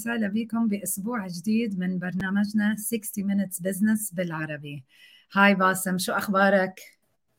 وسهلا 0.00 0.28
بكم 0.28 0.68
بأسبوع 0.68 1.26
جديد 1.26 1.78
من 1.78 1.98
برنامجنا 1.98 2.76
60 2.78 3.24
minutes 3.24 3.56
business 3.62 4.14
بالعربي. 4.14 4.84
Hi 5.32 5.54
باسم 5.54 5.98
شو 5.98 6.12
أخبارك؟ 6.12 6.80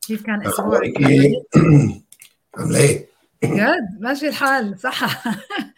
كيف 0.06 0.22
كان 0.22 0.46
اسبوعك 0.46 0.92
عامله 2.56 2.78
إيه؟ 2.78 3.08
جد 3.56 4.00
ماشي 4.00 4.28
الحال 4.28 4.78
صح. 4.78 5.24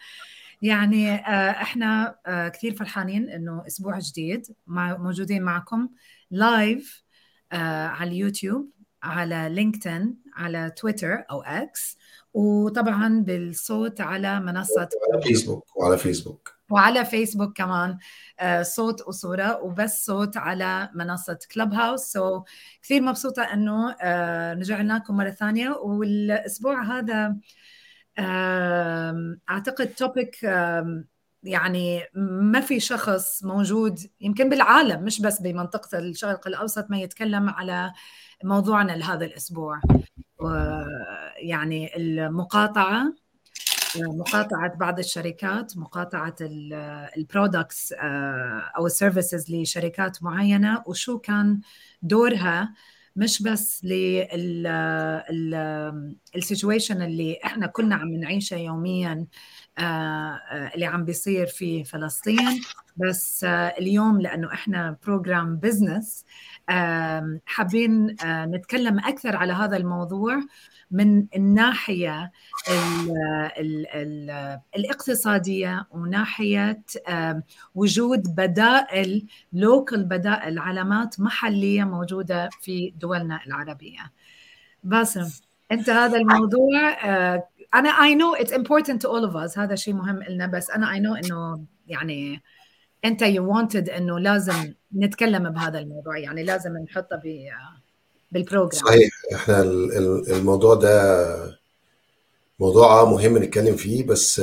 يعني 0.61 1.11
آه، 1.15 1.51
إحنا 1.51 2.15
آه، 2.25 2.47
كثير 2.47 2.75
فرحانين 2.75 3.29
إنه 3.29 3.63
أسبوع 3.67 3.99
جديد. 3.99 4.47
موجودين 4.67 5.43
معكم 5.43 5.89
live 6.31 7.03
آه، 7.51 7.87
على 7.87 8.09
اليوتيوب 8.09 8.69
على 9.03 9.49
لينكدين 9.51 10.15
على 10.35 10.71
تويتر 10.77 11.23
أو 11.31 11.41
إكس 11.41 11.97
وطبعا 12.33 13.19
بالصوت 13.19 14.01
على 14.01 14.39
منصة 14.39 14.89
على 15.13 15.21
فيسبوك 15.21 15.77
وعلى 15.77 15.97
فيسبوك 15.97 16.54
وعلى 16.69 17.05
فيسبوك 17.05 17.57
كمان 17.57 17.97
آه، 18.39 18.61
صوت 18.61 19.07
وصوره 19.07 19.61
وبس 19.63 20.05
صوت 20.05 20.37
على 20.37 20.89
منصة 20.95 21.39
Clubhouse 21.53 22.01
so 22.01 22.43
كثير 22.81 23.01
مبسوطة 23.01 23.43
إنه 23.43 23.95
آه، 24.01 24.53
رجعنا 24.53 24.93
لكم 24.93 25.17
مرة 25.17 25.29
ثانية. 25.29 25.69
والأسبوع 25.69 26.83
هذا 26.83 27.35
أعتقد 29.49 29.87
topic 29.87 30.43
يعني 31.43 32.03
ما 32.51 32.61
في 32.61 32.79
شخص 32.79 33.43
موجود 33.43 33.99
يمكن 34.21 34.49
بالعالم 34.49 35.03
مش 35.03 35.21
بس 35.21 35.41
بمنطقة 35.41 35.99
الشرق 35.99 36.47
الأوسط 36.47 36.91
ما 36.91 36.97
يتكلم 36.97 37.49
على 37.49 37.93
موضوعنا 38.43 38.91
لهذا 38.91 39.25
الأسبوع. 39.25 39.81
يعني 41.37 41.97
المقاطعة 41.97 43.13
مقاطعة 43.99 44.75
بعض 44.75 44.99
الشركات 44.99 45.77
مقاطعة 45.77 46.35
ال 47.17 47.25
products 47.25 47.93
آه، 47.93 48.71
أو 48.77 48.85
ال 48.85 48.92
services 48.92 49.51
لشركات 49.51 50.23
معينة 50.23 50.83
وشو 50.85 51.19
كان 51.19 51.59
دورها 52.01 52.73
مش 53.15 53.41
بس 53.43 53.85
لل 56.33 56.45
situation 56.45 57.01
اللي 57.01 57.39
إحنا 57.45 57.67
كنا 57.67 57.95
عم 57.95 58.13
نعيشها 58.13 58.57
يوميا 58.57 59.25
آه، 59.77 59.81
آه، 59.81 60.71
اللي 60.75 60.85
عم 60.85 61.05
بيصير 61.05 61.47
في 61.47 61.83
فلسطين 61.83 62.61
بس 62.97 63.43
اليوم 63.43 64.21
لأنه 64.21 64.53
إحنا 64.53 64.97
program 65.03 65.57
business 65.57 66.25
حابين 67.45 68.15
نتكلم 68.25 68.99
أكثر 68.99 69.35
على 69.35 69.53
هذا 69.53 69.77
الموضوع. 69.77 70.41
من 70.91 71.25
الناحية 71.35 72.31
ال 72.69 73.11
ال 73.59 73.87
ال 73.87 74.59
الاقتصادية 74.75 75.87
وناحية 75.91 76.83
وجود 77.75 78.35
بدائل 78.35 79.27
local 79.53 80.03
بدائل 80.03 80.59
علامات 80.59 81.19
محلية 81.19 81.83
موجودة 81.83 82.49
في 82.61 82.93
دولنا 82.97 83.39
العربية. 83.47 84.11
باسم 84.83 85.29
أنت 85.71 85.89
هذا 85.89 86.17
الموضوع 86.17 86.97
أنا 87.75 87.89
I 87.89 88.15
know 88.15 88.35
it's 88.35 88.53
important 88.53 88.97
to 89.01 89.09
all 89.09 89.31
of 89.31 89.35
us 89.35 89.57
هذا 89.57 89.75
شيء 89.75 89.93
مهم 89.93 90.23
لنا 90.23 90.47
بس 90.47 90.69
أنا 90.69 90.91
I 90.91 90.99
know 90.99 91.15
إنه 91.15 91.65
يعني 91.87 92.41
أنت 93.05 93.21
you 93.21 93.53
wanted 93.53 93.89
إنه 93.89 94.19
لازم 94.19 94.73
نتكلم 94.95 95.49
بهذا 95.49 95.79
الموضوع 95.79 96.17
يعني 96.17 96.43
لازم 96.43 96.77
نحطه 96.77 97.15
بال 98.35 98.46
program 98.46 98.85
صحيح. 98.85 99.11
إحنا 99.33 99.61
الموضوع 99.61 100.75
ده 100.75 101.59
موضوع 102.59 103.05
مهم 103.05 103.37
نتكلم 103.37 103.75
فيه 103.75 104.03
بس 104.05 104.41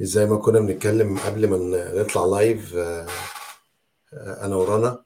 زي 0.00 0.26
ما 0.26 0.36
كنا 0.36 0.60
بنتكلم 0.60 1.18
قبل 1.18 1.48
ما 1.48 1.58
نطلع 2.02 2.24
live 2.24 2.76
انا 4.12 4.56
ورانا 4.56 5.04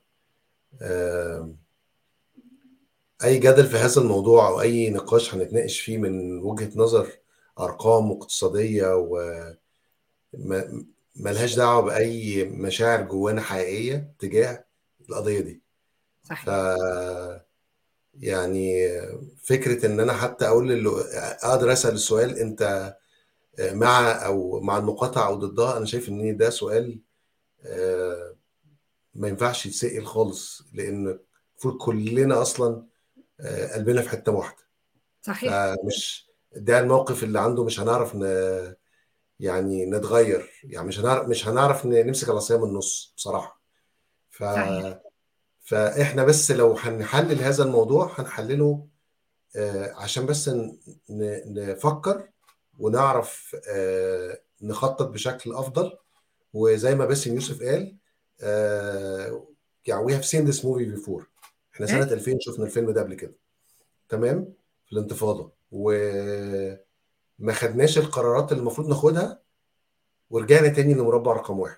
أي 3.25 3.39
جدل 3.39 3.67
في 3.67 3.77
هذا 3.77 4.01
الموضوع 4.01 4.49
أو 4.49 4.61
أي 4.61 4.91
نقاش 4.91 5.35
هنتناقش 5.35 5.81
فيه 5.81 5.99
من 5.99 6.39
وجهة 6.39 6.71
نظر 6.77 7.09
أرقام 7.61 8.11
واقتصادية 8.11 8.97
و 8.97 9.35
ملهاش 11.17 11.55
دعوة 11.57 11.83
بأي 11.83 12.45
مشاعر 12.45 13.03
جوانا 13.03 13.41
حقيقية 13.41 14.13
تجاه 14.19 14.65
القضية 15.09 15.41
دي. 15.41 15.62
صحيح. 16.33 16.45
ف 16.45 16.49
يعني 18.15 18.89
فكرة 19.43 19.87
إن 19.87 20.01
أنا 20.01 20.13
حتى 20.13 20.47
أقول 20.47 20.73
اللي 20.73 20.91
أقدر 21.43 21.73
أسأل 21.73 21.95
السؤال 21.95 22.39
أنت 22.39 22.95
مع 23.61 24.27
أو 24.27 24.61
مع 24.61 24.79
المقاطعة 24.79 25.27
أو 25.27 25.35
ضدها 25.35 25.77
أنا 25.77 25.87
شايف 25.87 26.09
إن 26.09 26.37
ده 26.37 26.51
سؤال 26.51 27.01
ما 29.15 29.29
ينفعش 29.29 29.67
يتسأل 29.67 30.07
خالص 30.07 30.63
لأن 30.73 31.19
المفروض 31.53 31.77
كلنا 31.77 32.43
أصلا 32.43 32.87
قلبنا 33.75 34.03
في 34.03 34.09
حتة 34.09 34.33
واحدة. 34.33 34.63
صحيح. 35.23 35.53
فمش 35.53 36.31
ده 36.57 36.81
الموقف 36.81 37.23
اللي 37.23 37.41
عنده 37.41 37.65
مش 37.65 37.81
هنعرف 37.81 38.15
ن... 38.17 38.25
يعني 39.41 39.87
نتغير. 39.87 40.51
يعني 40.65 40.89
مش 40.89 41.01
هنعرف 41.01 41.29
مش 41.29 41.49
هنعرف 41.49 41.87
نمسك 41.87 42.29
العصاية 42.29 42.59
من 42.59 42.65
النص 42.65 43.15
بصراحة. 43.17 43.61
ف 44.31 44.45
صحيح. 44.45 45.01
فإحنا 45.63 46.25
بس 46.25 46.51
لو 46.51 46.73
هنحلل 46.73 47.39
هذا 47.39 47.65
الموضوع 47.65 48.21
هنحلله 48.21 48.87
آه 49.57 49.93
عشان 49.95 50.27
بس 50.27 50.51
نفكر 51.11 52.29
ونعرف 52.79 53.57
آه 53.69 54.41
نخطط 54.63 55.09
بشكل 55.09 55.55
أفضل. 55.55 55.99
وزي 56.55 56.95
ما 56.95 57.05
باسم 57.07 57.35
يوسف 57.35 57.63
قال 57.63 57.97
آه 58.41 59.47
يعني 59.87 60.07
we 60.07 60.11
have 60.21 60.25
seen 60.27 60.53
this 60.53 60.59
movie 60.61 60.97
before. 60.99 61.23
إحنا 61.75 61.87
سنة 61.87 62.03
2000 62.13 62.39
شفنا 62.41 62.65
الفيلم 62.65 62.91
ده 62.91 63.01
قبل 63.01 63.15
كده. 63.15 63.35
تمام؟ 64.09 64.53
في 64.87 64.93
الانتفاضة. 64.93 65.53
و 65.73 65.93
ما 67.39 67.53
خدناش 67.53 67.99
القرارات 67.99 68.53
اللي 68.53 68.61
المفروض 68.61 68.89
ناخدها 68.89 69.43
ورجعنا 70.31 70.69
تاني 70.69 70.95
لمربع 70.95 71.33
رقم 71.33 71.61
واحد. 71.61 71.77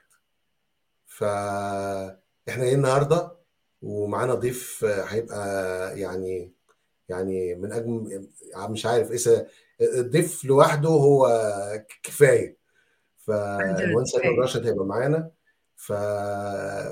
فإحنا 1.06 2.65
إيه 2.65 2.75
النهارده 2.75 3.44
ومعانا 3.84 4.34
ضيف 4.34 4.84
هيبقى 4.84 6.00
يعني 6.00 6.53
يعني 7.09 7.55
من 7.55 7.73
اجمل 7.73 8.29
مش 8.56 8.87
عارف 8.87 9.29
إيه 9.29 9.47
الضيف 9.81 10.44
لوحده 10.44 10.88
هو 10.88 11.29
كفاية. 12.03 12.56
فالمهندس 13.17 14.14
ايمن 14.14 14.38
راشد 14.41 14.67
هيبقى 14.67 14.87
معانا. 14.87 15.31
ف 15.76 15.91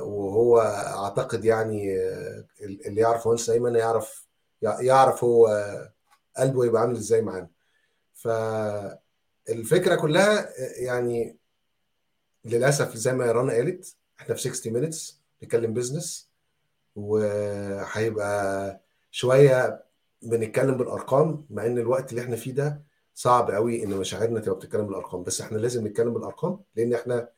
وهو 0.02 0.60
أعتقد 1.04 1.44
يعني 1.44 1.96
اللي 2.60 3.00
يعرف 3.00 3.26
مهندس 3.26 3.50
ايمن 3.50 3.74
يعرف 3.74 4.26
يعرف 4.62 5.24
هو 5.24 5.48
قلبه 6.36 6.64
يبقى 6.64 6.82
عامل 6.82 6.96
إزاي 6.96 7.22
معانا. 7.22 7.48
فالفكرة 8.14 9.94
كلها 9.94 10.48
يعني 10.82 11.36
للأسف 12.44 12.96
زي 12.96 13.12
ما 13.12 13.32
رنا 13.32 13.52
قالت 13.52 13.96
إحنا 14.20 14.34
في 14.34 14.40
60 14.40 14.72
minutes 14.72 15.20
نتكلم 15.42 15.74
business 15.74 16.31
وهيبقى 16.96 18.80
شوية 19.10 19.84
بنتكلم 20.22 20.76
بالأرقام 20.76 21.46
مع 21.50 21.66
إن 21.66 21.78
الوقت 21.78 22.10
اللي 22.10 22.22
إحنا 22.22 22.36
فيه 22.36 22.52
ده 22.52 22.82
صعب 23.14 23.50
قوي 23.50 23.84
إن 23.84 23.90
مشاعرنا 23.90 24.40
تبقى 24.40 24.56
بتتكلم 24.58 24.86
بالأرقام. 24.86 25.22
بس 25.22 25.40
إحنا 25.40 25.58
لازم 25.58 25.86
نتكلم 25.86 26.14
بالأرقام 26.14 26.60
لأن 26.76 26.94
إحنا 26.94 27.28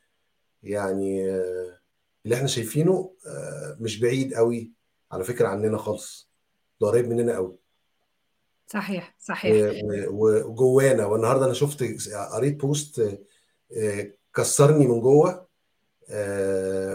يعني 0.63 1.31
اللي 2.25 2.35
إحنا 2.35 2.47
شايفينه 2.47 3.11
مش 3.81 4.01
بعيد 4.01 4.35
قوي 4.35 4.73
على 5.13 5.25
فكرة 5.25 5.49
عننا 5.49 5.79
خالص. 5.79 6.29
ده 6.81 6.87
قريب 6.87 7.09
مننا 7.09 7.35
قوي 7.35 7.57
صحيح 8.67 9.17
صحيح. 9.21 9.81
وجوانا 10.09 11.07
والنهاردة 11.07 11.45
أنا 11.45 11.53
شفت 11.55 11.85
قريت 12.33 12.55
بوست 12.61 13.19
كسرني 14.35 14.87
من 14.87 15.01
جوه 15.01 15.47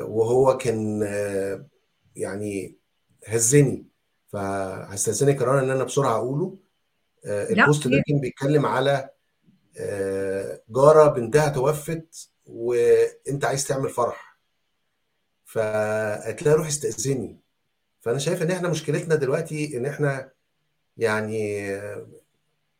وهو 0.03 0.57
كان 0.57 1.03
يعني 2.19 2.75
هزني. 3.27 3.85
فهستأذنك 4.27 5.41
رنا 5.41 5.59
إن 5.59 5.69
أنا 5.69 5.83
بسرعة 5.83 6.15
اقوله 6.17 6.57
البوست 7.25 7.87
ده 7.87 8.03
كان 8.07 8.19
بيتكلم 8.19 8.65
على 8.65 9.09
جارة 10.69 11.07
بنتها 11.07 11.49
توفت 11.49 12.29
وأنت 12.45 13.45
عايز 13.45 13.67
تعمل 13.67 13.89
فرح. 13.89 14.39
فقالت 15.45 16.43
لها 16.43 16.53
روح 16.55 16.67
استأذني. 16.67 17.39
فأنا 18.01 18.17
شايف 18.17 18.41
إن 18.41 18.51
إحنا 18.51 18.69
مشكلتنا 18.69 19.15
دلوقتي 19.15 19.77
إن 19.77 19.85
إحنا 19.85 20.31
يعني 20.97 21.71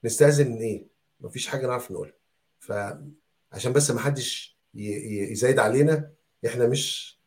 نستأذن 0.04 0.54
إيه؟ 0.54 0.88
مفيش 1.20 1.48
حاجة 1.48 1.68
نعرف 1.68 1.92
نقولها. 1.92 2.14
فعشان 2.60 3.74
بس 3.74 3.92
ما 3.92 4.00
حدش 4.00 4.60
يزايد 4.74 5.60
علينا 5.60 6.12
إحنا 6.46 6.68
مش 6.68 7.19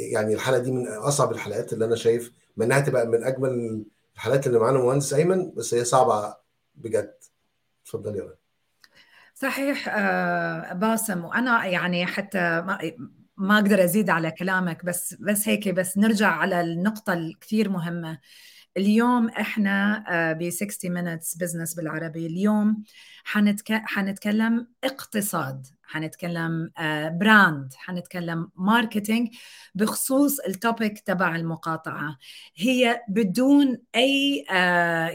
يعني 0.00 0.34
الحلقة 0.34 0.58
دي 0.58 0.72
من 0.72 0.88
أصعب 0.88 1.32
الحلقات 1.32 1.72
اللي 1.72 1.84
أنا 1.84 1.96
شايف 1.96 2.32
مع 2.56 2.64
إنها 2.66 2.80
تبقى 2.80 3.06
من 3.06 3.24
أجمل 3.24 3.84
الحلقات 4.14 4.46
اللي 4.46 4.58
معانا 4.58 4.78
مهندس 4.78 5.14
ايمن 5.14 5.54
بس 5.54 5.74
هي 5.74 5.84
صعبة 5.84 6.36
بجد. 6.74 7.14
اتفضل 7.82 8.16
يا 8.16 8.34
صحيح 9.34 9.88
باسم 10.72 11.24
وأنا 11.24 11.66
يعني 11.66 12.06
حتى 12.06 12.38
ما 13.36 13.54
أقدر 13.56 13.84
أزيد 13.84 14.10
على 14.10 14.30
كلامك 14.30 14.84
بس 14.84 15.14
بس 15.20 15.48
هيك 15.48 15.68
بس 15.68 15.98
نرجع 15.98 16.28
على 16.28 16.60
النقطة 16.60 17.12
الكثير 17.12 17.68
مهمة. 17.68 18.18
اليوم 18.78 19.28
إحنا 19.28 20.04
ب 20.40 20.50
60 20.50 20.94
minutes 20.96 21.36
business 21.38 21.76
بالعربي. 21.76 22.26
اليوم 22.26 22.82
حنتك... 23.24 23.72
حنتكلم 23.72 24.68
اقتصاد 24.84 25.66
حنتكلم 25.82 26.70
brand 27.12 27.74
حنتكلم 27.76 28.50
marketing 28.56 29.28
بخصوص 29.74 30.40
ال 30.40 30.50
topic 30.50 31.00
تبع 31.00 31.36
المقاطعة. 31.36 32.18
هي 32.56 33.02
بدون 33.08 33.78
أي 33.96 34.44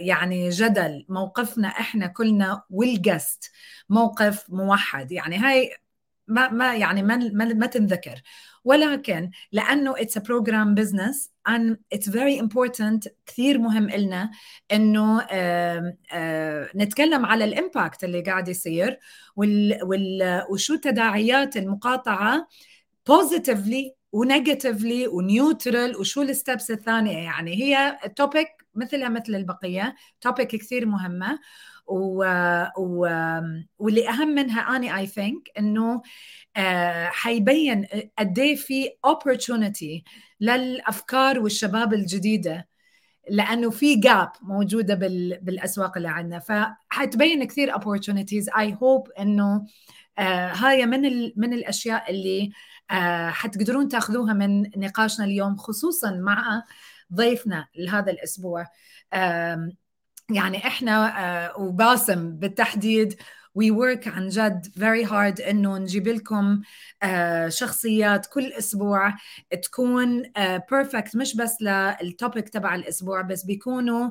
يعني 0.07 0.49
جدل 0.49 1.05
موقفنا 1.09 1.67
إحنا 1.67 2.07
كلنا 2.07 2.63
وال 2.69 2.93
guest 2.93 3.51
موقف 3.89 4.45
موحد. 4.49 5.11
يعني 5.11 5.37
هاي 5.37 5.71
ما 6.27 6.49
ما 6.49 6.75
يعني 6.75 7.03
ما 7.03 7.17
ما, 7.17 7.45
ما 7.45 7.65
تنذكر. 7.65 8.21
ولكن 8.63 9.31
لأنه 9.51 9.93
it's 9.97 10.17
program 10.17 10.75
business 10.75 11.33
and 11.49 11.75
it's 11.95 12.07
very 12.07 12.39
important 12.39 13.07
كثير 13.25 13.57
مهم 13.57 13.89
لنا 13.89 14.31
إنه 14.71 15.21
آه 15.21 15.97
آه 16.13 16.69
نتكلم 16.75 17.25
على 17.25 17.45
ال 17.45 17.54
impact 17.54 18.03
اللي 18.03 18.21
قاعد 18.21 18.47
يصير 18.47 18.99
وال, 19.35 19.79
وال 19.83 20.43
وشو 20.49 20.75
تداعيات 20.75 21.57
المقاطعة 21.57 22.47
positively 23.07 23.93
و 24.11 24.20
negatively 24.20 25.07
و 25.07 25.19
neutral 25.19 25.97
وشو 25.97 26.21
ال 26.21 26.30
steps 26.30 26.71
الثانية. 26.71 27.17
يعني 27.17 27.55
هي 27.63 27.99
topic 28.15 28.47
مثلها 28.75 29.09
مثل 29.09 29.35
البقية 29.35 29.95
topic 30.21 30.47
كثير 30.47 30.85
مهمة. 30.85 31.39
و... 31.87 32.25
و... 32.77 33.07
واللي 33.79 34.09
أهم 34.09 34.27
منها 34.27 34.61
أني 34.75 34.97
I 34.97 35.07
think 35.07 35.49
آه 35.57 36.01
حيبين 37.09 37.85
قد 38.19 38.39
إيه 38.39 38.55
في 38.55 38.89
opportunity 39.07 40.09
للأفكار 40.39 41.39
والشباب 41.39 41.93
الجديدة 41.93 42.67
لأنه 43.29 43.69
في 43.69 43.95
gap 43.95 44.31
موجودة 44.41 44.95
بال... 44.95 45.39
بالأسواق 45.41 45.97
اللي 45.97 46.09
عندنا. 46.09 46.39
فحتبين 46.39 47.43
كثير 47.43 47.73
opportunities. 47.73 48.57
I 48.59 48.77
hope 48.83 49.07
إنه 49.19 49.65
آه 50.19 50.47
هاي 50.53 50.85
من 50.85 51.05
ال... 51.05 51.33
من 51.37 51.53
الأشياء 51.53 52.11
اللي 52.11 52.51
آه 52.91 53.29
حتقدرون 53.29 53.87
تاخذوها 53.87 54.33
من 54.33 54.61
نقاشنا 54.61 55.25
اليوم 55.25 55.57
خصوصا 55.57 56.11
مع 56.11 56.63
ضيفنا 57.13 57.67
لهذا 57.75 58.11
الأسبوع. 58.11 58.67
آه 59.13 59.69
يعني 60.31 60.57
إحنا 60.57 61.53
وباسم 61.57 62.31
بالتحديد 62.35 63.15
we 63.55 63.71
work 63.71 64.07
عن 64.07 64.27
جد 64.29 64.67
very 64.79 65.05
hard 65.05 65.41
إنه 65.41 65.77
نجيب 65.77 66.07
لكم 66.07 66.61
شخصيات 67.47 68.25
كل 68.25 68.53
أسبوع 68.53 69.13
تكون 69.63 70.23
perfect 70.71 71.15
مش 71.15 71.35
بس 71.35 71.61
لل 71.61 71.86
topic 71.86 72.49
تبع 72.49 72.75
الأسبوع 72.75 73.21
بس 73.21 73.43
بيكونوا 73.43 74.09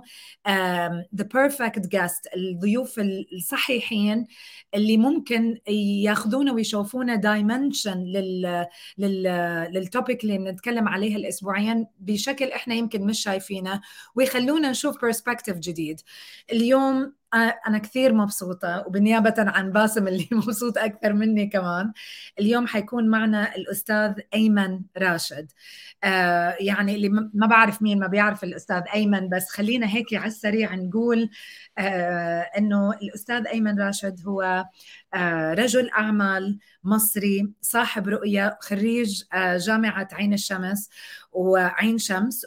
the 1.17 1.25
perfect 1.35 1.87
guest 1.87 2.29
الضيوف 2.37 3.01
الصحيحين 3.33 4.27
اللي 4.75 4.97
ممكن 4.97 5.59
ياخذونا 6.03 6.53
ويشوفونا 6.53 7.15
dimension 7.15 7.99
لل 8.05 8.67
لل 8.99 9.23
لل 9.73 9.88
topic 9.88 10.25
اللي 10.25 10.39
بنتكلم 10.39 10.89
عليها 10.89 11.17
الأسبوعين 11.17 11.87
بشكل 11.99 12.49
إحنا 12.53 12.75
يمكن 12.75 13.07
مش 13.07 13.23
شايفينه 13.23 13.81
ويخلونا 14.15 14.71
نشوف 14.71 15.03
perspective 15.03 15.57
جديد. 15.59 16.01
اليوم 16.53 17.13
أنا 17.35 17.79
كثير 17.79 18.15
مبسوطة 18.15 18.85
وبالنيابة 18.87 19.35
عن 19.39 19.73
باسم 19.73 20.09
اللي 20.09 20.29
مبسوط 20.33 20.79
أكثر 20.79 21.13
مني 21.13 21.47
كمان 21.47 21.93
اليوم 22.41 22.67
حيكون 22.67 23.09
معنا 23.09 23.57
الأستاذ 23.57 24.13
أيمن 24.35 24.81
راشد. 24.99 25.53
آه 26.05 26.57
يعني 26.61 26.95
اللي 26.95 27.09
ما 27.35 27.47
بعرف 27.47 27.83
مين 27.83 27.99
ما 27.99 28.07
بيعرف 28.07 28.45
الأستاذ 28.45 28.83
أيمن 28.95 29.29
بس 29.29 29.49
خلينا 29.51 29.87
هيك 29.87 30.15
على 30.15 30.27
السريع 30.27 30.75
نقول 30.75 31.31
آه 31.79 32.41
إنه 32.59 32.93
الأستاذ 32.93 33.47
أيمن 33.47 33.81
راشد 33.81 34.21
هو 34.27 34.65
رجل 35.55 35.91
أعمال 35.91 36.59
مصري 36.85 37.53
صاحب 37.61 38.09
رؤية 38.09 38.59
خريج 38.61 39.23
آه 39.33 39.57
جامعة 39.57 40.09
عين 40.13 40.33
الشمس 40.33 40.91
وعين 41.33 41.99
شمس. 41.99 42.47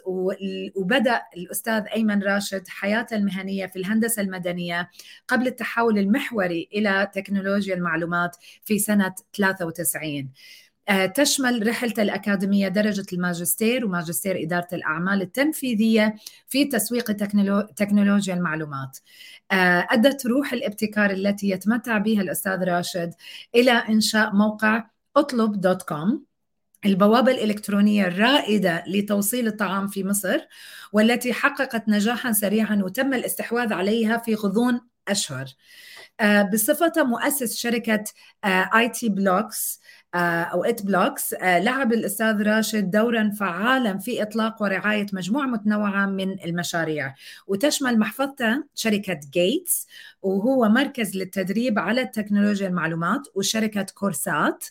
وبدأ 0.76 1.22
الأستاذ 1.36 1.82
أيمن 1.94 2.22
راشد 2.22 2.68
حياته 2.68 3.16
المهنية 3.16 3.66
في 3.66 3.78
الهندسة 3.78 4.22
المدنية 4.22 4.90
قبل 5.28 5.46
التحول 5.46 5.98
المحوري 5.98 6.68
إلى 6.74 7.10
تكنولوجيا 7.14 7.74
المعلومات 7.74 8.36
في 8.64 8.78
سنة 8.78 9.14
93 9.32 10.32
تشمل 11.14 11.66
رحلته 11.68 12.02
الأكاديمية 12.02 12.68
درجة 12.68 13.06
الماجستير 13.12 13.86
وماجستير 13.86 14.42
إدارة 14.42 14.68
الأعمال 14.72 15.22
التنفيذية 15.22 16.14
في 16.48 16.64
تسويق 16.64 17.12
تكنولوجيا 17.76 18.34
المعلومات. 18.34 18.98
أدت 19.90 20.26
روح 20.26 20.52
الابتكار 20.52 21.10
التي 21.10 21.50
يتمتع 21.50 21.98
بها 21.98 22.22
الأستاذ 22.22 22.64
راشد 22.64 23.14
إلى 23.54 23.72
إنشاء 23.72 24.34
موقع 24.34 24.84
اطلب 25.16 25.60
دوت 25.60 25.82
كوم. 25.82 26.24
البوابة 26.86 27.32
الإلكترونية 27.32 28.06
الرائدة 28.06 28.84
لتوصيل 28.86 29.46
الطعام 29.46 29.88
في 29.88 30.04
مصر 30.04 30.38
والتي 30.92 31.32
حققت 31.32 31.88
نجاحا 31.88 32.32
سريعا 32.32 32.80
وتم 32.84 33.14
الاستحواذ 33.14 33.72
عليها 33.72 34.18
في 34.18 34.34
غضون 34.34 34.80
أشهر. 35.08 35.46
بصفته 36.52 37.04
مؤسس 37.04 37.56
شركة 37.56 38.04
IT 38.44 39.08
Blocks 39.08 39.80
أو 40.14 40.64
IT 40.64 40.82
Blocks. 40.82 41.34
لعب 41.42 41.92
الأستاذ 41.92 42.42
راشد 42.42 42.90
دورا 42.90 43.30
فعالا 43.30 43.98
في 43.98 44.22
إطلاق 44.22 44.62
ورعاية 44.62 45.06
مجموعة 45.12 45.46
متنوعة 45.46 46.06
من 46.06 46.44
المشاريع. 46.44 47.14
وتشمل 47.46 47.98
محفظته 47.98 48.64
شركة 48.74 49.20
جيتس 49.32 49.86
وهو 50.26 50.68
مركز 50.68 51.16
للتدريب 51.16 51.78
على 51.78 52.00
التكنولوجيا 52.00 52.68
المعلومات 52.68 53.28
وشركة 53.34 53.86
كورسات 53.94 54.64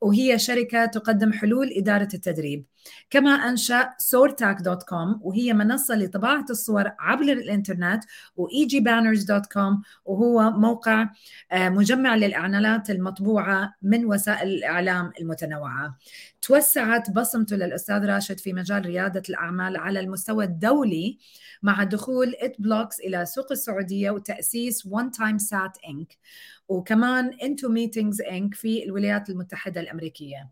وهي 0.00 0.38
شركة 0.38 0.86
تقدم 0.86 1.32
حلول 1.32 1.72
إدارة 1.76 2.08
التدريب 2.14 2.64
كما 3.10 3.30
أنشأ 3.30 3.90
سورتاك 3.98 4.60
dot 4.60 4.82
com 4.82 5.20
وهي 5.22 5.52
منصة 5.52 5.94
لطباعة 5.94 6.44
الصور 6.50 6.92
عبر 6.98 7.22
الإنترنت 7.22 8.04
و 8.36 8.64
EG 8.64 8.80
Banners 8.80 9.24
dot 9.24 9.46
com 9.46 9.82
وهو 10.04 10.50
موقع 10.50 11.08
مجمع 11.54 12.14
للإعلانات 12.14 12.90
المطبوعة 12.90 13.74
من 13.82 14.04
وسائل 14.04 14.48
الإعلام 14.48 15.12
المتنوعة. 15.20 15.98
توسعت 16.46 17.10
بصمته 17.10 17.56
للأستاذ 17.56 18.06
راشد 18.06 18.40
في 18.40 18.52
مجال 18.52 18.86
ريادة 18.86 19.22
الأعمال 19.28 19.76
على 19.76 20.00
المستوى 20.00 20.44
الدولي 20.44 21.18
مع 21.62 21.84
دخول 21.84 22.34
IT 22.40 22.60
Blocks 22.60 23.00
إلى 23.00 23.26
سوق 23.26 23.52
السعودية 23.52 24.10
وتأسيس 24.10 24.86
وان 24.86 25.10
تايم 25.10 25.38
سات 25.38 25.78
Inc 25.88 26.18
وكمان 26.68 27.30
Into 27.42 27.68
Meetings 27.68 28.20
Inc 28.20 28.54
في 28.54 28.84
الولايات 28.84 29.30
المتحدة 29.30 29.80
الأمريكية. 29.80 30.50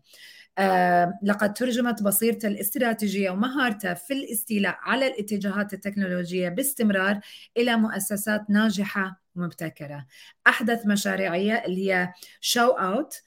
آه 0.57 1.19
لقد 1.23 1.53
ترجمت 1.53 2.03
بصيرته 2.03 2.47
الاستراتيجية 2.47 3.29
ومهارته 3.29 3.93
في 3.93 4.13
الاستيلاء 4.13 4.77
على 4.81 5.07
الاتجاهات 5.07 5.73
التكنولوجية 5.73 6.49
باستمرار 6.49 7.19
إلى 7.57 7.75
مؤسسات 7.77 8.49
ناجحة 8.49 9.21
ومبتكرة. 9.35 10.05
أحدث 10.47 10.85
مشاريعية 10.85 11.53
اللي 11.53 11.91
هي 11.93 12.13
شو 12.41 12.67
أوت 12.67 13.21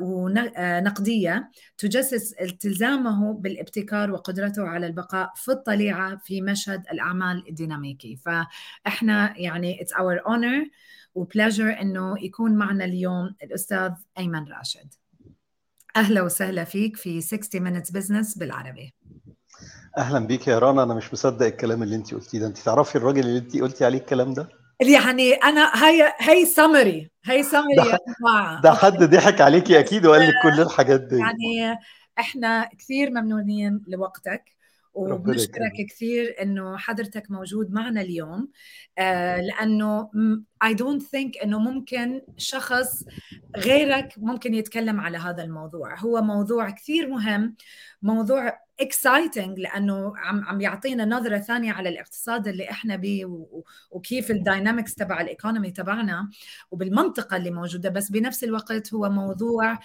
ونقدية 0.00 1.50
تجسس 1.78 2.32
التزامه 2.32 3.32
بالابتكار 3.34 4.10
وقدرته 4.10 4.68
على 4.68 4.86
البقاء 4.86 5.32
في 5.36 5.52
الطليعة 5.52 6.16
في 6.16 6.42
مشهد 6.42 6.82
الأعمال 6.92 7.48
الديناميكي. 7.48 8.16
فإحنا 8.16 9.38
يعني 9.38 9.78
it's 9.82 9.96
our 9.96 10.20
honor 10.28 10.70
وبلاجر 11.14 11.80
إنه 11.80 12.24
يكون 12.24 12.54
معنا 12.54 12.84
اليوم 12.84 13.34
الأستاذ 13.42 13.92
أيمن 14.18 14.44
راشد. 14.52 14.94
أهلا 15.96 16.22
وسهلا 16.22 16.64
فيك 16.64 16.96
في 16.96 17.20
60 17.20 17.68
minutes 17.68 17.86
business 17.86 18.38
بالعربي. 18.38 18.94
أهلا 19.98 20.26
بيك 20.26 20.48
يا 20.48 20.58
رنا 20.58 20.82
أنا 20.82 20.94
مش 20.94 21.12
مصدق 21.12 21.46
الكلام 21.46 21.82
اللي 21.82 21.96
انت 21.96 22.14
قلتيه 22.14 22.38
ده. 22.38 22.46
انت 22.46 22.58
تعرفي 22.58 22.96
الراجل 22.96 23.20
اللي 23.20 23.38
انت 23.38 23.56
قلتي 23.56 23.84
عليه 23.84 23.98
الكلام 23.98 24.34
ده؟ 24.34 24.48
يعني 24.80 25.32
أنا 25.32 25.84
هي 25.84 26.12
هي 26.18 26.46
سمري 26.46 27.10
هي 27.24 27.42
سمري 27.42 27.76
يا 27.76 27.98
جماعة. 28.20 28.60
ده 28.60 28.72
حد 28.72 29.02
ضحك 29.04 29.40
عليكي 29.40 29.78
أكيد 29.80 30.06
وقال 30.06 30.22
لك 30.28 30.34
كل 30.42 30.60
الحاجات 30.62 31.00
دي. 31.00 31.18
يعني 31.18 31.78
إحنا 32.18 32.68
كثير 32.78 33.10
ممنونين 33.10 33.82
لوقتك. 33.88 34.55
وبنشكرك 34.96 35.86
كثير 35.88 36.36
إنه 36.42 36.76
حضرتك 36.76 37.30
موجود 37.30 37.72
معنا 37.72 38.00
اليوم. 38.00 38.48
آه 38.98 39.40
لأنه 39.40 40.10
I 40.64 40.68
don't 40.68 41.02
think 41.02 41.42
إنه 41.42 41.58
ممكن 41.58 42.22
شخص 42.36 43.04
غيرك 43.56 44.14
ممكن 44.16 44.54
يتكلم 44.54 45.00
على 45.00 45.18
هذا 45.18 45.44
الموضوع. 45.44 45.98
هو 45.98 46.22
موضوع 46.22 46.70
كثير 46.70 47.08
مهم 47.08 47.56
موضوع 48.02 48.66
exciting 48.80 49.58
لأنه 49.58 50.12
عم 50.16 50.44
عم 50.44 50.60
يعطينا 50.60 51.04
نظرة 51.04 51.38
ثانية 51.38 51.72
على 51.72 51.88
الاقتصاد 51.88 52.48
اللي 52.48 52.70
إحنا 52.70 52.96
به 52.96 53.46
وكيف 53.90 54.30
ال 54.30 54.37
dynamics 54.37 54.94
تبع 54.94 55.20
ال 55.20 55.26
economy 55.26 55.70
تبعنا 55.70 56.30
وبالمنطقة 56.70 57.36
اللي 57.36 57.50
موجودة. 57.50 57.88
بس 57.88 58.10
بنفس 58.10 58.44
الوقت 58.44 58.94
هو 58.94 59.10
موضوع 59.10 59.78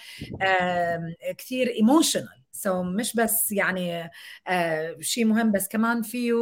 كثير 1.38 1.68
emotional 1.68 2.82
so 2.82 2.84
so 2.84 2.86
مش 2.86 3.16
بس 3.16 3.52
يعني 3.52 4.10
آه 4.48 4.96
شيء 5.00 5.24
مهم 5.24 5.52
بس 5.52 5.68
كمان 5.68 6.02
فيه 6.02 6.32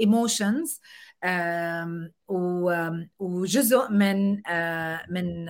emotions 0.00 0.80
آه 1.24 2.10
وجزء 3.18 3.90
من 3.90 4.46
آه 4.46 5.00
من 5.10 5.48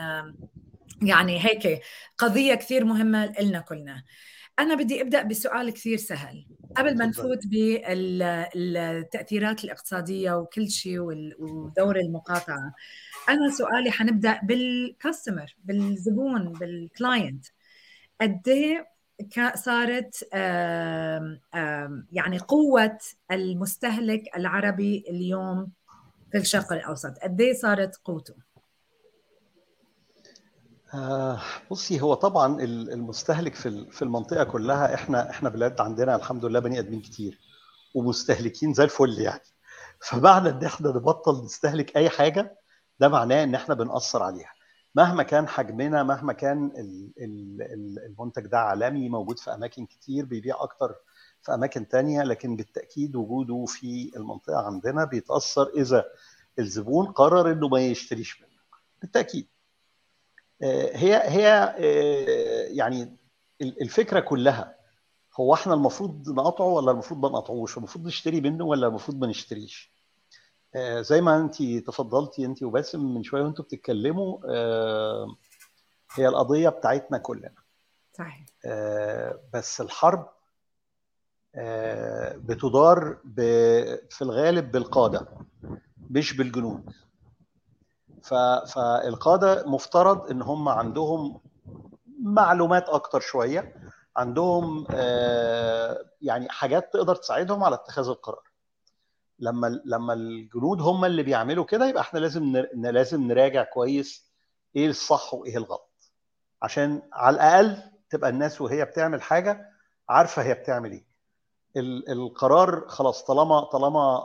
يعني 1.02 1.44
هيك 1.44 1.82
قضية 2.18 2.54
كثير 2.54 2.84
مهمة 2.84 3.32
لنا 3.40 3.60
كلنا. 3.60 4.02
أنا 4.58 4.74
بدي 4.74 5.02
أبدأ 5.02 5.22
بسؤال 5.22 5.70
كثير 5.70 5.96
سهل. 5.98 6.46
قبل 6.76 6.98
ما 6.98 7.06
نفوت 7.06 7.46
بالتأثيرات 8.54 9.64
الاقتصادية 9.64 10.32
وكل 10.32 10.70
شيء 10.70 11.00
ودور 11.38 11.96
المقاطعة 11.96 12.74
أنا 13.28 13.50
سؤالي 13.50 13.90
حنبدأ 13.90 14.40
بالكاستمر 14.42 15.56
بالزبون 15.64 16.52
بالكلاينت 16.52 17.46
قد 18.20 18.48
إيه 18.48 18.95
صارت 19.54 20.28
يعني 22.12 22.38
قوة 22.48 22.98
المستهلك 23.30 24.36
العربي 24.36 25.04
اليوم 25.08 25.72
في 26.32 26.38
الشرق 26.38 26.72
الأوسط. 26.72 27.18
قد 27.22 27.40
إيه 27.40 27.54
صارت 27.54 27.96
قوته؟ 28.04 28.34
آه 30.94 31.40
بصي 31.70 32.00
هو 32.00 32.14
طبعا 32.14 32.60
المستهلك 32.62 33.54
في 33.54 33.90
في 33.90 34.02
المنطقة 34.02 34.44
كلها 34.44 34.94
إحنا 34.94 35.30
إحنا 35.30 35.48
بلاد 35.48 35.80
عندنا 35.80 36.16
الحمد 36.16 36.44
لله 36.44 36.60
بني 36.60 36.78
آدمين 36.78 37.00
كتير 37.00 37.38
ومستهلكين 37.94 38.74
زي 38.74 38.84
الفل 38.84 39.18
يعني. 39.18 39.40
فمعنى 40.00 40.48
إن 40.48 40.64
إحنا 40.64 40.88
نبطل 40.88 41.44
نستهلك 41.44 41.96
أي 41.96 42.10
حاجة 42.10 42.56
ده 43.00 43.08
معناه 43.08 43.44
إن 43.44 43.54
إحنا 43.54 43.74
بنأثر 43.74 44.22
عليها. 44.22 44.52
مهما 44.96 45.22
كان 45.22 45.48
حجمنا 45.48 46.02
مهما 46.02 46.32
كان 46.32 46.72
المنتج 48.06 48.46
ده 48.46 48.58
عالمي 48.58 49.08
موجود 49.08 49.38
في 49.38 49.54
أماكن 49.54 49.86
كتير 49.86 50.24
بيبيع 50.24 50.56
أكتر 50.62 50.94
في 51.42 51.54
أماكن 51.54 51.88
تانية 51.88 52.22
لكن 52.22 52.56
بالتأكيد 52.56 53.16
وجوده 53.16 53.64
في 53.68 54.10
المنطقة 54.16 54.66
عندنا 54.66 55.04
بيتأثر 55.04 55.68
إذا 55.76 56.04
الزبون 56.58 57.06
قرر 57.06 57.52
إنه 57.52 57.68
ما 57.68 57.80
يشتريش 57.80 58.40
منه 58.40 58.50
بالتأكيد. 59.02 59.46
هي 60.62 61.22
هي 61.24 61.74
يعني 62.76 63.16
الفكرة 63.60 64.20
كلها 64.20 64.76
هو 65.40 65.54
إحنا 65.54 65.74
المفروض 65.74 66.28
نقطعه 66.30 66.66
ولا 66.66 66.90
المفروض 66.90 67.20
ما 67.20 67.28
نقطعوش؟ 67.28 67.78
المفروض 67.78 68.06
نشتري 68.06 68.40
منه 68.40 68.64
ولا 68.64 68.86
المفروض 68.86 69.18
ما 69.20 69.26
نشتريش؟ 69.26 69.95
زي 71.00 71.20
ما 71.20 71.36
انت 71.36 71.62
تفضلتي 71.62 72.44
انت 72.44 72.62
وباسم 72.62 73.14
من 73.14 73.22
شوية 73.22 73.42
وانتوا 73.42 73.64
بتتكلموا 73.64 74.38
هي 76.14 76.28
القضية 76.28 76.68
بتاعتنا 76.68 77.18
كلنا. 77.18 77.54
صحيح. 78.12 78.46
بس 79.52 79.80
الحرب 79.80 80.28
بتدار 82.36 83.18
في 84.10 84.22
الغالب 84.22 84.72
بالقادة 84.72 85.26
مش 86.10 86.36
بالجنود. 86.36 86.92
فالقادة 88.66 89.64
مفترض 89.66 90.30
إن 90.30 90.42
هم 90.42 90.68
عندهم 90.68 91.40
معلومات 92.22 92.88
أكتر 92.88 93.20
شوية 93.20 93.74
عندهم 94.16 94.86
يعني 96.22 96.48
حاجات 96.48 96.92
تقدر 96.92 97.16
تساعدهم 97.16 97.64
على 97.64 97.74
اتخاذ 97.74 98.08
القرار. 98.08 98.45
لما 99.38 99.80
لما 99.84 100.12
الجنود 100.12 100.80
هم 100.80 101.04
اللي 101.04 101.22
بيعملوا 101.22 101.64
كده 101.64 101.86
يبقى 101.88 102.02
إحنا 102.02 102.18
لازم 102.18 102.66
لازم 102.74 103.22
نراجع 103.22 103.62
كويس 103.64 104.26
إيه 104.76 104.88
الصح 104.88 105.34
وإيه 105.34 105.56
الغلط. 105.56 105.90
عشان 106.62 107.02
على 107.12 107.34
الأقل 107.36 107.82
تبقى 108.10 108.30
الناس 108.30 108.60
وهي 108.60 108.84
بتعمل 108.84 109.22
حاجة 109.22 109.70
عارفة 110.08 110.42
هي 110.42 110.54
بتعمل 110.54 110.92
إيه. 110.92 111.06
القرار 112.12 112.88
خلاص 112.88 113.24
طالما 113.24 113.60
طالما 113.60 114.24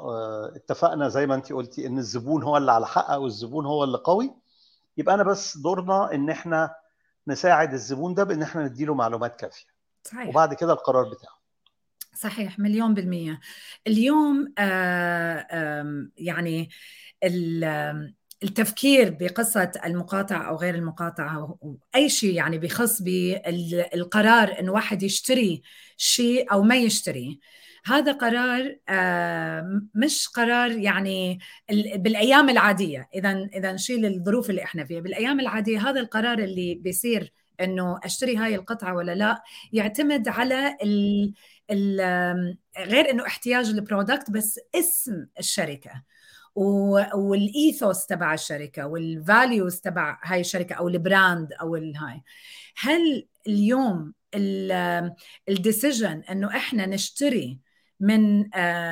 اتفقنا 0.56 1.10
زي 1.10 1.26
ما 1.26 1.36
أنت 1.36 1.54
قلتي 1.54 1.88
إن 1.88 1.98
الزبون 1.98 2.44
هو 2.44 2.58
اللي 2.58 2.72
على 2.72 2.88
حق 2.88 3.12
أو 3.12 3.26
الزبون 3.26 3.66
هو 3.66 3.84
اللي 3.84 3.98
قوي 3.98 4.34
يبقى 4.98 5.16
أنا 5.16 5.24
بس 5.24 5.58
دورنا 5.58 6.14
إن 6.14 6.30
إحنا 6.30 6.76
نساعد 7.28 7.74
الزبون 7.74 8.14
ده 8.14 8.24
بإن 8.24 8.42
إحنا 8.42 8.64
نديله 8.64 8.94
معلومات 8.94 9.36
كافية. 9.36 9.66
صحيح. 10.04 10.28
وبعد 10.30 10.54
كده 10.54 10.74
القرار 10.74 11.10
بتاعه. 11.10 11.41
صحيح 12.16 12.60
مليون 12.60 12.94
بالمية. 12.94 13.40
اليوم 13.88 14.54
آه 14.58 16.08
يعني 16.18 16.70
التفكير 18.44 19.10
بقصة 19.10 19.72
المقاطعة 19.86 20.44
أو 20.50 20.56
غير 20.56 20.76
المقاطعة 20.76 21.58
أي 21.96 22.10
شيء 22.10 22.34
يعني 22.36 22.58
بخص 22.58 23.02
بالقرار 23.02 24.60
أن 24.60 24.70
واحد 24.70 25.04
يشتري 25.04 25.62
شيء 25.98 26.52
أو 26.52 26.62
ما 26.64 26.76
يشتري 26.76 27.40
هذا 27.86 28.12
قرار 28.12 28.78
مش 29.96 30.28
قرار 30.28 30.72
يعني 30.72 31.40
بالأيام 31.96 32.50
العادية. 32.50 33.10
إذا 33.16 33.50
إذا 33.54 33.72
نشيل 33.72 34.06
الظروف 34.06 34.50
اللي 34.50 34.64
إحنا 34.64 34.86
فيها 34.86 35.00
بالأيام 35.00 35.40
العادية 35.40 35.90
هذا 35.90 36.00
القرار 36.00 36.40
اللي 36.40 36.76
بيصير 36.76 37.34
إنه 37.62 38.00
أشتري 38.04 38.38
هاي 38.38 38.56
القطعة 38.56 38.96
ولا 38.96 39.16
لا 39.16 39.44
يعتمد 39.74 40.28
على 40.28 40.78
غير 42.78 43.10
إنه 43.10 43.26
احتياج 43.28 43.70
البرودكت 43.70 44.32
بس 44.32 44.60
اسم 44.76 45.28
الشركة 45.40 46.04
وال 47.16 47.42
ethos 47.42 48.06
تبع 48.06 48.34
الشركة 48.34 48.88
وال 48.88 49.11
values 49.11 49.80
تبع 49.80 50.20
هاي 50.24 50.40
الشركة 50.40 50.76
أو 50.76 50.88
ال 50.88 50.99
brand 50.99 51.54
أو 51.54 51.76
الهاي 51.76 52.22
هل 52.78 53.28
اليوم 53.48 54.14
ال 55.50 55.58
decision 55.58 56.24
إنه 56.30 56.48
إحنا 56.58 56.86
نشتري 56.86 57.60
من 58.00 58.46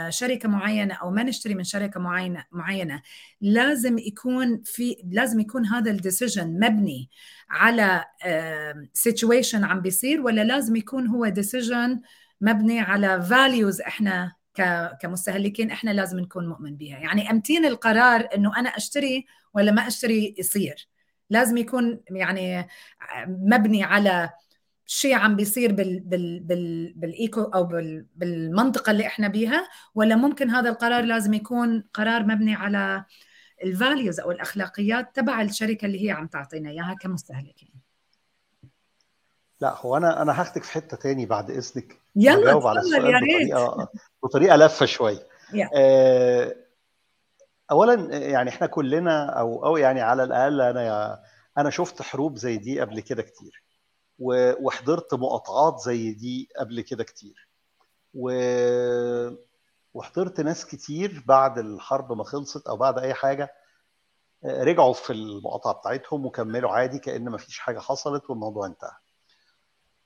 شركة 0.10 0.50
معينة 0.50 0.94
أو 0.94 1.12
ما 1.12 1.24
نشتري 1.24 1.56
من 1.56 1.64
شركة 1.64 2.00
معينة 2.00 2.46
معينة 2.52 3.02
لازم 3.42 3.98
يكون 3.98 4.62
في 4.66 4.96
لازم 5.12 5.40
يكون 5.40 5.66
هذا 5.66 5.92
ال 5.92 5.99
decision 5.99 6.60
مبني 6.60 7.10
على 7.50 8.06
situation 8.94 9.64
عم 9.64 9.82
بيصير 9.82 10.22
ولا 10.22 10.44
لازم 10.44 10.76
يكون 10.76 11.08
هو 11.08 11.28
decision 11.28 12.02
مبني 12.42 12.80
على 12.80 13.22
values 13.22 13.82
إحنا 13.82 14.34
كمستهلكين 15.02 15.72
إحنا 15.72 15.92
لازم 15.92 16.20
نكون 16.20 16.48
مؤمن 16.50 16.78
بها 16.78 16.98
يعني 17.00 17.32
أمتين 17.32 17.66
القرار 17.66 18.28
إنه 18.36 18.60
أنا 18.60 18.70
أشتري 18.70 19.26
ولا 19.54 19.72
ما 19.72 19.88
أشتري 19.88 20.36
يصير. 20.38 20.88
لازم 21.30 21.58
يكون 21.58 22.02
يعني 22.12 22.68
مبني 23.28 23.84
على 23.84 24.30
شيء 24.86 25.16
عم 25.16 25.36
بيصير 25.36 25.72
بال 25.74 26.00
بال 26.00 26.40
بال 26.40 26.94
بال 26.94 27.13
eco 27.13 27.42
أو 27.42 27.64
بال 27.64 28.06
بالمنطقة 28.16 28.92
اللي 28.92 29.08
إحنا 29.08 29.28
بيها 29.28 29.68
ولا 29.96 30.16
ممكن 30.16 30.50
هذا 30.50 30.70
القرار 30.70 31.04
لازم 31.04 31.34
يكون 31.34 31.84
قرار 31.94 32.24
مبني 32.24 32.56
على 32.56 33.06
ال 33.64 33.72
values 33.72 34.20
أو 34.20 34.32
الأخلاقيات 34.32 35.16
تبع 35.16 35.42
الشركة 35.42 35.86
اللي 35.86 36.06
هي 36.08 36.12
عم 36.12 36.28
تعطينا 36.28 36.70
إياها 36.70 36.96
كمستهلكين. 37.02 37.79
لا 39.62 39.78
هو 39.78 39.98
أنا 39.98 40.22
أنا 40.22 40.42
هاخدك 40.42 40.64
في 40.64 40.72
حتة 40.72 40.98
تاني 40.98 41.26
بعد 41.26 41.52
إذنك. 41.52 42.02
يلا 42.16 42.54
تفضل 42.54 42.94
يا 42.94 43.20
ريت. 43.20 43.54
بطريقة 43.54 43.90
بطريقة 44.24 44.56
لفة 44.56 44.86
شوية 44.86 45.28
yeah. 45.52 45.70
آه 45.76 46.56
اولا 47.72 48.18
يعني 48.18 48.50
إحنا 48.50 48.68
كلنا 48.68 49.26
أو 49.26 49.66
أو 49.66 49.78
يعني 49.78 50.02
على 50.02 50.24
الأقل 50.24 50.62
أنا 50.62 51.20
أنا 51.58 51.70
شفت 51.70 52.02
حروب 52.02 52.38
زي 52.38 52.58
دي 52.58 52.82
قبل 52.82 53.00
كده 53.00 53.22
كتير 53.24 53.64
وحضرت 54.20 55.14
مقاطعات 55.14 55.80
زي 55.80 56.14
دي 56.14 56.50
قبل 56.60 56.82
كده 56.82 57.04
كتير. 57.04 57.50
و... 58.14 58.32
وحضرت 59.94 60.42
ناس 60.42 60.66
كتير 60.66 61.24
بعد 61.28 61.58
الحرب 61.58 62.14
ما 62.14 62.24
خلصت 62.24 62.68
أو 62.68 62.78
بعد 62.78 63.00
أي 63.00 63.14
حاجة 63.14 63.54
رجعوا 64.46 64.94
في 64.94 65.14
المقاطعة 65.14 65.74
بتاعتهم 65.74 66.26
وكملوا 66.26 66.72
عادي 66.72 67.00
كأن 67.00 67.30
ما 67.30 67.38
فيش 67.38 67.60
حاجة 67.60 67.80
حصلت 67.80 68.30
والموضوع 68.30 68.66
انتهى. 68.66 68.92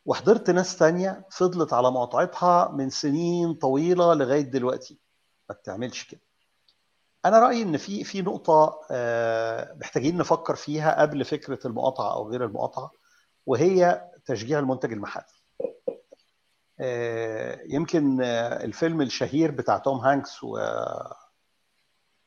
وحضرت 0.06 0.50
ناس 0.50 0.78
تانية 0.78 1.26
فضلت 1.32 1.74
على 1.74 1.92
مقاطعتها 1.92 2.72
من 2.72 2.90
سنين 2.90 3.54
طويلة 3.54 4.14
لغاية 4.14 4.42
دلوقتي. 4.42 5.00
ما 5.50 5.56
بتعملش 5.56 6.04
كده. 6.04 6.22
أنا 7.26 7.40
رأيي 7.40 7.64
إن 7.64 7.78
في 7.78 8.04
في 8.04 8.22
نقطة 8.22 8.80
محتاجين 9.80 10.18
نفكر 10.18 10.56
فيها 10.56 11.02
قبل 11.02 11.26
فكرة 11.26 11.68
المقاطعة 11.68 12.14
أو 12.14 12.30
غير 12.30 12.46
المقاطعة 12.46 12.92
وهي 13.46 14.10
تشجيع 14.26 14.60
المنتج 14.60 14.92
المحلي. 14.92 15.24
يمكن 17.66 18.22
الفيلم 18.22 19.02
الشهير 19.02 19.52
بتاع 19.52 19.78
توم 19.78 19.98
هانكس 19.98 20.44
و 20.44 20.58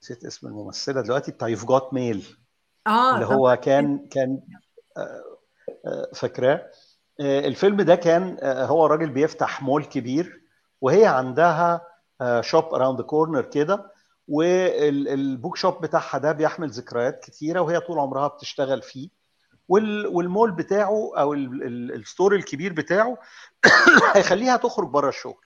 نسيت 0.02 0.24
اسم 0.24 0.46
الممثلة 0.46 1.00
دلوقتي 1.00 1.32
بتاع 1.32 1.48
You've 1.48 1.64
Got 1.64 1.94
Mail 1.94 2.36
اللي 3.14 3.26
هو 3.26 3.56
كان 3.56 4.08
كان 4.08 4.40
فاكراه؟ 6.14 6.70
الفيلم 7.20 7.82
ده 7.82 7.94
كان 7.94 8.38
هو 8.42 8.86
راجل 8.86 9.10
بيفتح 9.10 9.62
مول 9.62 9.84
كبير 9.84 10.42
وهي 10.80 11.06
عندها 11.06 11.80
shop 12.40 12.74
around 12.74 13.00
corner 13.00 13.42
كده 13.42 13.92
وال 14.28 14.71
book 14.71 15.56
shop 15.56 15.80
بتاعها 15.80 16.18
ده 16.18 16.32
بيحمل 16.32 16.70
ذكريات 16.70 17.24
كتيرة 17.24 17.60
وهي 17.60 17.80
طول 17.80 17.98
عمرها 17.98 18.28
بتشتغل 18.28 18.82
فيه. 18.82 19.08
والمول 19.68 20.50
بتاعه 20.50 21.12
أو 21.16 21.34
ال 21.34 21.51
store 21.51 22.34
الكبير 22.34 22.72
بتاعه 22.72 23.18
هيخليها 24.14 24.56
تخرج 24.56 24.88
بره 24.88 25.08
الشغل. 25.08 25.44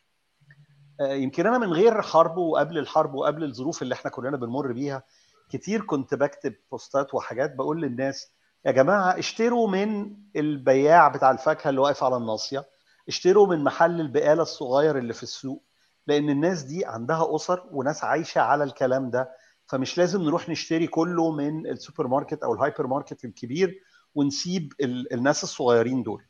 يمكن 1.00 1.46
أنا 1.46 1.58
من 1.58 1.72
غير 1.72 2.02
حرب 2.02 2.36
وقبل 2.36 2.78
الحرب 2.78 3.14
وقبل 3.14 3.44
الظروف 3.44 3.82
اللي 3.82 3.94
إحنا 3.94 4.10
كلنا 4.10 4.36
بنمر 4.36 4.72
بيها 4.72 5.02
كتير 5.50 5.80
كنت 5.84 6.14
بكتب 6.14 6.54
بوستات 6.70 7.14
وحاجات 7.14 7.54
بقول 7.54 7.80
للناس 7.82 8.32
يا 8.66 8.70
جماعة 8.72 9.18
اشتروا 9.18 9.68
من 9.68 10.16
البياع 10.36 11.08
بتاع 11.08 11.30
الفاكهة 11.30 11.68
اللي 11.70 11.80
واقف 11.80 12.04
على 12.04 12.16
الناصية 12.16 12.64
اشتروا 13.08 13.46
من 13.46 13.64
محل 13.64 14.00
البقالة 14.00 14.42
الصغير 14.42 14.98
اللي 14.98 15.12
في 15.12 15.22
السوق 15.22 15.64
لأن 16.06 16.30
الناس 16.30 16.62
دي 16.62 16.84
عندها 16.86 17.36
أسر 17.36 17.66
وناس 17.72 18.04
عايشة 18.04 18.40
على 18.40 18.64
الكلام 18.64 19.10
ده. 19.10 19.30
فمش 19.66 19.98
لازم 19.98 20.22
نروح 20.22 20.48
نشتري 20.48 20.86
كله 20.86 21.30
من 21.32 21.66
السوبر 21.66 22.06
ماركت 22.06 22.42
أو 22.42 22.54
الهايبر 22.54 22.86
ماركت 22.86 23.24
الكبير 23.24 23.82
ونسيب 24.14 24.72
الناس 25.12 25.42
الصغيرين 25.44 26.02
دول. 26.02 26.24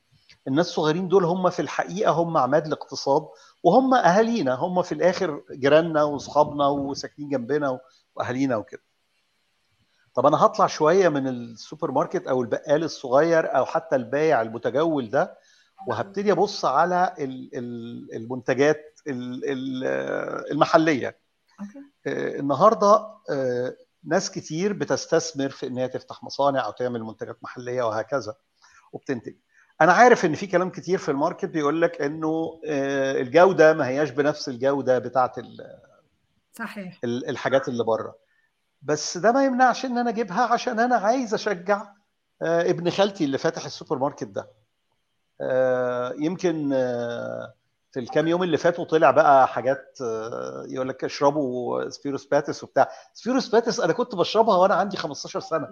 الناس 0.48 0.68
الصغيرين 0.68 1.08
دول 1.08 1.24
هم 1.24 1.50
في 1.50 1.62
الحقيقة 1.62 2.12
هم 2.12 2.36
عماد 2.36 2.66
الاقتصاد 2.66 3.28
وهم 3.64 3.94
أهالينا 3.94 4.54
هم 4.54 4.82
في 4.82 4.92
الآخر 4.92 5.42
جيراننا 5.52 6.02
واصحابنا 6.02 6.66
وساكنين 6.68 7.28
جنبنا 7.28 7.80
وأهالينا 8.16 8.56
وكده. 8.56 8.82
طب 10.14 10.26
أنا 10.26 10.44
هطلع 10.44 10.66
شوية 10.66 11.08
من 11.08 11.28
السوبر 11.28 11.90
ماركت 11.90 12.26
أو 12.26 12.42
البقال 12.42 12.84
الصغير 12.84 13.56
أو 13.56 13.64
حتى 13.64 13.96
البايع 13.96 14.42
المتجول 14.42 15.10
ده 15.10 15.38
وهبتدي 15.88 16.32
أبص 16.32 16.64
على 16.64 17.14
المنتجات 18.14 19.00
المحلية. 20.52 21.16
النهارده 22.06 23.06
ناس 24.04 24.30
كتير 24.30 24.72
بتستثمر 24.72 25.48
في 25.48 25.66
إن 25.66 25.78
هي 25.78 25.88
تفتح 25.88 26.24
مصانع 26.24 26.64
أو 26.66 26.70
تعمل 26.70 27.02
منتجات 27.02 27.38
محلية 27.42 27.82
وهكذا 27.82 28.34
وبتنتج. 28.92 29.34
أنا 29.80 29.92
عارف 29.92 30.24
إن 30.24 30.34
في 30.34 30.46
كلام 30.46 30.70
كتير 30.70 30.98
في 30.98 31.10
ال 31.10 31.15
market 31.15 31.44
بيقول 31.44 31.82
لك 31.82 32.00
إنه 32.02 32.60
الجودة 32.64 33.72
ما 33.74 33.88
هياش 33.88 34.10
بنفس 34.10 34.48
الجودة 34.48 34.98
بتاعه 34.98 35.32
صحيح. 36.52 37.00
الحاجات 37.04 37.68
اللي 37.68 37.84
بره. 37.84 38.29
بس 38.82 39.18
ده 39.18 39.32
ما 39.32 39.44
يمنعش 39.44 39.84
إن 39.84 39.98
أنا 39.98 40.10
أجيبها 40.10 40.42
عشان 40.42 40.80
أنا 40.80 40.96
عايز 40.96 41.34
أشجع 41.34 41.86
ابن 42.42 42.90
خالتي 42.90 43.24
اللي 43.24 43.38
فاتح 43.38 43.64
السوبر 43.64 43.98
ماركت 43.98 44.24
ده. 44.24 44.50
يمكن 46.18 46.68
في 47.92 48.00
الكام 48.00 48.28
يوم 48.28 48.42
اللي 48.42 48.56
فاتوا 48.56 48.84
طلع 48.84 49.10
بقى 49.10 49.48
حاجات 49.48 49.98
يقول 50.68 50.88
لك 50.88 51.04
اشربوا 51.04 51.90
سبيرو 51.90 52.26
سباتس 52.26 52.64
وبتاع. 52.64 52.88
سبيرو 53.14 53.48
سباتس 53.48 53.80
أنا 53.80 53.92
كنت 53.92 54.14
بشربها 54.14 54.56
وأنا 54.56 54.74
عندي 54.74 54.96
15 54.96 55.40
سنة. 55.40 55.68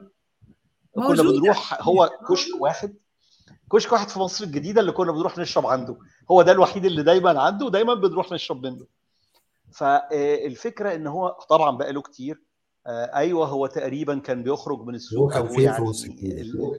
كنا 0.94 1.22
بنروح 1.22 1.78
هو 1.82 2.10
كشك 2.30 2.60
واحد. 2.60 2.94
كشك 3.72 3.92
واحد 3.92 4.08
في 4.08 4.18
مصر 4.18 4.44
الجديدة 4.44 4.80
اللي 4.80 4.92
كنا 4.92 5.12
بنروح 5.12 5.38
نشرب 5.38 5.66
عنده. 5.66 5.96
هو 6.30 6.42
ده 6.42 6.52
الوحيد 6.52 6.84
اللي 6.84 7.02
دايما 7.02 7.42
عنده 7.42 7.66
ودايما 7.66 7.94
بنروح 7.94 8.32
نشرب 8.32 8.66
منه. 8.66 8.86
فالفكرة 9.72 10.94
إن 10.94 11.06
هو 11.06 11.28
طبعا 11.48 11.76
بقى 11.76 11.92
له 11.92 12.02
كتير. 12.02 12.42
أيوه 12.86 13.46
هو 13.46 13.66
تقريبا 13.66 14.18
كان 14.18 14.42
بيخرج 14.42 14.80
من 14.80 14.94
السوق 14.94 15.32
كان 15.32 15.48
فين 15.48 15.72
في 15.72 15.82
مصر 15.82 16.06
الجديده 16.06 16.78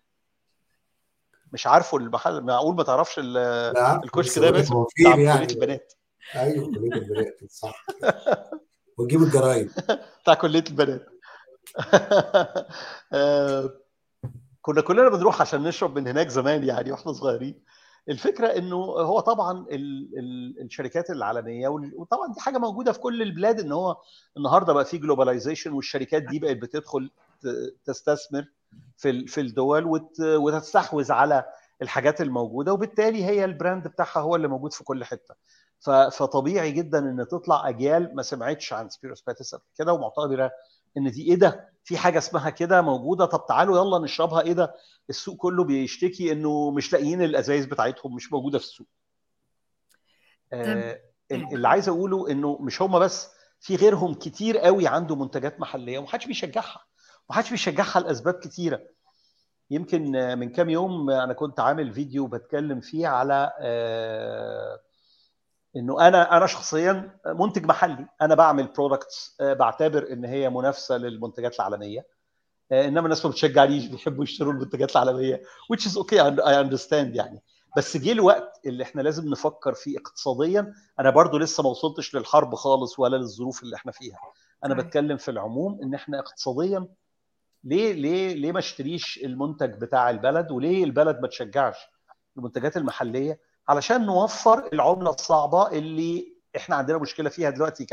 مش 1.53 1.67
عارفه 1.67 1.97
المحل 1.97 2.41
معقول 2.41 2.75
ما 2.75 2.83
تعرفش 2.83 3.19
الكشك 3.19 4.39
ده 4.39 4.51
بس 4.51 4.67
بتاع 4.67 5.15
يعني. 5.15 5.45
البنات. 5.45 5.93
أيوه 6.35 6.71
كلية 6.71 6.93
البنات 6.93 7.39
صح. 7.49 7.85
ونجيب 8.97 9.23
الجرايد. 9.23 9.71
بتاع 10.21 10.33
كلية 10.33 10.63
البنات. 10.69 11.05
كنا 14.61 14.81
كلنا 14.81 15.09
بنروح 15.09 15.41
عشان 15.41 15.63
نشرب 15.63 15.99
من 15.99 16.07
هناك 16.07 16.27
زمان 16.27 16.63
يعني 16.63 16.91
وإحنا 16.91 17.13
صغيرين. 17.13 17.63
الفكرة 18.09 18.47
إنه 18.47 18.75
هو 18.85 19.19
طبعا 19.19 19.65
ال 19.71 20.09
ال 20.19 20.61
الشركات 20.61 21.09
العالمية 21.09 21.67
وطبعا 21.67 22.33
دي 22.33 22.39
حاجة 22.39 22.57
موجودة 22.57 22.91
في 22.91 22.99
كل 22.99 23.21
البلاد 23.21 23.59
إن 23.59 23.71
هو 23.71 23.97
النهارده 24.37 24.73
بقى 24.73 24.85
في 24.85 24.97
globalization 24.97 25.71
والشركات 25.73 26.23
دي 26.23 26.39
بقت 26.39 26.57
بتدخل 26.57 27.11
تستثمر 27.85 28.45
في 28.97 29.27
في 29.27 29.41
الدول 29.41 30.09
وتستحوذ 30.21 31.11
على 31.11 31.45
الحاجات 31.81 32.21
الموجودة 32.21 32.73
وبالتالي 32.73 33.25
هي 33.25 33.45
ال 33.45 33.52
brand 33.52 33.87
بتاعها 33.87 34.19
هو 34.19 34.35
اللي 34.35 34.47
موجود 34.47 34.73
في 34.73 34.83
كل 34.83 35.03
حتة. 35.03 35.35
فطبيعي 36.11 36.71
جدا 36.71 36.99
إن 36.99 37.27
تطلع 37.27 37.69
أجيال 37.69 38.15
ما 38.15 38.21
سمعتش 38.21 38.73
عن 38.73 38.89
سبيرو 38.89 39.21
سباتس 39.21 39.55
قبل 39.55 39.63
كده 39.77 39.93
ومعتبرة 39.93 40.51
إن 40.97 41.11
دي 41.11 41.23
إيه 41.31 41.35
ده؟ 41.35 41.68
في 41.89 41.97
حاجة 41.97 42.17
اسمها 42.17 42.49
كده 42.49 42.81
موجودة 42.81 43.25
طب 43.25 43.45
تعالوا 43.47 43.77
يلا 43.77 43.99
نشربها. 43.99 44.41
إيه 44.41 44.53
ده؟ 44.53 44.75
السوق 45.09 45.37
كله 45.37 45.63
بيشتكي 45.63 46.31
إنه 46.31 46.71
مش 46.71 46.93
لاقيين 46.93 47.21
الأزايز 47.21 47.65
بتاعتهم 47.65 48.15
مش 48.15 48.31
موجودة 48.31 48.59
في 48.59 48.65
السوق. 48.65 48.87
آه 50.53 51.01
اللي 51.31 51.67
عايز 51.67 51.89
أقوله 51.89 52.31
إنه 52.31 52.57
مش 52.61 52.81
هم 52.81 52.99
بس 52.99 53.29
في 53.59 53.75
غيرهم 53.75 54.13
كتير 54.13 54.57
قوي 54.57 54.87
عنده 54.87 55.15
منتجات 55.15 55.59
محلية 55.59 55.99
ومحدش 55.99 56.25
بيشجعها. 56.25 56.81
ومحدش 57.29 57.49
بيشجعها 57.49 57.99
لأسباب 57.99 58.33
كتيرة. 58.33 58.81
يمكن 59.69 60.11
من 60.39 60.49
كام 60.49 60.69
يوم 60.69 61.09
أنا 61.09 61.33
كنت 61.33 61.59
عامل 61.59 61.93
فيديو 61.93 62.27
بتكلم 62.27 62.81
فيه 62.81 63.07
على 63.07 63.51
آه 63.59 64.79
إنه 65.75 66.07
أنا 66.07 66.37
أنا 66.37 66.45
شخصيا 66.47 67.19
منتج 67.25 67.65
محلي. 67.65 68.07
أنا 68.21 68.35
بعمل 68.35 68.67
برودكتس 68.67 69.37
بعتبر 69.41 70.11
إن 70.11 70.25
هي 70.25 70.49
منافسة 70.49 70.97
للمنتجات 70.97 71.55
العالمية. 71.55 72.05
إنما 72.71 72.99
الناس 72.99 73.25
ما 73.25 73.31
بتشجعنيش 73.31 73.85
بيحبوا 73.85 74.23
يشتروا 74.23 74.53
المنتجات 74.53 74.91
العالمية 74.91 75.41
which 75.73 75.79
is 75.81 75.91
okay 75.91 76.17
I 76.39 76.63
understand 76.69 77.15
يعني. 77.15 77.43
بس 77.77 77.97
جه 77.97 78.11
الوقت 78.11 78.59
اللي 78.65 78.83
إحنا 78.83 79.01
لازم 79.01 79.29
نفكر 79.29 79.73
فيه 79.73 79.97
اقتصاديا. 79.97 80.73
أنا 80.99 81.09
برضو 81.09 81.37
لسه 81.37 81.63
ما 81.63 81.69
وصلتش 81.69 82.15
للحرب 82.15 82.55
خالص 82.55 82.99
ولا 82.99 83.17
للظروف 83.17 83.63
اللي 83.63 83.75
إحنا 83.75 83.91
فيها. 83.91 84.19
أنا 84.65 84.73
بتكلم 84.73 85.17
في 85.17 85.31
العموم 85.31 85.79
إن 85.83 85.93
إحنا 85.93 86.19
اقتصاديا 86.19 86.87
ليه 87.63 87.93
ليه 87.93 88.33
ليه 88.35 88.51
ما 88.51 88.59
اشتريش 88.59 89.19
المنتج 89.23 89.81
بتاع 89.81 90.09
البلد؟ 90.09 90.51
وليه 90.51 90.83
البلد 90.83 91.19
ما 91.19 91.27
تشجعش 91.27 91.77
المنتجات 92.37 92.77
المحلية؟ 92.77 93.39
علشان 93.69 94.05
نوفر 94.05 94.69
العملة 94.73 95.09
الصعبة 95.09 95.67
اللي 95.67 96.35
إحنا 96.55 96.75
عندنا 96.75 96.97
مشكلة 96.97 97.29
فيها 97.29 97.49
دلوقتي 97.49 97.87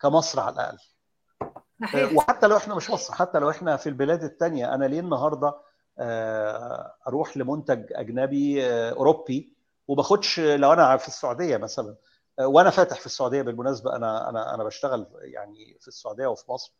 كمصر 0.00 0.40
على 0.40 0.54
الأقل. 0.54 0.78
صحيح. 1.82 2.12
وحتى 2.16 2.46
لو 2.46 2.56
إحنا 2.56 2.74
مش 2.74 2.90
مصر 2.90 3.14
حتى 3.14 3.38
لو 3.38 3.50
إحنا 3.50 3.76
في 3.76 3.88
البلاد 3.88 4.24
الثانية 4.24 4.74
أنا 4.74 4.84
ليه 4.84 5.00
النهارده 5.00 5.54
أروح 7.06 7.36
لمنتج 7.36 7.84
أجنبي 7.92 8.64
أوروبي 8.90 9.52
وباخدش 9.88 10.40
لو 10.40 10.72
أنا 10.72 10.96
في 10.96 11.08
السعودية 11.08 11.56
مثلا 11.56 11.96
وأنا 12.40 12.70
فاتح 12.70 13.00
في 13.00 13.06
السعودية 13.06 13.42
بالمناسبة 13.42 13.96
أنا 13.96 14.28
أنا 14.28 14.54
أنا 14.54 14.64
بشتغل 14.64 15.06
يعني 15.20 15.78
في 15.80 15.88
السعودية 15.88 16.26
وفي 16.26 16.52
مصر 16.52 16.72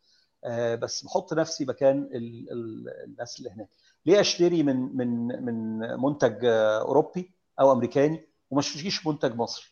بس 0.75 1.05
بحط 1.05 1.33
نفسي 1.33 1.65
مكان 1.65 2.09
الناس 2.13 3.39
اللي 3.39 3.51
هناك. 3.51 3.69
ليه 4.07 4.21
أشتري 4.21 4.63
من 4.63 4.97
من 4.97 5.27
من 5.45 5.79
منتج 6.01 6.45
أوروبي 6.45 7.31
أو 7.61 7.73
أمريكاني؟ 7.73 8.32
وما 8.53 8.61
اشتريش 8.61 9.07
منتج 9.07 9.37
مصري. 9.37 9.67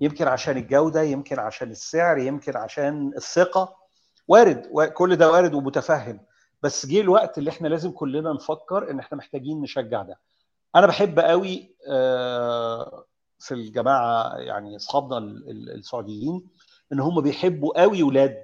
يمكن 0.00 0.28
عشان 0.28 0.56
الجودة 0.56 1.02
يمكن 1.02 1.38
عشان 1.38 1.70
السعر 1.70 2.18
يمكن 2.18 2.56
عشان 2.56 3.12
الثقة. 3.16 3.76
وارد 4.28 4.66
كل 4.94 5.16
ده 5.16 5.30
وارد 5.30 5.54
ومتفهم. 5.54 6.20
بس 6.62 6.86
جه 6.86 7.00
الوقت 7.00 7.38
اللي 7.38 7.50
إحنا 7.50 7.68
لازم 7.68 7.90
كلنا 7.90 8.32
نفكر 8.32 8.90
ان 8.90 8.98
إحنا 8.98 9.18
محتاجين 9.18 9.60
نشجع 9.60 10.02
ده. 10.02 10.18
أنا 10.76 10.86
بحب 10.86 11.18
قوي 11.20 11.74
في 13.38 13.52
الجماعة 13.52 14.36
يعني 14.36 14.76
أصحابنا 14.76 15.18
السعوديين 15.48 16.48
إن 16.92 17.00
هم 17.00 17.20
بيحبوا 17.20 17.80
قوي 17.80 18.02
ولاد 18.02 18.42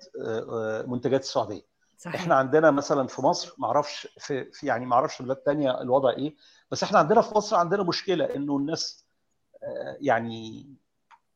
منتجات 0.86 1.20
السعودية. 1.20 1.72
صحيح. 1.98 2.14
إحنا 2.20 2.34
عندنا 2.34 2.70
مثلا 2.70 3.06
في 3.06 3.22
مصر 3.22 3.54
ما 3.58 3.66
أعرفش 3.66 4.08
في, 4.18 4.52
في 4.52 4.66
يعني 4.66 4.86
ما 4.86 4.94
أعرفش 4.94 5.22
بلاد 5.22 5.36
ثانية 5.46 5.80
الوضع 5.80 6.10
إيه 6.10 6.34
بس 6.70 6.82
إحنا 6.82 6.98
عندنا 6.98 7.20
في 7.20 7.34
مصر 7.34 7.56
عندنا 7.56 7.82
مشكلة 7.82 8.24
إنه 8.24 8.56
الناس 8.56 9.01
يعني 10.00 10.66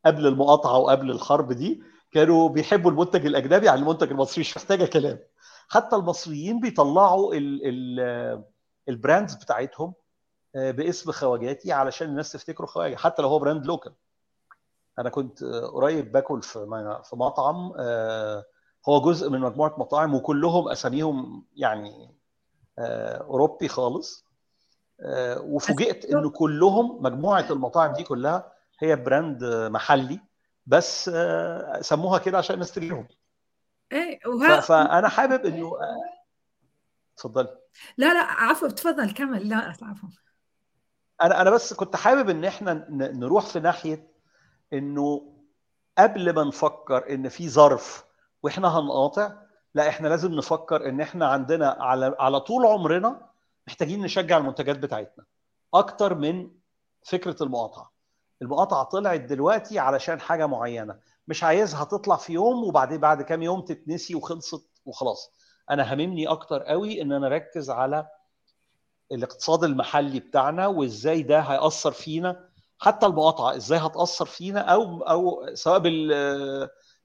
قبل 0.07 0.27
المقاطعة 0.27 0.79
وقبل 0.79 1.11
الحرب 1.11 1.53
دي 1.53 1.83
كانوا 2.13 2.49
بيحبوا 2.49 2.91
المنتج 2.91 3.27
الأجنبي 3.27 3.69
عن 3.69 3.79
المنتج 3.79 4.11
المصري 4.11 4.41
مش 4.41 4.57
محتاجة 4.57 4.85
كلام. 4.85 5.19
حتى 5.69 5.97
المصريين 5.97 6.61
بيطلعوا 6.61 7.35
ال 7.35 7.61
ال 7.65 8.45
ال 8.89 8.95
brands 8.95 9.35
بتاعتهم 9.35 9.95
باسم 10.55 11.13
خواجاتي 11.13 11.73
علشان 11.73 12.09
الناس 12.09 12.33
تفتكره 12.33 12.67
خواجة 12.67 12.97
حتى 12.97 13.23
لو 13.23 13.29
هو 13.29 13.39
brand 13.39 13.67
local. 13.67 13.93
أنا 14.99 15.11
كنت 15.11 15.45
قريب 15.45 16.13
باكل 16.13 16.43
في 16.43 16.59
في 17.05 17.17
مطعم 17.17 17.73
هو 18.89 19.01
جزء 19.01 19.31
من 19.31 19.41
مجموعة 19.41 19.75
مطاعم 19.79 20.15
وكلهم 20.15 20.69
أساميهم 20.69 21.45
يعني 21.57 22.11
أوروبي 22.79 23.69
خالص. 23.69 24.26
وفوجئت 25.41 26.05
إن 26.05 26.31
كلهم 26.31 27.03
مجموعة 27.03 27.47
المطاعم 27.51 27.93
دي 27.93 28.03
كلها 28.05 28.53
هي 28.81 28.97
براند 28.97 29.45
محلي 29.45 30.21
بس 30.67 31.11
سموها 31.81 32.19
كده 32.19 32.39
عشان 32.39 32.55
الناس 32.55 32.73
تجيهم 32.73 33.09
إيه 33.93 34.21
وها... 34.27 34.61
فأنا 34.61 35.09
حابب 35.09 35.47
إنه 35.47 35.73
اتفضلي. 37.17 37.57
لا 37.97 38.15
لا 38.15 38.21
عفوا 38.23 38.69
تفضل 38.69 39.13
كمل. 39.13 39.49
لا 39.49 39.57
عفوا. 39.57 40.09
أنا 41.23 41.41
أنا 41.41 41.51
بس 41.51 41.75
كنت 41.75 41.97
حابب 41.97 42.31
إن 42.31 42.45
إحنا 42.45 42.87
نروح 42.91 43.47
في 43.47 43.61
ناحية 43.61 44.09
إنه 44.73 45.33
قبل 45.99 46.35
ما 46.35 46.45
نفكر 46.45 47.15
إن 47.15 47.29
في 47.29 47.49
ظرف 47.49 48.05
وإحنا 48.43 48.69
هنقاطع 48.79 49.33
لا 49.75 49.89
إحنا 49.89 50.09
لازم 50.09 50.33
نفكر 50.35 50.89
إن 50.89 51.01
إحنا 51.01 51.27
عندنا 51.27 51.77
على 51.81 52.17
على 52.19 52.41
طول 52.41 52.67
عمرنا 52.67 53.31
محتاجين 53.69 54.03
نشجع 54.03 54.39
المنتجات 54.39 54.79
بتاعتنا. 54.79 55.25
أكتر 55.75 56.15
من 56.15 56.51
فكرة 57.03 57.43
المقاطعة. 57.43 57.93
المقاطعة 58.43 58.85
طلعت 58.85 59.21
دلوقتي 59.21 59.79
علشان 59.79 60.21
حاجة 60.21 60.47
معينة. 60.47 60.99
مش 61.29 61.45
عايزها 61.45 61.85
تطلع 61.85 62.17
في 62.17 62.33
يوم 62.33 62.65
وبعدين 62.65 63.01
بعد 63.01 63.23
كام 63.23 63.43
يوم 63.43 63.61
تتنسي 63.61 64.15
وخلصت 64.15 64.71
وخلاص. 64.85 65.33
أنا 65.71 65.93
هاممني 65.93 66.29
أكتر 66.29 66.63
قوي 66.63 67.03
إن 67.03 67.13
أنا 67.13 67.27
أركز 67.27 67.71
على 67.71 68.07
الاقتصاد 69.13 69.65
المحلي 69.65 70.21
بتاعنا 70.21 70.67
وإزاي 70.67 71.23
ده 71.23 71.41
هيأثر 71.41 71.93
فينا. 71.93 72.49
حتى 72.79 73.07
المقاطعة 73.07 73.57
إزاي 73.57 73.79
هتأثر 73.79 74.27
فينا 74.27 74.61
أو 74.61 75.03
أو 75.03 75.55
سواء 75.55 75.79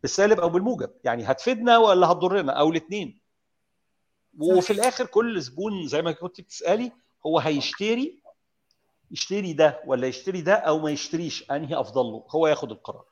بالسالب 0.04 0.40
أو 0.40 0.50
بالموجب. 0.50 0.90
يعني 1.04 1.24
هتفيدنا 1.24 1.78
ولا 1.78 2.12
هتضرنا؟ 2.12 2.54
أو 2.54 2.70
الاثنين 2.70 3.21
وفي 4.40 4.74
الآخر 4.74 5.06
كل 5.06 5.42
زبون 5.42 5.88
زي 5.88 6.02
ما 6.02 6.12
كنت 6.12 6.42
بتسألي 6.42 6.92
هو 7.26 7.40
هيشتري 7.40 8.22
يشتري 9.12 9.54
ده 9.54 9.82
ولا 9.86 10.08
يشتري 10.08 10.42
ده 10.42 10.54
أو 10.54 10.80
ما 10.80 10.92
يشتريش 10.92 11.52
أنهي 11.52 11.80
أفضل 11.80 12.06
له؟ 12.06 12.26
هو 12.30 12.48
ياخد 12.48 12.72
القرار. 12.72 13.04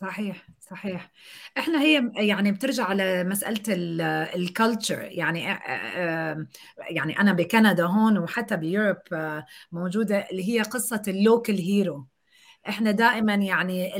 صحيح 0.00 0.46
صحيح. 0.60 1.10
إحنا 1.58 1.82
هي 1.82 2.12
يعني 2.16 2.52
بترجع 2.52 2.84
على 2.84 3.24
مساله 3.24 3.62
ال 4.34 4.43
culture 4.43 5.02
يعني 5.02 5.40
يعني 6.90 7.20
أنا 7.20 7.32
بكندا 7.32 7.84
هون 7.84 8.18
وحتى 8.18 8.56
ب 8.56 8.62
Europe 8.62 8.96
موجودة 9.72 10.18
اللي 10.30 10.48
هي 10.48 10.62
قصة 10.62 11.02
ال 11.08 11.16
local 11.16 11.54
hero 11.54 12.06
إحنا 12.68 12.90
دائما 12.90 13.34
يعني 13.34 13.92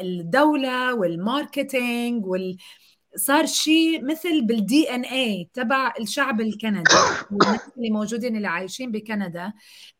الدولة 0.00 0.94
وال 0.94 1.18
marketing 1.18 2.26
وال 2.26 2.56
صار 3.18 3.46
شيء 3.46 4.04
مثل 4.04 4.46
بال 4.46 4.94
DNA 4.94 5.50
تبع 5.54 5.94
الشعب 6.00 6.40
الكندي 6.40 6.90
والناس 7.30 7.60
اللي 7.76 7.90
موجودين 7.90 8.36
اللي 8.36 8.48
عايشين 8.48 8.92
بكندا 8.92 9.52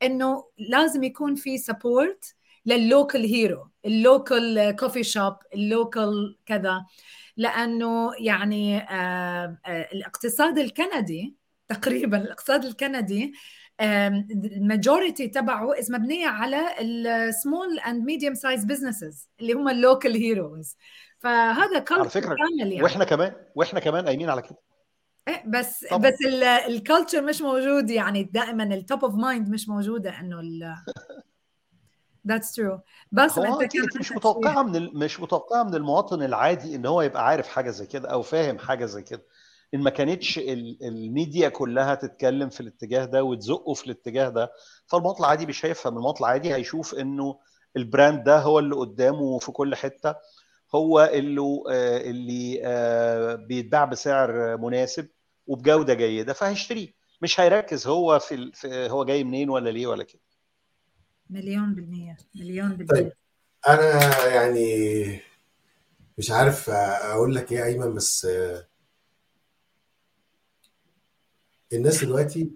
إنه 0.02 0.44
لازم 0.58 1.02
يكون 1.02 1.34
في 1.34 1.58
support 1.58 2.34
لل 2.66 2.81
local 2.81 3.18
hero 3.18 3.70
ال 3.84 3.99
local 3.99 4.70
coffee 4.70 5.02
shop 5.02 5.34
ال 5.54 5.68
local 5.68 6.36
كذا. 6.46 6.84
لأنه 7.36 8.10
يعني 8.20 8.78
آه 8.78 9.58
آه 9.66 9.88
الاقتصاد 9.92 10.58
الكندي 10.58 11.36
تقريبا 11.68 12.16
الاقتصاد 12.22 12.64
الكندي 12.64 13.32
ال 13.80 13.97
majority 13.97 15.28
تبعه 15.28 15.78
is 15.78 15.92
مبنية 15.92 16.26
على 16.26 16.66
ال 16.80 16.97
small 16.97 17.78
and 17.78 18.04
medium 18.04 18.34
size 18.34 18.64
businesses 18.64 19.28
اللي 19.40 19.52
هم 19.52 19.68
ال 19.68 19.76
local 19.76 20.12
heroes 20.12 20.76
فهذا 21.18 21.84
على 21.90 22.08
فكرة 22.08 22.34
كامل 22.34 22.72
يعني. 22.72 22.82
وإحنا 22.82 23.04
كمان 23.04 23.32
وإحنا 23.54 23.80
كمان 23.80 24.06
قايمين 24.06 24.30
على 24.30 24.42
كده. 24.42 24.58
إيه 25.28 25.42
بس 25.46 25.86
طبعا. 25.90 26.02
بس 26.10 26.14
ال 26.68 26.75
culture 26.75 27.22
مش 27.22 27.42
موجود 27.42 27.90
يعني 27.90 28.22
دائما 28.22 28.64
ال 28.64 28.74
top 28.74 29.04
of 29.04 29.14
mind 29.14 29.48
مش 29.48 29.68
موجودة 29.68 30.20
إنه 30.20 30.40
ال 30.40 30.74
that's 32.28 32.52
true 32.52 32.80
بس 33.12 33.38
أنت 33.38 33.76
مش 34.00 34.12
متوقعة 34.12 34.62
من. 34.62 34.84
مش 34.94 35.20
متوقعة 35.20 35.62
من 35.62 35.74
المواطن 35.74 36.22
العادي 36.22 36.74
إن 36.74 36.86
هو 36.86 37.02
يبقى 37.02 37.26
عارف 37.26 37.48
حاجة 37.48 37.70
زي 37.70 37.86
كده 37.86 38.08
أو 38.08 38.22
فاهم 38.22 38.58
حاجة 38.58 38.84
زي 38.84 39.02
كده. 39.02 39.22
إن 39.74 39.80
ما 39.80 39.90
كانتش 39.90 40.38
الميديا 40.82 41.48
كلها 41.48 41.94
تتكلم 41.94 42.48
في 42.48 42.60
الاتجاه 42.60 43.04
ده 43.04 43.24
وتزقه 43.24 43.74
في 43.74 43.86
الاتجاه 43.86 44.28
ده 44.28 44.52
فالمواطن 44.86 45.24
العادي 45.24 45.46
مش 45.46 45.66
هيفهم. 45.66 45.96
المواطن 45.96 46.24
العادي 46.24 46.54
هيشوف 46.54 46.94
إنه 46.94 47.38
ال 47.76 47.84
brand 47.84 48.24
ده 48.24 48.38
هو 48.38 48.58
اللي 48.58 48.76
قدامه 48.76 49.38
في 49.38 49.52
كل 49.52 49.74
حتة. 49.74 50.14
هو 50.74 51.10
اللي 51.12 51.62
اللي 52.10 53.46
بيتباع 53.48 53.84
بسعر 53.84 54.56
مناسب 54.56 55.08
وبجودة 55.46 55.94
جيدة 55.94 56.32
فهيشتريه. 56.32 56.98
مش 57.22 57.40
هيركز 57.40 57.86
هو 57.86 58.18
في, 58.18 58.52
في 58.54 58.90
هو 58.90 59.04
جاي 59.04 59.24
منين 59.24 59.50
ولا 59.50 59.70
ليه 59.70 59.86
ولا 59.86 60.04
كده. 60.04 60.20
مليون 61.30 61.74
بالمية. 61.74 62.16
مليون 62.34 62.68
بالمية. 62.68 62.86
طيب 62.86 63.12
أنا 63.68 64.26
يعني 64.26 65.20
مش 66.18 66.30
عارف 66.30 66.70
أقول 66.70 67.34
لك 67.34 67.52
إيه 67.52 67.64
أيمن 67.64 67.94
بس 67.94 68.28
الناس 71.72 72.04
دلوقتي 72.04 72.50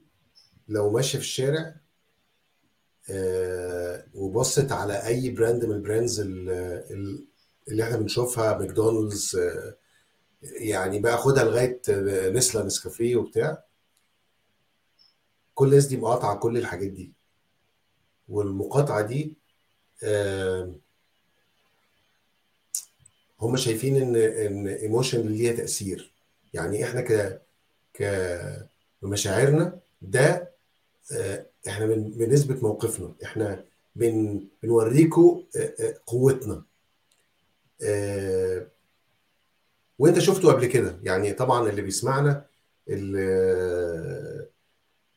لو 0.68 0.90
ماشية 0.90 1.18
في 1.18 1.24
الشارع 1.24 1.74
وبصت 4.14 4.72
على 4.72 5.06
أي 5.06 5.30
brand 5.30 5.64
من 5.64 5.72
ال 5.72 5.79
brands 5.79 6.20
اللي 7.68 7.82
إحنا 7.82 7.96
بنشوفها 7.96 8.58
ماكدونالدز 8.58 9.40
يعني 10.42 10.98
بقى 11.00 11.18
خدها 11.18 11.44
لغاية 11.44 11.80
نستله 12.30 12.62
نسكافيه 12.64 13.16
وبتاع. 13.16 13.64
كل 15.54 15.68
الناس 15.68 15.86
دي 15.86 15.96
مقاطعة 15.96 16.36
كل 16.36 16.58
الحاجات 16.58 16.90
دي. 16.90 17.12
والمقاطعة 18.28 19.00
دي 19.02 19.34
هم 23.40 23.56
شايفين 23.56 23.96
إن 23.96 24.16
إن 24.16 24.68
ايموشن 24.68 25.28
ليها 25.28 25.52
تأثير. 25.52 26.12
يعني 26.54 26.84
إحنا 26.84 27.00
ك 27.00 27.42
ك 27.94 28.02
بمشاعرنا 29.02 29.78
ده 30.02 30.52
إحنا 31.68 31.86
من 31.86 32.10
بنثبت 32.10 32.62
موقفنا. 32.62 33.14
إحنا 33.24 33.64
بن 33.96 34.46
بنوريكم 34.62 35.44
قوتنا. 36.06 36.62
وانت 39.98 40.18
شفته 40.18 40.52
قبل 40.52 40.66
كده. 40.66 40.98
يعني 41.02 41.32
طبعا 41.32 41.68
اللي 41.68 41.82
بيسمعنا 41.82 42.46
اللي 42.88 43.22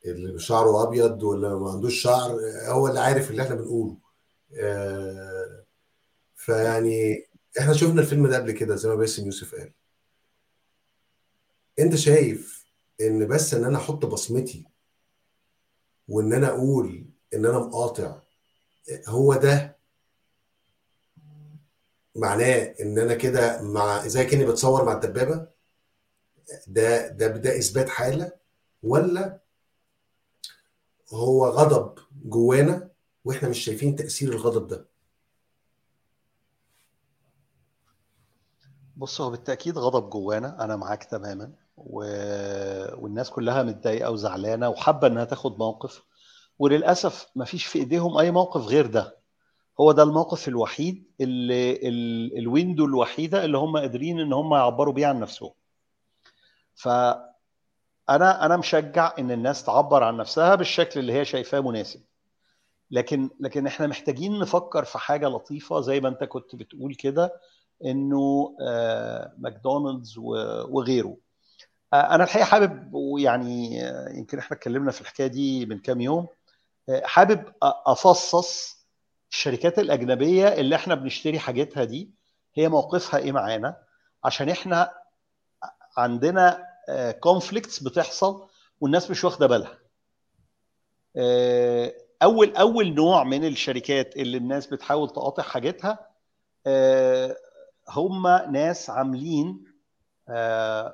اللي 0.05 0.39
شعره 0.39 0.83
أبيض 0.83 1.23
ولا 1.23 1.55
ما 1.59 1.71
عندوش 1.71 2.01
شعر 2.01 2.39
هو 2.67 2.87
اللي 2.87 2.99
عارف 2.99 3.31
اللي 3.31 3.41
إحنا 3.43 3.55
بنقوله. 3.55 3.97
فيعني 6.35 7.27
إحنا 7.59 7.73
شفنا 7.73 8.01
الفيلم 8.01 8.27
ده 8.27 8.37
قبل 8.37 8.51
كده 8.51 8.75
زي 8.75 8.89
ما 8.89 8.95
باسم 8.95 9.25
يوسف 9.25 9.55
قال. 9.55 9.71
انت 11.79 11.95
شايف 11.95 12.65
ان 13.01 13.27
بس 13.27 13.53
ان 13.53 13.63
أنا 13.65 13.77
أحط 13.77 14.05
بصمتي 14.05 14.65
وان 16.07 16.33
أنا 16.33 16.47
أقول 16.47 17.05
ان 17.33 17.45
أنا 17.45 17.59
مقاطع 17.59 18.19
هو 19.07 19.33
ده 19.35 19.74
معناه 22.15 22.75
إن 22.81 22.99
أنا 22.99 23.13
كده 23.13 23.61
مع 23.61 24.07
زي 24.07 24.25
كأني 24.25 24.45
بتصور 24.45 24.85
مع 24.85 24.93
الدبابة؟ 24.93 25.47
ده 26.67 27.07
ده 27.07 27.27
ده 27.27 27.57
إثبات 27.57 27.89
حالة 27.89 28.31
ولا 28.83 29.39
هو 31.13 31.45
غضب 31.47 31.99
جوانا 32.25 32.89
وإحنا 33.25 33.49
مش 33.49 33.59
شايفين 33.59 33.95
تأثير 33.95 34.29
الغضب 34.29 34.67
ده؟ 34.67 34.85
بص 38.97 39.21
هو 39.21 39.29
بالتأكيد 39.29 39.77
غضب 39.77 40.09
جوانا 40.09 40.63
أنا 40.63 40.75
معاك 40.75 41.03
تماما 41.03 41.51
و... 41.77 41.99
والناس 43.03 43.29
كلها 43.29 43.63
متضايقة 43.63 44.11
وزعلانة 44.11 44.69
وحابة 44.69 45.07
إنها 45.07 45.23
تاخد 45.25 45.57
موقف 45.57 46.03
وللأسف 46.59 47.27
ما 47.35 47.45
فيش 47.45 47.65
في 47.65 47.79
إيديهم 47.79 48.17
أي 48.17 48.31
موقف 48.31 48.61
غير 48.61 48.85
ده. 48.87 49.17
هو 49.79 49.91
ده 49.91 50.03
الموقف 50.03 50.47
الوحيد 50.47 51.03
اللي 51.21 51.71
ال... 51.89 52.37
الويندو 52.37 52.85
الوحيدة 52.85 53.45
اللي 53.45 53.57
هم 53.57 53.77
قادرين 53.77 54.19
إن 54.19 54.33
هم 54.33 54.53
يعبروا 54.53 54.93
بيه 54.93 55.07
عن 55.07 55.19
نفسهم. 55.19 55.51
ف 56.75 56.87
أنا 58.09 58.45
أنا 58.45 58.57
مشجع 58.57 59.13
إن 59.19 59.31
الناس 59.31 59.63
تعبر 59.63 60.03
عن 60.03 60.17
نفسها 60.17 60.55
بالشكل 60.55 60.99
اللي 60.99 61.13
هي 61.13 61.25
شايفاه 61.25 61.59
مناسب. 61.59 62.01
لكن 62.91 63.29
لكن 63.39 63.67
إحنا 63.67 63.87
محتاجين 63.87 64.39
نفكر 64.39 64.83
في 64.83 64.97
حاجة 64.97 65.27
لطيفة 65.27 65.81
زي 65.81 65.99
ما 65.99 66.09
أنت 66.09 66.23
كنت 66.23 66.55
بتقول 66.55 66.95
كده 66.95 67.33
إنه 67.85 68.55
ماكدونالدز 69.37 70.17
وغيره. 70.17 71.17
أنا 71.93 72.23
الحقيقة 72.23 72.45
حابب 72.45 72.93
ويعني 72.93 73.79
يمكن 74.17 74.37
إحنا 74.39 74.57
اتكلمنا 74.57 74.91
في 74.91 75.01
الحكاية 75.01 75.27
دي 75.27 75.65
من 75.65 75.79
كام 75.79 76.01
يوم 76.01 76.27
حابب 77.03 77.43
أفصص 77.63 78.75
الشركات 79.31 79.79
الأجنبية 79.79 80.47
اللي 80.47 80.75
إحنا 80.75 80.95
بنشتري 80.95 81.39
حاجتها 81.39 81.83
دي 81.83 82.09
هي 82.55 82.69
موقفها 82.69 83.19
إيه 83.19 83.31
معانا؟ 83.31 83.75
عشان 84.23 84.49
إحنا 84.49 84.91
عندنا 85.97 86.65
conflicts 87.19 87.83
بتحصل 87.83 88.47
والناس 88.81 89.11
مش 89.11 89.23
واخدة 89.23 89.47
بالها. 89.47 89.77
آه، 91.17 91.93
أول 92.23 92.55
أول 92.55 92.93
نوع 92.95 93.23
من 93.23 93.45
الشركات 93.45 94.15
اللي 94.17 94.37
الناس 94.37 94.67
بتحاول 94.67 95.09
تقاطع 95.09 95.43
حاجتها 95.43 95.99
آه، 96.67 97.35
هم 97.89 98.27
ناس 98.51 98.89
عاملين 98.89 99.65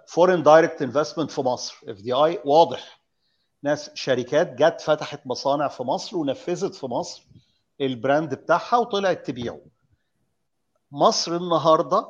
foreign 0.08 0.44
direct 0.44 0.82
investment 0.82 1.32
في 1.32 1.42
مصر 1.42 1.76
FDI 1.88 2.40
واضح. 2.46 3.02
ناس 3.64 3.92
شركات 3.94 4.54
جت 4.54 4.82
فتحت 4.82 5.28
مصانع 5.28 5.68
في 5.68 5.84
مصر 5.84 6.18
ونفذت 6.18 6.76
في 6.76 6.86
مصر. 6.86 7.24
ال 7.82 7.91
brand 7.91 8.36
بتاعها 8.36 8.78
وطلعت 8.78 9.26
تبيعه. 9.28 9.62
مصر 10.92 11.36
النهارده 11.36 12.08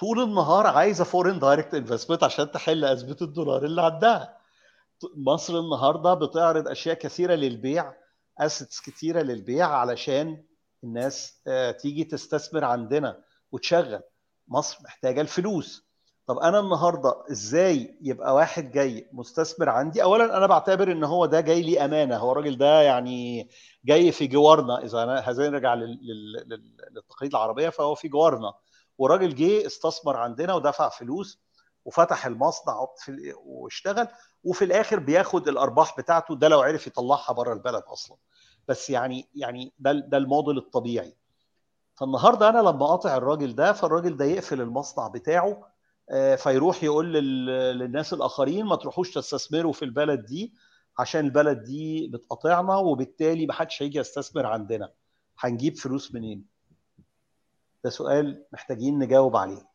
طول 0.00 0.22
النهار 0.22 0.66
عايزة 0.66 1.04
foreign 1.04 1.38
direct 1.38 1.74
investment 1.74 2.24
عشان 2.24 2.50
تحل 2.50 2.84
أزمة 2.84 3.16
الدولار 3.22 3.64
اللي 3.64 3.82
عندها. 3.82 4.38
مصر 5.16 5.58
النهارده 5.58 6.14
بتعرض 6.14 6.68
أشياء 6.68 6.94
كثيرة 6.94 7.34
للبيع 7.34 7.94
assets 8.38 8.80
كثيرة 8.80 9.22
للبيع 9.22 9.66
علشان 9.68 10.44
الناس 10.84 11.40
آه، 11.46 11.70
تيجي 11.70 12.04
تستثمر 12.04 12.64
عندنا 12.64 13.22
وتشغل. 13.52 14.02
مصر 14.48 14.78
محتاجة 14.84 15.20
الفلوس. 15.20 15.84
طب 16.26 16.38
أنا 16.38 16.60
النهارده 16.60 17.24
إزاي 17.30 17.98
يبقى 18.02 18.34
واحد 18.34 18.70
جاي 18.70 19.08
مستثمر 19.12 19.68
عندي؟ 19.68 20.02
اولا 20.02 20.36
أنا 20.36 20.46
بعتبر 20.46 20.92
إن 20.92 21.04
هو 21.04 21.26
ده 21.26 21.40
جاي 21.40 21.62
لي 21.62 21.84
أمانة 21.84 22.16
هو 22.16 22.32
الراجل 22.32 22.58
ده 22.58 22.82
يعني 22.82 23.48
جاي 23.84 24.12
في 24.12 24.26
جوارنا 24.26 24.84
إذا 24.84 25.02
أنا 25.02 25.18
هذا 25.18 25.48
نرجع 25.50 25.74
للتقاليد 25.74 27.34
العربية 27.34 27.68
فهو 27.68 27.94
في 27.94 28.08
جوارنا. 28.08 28.52
وراجل 28.98 29.34
جه 29.34 29.66
استثمر 29.66 30.16
عندنا 30.16 30.54
ودفع 30.54 30.88
فلوس 30.88 31.38
وفتح 31.84 32.26
المصنع 32.26 32.86
واشتغل 33.44 34.08
وفي 34.44 34.64
الآخر 34.64 34.98
بياخد 34.98 35.48
الأرباح 35.48 35.96
بتاعته 35.98 36.34
ده 36.36 36.48
لو 36.48 36.60
عرف 36.60 36.86
يطلعها 36.86 37.32
بره 37.32 37.52
البلد 37.52 37.82
أصلا. 37.82 38.16
بس 38.68 38.90
يعني 38.90 39.28
يعني 39.34 39.72
ده 39.78 39.92
ده 39.92 40.16
الموديل 40.18 40.58
الطبيعي. 40.58 41.16
فالنهاردة 41.94 42.48
أنا 42.48 42.58
لما 42.58 42.84
أقاطع 42.84 43.16
الراجل 43.16 43.54
ده 43.54 43.72
فالراجل 43.72 44.16
ده 44.16 44.24
يقفل 44.24 44.60
المصنع 44.60 45.08
بتاعه 45.08 45.73
فيروح 46.36 46.84
يقول 46.84 47.12
للناس 47.12 48.12
الآخرين 48.12 48.64
ما 48.66 48.76
تروحوش 48.76 49.14
تستثمروا 49.14 49.72
في 49.72 49.84
البلد 49.84 50.24
دي 50.24 50.54
عشان 50.98 51.24
البلد 51.24 51.64
دي 51.64 52.08
بتقاطعنا 52.12 52.76
وبالتالي 52.76 53.46
ما 53.46 53.52
حدش 53.52 53.82
هيجي 53.82 53.98
يستثمر 53.98 54.46
عندنا. 54.46 54.90
هنجيب 55.38 55.76
فلوس 55.76 56.14
منين؟ 56.14 56.44
ده 57.84 57.90
سؤال 57.90 58.44
محتاجين 58.52 58.98
نجاوب 58.98 59.36
عليه. 59.36 59.66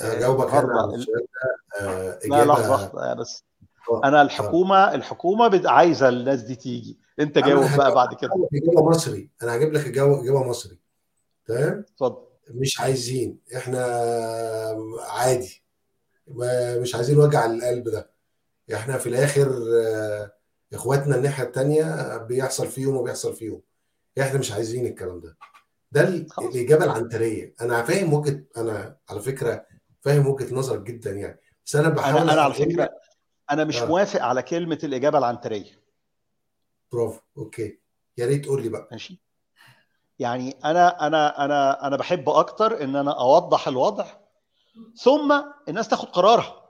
اجاوبك 0.00 0.54
أنا 0.54 0.80
على 0.80 0.94
السؤال 0.94 1.26
ده. 1.80 2.44
لا 2.44 2.44
لحظة 2.44 3.14
بس 3.14 3.44
أنا 4.04 4.22
الحكومة 4.22 4.94
الحكومة 4.94 5.62
عايزة 5.64 6.08
الناس 6.08 6.40
دي 6.40 6.54
تيجي. 6.54 6.98
أنت 7.20 7.38
جاوب 7.38 7.76
بقى 7.76 7.94
بعد 7.94 8.14
كده. 8.14 8.48
إجابة 8.54 8.88
مصري. 8.90 9.30
أنا 9.42 9.56
هجيب 9.56 9.72
لك 9.72 9.86
إجابة 9.86 10.48
مصري. 10.48 10.78
تمام؟ 11.46 11.84
اتفضل. 11.94 12.31
مش 12.54 12.80
عايزين 12.80 13.38
إحنا 13.56 13.84
عادي. 15.08 15.62
مش 16.80 16.94
عايزين 16.94 17.18
وجع 17.18 17.46
القلب 17.46 17.88
ده. 17.88 18.10
إحنا 18.74 18.98
في 18.98 19.08
الآخر 19.08 19.62
إخواتنا 20.72 21.16
الناحية 21.16 21.44
الثانية 21.44 22.16
بيحصل 22.16 22.68
فيهم 22.68 22.96
وبيحصل 22.96 23.34
فيهم. 23.36 23.62
إحنا 24.20 24.38
مش 24.38 24.52
عايزين 24.52 24.86
الكلام 24.86 25.20
ده. 25.20 25.36
ده 25.92 26.00
الإجابة 26.38 26.84
العنترية. 26.84 27.54
أنا 27.60 27.82
فاهم 27.82 28.14
وجهة 28.14 28.44
أنا 28.56 28.96
على 29.10 29.20
فكرة 29.20 29.66
فاهم 30.00 30.26
وجهة 30.26 30.54
نظرك 30.54 30.80
جدا 30.80 31.10
يعني. 31.10 31.40
بس 31.66 31.76
أنا 31.76 31.88
بحاول 31.88 32.20
أنا, 32.20 32.32
أنا 32.32 32.42
على 32.42 32.54
فكرة 32.54 32.90
أنا 33.50 33.64
مش 33.64 33.82
آه. 33.82 33.86
موافق 33.86 34.22
على 34.22 34.42
كلمة 34.42 34.78
الإجابة 34.84 35.18
العنترية. 35.18 35.82
برافو. 36.92 37.20
أوكي. 37.38 37.78
يا 38.18 38.26
ريت 38.26 38.44
تقول 38.44 38.62
لي 38.62 38.68
بقى. 38.68 38.88
ماشي. 38.92 39.22
يعني 40.18 40.56
أنا 40.64 41.06
أنا 41.06 41.44
أنا 41.44 41.86
أنا 41.86 41.96
بحب 41.96 42.28
أكتر 42.28 42.84
إن 42.84 42.96
أنا 42.96 43.20
أوضح 43.20 43.68
الوضع 43.68 44.06
ثم 45.02 45.42
الناس 45.68 45.88
تاخد 45.88 46.08
قرارها. 46.08 46.62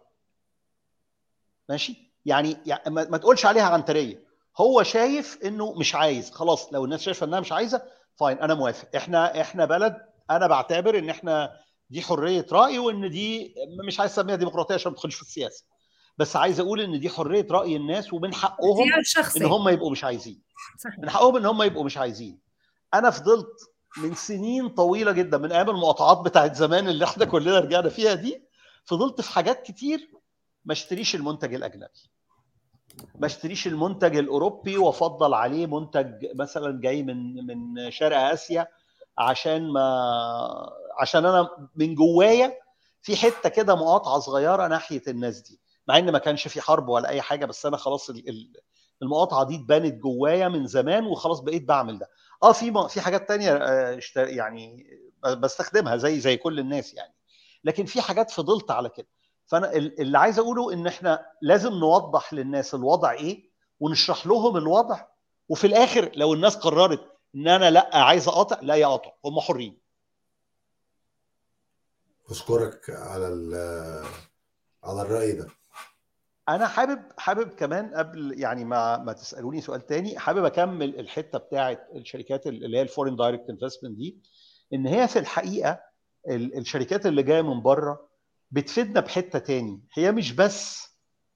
ماشي؟ 1.68 2.12
يعني, 2.24 2.56
يعني 2.66 2.90
ما 2.90 3.16
تقولش 3.16 3.46
عليها 3.46 3.64
عنترية. 3.64 4.24
هو 4.60 4.82
شايف 4.82 5.38
إنه 5.44 5.72
مش 5.72 5.94
عايز. 5.94 6.30
خلاص 6.30 6.72
لو 6.72 6.84
الناس 6.84 7.00
شايفة 7.02 7.26
إنها 7.26 7.40
مش 7.40 7.52
عايزة 7.52 7.82
فاين 8.14 8.38
أنا 8.38 8.54
موافق. 8.54 8.88
إحنا 8.96 9.40
إحنا 9.40 9.64
بلد 9.64 9.96
أنا 10.30 10.46
بعتبر 10.46 10.98
إن 10.98 11.10
إحنا 11.10 11.52
دي 11.90 12.02
حرية 12.02 12.46
رأي 12.52 12.78
وإن 12.78 13.10
دي 13.10 13.54
مش 13.86 14.00
عايز 14.00 14.12
أسميها 14.12 14.36
ديمقراطية 14.36 14.74
عشان 14.74 14.90
ما 14.90 14.96
تدخلش 14.96 15.14
في 15.14 15.22
السياسة. 15.22 15.64
بس 16.18 16.36
عايز 16.36 16.60
أقول 16.60 16.80
إن 16.80 17.00
دي 17.00 17.08
حرية 17.08 17.46
رأي 17.50 17.76
الناس 17.76 18.12
ومن 18.12 18.34
حقهم 18.34 18.88
إن 19.36 19.44
هم 19.44 19.68
يبقوا 19.68 19.90
مش 19.90 20.04
عايزين. 20.04 20.42
صحيح. 20.78 20.98
من 20.98 21.10
حقهم 21.10 21.36
إن 21.36 21.46
هم 21.46 21.62
يبقوا 21.62 21.84
مش 21.84 21.98
عايزين. 21.98 22.38
أنا 22.94 23.10
فضلت 23.10 23.70
من 23.96 24.14
سنين 24.14 24.68
طويلة 24.68 25.12
جدا 25.12 25.38
من 25.38 25.52
أيام 25.52 25.70
المقاطعات 25.70 26.18
بتاعت 26.18 26.54
زمان 26.54 26.88
اللي 26.88 27.04
إحنا 27.04 27.24
كلنا 27.24 27.58
رجعنا 27.58 27.88
فيها 27.88 28.14
دي 28.14 28.42
فضلت 28.84 29.20
في 29.20 29.30
حاجات 29.32 29.62
كتير 29.62 30.10
ما 30.64 30.72
أشتريش 30.72 31.14
المنتج 31.14 31.54
الأجنبي. 31.54 32.10
ما 33.18 33.26
أشتريش 33.26 33.66
المنتج 33.66 34.16
الأوروبي 34.16 34.78
وأفضل 34.78 35.34
عليه 35.34 35.66
منتج 35.66 36.26
مثلا 36.34 36.80
جاي 36.80 37.02
من 37.02 37.46
من 37.46 37.90
شرق 37.90 38.18
آسيا 38.18 38.66
عشان 39.18 39.72
ما 39.72 39.82
عشان 41.00 41.26
أنا 41.26 41.48
من 41.76 41.94
جوايا 41.94 42.52
في 43.02 43.16
حتة 43.16 43.48
كده 43.48 43.74
مقاطعة 43.74 44.18
صغيرة 44.18 44.66
ناحية 44.66 45.02
الناس 45.08 45.40
دي 45.40 45.60
مع 45.88 45.98
إن 45.98 46.12
ما 46.12 46.18
كانش 46.18 46.48
في 46.48 46.60
حرب 46.60 46.88
ولا 46.88 47.08
أي 47.08 47.22
حاجة 47.22 47.46
بس 47.46 47.66
أنا 47.66 47.76
خلاص 47.76 48.10
المقاطعة 49.02 49.44
دي 49.44 49.54
اتبنت 49.56 49.94
جوايا 49.94 50.48
من 50.48 50.66
زمان 50.66 51.06
وخلاص 51.06 51.40
بقيت 51.40 51.64
بعمل 51.64 51.98
ده. 51.98 52.08
آه 52.42 52.52
في 52.52 52.88
في 52.88 53.00
حاجات 53.00 53.28
تانية 53.28 53.52
آه، 53.56 54.00
يعني 54.16 54.86
بستخدمها 55.24 55.96
زي 55.96 56.20
زي 56.20 56.36
كل 56.36 56.58
الناس 56.58 56.94
يعني. 56.94 57.14
لكن 57.64 57.84
في 57.84 58.02
حاجات 58.02 58.30
فضلت 58.30 58.70
على 58.70 58.88
كده. 58.88 59.06
فأنا 59.46 59.72
اللي 59.72 60.18
عايز 60.18 60.38
أقوله 60.38 60.72
إن 60.72 60.86
إحنا 60.86 61.26
لازم 61.42 61.72
نوضح 61.72 62.32
للناس 62.32 62.74
الوضع 62.74 63.12
إيه 63.12 63.50
ونشرح 63.80 64.26
لهم 64.26 64.56
الوضع 64.56 65.04
وفي 65.48 65.66
الآخر 65.66 66.12
لو 66.14 66.34
الناس 66.34 66.56
قررت 66.56 67.12
إن 67.34 67.48
أنا 67.48 67.70
لأ 67.70 67.90
عايز 67.96 68.28
أقاطع 68.28 68.58
لا 68.62 68.74
يقاطع 68.74 69.12
هم 69.24 69.40
حرين. 69.40 69.78
أشكرك 72.30 72.90
على 72.90 73.26
على 74.84 75.02
الرأي 75.02 75.32
ده. 75.32 75.48
أنا 76.48 76.66
حابب 76.68 77.02
حابب 77.18 77.48
كمان 77.48 77.94
قبل 77.94 78.40
يعني 78.40 78.64
ما 78.64 78.98
ما 78.98 79.12
تسألوني 79.12 79.60
سؤال 79.60 79.86
تاني 79.86 80.18
حابب 80.18 80.44
أكمل 80.44 81.00
الحتة 81.00 81.38
بتاعه 81.38 81.78
الشركات 81.94 82.46
اللي 82.46 82.78
هي 82.78 82.82
ال 82.82 82.86
foreign 82.87 83.16
direct 83.16 83.50
investment 83.50 83.96
دي 83.96 84.16
إن 84.74 84.86
هي 84.86 85.08
في 85.08 85.18
الحقيقة 85.18 85.80
الشركات 86.30 87.06
اللي 87.06 87.22
جاية 87.22 87.42
من 87.42 87.62
بره 87.62 88.08
بتفيدنا 88.50 89.00
بحتة 89.00 89.38
تاني. 89.38 89.80
هي 89.94 90.12
مش 90.12 90.32
بس 90.32 90.88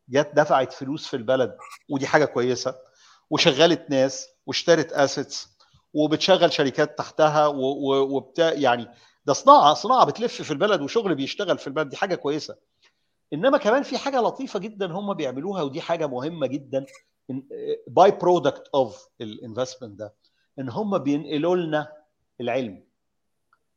جت 0.08 0.30
دفعت 0.34 0.72
فلوس 0.72 1.06
في 1.06 1.16
البلد 1.16 1.56
ودي 1.90 2.06
حاجة 2.06 2.24
كويسة 2.24 2.74
وشغلت 3.30 3.90
ناس 3.90 4.28
واشترت 4.46 4.92
assets 4.92 5.48
وبتشغل 5.94 6.52
شركات 6.52 6.98
تحتها 6.98 7.46
وبتاع 7.46 8.52
يعني 8.52 8.88
ده 9.26 9.32
صناعة 9.32 9.74
صناعة 9.74 10.06
بتلف 10.06 10.42
في 10.42 10.50
البلد 10.50 10.80
وشغل 10.80 11.14
بيشتغل 11.14 11.58
في 11.58 11.66
البلد 11.66 11.88
دي 11.88 11.96
حاجة 11.96 12.14
كويسة. 12.14 12.56
إنما 13.32 13.58
كمان 13.58 13.82
في 13.82 13.98
حاجة 13.98 14.20
لطيفة 14.20 14.58
جدا 14.58 14.92
هم 14.92 15.14
بيعملوها 15.14 15.62
ودي 15.62 15.80
حاجة 15.80 16.06
مهمة 16.06 16.46
جدا 16.46 16.86
by-product 17.88 18.10
of 18.10 18.68
ال 18.74 19.08
investment 19.20 19.98
ده 19.98 20.14
إن 20.58 20.68
هم 20.68 20.98
بينقلوا 20.98 21.56
لنا 21.56 21.92
العلم 22.40 22.84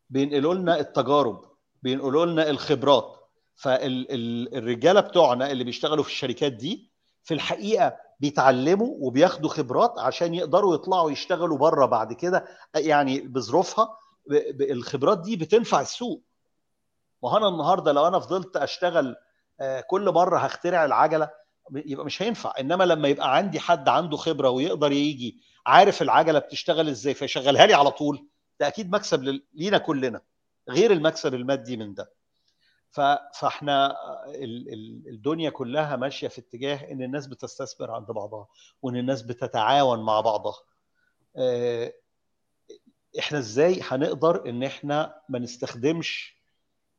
بينقلوا 0.09 0.53
لنا 0.53 0.79
التجارب 0.79 1.45
بينقلوا 1.83 2.25
لنا 2.25 2.49
الخبرات. 2.49 3.15
فالرجاله 3.55 4.99
بتوعنا 4.99 5.51
اللي 5.51 5.63
بيشتغلوا 5.63 6.03
في 6.03 6.09
الشركات 6.09 6.51
دي 6.53 6.91
في 7.23 7.33
الحقيقة 7.33 7.97
بيتعلموا 8.19 8.95
وبياخدوا 8.99 9.49
خبرات 9.49 9.99
عشان 9.99 10.33
يقدروا 10.33 10.75
يطلعوا 10.75 11.11
يشتغلوا 11.11 11.57
بره 11.57 11.85
بعد 11.85 12.13
كده 12.13 12.45
يعني 12.75 13.19
بظروفها 13.21 13.97
الخبرات 14.61 15.19
دي 15.21 15.35
بتنفع 15.35 15.81
السوق. 15.81 16.23
ما 17.23 17.37
أنا 17.37 17.47
النهارده 17.47 17.91
لو 17.91 18.07
أنا 18.07 18.19
فضلت 18.19 18.57
أشتغل 18.57 19.15
كل 19.87 20.09
مرة 20.11 20.37
هخترع 20.37 20.85
العجلة 20.85 21.29
يبقى 21.71 22.05
مش 22.05 22.21
هينفع. 22.21 22.53
إنما 22.59 22.83
لما 22.83 23.07
يبقى 23.07 23.35
عندي 23.35 23.59
حد 23.59 23.89
عنده 23.89 24.17
خبرة 24.17 24.49
ويقدر 24.49 24.91
يجي 24.91 25.37
عارف 25.65 26.01
العجلة 26.01 26.39
بتشتغل 26.39 26.89
إزاي 26.89 27.13
فيشغلها 27.13 27.65
لي 27.65 27.73
على 27.73 27.91
طول 27.91 28.27
ده 28.59 28.67
أكيد 28.67 28.91
مكسب 28.91 29.41
لينا 29.53 29.77
كلنا 29.77 30.21
غير 30.69 30.91
المكسب 30.91 31.33
المادي 31.33 31.77
من 31.77 31.93
ده. 31.93 32.11
فإحنا 32.91 33.95
الدنيا 35.09 35.49
كلها 35.49 35.95
ماشية 35.95 36.27
في 36.27 36.39
اتجاه 36.41 36.91
إن 36.91 37.01
الناس 37.01 37.27
بتستثمر 37.27 37.91
عند 37.91 38.07
بعضها 38.07 38.47
وإن 38.81 38.95
الناس 38.95 39.21
بتتعاون 39.21 39.99
مع 40.03 40.21
بعضها. 40.21 40.55
آه، 41.37 41.93
إحنا 43.19 43.37
إزاي 43.39 43.81
هنقدر 43.83 44.49
إن 44.49 44.63
إحنا 44.63 45.15
ما 45.29 45.39
نستخدمش 45.39 46.37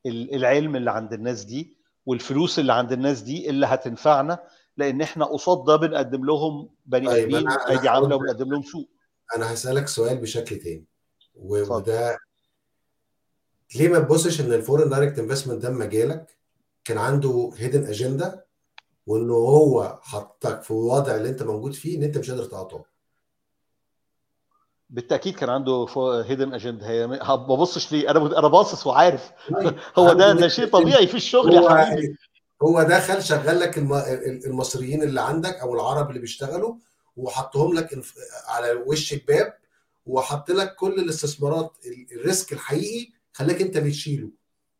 العلم 0.05 0.75
اللي 0.75 0.91
عند 0.91 1.13
الناس 1.13 1.43
دي 1.43 1.77
والفلوس 2.05 2.59
اللي 2.59 2.73
عند 2.73 2.91
الناس 2.91 3.21
دي 3.21 3.49
اللي 3.49 3.65
هتنفعنا 3.65 4.43
لأن 4.77 5.01
إحنا 5.01 5.25
قصاد 5.25 5.65
ده 5.65 5.75
بنقدم 5.75 6.25
لهم 6.25 6.69
بني 6.85 7.07
طيب، 7.07 7.35
آدمين 7.35 7.49
أيدي 7.49 7.89
عاملة 7.89 8.15
وبنقدم 8.15 8.51
لهم 8.51 8.63
سوق 8.63 8.89
أنا 9.35 9.53
هسألك 9.53 9.87
سؤال 9.87 10.17
بشكل 10.17 10.55
تاني. 10.55 10.85
وده 11.35 12.17
ليه 13.75 13.89
ما 13.89 13.99
تبصش 13.99 14.41
إن 14.41 14.53
ال 14.53 14.58
foreign 14.58 14.89
direct 14.89 15.19
investment 15.19 15.61
ده 15.61 15.69
ما 15.69 15.86
جالك 15.86 16.37
كان 16.83 16.97
عنده 16.97 17.51
hidden 17.57 17.85
agenda 17.85 18.43
وإنه 19.07 19.33
هو 19.33 19.99
حطك 20.01 20.63
في 20.63 20.71
الوضع 20.71 21.15
اللي 21.15 21.29
أنت 21.29 21.43
موجود 21.43 21.73
فيه 21.73 21.97
إن 21.97 22.03
أنت 22.03 22.17
مش 22.17 22.31
قادر 22.31 22.45
تقاطعه 22.45 22.85
بالتأكيد 24.91 25.35
كان 25.35 25.49
عنده 25.49 25.85
هيدن 26.27 26.53
اجندا 26.53 26.89
هي 26.89 27.07
ما 27.07 27.35
ببصش 27.35 27.91
ليه. 27.91 28.11
أنا 28.11 28.39
أنا 28.39 28.47
باصص 28.47 28.87
وعارف. 28.87 29.31
هو 29.99 30.13
ده 30.13 30.33
ده 30.33 30.47
شيء 30.47 30.67
طبيعي. 30.67 31.07
في 31.07 31.15
الشغل 31.15 31.53
يا 31.53 31.69
حبيبي. 31.85 32.17
هو 32.63 32.83
دخل 32.83 33.23
شغل 33.23 33.59
لك 33.59 33.77
الم- 33.77 34.03
المصريين 34.45 35.03
اللي 35.03 35.21
عندك 35.21 35.55
أو 35.55 35.73
العرب 35.75 36.09
اللي 36.09 36.19
بيشتغلوا 36.19 36.75
وحطهم 37.17 37.73
لك 37.73 37.99
على 38.47 38.71
وش 38.85 39.13
الباب 39.13 39.53
وحط 40.05 40.51
لك 40.51 40.75
كل 40.75 40.93
الاستثمارات 40.99 41.71
ال- 41.85 42.19
الريسك 42.19 42.53
الحقيقي 42.53 43.11
خلاك 43.33 43.61
أنت 43.61 43.77
اللي 43.77 43.91
تشيله 43.91 44.29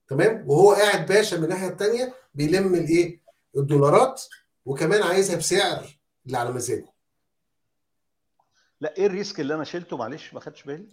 تمام؟ 0.08 0.44
وهو 0.48 0.72
قاعد 0.74 1.06
باشا 1.06 1.36
من 1.36 1.44
الناحية 1.44 1.68
الثانية 1.68 2.14
بيلم 2.36 2.76
الإيه؟ 2.76 3.22
الدولارات 3.58 4.22
وكمان 4.66 5.04
عايزها 5.04 5.36
بسعر 5.36 5.86
اللي 6.26 6.38
على 6.38 6.52
مزاجه. 6.52 6.86
لا 8.82 8.94
إيه 8.98 9.06
ال 9.06 9.12
risk 9.12 9.40
اللي 9.40 9.54
أنا 9.56 9.64
شلته؟ 9.64 9.98
معلش 9.98 10.34
ما 10.34 10.40
خدتش 10.40 10.64
بالي. 10.64 10.86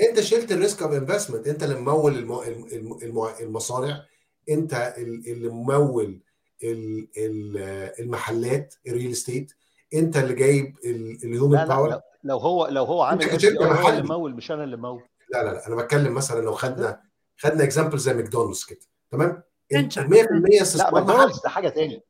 أنت 0.00 0.20
شلت 0.20 0.52
ال 0.52 0.58
risk 0.58 0.82
of 0.82 0.92
investment 0.92 1.48
أنت 1.48 1.62
اللي 1.62 1.74
ممول 1.74 2.18
الم- 2.18 2.40
الم- 2.72 2.98
الم- 3.02 3.34
المصانع 3.40 4.02
أنت 4.50 4.94
ال- 4.98 5.28
اللي 5.32 5.48
ممول 5.48 6.20
ال- 6.64 7.08
ال- 7.16 7.92
المحلات 8.00 8.74
ال 8.86 8.91
real 8.91 9.10
estate 9.10 9.52
أنت 9.94 10.16
اللي 10.16 10.34
جايب 10.34 10.76
ال 10.84 10.96
human 10.96 11.54
لا 11.56 11.58
لا 11.62 11.64
power 11.68 12.00
لو, 12.24 12.38
هو 12.38 12.66
لو 12.66 12.84
هو 12.84 13.02
عامل 13.02 13.24
هو 13.60 13.88
اللي. 13.88 14.02
ممول 14.02 14.34
مش 14.34 14.50
أنا 14.50 14.64
اللي 14.64 14.76
ممول. 14.76 15.02
لا 15.30 15.42
لا 15.44 15.52
لا 15.52 15.66
أنا 15.66 15.76
بتكلم 15.76 16.14
مثلا 16.14 16.40
لو 16.44 16.52
خدنا 16.52 17.00
خدنا 17.38 17.64
example 17.64 17.98
زي 17.98 18.14
ماكدونالدز 18.14 18.64
كده. 18.64 18.78
تمام؟ 19.10 19.42
Venture. 19.74 19.98
100% 19.98 20.10
لا 20.56 20.62
استثمار. 20.62 20.90
محلي 20.92 21.04
ماكدونالدز 21.06 21.40
ده 21.42 21.48
حاجة 21.48 21.68
تاني 21.68 22.02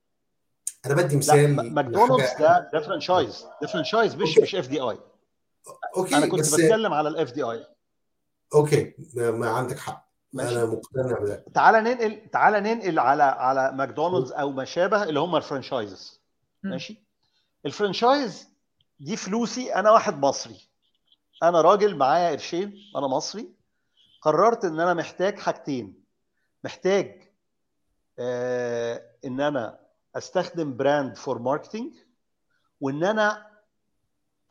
أنا 0.86 0.94
بدي 0.94 1.12
لا 1.14 1.18
مثال 1.18 1.74
ماكدونالدز 1.74 2.30
ده 2.40 2.70
ده 2.72 2.80
franchise 2.80 3.46
ده 3.62 3.68
franchise 3.68 4.14
مش. 4.16 4.38
مش 4.38 4.54
FDI 4.54 4.80
okay 4.80 6.16
أنا 6.16 6.26
كنت 6.26 6.40
بس 6.40 6.54
بتكلم 6.54 6.92
على 6.92 7.08
ال 7.08 7.32
FDI 7.32 7.66
okay 8.54 8.94
ما 9.14 9.30
ما 9.30 9.48
عندك 9.50 9.78
حق. 9.78 10.08
ماشي. 10.32 10.56
أنا 10.56 10.64
مقتنع 10.64 11.18
بده. 11.18 11.44
تعالى 11.54 11.80
ننقل 11.80 12.30
تعالى 12.32 12.60
ننقل 12.60 12.98
على 12.98 13.22
على 13.22 13.72
ماكدونالدز 13.72 14.32
أو 14.32 14.50
ما 14.50 14.64
شابه 14.64 15.02
اللي 15.02 15.20
هم 15.20 15.36
ال 15.36 15.43
franchises. 15.43 16.20
مم. 16.62 16.70
ماشي؟ 16.70 17.04
ال 17.66 17.74
franchise 17.74 18.48
دي 19.00 19.16
فلوسي 19.16 19.74
أنا 19.74 19.90
واحد 19.90 20.18
مصري. 20.18 20.68
أنا 21.42 21.60
راجل 21.60 21.96
معايا 21.96 22.30
قرشين 22.30 22.74
أنا 22.96 23.06
مصري. 23.06 23.48
قررت 24.22 24.64
إن 24.64 24.80
أنا 24.80 24.94
محتاج 24.94 25.38
حاجتين. 25.38 26.04
محتاج 26.64 27.22
آه 28.18 29.02
إن 29.24 29.40
أنا 29.40 29.78
أستخدم 30.16 30.76
brand 30.76 31.16
for 31.16 31.38
marketing 31.38 31.92
وإن 32.80 33.04
أنا 33.04 33.46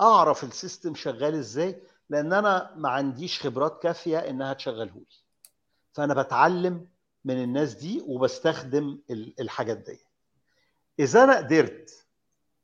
أعرف 0.01 0.43
ال 0.43 0.51
system 0.51 0.95
شغال 0.95 1.36
إزاي 1.36 1.82
لأن 2.10 2.34
أنا 2.34 2.73
ما 2.75 2.89
عنديش 2.89 3.41
خبرات 3.41 3.84
كافية 3.84 4.17
إنها 4.17 4.53
تشغله 4.53 4.86
لي 4.95 5.06
فأنا 5.93 6.13
بتعلم 6.21 6.88
من 7.25 7.43
الناس 7.43 7.73
دي 7.73 8.03
وبستخدم 8.08 8.99
ال- 9.10 9.34
الحاجات 9.39 9.77
دي. 9.77 9.99
إذا 10.99 11.23
أنا 11.23 11.38
قدرت 11.38 12.06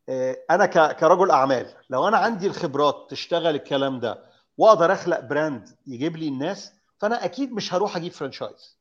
آه، 0.10 0.38
أنا 0.52 0.66
كرجل 0.92 1.32
أعمال 1.32 1.74
لو 1.90 2.08
أنا 2.08 2.18
عندي 2.18 2.48
الخبرات 2.48 3.08
تشتغل 3.10 3.56
الكلام 3.56 4.00
ده 4.00 4.26
وأقدر 4.58 4.94
أخلق 4.94 5.20
brand 5.20 5.70
يجيب 5.88 6.18
لي 6.18 6.28
الناس 6.28 6.74
فأنا 6.98 7.26
أكيد 7.26 7.52
مش 7.52 7.74
هروح 7.74 7.98
أجيب 7.98 8.12
franchise 8.12 8.78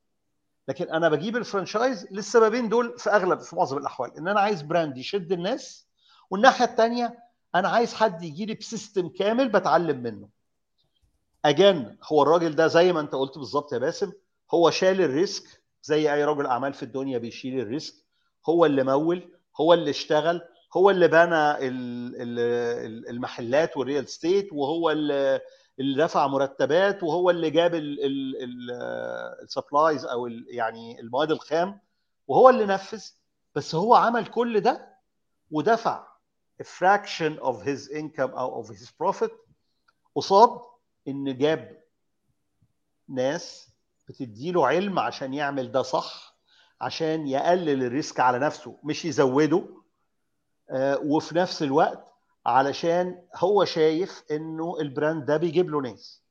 لكن 0.69 0.89
أنا 0.91 1.09
بجيب 1.09 1.37
ال 1.37 1.44
franchise 1.44 2.07
للسببين 2.11 2.69
دول 2.69 2.99
في 2.99 3.11
أغلب 3.11 3.41
في 3.41 3.57
معظم 3.57 3.79
الأحوال 3.79 4.17
إن 4.17 4.29
أنا 4.29 4.41
عايز 4.41 4.63
brand 4.63 4.99
يشد 4.99 5.33
الناس 5.33 5.87
والناحية 6.31 6.65
الثانية 6.65 7.19
أنا 7.55 7.69
عايز 7.69 7.95
حد 7.95 8.23
يجي 8.23 8.47
لي 8.47 8.55
ب 8.55 8.63
system 8.63 9.09
كامل 9.09 9.49
بتعلم 9.49 10.03
منه. 10.03 10.29
again 11.45 11.97
هو 12.13 12.23
الراجل 12.23 12.55
ده 12.57 12.67
زي 12.67 12.93
ما 12.93 13.01
أنت 13.01 13.15
قلت 13.15 13.39
بالظبط 13.39 13.73
يا 13.73 13.79
باسم 13.79 14.13
هو 14.55 14.71
شال 14.71 15.01
ال 15.01 15.13
risk 15.13 15.63
زي 15.83 16.15
أي 16.15 16.25
رجل 16.25 16.47
أعمال 16.47 16.73
في 16.75 16.83
الدنيا 16.83 17.19
بيشيل 17.19 17.61
ال 17.61 17.67
risk. 17.67 17.95
هو 18.49 18.67
اللي 18.67 18.83
مول 18.85 19.33
هو 19.61 19.75
اللي 19.75 19.91
اشتغل 19.91 20.43
هو 20.77 20.91
اللي 20.91 21.09
بنى 21.09 21.51
ال- 21.51 22.17
ال- 22.23 22.39
ال- 22.87 23.09
المحلات 23.09 23.77
وال 23.77 23.88
real 23.88 24.09
estate 24.09 24.49
وهو 24.53 24.91
اللي 24.91 25.41
دفع 25.79 26.27
مرتبات 26.27 27.03
وهو 27.03 27.31
اللي 27.31 27.51
جاب 27.51 27.75
ال 29.43 29.50
supplies 29.50 30.05
أو 30.05 30.27
يعني 30.49 31.01
المواد 31.01 31.31
الخام 31.31 31.81
وهو 32.29 32.49
اللي 32.51 32.67
نفذ. 32.67 33.05
بس 33.55 33.75
هو 33.75 33.95
عمل 33.95 34.27
كل 34.27 34.61
ده 34.61 34.89
ودفع. 35.51 36.08
Fraction 36.65 37.39
of 37.41 37.63
his 37.63 37.89
income 37.91 38.31
أو 38.39 38.65
of 38.65 38.69
his 38.69 38.91
profit. 39.03 39.31
قصاد 40.15 40.61
إن 41.09 41.39
جاب 41.39 41.79
ناس 43.09 43.69
بتديله 44.09 44.67
علم 44.67 44.99
عشان 44.99 45.35
يعمل 45.35 45.73
ده 45.73 45.83
صح 45.83 46.37
عشان 46.81 47.27
يقلل 47.29 47.83
ال 47.85 47.92
risk 47.92 48.21
على 48.21 48.39
نفسه 48.39 48.79
مش 48.85 49.05
يزوده. 49.05 49.65
آه، 50.71 50.99
وفي 50.99 51.35
نفس 51.37 51.63
الوقت 51.63 52.13
علشان 52.47 53.23
هو 53.37 53.65
شايف 53.65 54.23
إنه 54.31 54.77
ال 54.81 54.88
brand 54.88 55.25
ده 55.25 55.37
بيجيب 55.37 55.71
له 55.71 55.81
ناس. 55.81 56.23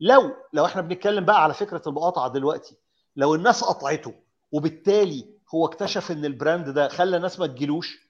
لو 0.00 0.36
لو 0.52 0.66
إحنا 0.66 0.82
بنتكلم 0.82 1.24
بقى 1.24 1.42
على 1.44 1.54
فكرة 1.54 1.82
المقاطعة 1.86 2.28
دلوقتي 2.28 2.76
لو 3.16 3.34
الناس 3.34 3.64
قطعته 3.64 4.14
وبالتالي 4.52 5.34
هو 5.54 5.66
اكتشف 5.66 6.10
إن 6.10 6.24
ال 6.24 6.31
brand 6.31 6.68
ده 6.68 6.88
خلى 6.88 7.16
الناس 7.16 7.38
ما 7.40 7.46
تجيلوش 7.46 8.08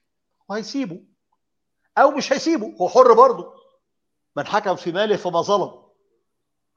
وهيسيبه 0.49 1.01
أو 1.99 2.11
مش 2.11 2.33
هيسيبه 2.33 2.77
هو 2.81 2.89
حر 2.89 3.13
برضه. 3.15 3.55
من 4.37 4.47
حكم 4.47 4.77
في 4.77 4.93
ماله 4.93 5.17
فما 5.17 5.41
ظلم. 5.43 5.83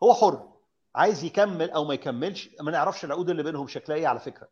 هو 0.04 0.14
حر. 0.14 0.48
عايز 0.96 1.24
يكمل 1.24 1.72
أو 1.72 1.86
ما 1.86 1.94
يكملش 1.94 2.50
ما 2.62 2.72
نعرفش 2.72 3.06
العقود 3.06 3.30
اللي 3.30 3.44
بينهم 3.44 3.68
شكلها 3.68 3.98
إيه 3.98 4.08
على 4.08 4.20
فكرة. 4.20 4.48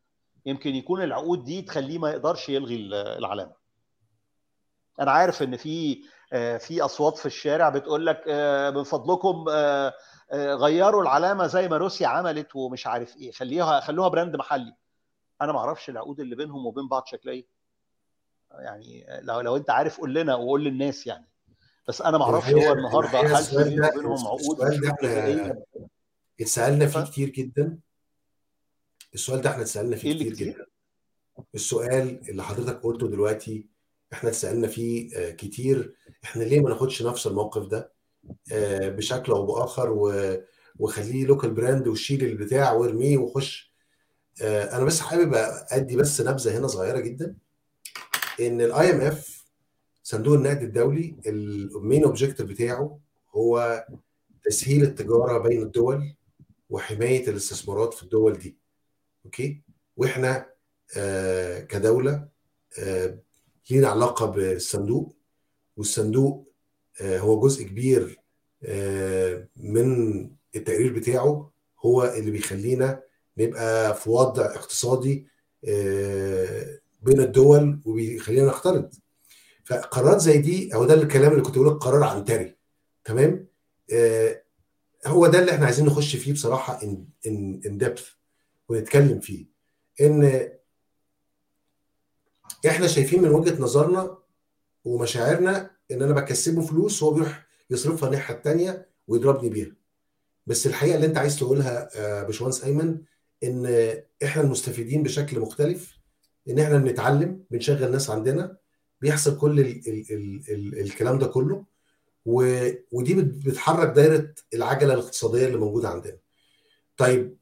يمكن 0.46 0.76
يكون 0.76 1.02
العقود 1.04 1.44
دي 1.44 1.62
تخليه 1.62 1.98
ما 2.00 2.10
يقدرش 2.10 2.50
يلغي 2.50 2.76
ال- 2.76 2.94
العلامة. 2.94 3.54
أنا 5.00 5.12
عارف 5.12 5.44
إن 5.44 5.58
في 5.58 6.04
آه، 6.34 6.58
في 6.58 6.82
أصوات 6.82 7.18
في 7.18 7.26
الشارع 7.26 7.70
بتقول 7.70 8.06
لك 8.06 8.24
آه، 8.28 8.70
من 8.70 8.84
فضلكم 8.84 9.46
آه، 9.50 9.94
غيروا 10.34 11.02
العلامة 11.02 11.48
زي 11.48 11.68
ما 11.68 11.78
روسيا 11.78 12.08
عملت 12.08 12.56
ومش 12.56 12.88
عارف 12.88 13.16
إيه. 13.18 13.32
خليها 13.32 13.80
خلوها 13.80 14.08
براند 14.08 14.36
محلي. 14.36 14.76
أنا 15.42 15.52
ما 15.54 15.60
أعرفش 15.60 15.90
العقود 15.90 16.20
اللي 16.20 16.36
بينهم 16.36 16.66
وبين 16.66 16.88
بعض 16.88 17.04
شكلها 17.06 17.34
إيه. 17.34 17.46
يعني 18.60 19.06
لو 19.22 19.40
لو 19.42 19.56
انت 19.58 19.70
عارف 19.70 19.98
قول 20.00 20.14
لنا 20.14 20.36
وقول 20.36 20.64
للناس 20.64 21.08
يعني. 21.08 21.26
بس 21.88 22.02
أنا 22.02 22.18
ما 22.18 22.24
أعرفش 22.24 22.50
هو 22.54 22.74
النهارده 22.74 23.20
هل 23.20 23.28
في 23.28 23.40
السؤال 23.40 23.70
بينه 23.70 23.82
ده- 23.88 23.94
وبينهم 23.96 24.28
عقود 24.28 24.58
اتسألنا 26.42 26.86
فيه 26.88 27.04
كتير 27.06 27.30
جدا. 27.30 27.78
السؤال 29.14 29.42
ده 29.42 29.50
إحنا 29.50 29.62
اتسألنا 29.62 29.96
فيه 29.96 30.12
إيه 30.12 30.20
كتير 30.20 30.34
كتير؟ 30.34 30.48
جدا. 30.48 30.66
السؤال 31.56 32.30
اللي 32.30 32.44
حضرتك 32.44 32.82
قلته 32.84 33.08
دلوقتي 33.08 33.68
إحنا 34.14 34.30
اتسألنا 34.30 34.68
فيه 34.68 35.18
آه، 35.18 35.32
كتير. 35.32 35.96
إحنا 36.24 36.44
ليه 36.44 36.60
ما 36.60 36.70
ناخدش 36.70 37.04
نفس 37.04 37.28
الموقف 37.28 37.68
ده؟ 37.68 37.94
آه، 38.52 38.90
بشكل 38.90 39.32
أو 39.32 39.46
بآخر 39.46 39.92
و- 39.92 40.38
وخليه 40.80 41.26
local 41.26 41.52
brand 41.54 41.88
وشيل 41.88 42.24
البتاع 42.26 42.72
وارميه 42.72 43.18
وخش. 43.18 43.74
آه، 44.42 44.78
أنا 44.78 44.84
بس 44.86 45.00
حابب 45.02 45.34
ادي 45.72 45.96
بس 45.96 46.22
نبذة 46.22 46.58
هنا 46.58 46.68
صغيرة 46.68 47.00
جدا. 47.00 47.36
إن 48.40 48.62
ال 48.62 48.90
IMF 48.92 49.46
صندوق 50.04 50.34
النقد 50.34 50.62
الدولي 50.64 51.16
ال 51.28 51.43
main 51.43 52.04
objective 52.04 52.46
بتاعه 52.50 53.00
هو 53.36 53.86
تسهيل 54.44 54.84
التجارة 54.84 55.38
بين 55.38 55.62
الدول 55.62 56.16
وحماية 56.70 57.28
الاستثمارات 57.30 57.94
في 57.94 58.04
الدول 58.04 58.34
دي. 58.38 58.58
okay؟ 59.26 59.62
وإحنا 59.98 60.50
آه 60.98 61.60
كدولة 61.60 62.28
آه 62.80 63.20
لينا 63.72 63.88
علاقة 63.88 64.26
بالصندوق 64.26 65.16
والصندوق 65.78 66.52
آه 67.02 67.20
هو 67.20 67.40
جزء 67.40 67.64
كبير 67.64 68.20
آه 68.64 69.48
من 69.58 70.22
التقرير 70.56 70.94
بتاعه 70.94 71.52
هو 71.86 72.04
اللي 72.18 72.32
بيخلينا 72.32 73.04
نبقى 73.38 73.96
في 73.96 74.10
وضع 74.10 74.46
اقتصادي 74.46 75.28
آه 75.68 76.80
بين 77.06 77.20
الدول 77.20 77.80
وبيخلينا 77.86 78.48
نختلط 78.48 78.94
فقرارات 79.66 80.22
زي 80.22 80.38
دي 80.38 80.76
هو 80.76 80.86
ده 80.86 80.94
الكلام 80.94 81.32
اللي 81.32 81.44
كنت 81.44 81.56
بقوله 81.56 81.72
القرار 81.72 82.04
عنتري. 82.04 82.56
تمام؟ 83.04 83.48
آه 83.94 84.42
هو 85.06 85.28
ده 85.28 85.40
اللي 85.40 85.52
إحنا 85.52 85.66
عايزين 85.66 85.86
نخش 85.86 86.16
فيه 86.16 86.34
بصراحة 86.34 86.84
ان 86.84 87.06
ان 87.28 87.62
ان 87.66 87.78
ديبث 87.78 88.08
ونتكلم 88.70 89.20
فيه. 89.20 89.46
إن 90.02 90.50
إحنا 92.68 92.88
شايفين 92.88 93.22
من 93.22 93.30
وجهة 93.30 93.62
نظرنا 93.62 94.18
ومشاعرنا 94.84 95.72
إن 95.92 96.02
أنا 96.02 96.14
بكسبه 96.14 96.62
فلوس 96.62 97.04
هو 97.04 97.12
بيروح 97.14 97.46
يصرفها 97.70 98.08
الناحية 98.10 98.36
الثانية 98.36 98.90
ويضربني 99.08 99.50
بيها. 99.50 99.72
بس 100.48 100.68
الحقيقة 100.68 100.96
اللي 100.96 101.08
أنت 101.08 101.18
عايز 101.18 101.38
تقولها 101.40 101.90
آه، 101.96 102.24
باشمهندس 102.24 102.64
أيمن 102.64 102.98
إن 103.44 103.94
إحنا 104.24 104.42
المستفيدين 104.42 105.04
بشكل 105.04 105.40
مختلف 105.40 105.95
إن 106.50 106.60
إحنا 106.60 106.78
بنتعلم 106.78 107.44
بنشغل 107.52 107.92
ناس 107.92 108.10
عندنا 108.10 108.58
بيحصل 109.02 109.38
كل 109.38 109.60
ال 109.60 109.68
ال 109.90 110.06
ال 110.12 110.44
ال 110.54 110.80
الكلام 110.80 111.20
ده 111.20 111.28
كله 111.28 111.66
و... 112.26 112.70
ودي 112.92 113.14
بتحرك 113.22 113.90
دايرة 113.96 114.34
العجلة 114.54 114.94
الاقتصادية 114.94 115.46
اللي 115.48 115.58
موجودة 115.58 115.90
عندنا. 115.90 116.18
طيب 116.98 117.38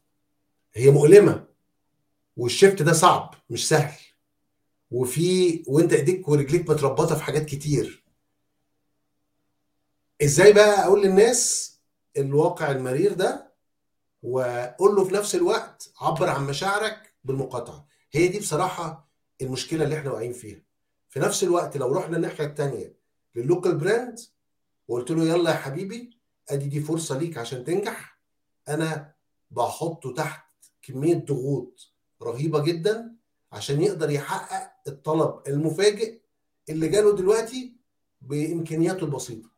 هي 0.73 0.91
مؤلمة 0.91 1.47
والشيفت 2.37 2.81
ده 2.81 2.93
صعب 2.93 3.35
مش 3.49 3.67
سهل 3.67 3.99
وفي 4.91 5.63
وأنت 5.67 5.93
إيديك 5.93 6.27
ورجليك 6.27 6.69
متربطة 6.69 7.15
في 7.15 7.23
حاجات 7.23 7.45
كتير. 7.45 8.03
إزاي 10.23 10.53
بقى 10.53 10.83
أقول 10.85 11.03
للناس 11.03 11.73
الواقع 12.17 12.71
المرير 12.71 13.13
ده 13.13 13.53
وقول 14.23 14.95
له 14.95 15.03
في 15.03 15.13
نفس 15.13 15.35
الوقت 15.35 15.91
عبر 16.01 16.29
عن 16.29 16.47
مشاعرك 16.47 17.13
بالمقاطعة 17.23 17.87
هي 18.16 18.28
دي 18.28 18.39
بصراحة 18.39 19.09
المشكلة 19.41 19.84
اللي 19.84 19.99
إحنا 19.99 20.11
واقعين 20.11 20.34
فيها. 20.34 20.61
في 21.09 21.20
نفس 21.20 21.43
الوقت 21.43 21.78
لو 21.78 21.93
رحنا 21.93 22.18
الناحية 22.18 22.45
الثانية 22.45 22.95
لل 23.36 23.47
local 23.47 23.77
brand 23.77 24.19
وقلت 24.88 25.11
له 25.11 25.24
يلا 25.24 25.51
يا 25.51 25.55
حبيبي 25.55 26.18
ادي 26.49 26.66
دي 26.68 26.80
فرصة 26.82 27.18
ليك 27.18 27.38
عشان 27.38 27.64
تنجح. 27.64 28.20
أنا 28.70 29.14
بحطه 29.51 30.14
تحت 30.14 30.45
كمية 30.82 31.16
ضغوط 31.26 31.91
رهيبة 32.22 32.64
جدا 32.64 33.16
عشان 33.51 33.82
يقدر 33.82 34.09
يحقق 34.09 34.72
الطلب 34.88 35.41
المفاجئ 35.47 36.22
اللي 36.70 36.88
جاله 36.88 37.16
دلوقتي 37.16 37.76
بإمكانياته 38.22 39.03
البسيطة. 39.05 39.49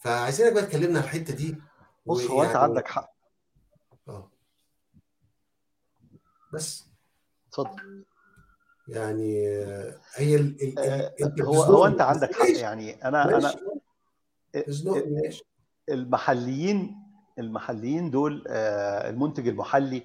فعايزينك 0.00 0.52
بقى 0.52 0.66
تكلمنا 0.66 0.98
على 0.98 1.04
الحتة 1.04 1.34
دي. 1.34 1.56
بص 2.06 2.20
هو 2.24 2.42
أنت 2.42 2.56
عندك 2.56 2.88
حق 2.88 3.14
آه 4.08 4.30
بس. 6.52 6.84
اتفضل. 7.48 8.04
يعني 8.88 9.48
هي 10.14 10.36
ال 10.36 10.62
ال 10.62 10.78
آه 10.78 11.14
هو 11.42 11.62
هو 11.62 11.86
انت 11.86 12.00
عندك 12.00 12.34
حق. 12.34 12.50
يعني 12.50 13.04
أنا 13.08 13.36
أنا 13.38 13.54
المحليين 15.88 16.96
المحليين 17.38 18.10
دول 18.10 18.44
آه 18.48 19.10
المنتج 19.10 19.48
المحلي 19.48 20.02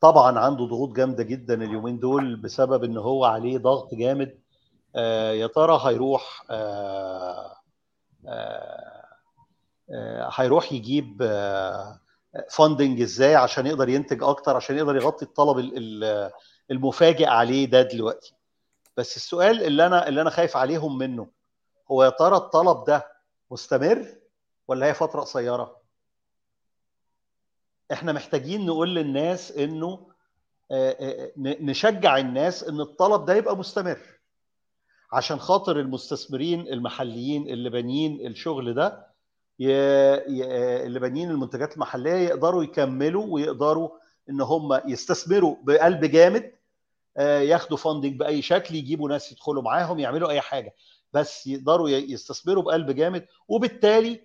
طبعا 0.00 0.38
عنده 0.38 0.64
ضغوط 0.64 0.96
جامدة 0.96 1.22
جدا 1.22 1.54
اليومين 1.54 1.98
دول 1.98 2.36
بسبب 2.36 2.84
إن 2.84 2.96
هو 2.96 3.24
عليه 3.24 3.58
ضغط 3.58 3.94
جامد. 3.94 4.38
آه 4.96 5.32
يا 5.32 5.46
ترى 5.46 5.80
هيروح 5.84 6.44
آه 6.50 7.56
آه 8.28 9.08
هيروح 10.34 10.72
يجيب 10.72 11.22
فاندنج 12.50 13.00
إزاي 13.00 13.34
عشان 13.34 13.66
يقدر 13.66 13.88
ينتج 13.88 14.22
أكتر 14.22 14.56
عشان 14.56 14.76
يقدر 14.78 14.96
يغطي 14.96 15.24
الطلب 15.24 15.58
المفاجئ 16.70 17.26
عليه 17.26 17.64
ده 17.66 17.82
دلوقتي. 17.82 18.34
بس 18.96 19.16
السؤال 19.16 19.62
اللي 19.64 19.86
أنا 19.86 20.08
اللي 20.08 20.20
أنا 20.22 20.30
خايف 20.30 20.56
عليهم 20.56 20.98
منه 20.98 21.28
هو 21.90 22.04
يا 22.04 22.10
ترى 22.10 22.36
الطلب 22.36 22.84
ده 22.84 23.06
مستمر 23.50 24.06
ولا 24.68 24.86
هي 24.86 24.94
فترة 24.94 25.20
قصيرة؟ 25.20 25.76
إحنا 27.92 28.12
محتاجين 28.12 28.66
نقول 28.66 28.94
للناس 28.94 29.52
إنه 29.52 30.06
نشجع 31.38 32.16
الناس 32.18 32.64
إن 32.64 32.80
الطلب 32.80 33.24
ده 33.24 33.34
يبقى 33.34 33.56
مستمر. 33.56 33.98
عشان 35.12 35.38
خاطر 35.40 35.80
المستثمرين 35.80 36.60
المحليين 36.68 37.48
اللي 37.48 37.70
بانيين 37.70 38.26
الشغل 38.26 38.74
ده 38.74 39.11
اللي 39.70 41.00
بانيين 41.00 41.30
المنتجات 41.30 41.74
المحلية 41.74 42.12
يقدروا 42.12 42.62
يكملوا 42.64 43.26
ويقدروا 43.28 43.88
إن 44.30 44.40
هم 44.40 44.80
يستثمروا 44.86 45.56
بقلب 45.62 46.04
جامد 46.04 46.52
ياخدوا 47.18 47.76
فاندنج 47.76 48.16
بأي 48.18 48.42
شكل 48.42 48.74
يجيبوا 48.74 49.08
ناس 49.08 49.32
يدخلوا 49.32 49.62
معاهم 49.62 49.98
يعملوا 49.98 50.30
أي 50.30 50.40
حاجة. 50.40 50.74
بس 51.12 51.46
يقدروا 51.46 51.88
يستثمروا 51.88 52.62
بقلب 52.62 52.90
جامد 52.90 53.26
وبالتالي 53.48 54.20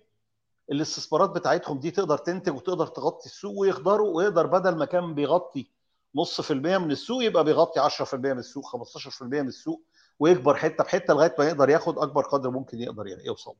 الاستثمارات 0.72 1.30
بتاعتهم 1.30 1.78
دي 1.80 1.90
تقدر 1.90 2.18
تنتج 2.18 2.54
وتقدر 2.54 2.86
تغطي 2.86 3.26
السوق 3.26 3.54
ويقدروا 3.58 4.16
ويقدر 4.16 4.46
بدل 4.46 4.76
ما 4.76 4.84
كان 4.84 5.14
بيغطي 5.14 5.70
نص 6.14 6.40
في 6.40 6.50
المية 6.52 6.78
من 6.78 6.90
السوق 6.90 7.24
يبقى 7.24 7.44
بيغطي 7.44 7.80
10% 7.88 8.14
من 8.14 8.38
السوق 8.38 8.64
15% 8.66 9.22
من 9.22 9.48
السوق 9.48 9.82
ويكبر 10.18 10.54
حتة 10.54 10.84
بحتة 10.84 11.14
لغاية 11.14 11.34
ما 11.38 11.44
يقدر 11.46 11.68
ياخد 11.70 11.98
أكبر 11.98 12.22
قدر 12.22 12.50
ممكن 12.50 12.80
يقدر 12.80 13.06
يوصل. 13.24 13.54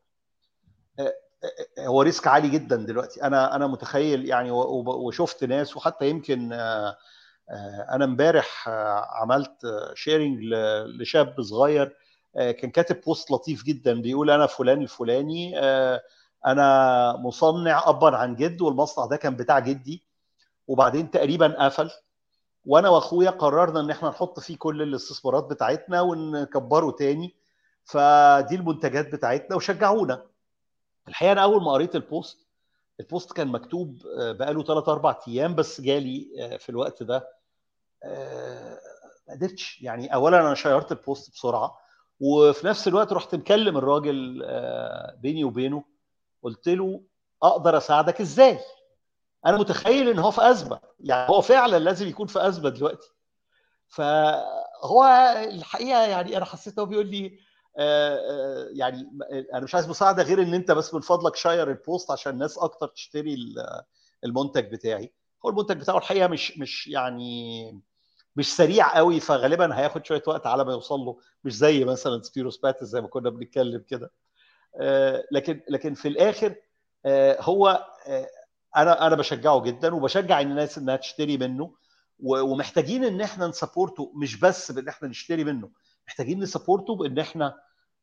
هو 1.78 2.02
risk 2.02 2.26
عالي 2.26 2.48
جدا 2.48 2.76
دلوقتي. 2.76 3.22
أنا 3.22 3.56
أنا 3.56 3.66
متخيل 3.66 4.28
يعني 4.28 4.50
وشفت 4.50 5.44
ناس 5.44 5.76
وحتى 5.76 6.10
يمكن 6.10 6.52
أنا 7.92 8.04
امبارح 8.04 8.68
عملت 9.22 9.56
sharing 9.94 10.38
لشاب 11.00 11.42
صغير 11.42 11.96
كان 12.34 12.70
كاتب 12.70 13.00
post 13.00 13.30
لطيف 13.30 13.64
جدا 13.64 14.00
بيقول 14.00 14.30
أنا 14.30 14.46
فلان 14.46 14.82
الفلاني 14.82 15.58
أنا 16.46 17.16
مصنع 17.16 17.88
ابا 17.88 18.16
عن 18.16 18.36
جد 18.36 18.60
والمصنع 18.62 19.06
ده 19.06 19.16
كان 19.16 19.36
بتاع 19.36 19.58
جدي 19.58 20.02
وبعدين 20.68 21.10
تقريبا 21.10 21.64
قفل. 21.64 21.90
وأنا 22.64 22.88
وأخويا 22.88 23.30
قررنا 23.30 23.80
إن 23.80 23.90
إحنا 23.90 24.08
نحط 24.08 24.40
فيه 24.40 24.56
كل 24.56 24.82
الاستثمارات 24.82 25.44
بتاعتنا 25.44 26.00
ونكبره 26.00 26.90
تاني. 26.90 27.34
فدي 27.84 28.54
المنتجات 28.54 29.12
بتاعتنا 29.12 29.56
وشجعونا. 29.56 30.22
الحقيقة 31.08 31.32
أنا 31.32 31.42
أول 31.42 31.62
ما 31.62 31.72
قريت 31.72 31.94
ال 31.96 32.07
post 32.07 32.48
ال 33.00 33.07
post 33.07 33.32
كان 33.32 33.48
مكتوب 33.48 34.02
بقاله 34.16 34.62
3 34.62 34.92
4 34.92 35.20
أيام 35.28 35.54
بس 35.54 35.80
جالي 35.80 36.28
في 36.58 36.68
الوقت 36.68 37.02
ده 37.02 37.28
ما 38.04 39.34
قدرتش. 39.34 39.82
يعني 39.82 40.14
اولا 40.14 40.40
أنا 40.40 40.54
شيرت 40.54 40.92
ال 40.92 41.00
post 41.00 41.32
بسرعة 41.32 41.78
وفي 42.20 42.66
نفس 42.66 42.88
الوقت 42.88 43.12
رحت 43.12 43.34
مكلم 43.34 43.76
الراجل 43.76 44.42
بيني 45.18 45.44
وبينه 45.44 45.84
قلت 46.42 46.68
له 46.68 47.00
أقدر 47.42 47.76
أساعدك 47.76 48.20
إزاي؟ 48.20 48.58
أنا 49.46 49.56
متخيل 49.56 50.08
إن 50.08 50.18
هو 50.18 50.30
في 50.30 50.50
أزمة. 50.50 50.80
يعني 51.00 51.30
هو 51.30 51.40
فعلا 51.40 51.78
لازم 51.78 52.08
يكون 52.08 52.26
في 52.26 52.46
أزمة 52.46 52.68
دلوقتي. 52.68 53.08
فهو 53.88 55.04
الحقيقة 55.50 56.02
يعني 56.02 56.36
أنا 56.36 56.44
حسيت 56.44 56.78
هو 56.78 56.86
بيقول 56.86 57.06
لي 57.06 57.38
يعني 58.70 59.10
أنا 59.54 59.60
مش 59.64 59.74
عايز 59.74 59.88
مساعدة 59.88 60.22
غير 60.22 60.42
إن 60.42 60.54
أنت 60.54 60.70
بس 60.70 60.94
من 60.94 61.00
فضلك 61.00 61.36
share 61.36 61.70
ال 61.70 61.78
post 61.78 62.10
عشان 62.10 62.32
الناس 62.32 62.58
أكتر 62.58 62.88
تشتري 62.88 63.54
المنتج 64.24 64.72
بتاعي. 64.72 65.12
هو 65.44 65.50
المنتج 65.50 65.76
بتاعه 65.80 65.98
الحقيقة 65.98 66.26
مش 66.28 66.58
مش 66.58 66.86
يعني 66.86 67.72
مش 68.36 68.56
سريع 68.56 68.96
قوي 68.96 69.20
فغالبا 69.20 69.78
هياخد 69.78 70.04
شوية 70.06 70.22
وقت 70.26 70.46
على 70.46 70.64
ما 70.64 70.72
يوصل 70.72 71.00
له 71.00 71.18
مش 71.44 71.56
زي 71.56 71.84
مثلا 71.84 72.22
سبيرو 72.22 72.57
سباتس 72.57 72.84
زي 72.84 73.00
ما 73.00 73.08
كنا 73.08 73.30
بنتكلم 73.30 73.84
كده. 73.88 74.10
لكن 75.32 75.60
لكن 75.68 75.94
في 75.94 76.08
الآخر 76.08 76.54
هو 77.40 77.86
أنا 78.76 79.06
أنا 79.06 79.16
بشجعه 79.16 79.62
جدا 79.62 79.94
وبشجع 79.94 80.40
الناس 80.40 80.78
إنها 80.78 80.96
تشتري 80.96 81.36
منه 81.38 81.74
ومحتاجين 82.20 83.04
إن 83.04 83.20
إحنا 83.20 83.46
ن 83.46 83.54
support 83.54 84.05
ه 84.05 84.12
مش 84.14 84.40
بس 84.40 84.72
بإن 84.72 84.88
إحنا 84.88 85.08
نشتري 85.08 85.44
منه. 85.44 85.70
محتاجين 86.08 86.40
ن 86.40 86.47
support 86.47 86.90
ه 86.90 86.96
بان 86.96 87.18
إحنا 87.18 87.54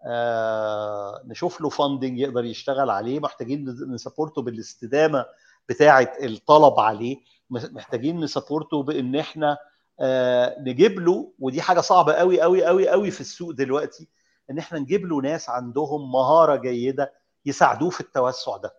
آه 0.07 1.21
نشوف 1.25 1.61
له 1.61 1.69
funding 1.69 2.19
يقدر 2.19 2.45
يشتغل 2.45 2.89
عليه. 2.89 3.19
محتاجين 3.19 3.65
نسبورته 3.93 4.41
بالاستدامة 4.41 5.25
بتاعه 5.69 6.13
الطلب 6.23 6.79
عليه. 6.79 7.17
محتاجين 7.49 8.19
نسبورته 8.19 8.83
بان 8.83 9.15
إحنا 9.15 9.57
آه 9.99 10.55
نجيب 10.59 10.99
له 10.99 11.31
ودي 11.39 11.61
حاجة 11.61 11.79
صعبة 11.81 12.13
قوي 12.13 12.41
قوي 12.41 12.65
قوي 12.65 12.89
قوي 12.89 13.11
في 13.11 13.21
السوق 13.21 13.51
دلوقتي 13.51 14.07
ان 14.51 14.57
إحنا 14.57 14.79
نجيب 14.79 15.05
له 15.05 15.21
ناس 15.21 15.49
عندهم 15.49 16.11
مهارة 16.11 16.55
جيدة 16.55 17.13
يساعدوه 17.45 17.89
في 17.89 18.01
التوسع 18.01 18.57
ده. 18.57 18.75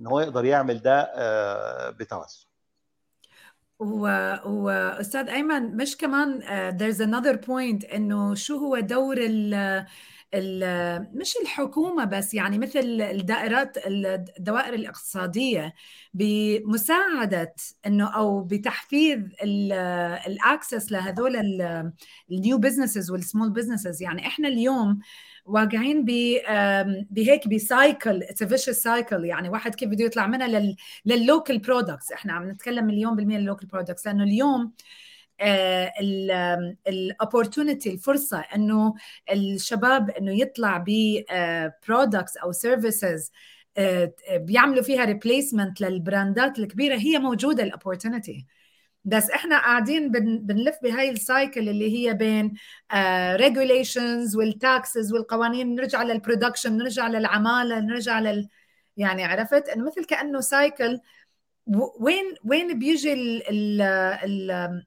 ان 0.00 0.06
هو 0.06 0.20
يقدر 0.20 0.44
يعمل 0.44 0.78
ده 0.82 1.00
آه 1.14 1.90
بتوسع. 1.90 2.46
واستاذ 3.84 5.28
أيمن 5.28 5.76
مش 5.76 5.96
كمان 5.96 6.40
uh, 6.42 6.74
there's 6.78 6.98
another 7.00 7.36
point 7.46 7.94
إنه 7.94 8.34
شو 8.34 8.56
هو 8.56 8.80
دور 8.80 9.16
مش 11.14 11.36
الحكومة 11.42 12.04
بس 12.04 12.34
يعني 12.34 12.58
مثل 12.58 12.78
الدائرات 13.00 13.78
الدوائر 13.86 14.74
الاقتصادية 14.74 15.74
بمساعدة 16.14 17.54
إنه 17.86 18.06
أو 18.16 18.40
بتحفيز 18.40 19.20
ال 20.26 20.35
access 20.35 20.92
لهذول 20.92 21.36
ال 22.30 22.37
new 22.37 22.58
businesses 22.58 23.10
وال 23.10 23.21
small 23.21 23.50
businesses 23.50 24.02
يعني 24.02 24.26
إحنا 24.26 24.48
اليوم 24.48 24.98
واقعين 25.44 26.04
بهيك 27.10 27.48
ب 27.48 27.60
cycle 27.60 28.22
it's 28.22 28.42
vicious 28.44 28.82
cycle 28.82 29.24
يعني 29.24 29.48
واحد 29.48 29.74
كيف 29.74 29.88
بده 29.88 30.04
يطلع 30.04 30.26
منها 30.26 30.74
لل 31.06 31.21
local 31.21 31.58
products 31.58 32.12
إحنا 32.12 32.32
عم 32.32 32.50
نتكلم 32.50 32.84
مليون 32.84 33.16
بالمية 33.16 33.38
لل 33.38 33.46
local 33.46 33.66
products 33.68 34.06
لأنه 34.06 34.24
اليوم 34.24 34.72
ال 36.88 36.97
opportunity 36.97 37.90
الفرصة 37.90 38.38
إنه 38.54 38.94
الشباب 39.32 40.10
إنه 40.10 40.32
يطلع 40.40 40.84
ب 40.86 40.90
products 41.88 42.36
أو 42.36 42.52
services 42.52 43.32
بيعملوا 44.32 44.82
فيها 44.82 45.04
replacement 45.04 45.80
لل 45.80 45.99
brand 45.99 46.48
ات 46.48 46.58
الكبيرة 46.58 46.96
هي 46.96 47.18
موجودة 47.18 47.62
ال 47.62 47.69
opportunity 47.69 48.46
بس 49.04 49.30
إحنا 49.30 49.58
قاعدين 49.58 50.10
بنلف 50.46 50.76
بهاي 50.82 51.10
ال 51.10 51.20
cycle 51.20 51.68
اللي 51.68 51.94
هي 52.08 52.14
بين 52.14 52.54
regulations 53.36 54.36
وال 54.36 54.58
taxes 54.58 55.12
والقوانين 55.12 55.74
نرجع 55.74 56.02
لل 56.02 56.14
production 56.14 56.76
نرجع 56.76 57.08
للعمالة 57.08 57.80
نرجع 57.80 58.20
لل 58.20 58.48
يعني 58.96 59.24
عرفت؟ 59.24 59.68
إنه 59.68 59.86
مثل 59.86 60.04
كأنه 60.04 60.40
cycle 60.40 61.00
وين 62.00 62.34
وين 62.44 62.78
بيجي 62.78 63.12
ال 63.12 63.48
ال 63.50 63.80
ال 64.24 64.84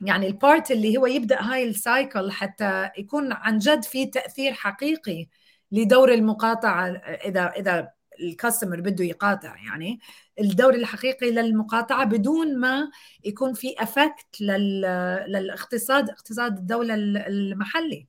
يعني 0.00 0.26
ال 0.26 0.35
part 0.35 0.70
اللي 0.70 0.96
هو 0.96 1.06
يبدأ 1.06 1.42
هاي 1.42 1.68
ال 1.68 1.78
cycle 1.78 2.30
حتى 2.32 2.90
يكون 2.98 3.32
عن 3.32 3.58
جد 3.58 3.84
في 3.84 4.06
تأثير 4.06 4.52
حقيقي 4.52 5.26
لدور 5.72 6.12
المقاطعة 6.14 6.86
إذا 7.24 7.46
إذا 7.56 7.88
ال 8.20 8.27
customer 8.27 8.80
بده 8.80 9.04
يقاطع 9.04 9.56
يعني. 9.56 10.00
الدور 10.40 10.74
الحقيقي 10.74 11.30
للمقاطعة 11.30 12.04
بدون 12.04 12.58
ما 12.58 12.90
يكون 13.24 13.54
في 13.54 13.74
effect 13.78 14.40
للاقتصاد 14.40 16.10
اقتصاد 16.10 16.56
الدولة 16.58 16.94
المحلي. 16.94 18.06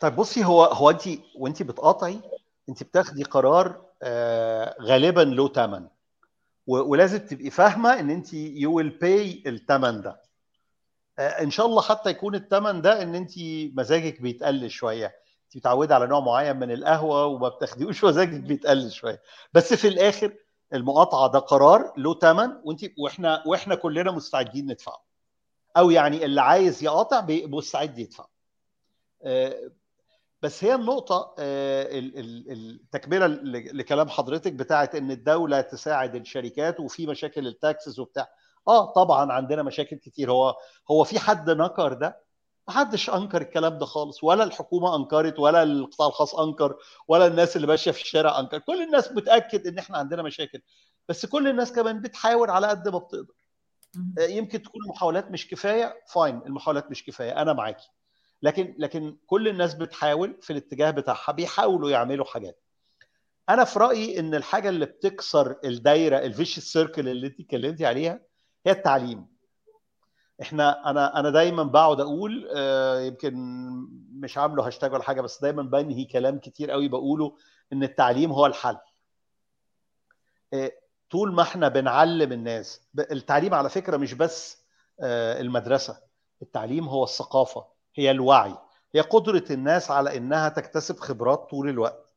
طيب 0.00 0.16
بصي 0.16 0.44
هو 0.44 0.64
هو 0.64 0.90
انت 0.90 1.02
وانت 1.36 1.62
بتقاطعي 1.62 2.20
انت 2.68 2.82
بتاخدي 2.82 3.22
قرار 3.22 3.86
آه 4.02 4.76
غالبا 4.80 5.20
له 5.20 5.48
ثمن 5.48 5.88
ولازم 6.66 7.18
تبقي 7.18 7.50
فاهمة 7.50 8.00
إن 8.00 8.10
انت 8.10 8.34
يو 8.34 8.72
ويل 8.72 8.88
باي 8.88 9.42
الثمن 9.46 10.00
ده. 10.02 10.22
إن 11.18 11.50
شاء 11.50 11.66
الله 11.66 11.82
حتى 11.82 12.10
يكون 12.10 12.34
الثمن 12.34 12.82
ده 12.82 13.02
إن 13.02 13.14
انت 13.14 13.32
مزاجك 13.74 14.20
بيتقل 14.20 14.70
شوية. 14.70 15.21
انت 15.56 15.66
متعوده 15.66 15.94
على 15.94 16.06
نوع 16.06 16.20
معين 16.20 16.56
من 16.56 16.70
القهوه 16.70 17.26
وما 17.26 17.48
بتاخديهوش 17.48 18.04
مزاجك 18.04 18.40
بيتقل 18.40 18.90
شوية. 18.90 19.22
بس 19.52 19.74
في 19.74 19.88
الآخر 19.88 20.34
المقاطعه 20.72 21.32
ده 21.32 21.38
قرار 21.38 21.92
له 21.96 22.14
ثمن 22.18 22.50
وانت 22.64 22.80
وإحنا 22.98 23.42
وإحنا 23.46 23.74
كلنا 23.74 24.10
مستعدين 24.10 24.66
ندفعه. 24.66 25.04
أو 25.76 25.90
يعني 25.90 26.24
اللي 26.24 26.40
عايز 26.40 26.84
يقاطع 26.84 27.26
مستعد 27.28 27.98
يدفع. 27.98 28.26
بس 30.42 30.64
هي 30.64 30.74
النقطة 30.74 31.34
التكملة 31.38 33.26
لكلام 33.72 34.08
حضرتك 34.08 34.52
بتاعت 34.52 34.94
إن 34.94 35.10
الدولة 35.10 35.60
تساعد 35.60 36.14
الشركات 36.14 36.80
وفي 36.80 37.06
مشاكل 37.06 37.46
ال 37.46 37.55
taxes 37.55 38.00
وبتاع. 38.00 38.28
آه 38.68 38.92
طبعا 38.92 39.32
عندنا 39.32 39.62
مشاكل 39.62 39.96
كتير. 39.96 40.30
هو 40.32 40.56
هو 40.90 41.04
في 41.04 41.18
حد 41.18 41.50
نكر 41.50 41.92
ده؟ 41.92 42.22
محدش 42.68 43.10
أنكر 43.10 43.42
الكلام 43.42 43.78
ده 43.78 43.86
خالص 43.86 44.24
ولا 44.24 44.44
الحكومة 44.44 44.96
أنكرت 44.96 45.38
ولا 45.38 45.62
القطاع 45.62 46.08
الخاص 46.08 46.34
أنكر 46.34 46.76
ولا 47.08 47.26
الناس 47.26 47.56
اللي 47.56 47.66
ماشية 47.66 47.90
في 47.90 48.02
الشارع 48.02 48.40
أنكر. 48.40 48.58
كل 48.58 48.82
الناس 48.82 49.12
متأكد 49.12 49.66
إن 49.66 49.78
إحنا 49.78 49.98
عندنا 49.98 50.22
مشاكل 50.22 50.60
بس 51.08 51.26
كل 51.26 51.48
الناس 51.48 51.72
كمان 51.72 52.00
بتحاول 52.00 52.50
على 52.50 52.66
قد 52.66 52.88
ما 52.88 52.98
بتقدر. 52.98 53.34
يمكن 54.18 54.62
تكون 54.62 54.82
المحاولات 54.84 55.30
مش 55.30 55.48
كفاية 55.48 56.02
fine 56.08 56.42
المحاولات 56.46 56.90
مش 56.90 57.04
كفاية 57.04 57.42
أنا 57.42 57.52
معاكي. 57.52 57.88
لكن 58.42 58.74
لكن 58.78 59.16
كل 59.26 59.48
الناس 59.48 59.74
بتحاول 59.74 60.38
في 60.42 60.52
الاتجاه 60.52 60.90
بتاعها 60.90 61.32
بيحاولوا 61.32 61.90
يعملوا 61.90 62.24
حاجات. 62.24 62.62
أنا 63.48 63.64
في 63.64 63.78
رأيي 63.78 64.20
إن 64.20 64.34
الحاجة 64.34 64.68
اللي 64.68 64.86
بتكسر 64.86 65.56
الدايرة 65.64 66.18
الفيش 66.18 66.58
سيركل 66.58 67.08
اللي 67.08 67.26
أنت 67.26 67.40
اتكلمتي 67.40 67.86
عليها 67.86 68.20
هي 68.66 68.72
التعليم. 68.72 69.31
إحنا 70.42 70.90
أنا 70.90 71.20
أنا 71.20 71.30
دايما 71.30 71.62
بقعد 71.62 72.00
أقول 72.00 72.48
آه 72.56 73.00
يمكن 73.00 73.34
مش 74.12 74.38
عامله 74.38 74.66
هاشتاج 74.66 74.92
ولا 74.92 75.02
حاجة 75.02 75.20
بس 75.20 75.42
دايما 75.42 75.62
بنهي 75.62 76.04
كلام 76.04 76.38
كتير 76.38 76.70
قوي 76.70 76.88
بقوله 76.88 77.36
إن 77.72 77.82
التعليم 77.82 78.32
هو 78.32 78.46
الحل. 78.46 78.76
آه 80.54 80.72
طول 81.10 81.32
ما 81.34 81.42
إحنا 81.42 81.68
بنعلم 81.68 82.32
الناس 82.32 82.80
التعليم 82.98 83.54
على 83.54 83.68
فكرة 83.68 83.96
مش 83.96 84.14
بس 84.14 84.62
آه 85.00 85.40
المدرسة 85.40 86.00
التعليم 86.42 86.88
هو 86.88 87.04
الثقافة 87.04 87.64
هي 87.94 88.10
الوعي 88.10 88.54
هي 88.94 89.00
قدرة 89.00 89.44
الناس 89.50 89.90
على 89.90 90.16
إنها 90.16 90.48
تكتسب 90.48 90.96
خبرات 91.00 91.38
طول 91.50 91.68
الوقت 91.68 92.12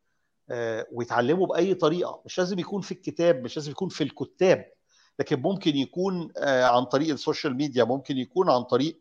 ويتعلموا 0.92 1.48
بأي 1.48 1.74
طريقة 1.74 2.22
مش 2.26 2.38
لازم 2.38 2.60
يكون 2.60 2.82
في 2.82 2.92
الكتاب 2.92 3.44
مش 3.44 3.58
لازم 3.58 3.72
يكون 3.72 3.90
في 3.90 4.04
الكتاب. 4.04 4.72
لكن 5.20 5.42
ممكن 5.42 5.76
يكون 5.76 6.32
عن 6.44 6.84
طريق 6.86 7.12
السوشيال 7.12 7.56
ميديا 7.56 7.84
ممكن 7.84 8.18
يكون 8.18 8.50
عن 8.50 8.64
طريق 8.64 9.00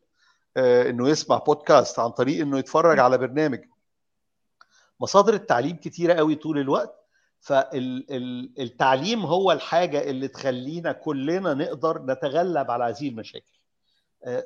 إنه 0.57 1.09
يسمع 1.09 1.39
بودكاست 1.39 1.99
عن 1.99 2.11
طريق 2.11 2.41
إنه 2.41 2.59
يتفرج 2.59 2.99
على 2.99 3.19
برنامج. 3.19 3.61
مصادر 5.01 5.35
التعليم 5.35 5.77
كتيرة 5.77 6.15
قوي 6.15 6.35
طول 6.35 6.59
الوقت 6.59 7.01
فالتعليم 7.41 9.21
هو 9.27 9.53
الحاجة 9.53 10.11
اللي 10.11 10.29
تخلينا 10.29 10.93
كلنا 10.93 11.55
نقدر 11.55 12.03
نتغلب 12.03 12.71
على 12.71 12.85
هذه 12.85 13.09
المشاكل. 13.09 13.59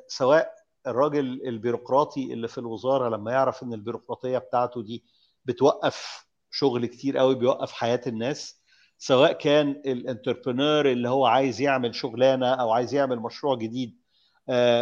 سواء 0.07 0.53
الراجل 0.87 1.19
البيروقراطي 1.47 2.33
اللي 2.33 2.47
في 2.47 2.57
الوزارة 2.57 3.09
لما 3.09 3.31
يعرف 3.31 3.63
إن 3.63 3.73
البيروقراطية 3.73 4.37
بتاعته 4.37 4.83
دي 4.83 5.03
بتوقف 5.45 6.25
شغل 6.51 6.85
كتير 6.85 7.17
قوي 7.17 7.35
بيوقف 7.35 7.71
حياة 7.71 8.01
الناس 8.07 8.58
سواء 9.01 9.31
كان 9.31 9.69
ال 9.69 9.78
entrepreneur 9.78 10.85
اللي 10.91 11.09
هو 11.09 11.25
عايز 11.25 11.61
يعمل 11.61 11.95
شغلانة 11.95 12.47
أو 12.53 12.71
عايز 12.71 12.93
يعمل 12.93 13.19
مشروع 13.19 13.55
جديد 13.55 13.99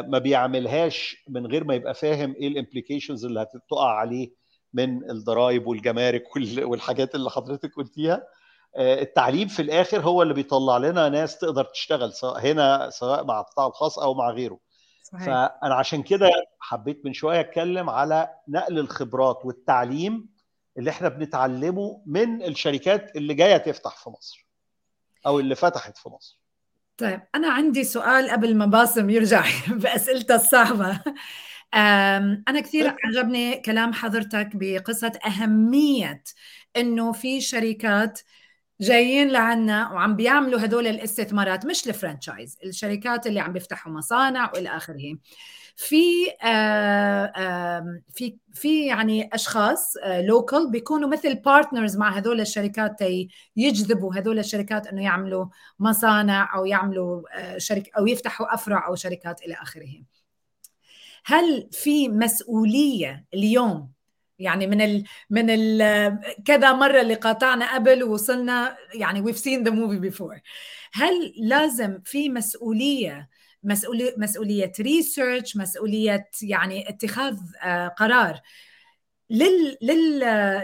ما 0.07 0.17
بيعملهاش 0.17 1.23
من 1.29 1.45
غير 1.47 1.63
ما 1.63 1.75
يبقى 1.75 1.93
فاهم 1.93 2.33
إيه 2.35 2.47
ال 2.47 2.53
implications 2.53 3.25
اللي 3.25 3.41
هتقع 3.41 3.91
عليه 3.91 4.31
من 4.73 5.09
الضرائب 5.11 5.67
والجمارك 5.67 6.23
والحاجات 6.59 7.15
اللي 7.15 7.29
حضرتك 7.29 7.75
قلتيها 7.75 8.23
التعليم 8.77 9.47
في 9.47 9.61
الآخر 9.61 9.99
هو 10.01 10.21
اللي 10.21 10.33
بيطلع 10.33 10.77
لنا 10.77 11.09
ناس 11.09 11.37
تقدر 11.37 11.63
تشتغل 11.63 12.13
سواء 12.13 12.39
هنا 12.39 12.89
سواء 12.89 13.25
مع 13.25 13.39
القطاع 13.39 13.67
الخاص 13.67 13.99
أو 13.99 14.13
مع 14.13 14.29
غيره 14.31 14.59
صحيح. 15.03 15.25
فأنا 15.25 15.75
عشان 15.75 16.03
كده 16.03 16.29
حبيت 16.59 17.05
من 17.05 17.13
شوية 17.13 17.39
أتكلم 17.39 17.89
على 17.89 18.29
نقل 18.47 18.79
الخبرات 18.79 19.45
والتعليم 19.45 20.29
اللي 20.77 20.89
إحنا 20.89 21.09
بنتعلمه 21.09 22.01
من 22.05 22.43
الشركات 22.43 23.15
اللي 23.15 23.33
جاية 23.33 23.57
تفتح 23.57 24.03
في 24.03 24.09
مصر 24.09 24.47
أو 25.25 25.39
اللي 25.39 25.55
فتحت 25.55 25.97
في 25.97 26.09
مصر. 26.09 26.39
طيب 26.97 27.21
أنا 27.35 27.51
عندي 27.51 27.83
سؤال 27.83 28.29
قبل 28.29 28.55
ما 28.55 28.65
باسم 28.65 29.09
يرجع 29.09 29.45
بأسئلته 29.83 30.35
الصعبة. 30.35 31.01
أنا 31.73 32.59
كثير 32.61 32.95
عجبني 33.03 33.55
كلام 33.55 33.93
حضرتك 33.93 34.49
بقصة 34.53 35.11
أهمية 35.25 36.23
إنه 36.77 37.11
في 37.11 37.41
شركات 37.41 38.19
جايين 38.81 39.29
لعنا 39.29 39.91
وعم 39.91 40.15
بيعملوا 40.15 40.65
هدول 40.65 40.87
الاستثمارات 40.87 41.65
مش 41.65 41.87
الفرانشايز 41.87 42.57
الشركات 42.63 43.27
اللي 43.27 43.39
عم 43.39 43.53
بيفتحوا 43.53 43.91
مصانع 43.91 44.51
وإلى 44.53 44.69
آخره. 44.69 45.17
في 45.79 46.31
آآ 46.43 48.01
في 48.13 48.37
في 48.53 48.85
يعني 48.85 49.29
أشخاص 49.33 49.93
local 50.05 50.71
بيكونوا 50.71 51.09
مثل 51.09 51.35
partners 51.35 51.97
مع 51.97 52.09
هدول 52.09 52.41
الشركات 52.41 53.01
يجذبوا 53.55 54.19
هدول 54.19 54.39
الشركات 54.39 54.87
إنه 54.87 55.03
يعملوا 55.03 55.45
مصانع 55.79 56.55
أو 56.55 56.65
يعملوا 56.65 57.21
شركه 57.57 57.91
أو 57.97 58.07
يفتحوا 58.07 58.53
أفرع 58.53 58.87
أو 58.87 58.95
شركات 58.95 59.41
إلى 59.41 59.53
آخره. 59.53 60.03
هل 61.25 61.69
في 61.71 62.09
مسؤولية 62.09 63.25
اليوم؟ 63.33 63.91
يعني 64.39 64.67
من 64.67 64.81
ال 64.81 65.03
من 65.29 65.45
ال 65.49 66.19
كذا 66.45 66.73
مرة 66.73 67.01
اللي 67.01 67.13
قاطعنا 67.13 67.75
قبل 67.75 68.03
ووصلنا 68.03 68.77
يعني 68.93 69.23
we've 69.23 69.37
seen 69.37 69.63
the 69.67 69.71
movie 69.71 70.11
before. 70.11 70.39
هل 70.93 71.33
لازم 71.37 71.99
في 72.05 72.29
مسؤولية 72.29 73.29
مسؤولية 74.17 74.71
research 74.79 75.57
مسؤولية 75.57 76.29
يعني 76.41 76.89
اتخاذ 76.89 77.37
قرار. 77.97 78.41
لل 79.29 79.77
لل 79.81 80.19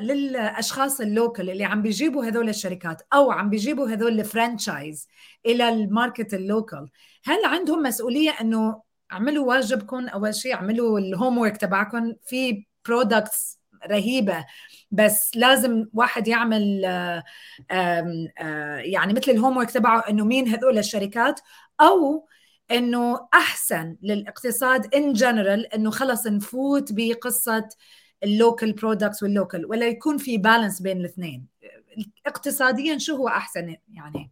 للأشخاص 0.08 1.02
ال 1.02 1.10
local 1.10 1.50
اللي 1.50 1.64
عم 1.64 1.82
بيجيبوا 1.82 2.26
هذول 2.26 2.50
الشركات 2.50 3.02
أو 3.14 3.32
عم 3.32 3.50
بيجيبوا 3.50 3.90
هذول 3.90 4.20
ال 4.20 4.29
franchise 4.29 5.08
إلى 5.46 5.70
ال 5.70 5.79
market 5.79 6.34
ال 6.34 6.43
local 6.43 6.88
هل 7.24 7.46
عندهم 7.46 7.84
مسؤولية 7.84 8.32
إنه 8.42 8.82
اعملوا 9.12 9.48
واجبكم؟ 9.48 10.08
أول 10.08 10.36
شيء 10.36 10.54
اعملوا 10.54 11.00
ال 11.00 11.38
homework 11.38 11.58
تبعكم. 11.58 12.14
في 12.26 12.66
products 12.88 13.60
رهيبة 13.88 14.46
بس 14.92 15.32
لازم 15.36 15.86
واحد 15.94 16.28
يعمل 16.28 16.84
يعني 18.84 19.14
مثل 19.14 19.32
ال 19.32 19.58
homework 19.58 19.72
تبعه 19.72 20.04
إنه 20.10 20.26
مين 20.26 20.48
هذول 20.48 20.78
الشركات؟ 20.78 21.40
أو 21.82 22.28
إنه 22.72 23.28
أحسن 23.34 23.98
للاقتصاد 24.02 24.96
in 24.96 25.14
general 25.14 25.74
إنه 25.74 25.92
خلص 25.92 26.28
نفوت 26.28 26.92
بقصة 26.92 27.70
ال 28.24 28.32
local 28.32 28.74
products 28.74 29.24
وال 29.24 29.36
local 29.36 29.66
ولا 29.66 29.88
يكون 29.88 30.18
في 30.18 30.38
balance 30.38 30.82
بين 30.82 30.98
الاثنين. 30.98 31.48
اقتصاديا 32.28 32.98
شو 32.98 33.16
هو 33.16 33.28
أحسن 33.28 33.76
يعني؟ 33.94 34.32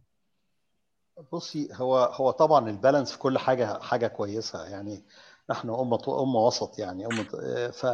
بصي 1.32 1.68
هو 1.72 1.96
هو 1.98 2.30
طبعا 2.30 2.70
ال 2.70 2.75
balance 2.75 3.12
في 3.12 3.18
كل 3.18 3.38
حاجة 3.38 3.78
حاجة 3.78 4.06
كويسة. 4.06 4.64
يعني 4.64 5.04
نحن 5.50 5.68
أمة 5.70 6.22
أمة 6.22 6.46
وسط 6.46 6.78
يعني 6.78 7.06
أمة 7.06 7.24
ف 7.70 7.86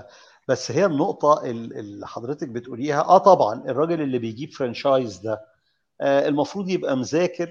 بس 0.48 0.70
هي 0.70 0.86
النقطة 0.86 1.42
اللي 1.44 2.06
حضرتك 2.06 2.48
بتقوليها. 2.48 3.00
آه 3.00 3.18
طبعا 3.18 3.64
الراجل 3.70 4.00
اللي 4.00 4.18
بيجيب 4.18 4.52
franchise 4.52 5.18
ده 5.18 5.40
آه 6.00 6.28
المفروض 6.28 6.68
يبقى 6.68 6.96
مذاكر 6.96 7.50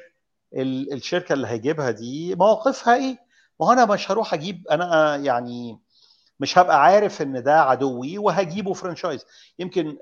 الشركة 0.53 1.33
اللي 1.33 1.47
هيجيبها 1.47 1.91
دي 1.91 2.35
مواقفها 2.35 2.95
إيه؟ 2.95 3.17
ما 3.59 3.73
أنا 3.73 3.85
مش 3.85 4.11
هروح 4.11 4.33
أجيب 4.33 4.67
أنا 4.71 5.15
يعني 5.15 5.79
مش 6.39 6.57
هبقى 6.57 6.83
عارف 6.83 7.21
إن 7.21 7.43
ده 7.43 7.61
عدوي 7.61 8.17
وهجيبه 8.17 8.73
franchise 8.73 9.25
يمكن 9.59 9.97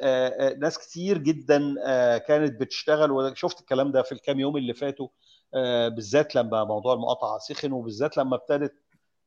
ناس 0.59 0.77
كتير 0.77 1.17
جدا 1.17 1.75
كانت 2.17 2.61
بتشتغل 2.61 3.11
وشفت 3.11 3.59
الكلام 3.59 3.91
ده 3.91 4.01
في 4.01 4.11
الكام 4.11 4.39
يوم 4.39 4.57
اللي 4.57 4.73
فاتوا 4.73 5.07
بالذات 5.89 6.35
لما 6.35 6.63
موضوع 6.63 6.93
المقاطعة 6.93 7.37
سخن 7.39 7.71
وبالذات 7.71 8.17
لما 8.17 8.35
ابتدت 8.35 8.73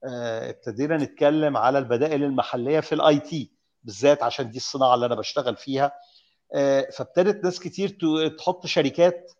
ابتدينا 0.05 0.97
نتكلم 0.97 1.57
على 1.57 1.79
البدائل 1.79 2.25
المحلية 2.25 2.81
في 2.81 2.95
ال 2.95 3.19
IT 3.21 3.53
بالذات 3.85 4.23
عشان 4.23 4.51
دي 4.51 4.57
الصناعة 4.57 4.95
اللي 4.95 5.07
أنا 5.07 5.15
بشتغل 5.15 5.57
فيها. 5.57 5.93
فابتدت 6.97 7.45
ناس 7.45 7.61
كتير 7.61 7.99
تحط 8.39 8.67
شركات 8.67 9.33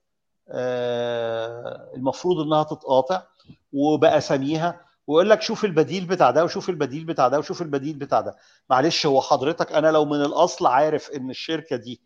المفروض 1.95 2.39
إنها 2.47 2.63
تتقاطع 2.63 3.23
وباساميها 3.73 4.81
ويقول 5.07 5.31
لك 5.31 5.43
شوف 5.43 5.65
البديل 5.65 6.05
بتاع 6.07 6.31
ده 6.31 6.45
وشوف 6.45 6.69
البديل 6.69 7.05
بتاع 7.05 7.29
ده 7.29 7.39
وشوف 7.39 7.63
البديل 7.63 7.97
بتاع 7.97 8.21
ده. 8.21 8.37
معلش 8.71 9.07
هو 9.07 9.21
حضرتك 9.21 9.73
أنا 9.73 9.91
لو 9.93 10.05
من 10.05 10.25
الأصل 10.25 10.67
عارف 10.67 11.11
إن 11.11 11.31
الشركة 11.31 11.77
دي 11.77 12.01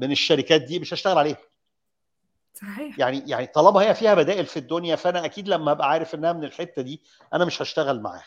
من 0.00 0.12
الشركات 0.12 0.60
دي 0.60 0.78
مش 0.78 0.94
هشتغل 0.94 1.18
عليها. 1.18 1.36
صحيح. 2.54 2.98
يعني 2.98 3.22
يعني 3.26 3.46
طالما 3.46 3.80
هي 3.80 3.94
فيها 3.94 4.14
بدائل 4.14 4.46
في 4.46 4.58
الدنيا 4.58 4.96
فأنا 4.96 5.24
أكيد 5.24 5.48
لما 5.48 5.72
أبقى 5.72 5.90
عارف 5.90 6.14
إنها 6.14 6.32
من 6.32 6.44
الحتة 6.44 6.82
دي 6.82 7.02
أنا 7.34 7.44
مش 7.44 7.62
هشتغل 7.62 8.00
معاها. 8.00 8.24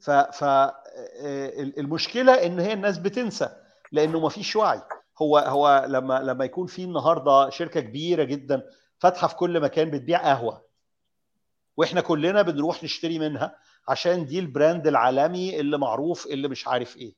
ف 0.00 0.10
ف 0.10 0.44
المشكلة 1.78 2.32
إن 2.46 2.60
هي 2.60 2.72
الناس 2.72 2.98
بتنسى 2.98 3.48
لأنه 3.92 4.20
ما 4.20 4.28
فيش 4.28 4.56
وعي. 4.56 4.82
هو 5.22 5.38
هو 5.38 5.84
لما 5.88 6.18
لما 6.22 6.44
يكون 6.44 6.66
في 6.66 6.84
النهارده 6.84 7.50
شركة 7.50 7.80
كبيرة 7.80 8.24
جدا 8.24 8.62
فاتحة 8.98 9.28
في 9.28 9.34
كل 9.36 9.60
مكان 9.60 9.90
بتبيع 9.90 10.22
قهوة 10.22 10.64
وإحنا 11.76 12.00
كلنا 12.00 12.42
بنروح 12.42 12.84
نشتري 12.84 13.18
منها 13.18 13.56
عشان 13.88 14.26
دي 14.26 14.38
البراند 14.38 14.86
العالمي 14.86 15.60
اللي 15.60 15.78
معروف 15.78 16.26
اللي 16.26 16.48
مش 16.48 16.68
عارف 16.68 16.96
إيه. 16.96 17.14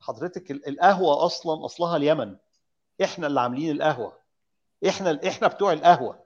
حضرتك 0.00 0.50
القهوة 0.50 1.24
أصلا 1.26 1.64
أصلها 1.64 1.96
اليمن. 1.96 2.36
إحنا 3.04 3.26
اللي 3.26 3.40
عاملين 3.40 3.76
القهوة. 3.76 4.18
إحنا 4.88 5.20
إحنا 5.28 5.48
بتوع 5.48 5.72
القهوة. 5.72 6.24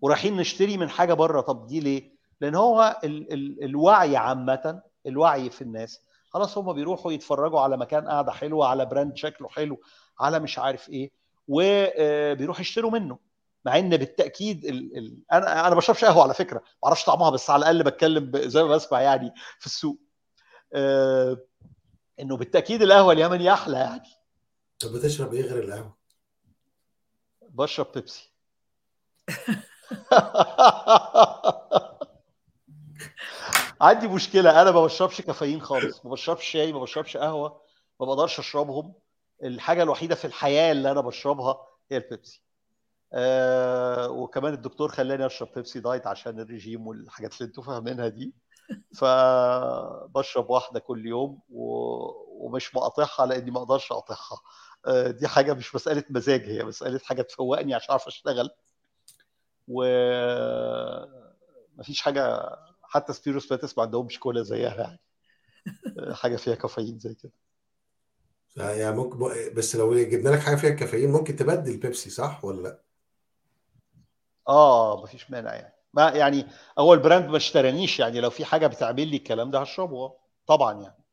ورايحين 0.00 0.36
نشتري 0.36 0.76
من 0.76 0.90
حاجة 0.90 1.14
بره. 1.14 1.40
طب 1.40 1.66
دي 1.66 1.80
ليه؟ 1.80 2.12
لأن 2.40 2.54
هو 2.54 3.00
ال 3.04 3.32
ال 3.32 3.64
الوعي 3.64 4.16
عامة 4.16 4.82
الوعي 5.06 5.50
في 5.50 5.62
الناس 5.62 6.00
خلاص 6.34 6.58
هم 6.58 6.72
بيروحوا 6.72 7.12
يتفرجوا 7.12 7.60
على 7.60 7.76
مكان 7.76 8.08
قاعدة 8.08 8.32
حلوة 8.32 8.66
على 8.66 8.86
براند 8.86 9.16
شكله 9.16 9.48
حلو 9.48 9.80
على 10.20 10.38
مش 10.38 10.58
عارف 10.58 10.88
إيه 10.88 11.10
وبيروحوا 11.48 12.60
يشتروا 12.60 12.90
منه. 12.90 13.18
مع 13.64 13.78
إن 13.78 13.96
بالتأكيد 13.96 14.64
ال 14.64 14.98
ال 14.98 15.18
أنا 15.32 15.60
أنا 15.60 15.68
ما 15.68 15.74
بشربش 15.74 16.04
قهوة 16.04 16.22
على 16.22 16.34
فكرة 16.34 16.58
ما 16.58 16.64
أعرفش 16.84 17.04
طعمها 17.04 17.30
بس 17.30 17.50
على 17.50 17.60
الأقل 17.60 17.84
بتكلم 17.84 18.30
زي 18.34 18.62
ما 18.62 18.68
بسمع 18.68 19.00
يعني 19.00 19.32
في 19.58 19.66
السوق. 19.66 19.98
آه 20.72 21.38
إنه 22.20 22.36
بالتأكيد 22.36 22.82
القهوة 22.82 23.12
اليمني 23.12 23.52
أحلى 23.52 23.78
يعني. 23.78 24.08
طب 24.80 24.92
بتشرب 24.92 25.34
إيه 25.34 25.42
غير 25.42 25.64
القهوة؟ 25.64 25.96
بشرب 27.42 27.92
بيبسي. 27.94 28.32
عندي 33.82 34.08
مشكلة 34.08 34.62
أنا 34.62 34.70
ما 34.70 34.84
بشربش 34.84 35.20
كافيين 35.20 35.60
خالص 35.60 36.04
ما 36.04 36.10
بشربش 36.10 36.44
شاي 36.44 36.72
ما 36.72 36.80
بشربش 36.80 37.16
قهوة 37.16 37.60
ما 38.00 38.06
بقدرش 38.06 38.38
أشربهم. 38.38 38.94
الحاجة 39.42 39.82
الوحيدة 39.82 40.14
في 40.14 40.24
الحياة 40.24 40.72
اللي 40.72 40.90
أنا 40.90 41.00
بشربها 41.00 41.66
هي 41.90 41.96
البيبسي. 41.96 42.42
آه 43.12 44.10
وكمان 44.10 44.54
الدكتور 44.54 44.88
خلاني 44.88 45.26
أشرب 45.26 45.48
بيبسي 45.54 45.80
diet 45.80 46.06
عشان 46.06 46.40
الرجيم 46.40 46.86
والحاجات 46.86 47.32
اللي 47.34 47.46
أنتوا 47.46 47.62
فاهمينها 47.62 48.08
دي. 48.08 48.34
فبشرب 48.98 50.50
واحدة 50.50 50.80
كل 50.80 51.06
يوم 51.06 51.40
و... 51.50 51.64
ومش 52.46 52.74
مقاطعها 52.74 53.26
لأني 53.26 53.50
ما 53.50 53.58
أقدرش 53.58 53.92
أقاطعها. 53.92 54.40
آه 54.86 55.10
دي 55.10 55.28
حاجة 55.28 55.54
مش 55.54 55.74
مسألة 55.74 56.04
مزاج 56.10 56.42
هي 56.42 56.64
مسألة 56.64 56.98
حاجة 56.98 57.22
تفوقني 57.22 57.74
عشان 57.74 57.90
أعرف 57.90 58.06
أشتغل. 58.06 58.50
و 59.68 59.84
مفيش 61.76 62.00
حاجة 62.00 62.40
حتى 62.92 63.12
سبيرو 63.12 63.46
سباتس 63.46 63.78
ما 63.78 63.84
عندهمش 63.84 64.18
كولا 64.18 64.42
زيها 64.42 64.74
يعني. 64.74 65.00
حاجة 66.14 66.36
فيها 66.36 66.54
كافيين 66.54 66.98
زي 66.98 67.14
كده. 67.14 67.32
يعني 68.56 68.96
ممكن 68.96 69.18
بس 69.54 69.76
لو 69.76 69.94
جبنا 69.94 70.28
لك 70.28 70.38
حاجة 70.38 70.56
فيها 70.56 70.70
كافيين 70.70 71.10
ممكن 71.10 71.36
تبدل 71.36 71.76
بيبسي 71.76 72.10
صح 72.10 72.44
ولا 72.44 72.62
لا؟ 72.62 72.82
آه 74.48 75.02
مفيش 75.02 75.30
مانع 75.30 75.54
يعني. 75.54 75.74
ما 75.94 76.10
يعني 76.10 76.46
هو 76.78 76.94
ال 76.94 77.00
brand 77.00 77.30
ما 77.30 77.36
اشترانيش 77.36 78.00
يعني. 78.00 78.20
لو 78.20 78.30
في 78.30 78.44
حاجة 78.44 78.66
بتعمل 78.66 79.08
لي 79.08 79.16
الكلام 79.16 79.50
ده 79.50 79.58
هشربه 79.60 80.14
طبعا 80.46 80.82
يعني. 80.82 81.04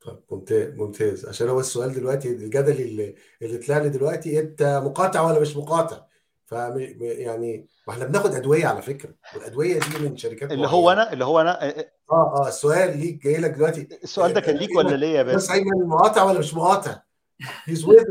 طب 0.00 0.22
ممتاز 0.30 0.74
ممتاز. 0.74 1.26
عشان 1.26 1.48
هو 1.48 1.60
السؤال 1.60 1.94
دلوقتي 1.94 2.28
الجدل 2.28 2.80
اللي 2.80 3.14
اللي 3.42 3.58
طلع 3.58 3.78
لي 3.78 3.88
دلوقتي 3.88 4.40
أنت 4.40 4.80
مقاطع 4.84 5.20
ولا 5.20 5.40
مش 5.40 5.56
مقاطع؟ 5.56 6.07
ف 6.48 6.52
يعني 6.52 7.66
ما 7.86 7.94
إحنا 7.94 8.04
بناخد 8.04 8.34
أدوية 8.34 8.66
على 8.66 8.82
فكرة 8.82 9.14
والأدوية 9.34 9.80
دي 9.80 9.98
من 10.08 10.16
شركات 10.16 10.52
اللي 10.52 10.68
هو 10.68 10.90
أنا 10.90 11.12
اللي 11.12 11.24
هو 11.24 11.40
أنا 11.40 11.64
آه 11.64 11.84
آه 12.10 12.48
السؤال 12.48 12.98
ليك 12.98 13.22
جاي 13.22 13.36
لك 13.36 13.50
دلوقتي. 13.50 13.88
السؤال 14.02 14.32
ده 14.32 14.40
كان 14.40 14.56
ليك 14.56 14.76
ولا 14.76 14.96
ليا 14.96 15.22
بس 15.22 15.34
بس 15.34 15.50
ايمن 15.50 15.88
مقاطع 15.88 16.22
ولا 16.22 16.38
مش 16.38 16.54
مقاطع؟ 16.54 17.00
he's 17.64 17.84
with 17.84 18.04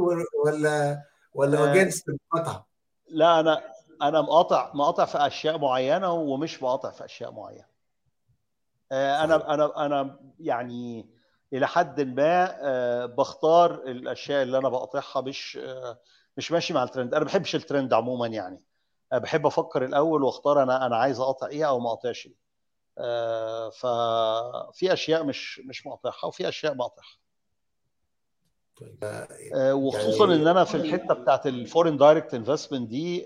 ولا 0.45 1.03
ولا 1.33 1.71
against 1.71 2.05
المقاطعه؟ 2.09 2.67
لا 3.09 3.39
أنا 3.39 3.61
أنا 4.01 4.21
مقاطع 4.21 4.71
مقاطع 4.73 5.05
في 5.05 5.17
أشياء 5.17 5.57
معينة 5.57 6.11
ومش 6.13 6.63
مقاطع 6.63 6.91
في 6.91 7.05
أشياء 7.05 7.31
معينة. 7.31 7.65
أنا 8.91 9.53
أنا 9.53 9.85
أنا 9.85 10.19
يعني 10.39 11.09
إلى 11.53 11.67
حد 11.67 12.01
ما 12.01 13.05
بختار 13.05 13.73
الأشياء 13.73 14.43
اللي 14.43 14.57
أنا 14.57 14.69
بقاطعها 14.69 15.21
مش 15.21 15.59
مش 16.37 16.51
ماشي 16.51 16.73
مع 16.73 16.83
الترند. 16.83 17.13
أنا 17.13 17.23
ما 17.23 17.29
بحبش 17.29 17.55
الترند 17.55 17.93
عموما 17.93 18.27
يعني. 18.27 18.61
بحب 19.13 19.45
أفكر 19.45 19.85
الأول 19.85 20.23
وأختار 20.23 20.63
أنا 20.63 20.85
أنا 20.85 20.97
عايز 20.97 21.19
اقاطع 21.19 21.47
إيه 21.47 21.67
أو 21.67 21.79
ما 21.79 21.87
اقاطعش 21.87 22.25
إيه. 22.25 22.47
ففي 23.69 24.93
أشياء 24.93 25.23
مش 25.23 25.59
مش 25.59 25.87
مقاطعها 25.87 26.25
وفي 26.25 26.49
أشياء 26.49 26.73
بقاطعها 26.73 27.17
وخصوصا 29.73 30.25
إن 30.25 30.47
أنا 30.47 30.63
في 30.63 30.75
الحتة 30.75 31.13
بتاعت 31.13 31.47
ال 31.47 31.54
foreign 31.54 31.97
direct 31.97 32.33
investment 32.33 32.89
دي 32.89 33.21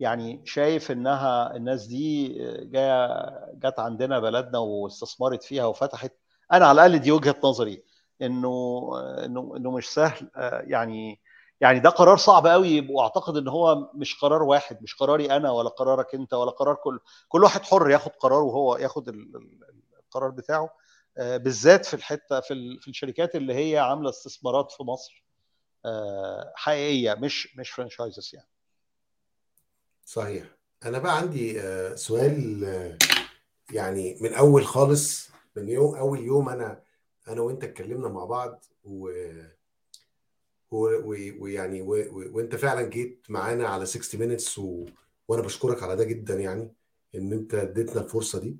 يعني 0.00 0.42
شايف 0.44 0.90
إنها 0.90 1.56
الناس 1.56 1.86
دي 1.86 2.28
جاية 2.64 3.18
جت 3.54 3.78
عندنا 3.78 4.20
بلدنا 4.20 4.58
واستثمرت 4.58 5.42
فيها 5.42 5.64
وفتحت. 5.64 6.12
أنا 6.52 6.66
على 6.66 6.72
الأقل 6.86 6.98
دي 6.98 7.12
وجهة 7.12 7.36
نظري. 7.44 7.82
إنه 8.22 8.90
إنه 9.24 9.52
إنه 9.56 9.70
مش 9.70 9.88
سهل. 9.88 10.30
يعني 10.66 11.20
يعني 11.60 11.78
ده 11.80 11.90
قرار 11.90 12.16
صعب 12.16 12.46
قوي 12.46 12.88
وأعتقد 12.90 13.36
إن 13.36 13.48
هو 13.48 13.90
مش 13.94 14.18
قرار 14.20 14.42
واحد 14.42 14.82
مش 14.82 14.94
قراري 14.94 15.36
أنا 15.36 15.50
ولا 15.50 15.68
قرارك 15.68 16.14
أنت 16.14 16.34
ولا 16.34 16.50
قرار 16.50 16.74
كل 16.74 17.00
كل 17.28 17.42
واحد 17.44 17.62
حر 17.62 17.90
ياخد 17.90 18.10
قراره 18.10 18.42
وهو 18.42 18.76
ياخد 18.76 19.08
القرار 19.08 20.30
بتاعه. 20.30 20.70
بالذات 21.16 21.86
في 21.86 21.94
الحتة 21.94 22.40
في 22.40 22.78
في 22.80 22.88
الشركات 22.88 23.34
اللي 23.34 23.54
هي 23.54 23.78
عاملة 23.78 24.10
استثمارات 24.10 24.72
في 24.72 24.82
مصر. 24.82 25.24
حقيقية 26.54 27.14
مش 27.14 27.56
مش 27.58 27.70
franchises 27.70 28.30
يعني. 28.34 28.48
صحيح. 30.04 30.44
أنا 30.84 30.98
بقى 30.98 31.16
عندي 31.16 31.60
سؤال 31.96 32.64
يعني 33.72 34.18
من 34.20 34.34
أول 34.34 34.66
خالص 34.66 35.30
من 35.56 35.68
يوم 35.68 35.96
أول 35.96 36.20
يوم 36.20 36.48
أنا 36.48 36.82
أنا 37.28 37.40
وأنت 37.40 37.64
اتكلمنا 37.64 38.08
مع 38.08 38.24
بعض 38.24 38.64
و 38.84 39.10
ويعني 40.70 41.82
وأنت 41.82 42.56
فعلا 42.56 42.82
جيت 42.88 43.26
معانا 43.28 43.68
على 43.68 43.86
60 43.86 44.20
Minutes 44.20 44.58
و... 44.58 44.86
وأنا 45.28 45.42
بشكرك 45.42 45.82
على 45.82 45.96
ده 45.96 46.04
جدا 46.04 46.34
يعني 46.34 46.72
إن 47.14 47.32
أنت 47.32 47.54
اديتنا 47.54 48.00
الفرصة 48.02 48.40
دي. 48.40 48.56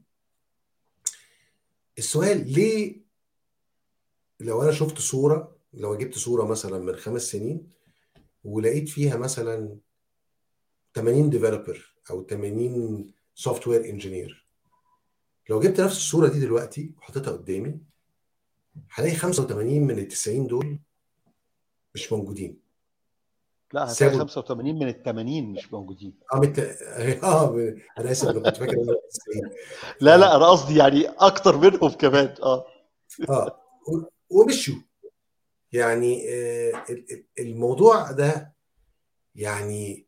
السؤال 1.99 2.53
ليه 2.53 3.01
لو 4.41 4.63
أنا 4.63 4.73
شفت 4.73 4.99
صورة 4.99 5.57
لو 5.75 5.97
جبت 5.97 6.19
صورة 6.19 6.45
مثلا 6.47 6.79
من 6.79 6.97
خمس 6.97 7.23
سنين 7.23 7.71
ولقيت 8.45 8.89
فيها 8.89 9.17
مثلا 9.17 9.79
80 10.95 11.31
developer 11.31 11.95
أو 12.11 12.27
80 12.27 13.15
software 13.35 13.85
engineer 13.85 14.47
لو 15.51 15.61
جبت 15.61 15.81
نفس 15.81 15.97
الصورة 15.97 16.29
دي 16.29 16.41
دلوقتي 16.41 16.93
وحطيتها 16.99 17.33
قدامي 17.33 17.81
هلاقي 18.91 19.15
85 19.15 19.81
من 19.81 19.99
ال 19.99 20.09
90 20.09 20.47
دول 20.47 20.79
مش 21.95 22.13
موجودين. 22.13 22.61
لا 23.73 23.81
هتلاقي 23.83 23.95
سابوا 23.95 24.19
85 24.19 24.75
من 24.79 24.89
ال 24.89 25.03
80 25.03 25.45
مش 25.53 25.73
موجودين. 25.73 26.15
آه 26.35 26.37
مت... 26.41 26.59
آه 27.25 27.75
أنا 27.99 28.11
آسف 28.11 28.29
أنا 28.29 28.41
كنت 28.41 28.57
فاكر 28.57 28.73
إن 28.73 28.89
هو 28.89 29.01
90 29.11 29.51
لا 30.01 30.17
لا 30.17 30.37
أنا 30.37 30.47
قصدي 30.47 30.79
يعني 30.79 31.07
أكتر 31.09 31.57
منهم 31.57 31.91
كمان. 31.91 32.35
آه. 32.43 32.67
آه 33.29 33.61
ومشوا 34.31 34.75
يعني 35.73 36.29
آه، 36.31 36.85
ال- 36.91 37.13
ال- 37.13 37.25
الموضوع 37.39 38.11
ده 38.11 38.55
يعني 39.35 40.07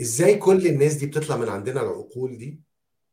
إزاي 0.00 0.36
كل 0.38 0.66
الناس 0.66 0.94
دي 0.94 1.06
بتطلع 1.06 1.36
من 1.36 1.48
عندنا 1.48 1.80
العقول 1.80 2.38
دي 2.38 2.60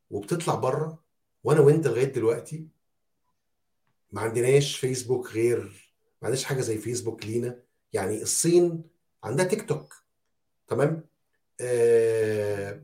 وبتطلع 0.09 0.55
بره 0.55 1.03
وأنا 1.43 1.59
وأنت 1.59 1.87
لغاية 1.87 2.13
دلوقتي؟ 2.13 2.67
ما 4.13 4.21
عندناش 4.21 4.75
فيسبوك 4.77 5.27
غير 5.31 5.59
ما 6.21 6.27
عندناش 6.27 6.43
حاجة 6.43 6.61
زي 6.61 6.77
فيسبوك 6.77 7.25
لينا. 7.25 7.59
يعني 7.93 8.21
الصين 8.21 8.83
عندها 9.23 9.45
تيك 9.45 9.69
توك 9.69 9.93
تمام؟ 10.67 11.05
آه 11.61 12.83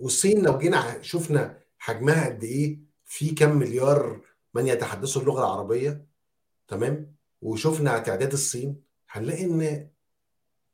والصين 0.00 0.42
لو 0.42 0.58
جينا 0.58 1.02
شفنا 1.02 1.58
حجمها 1.78 2.26
قد 2.28 2.44
إيه 2.44 2.78
في 3.04 3.30
كم 3.34 3.56
مليار 3.58 4.20
من 4.54 4.66
يتحدثوا 4.66 5.22
اللغة 5.22 5.40
العربية 5.40 6.06
تمام؟ 6.68 7.14
وشفنا 7.42 7.98
تعداد 7.98 8.32
الصين 8.32 8.82
هنلاقي 9.10 9.44
إن 9.44 9.88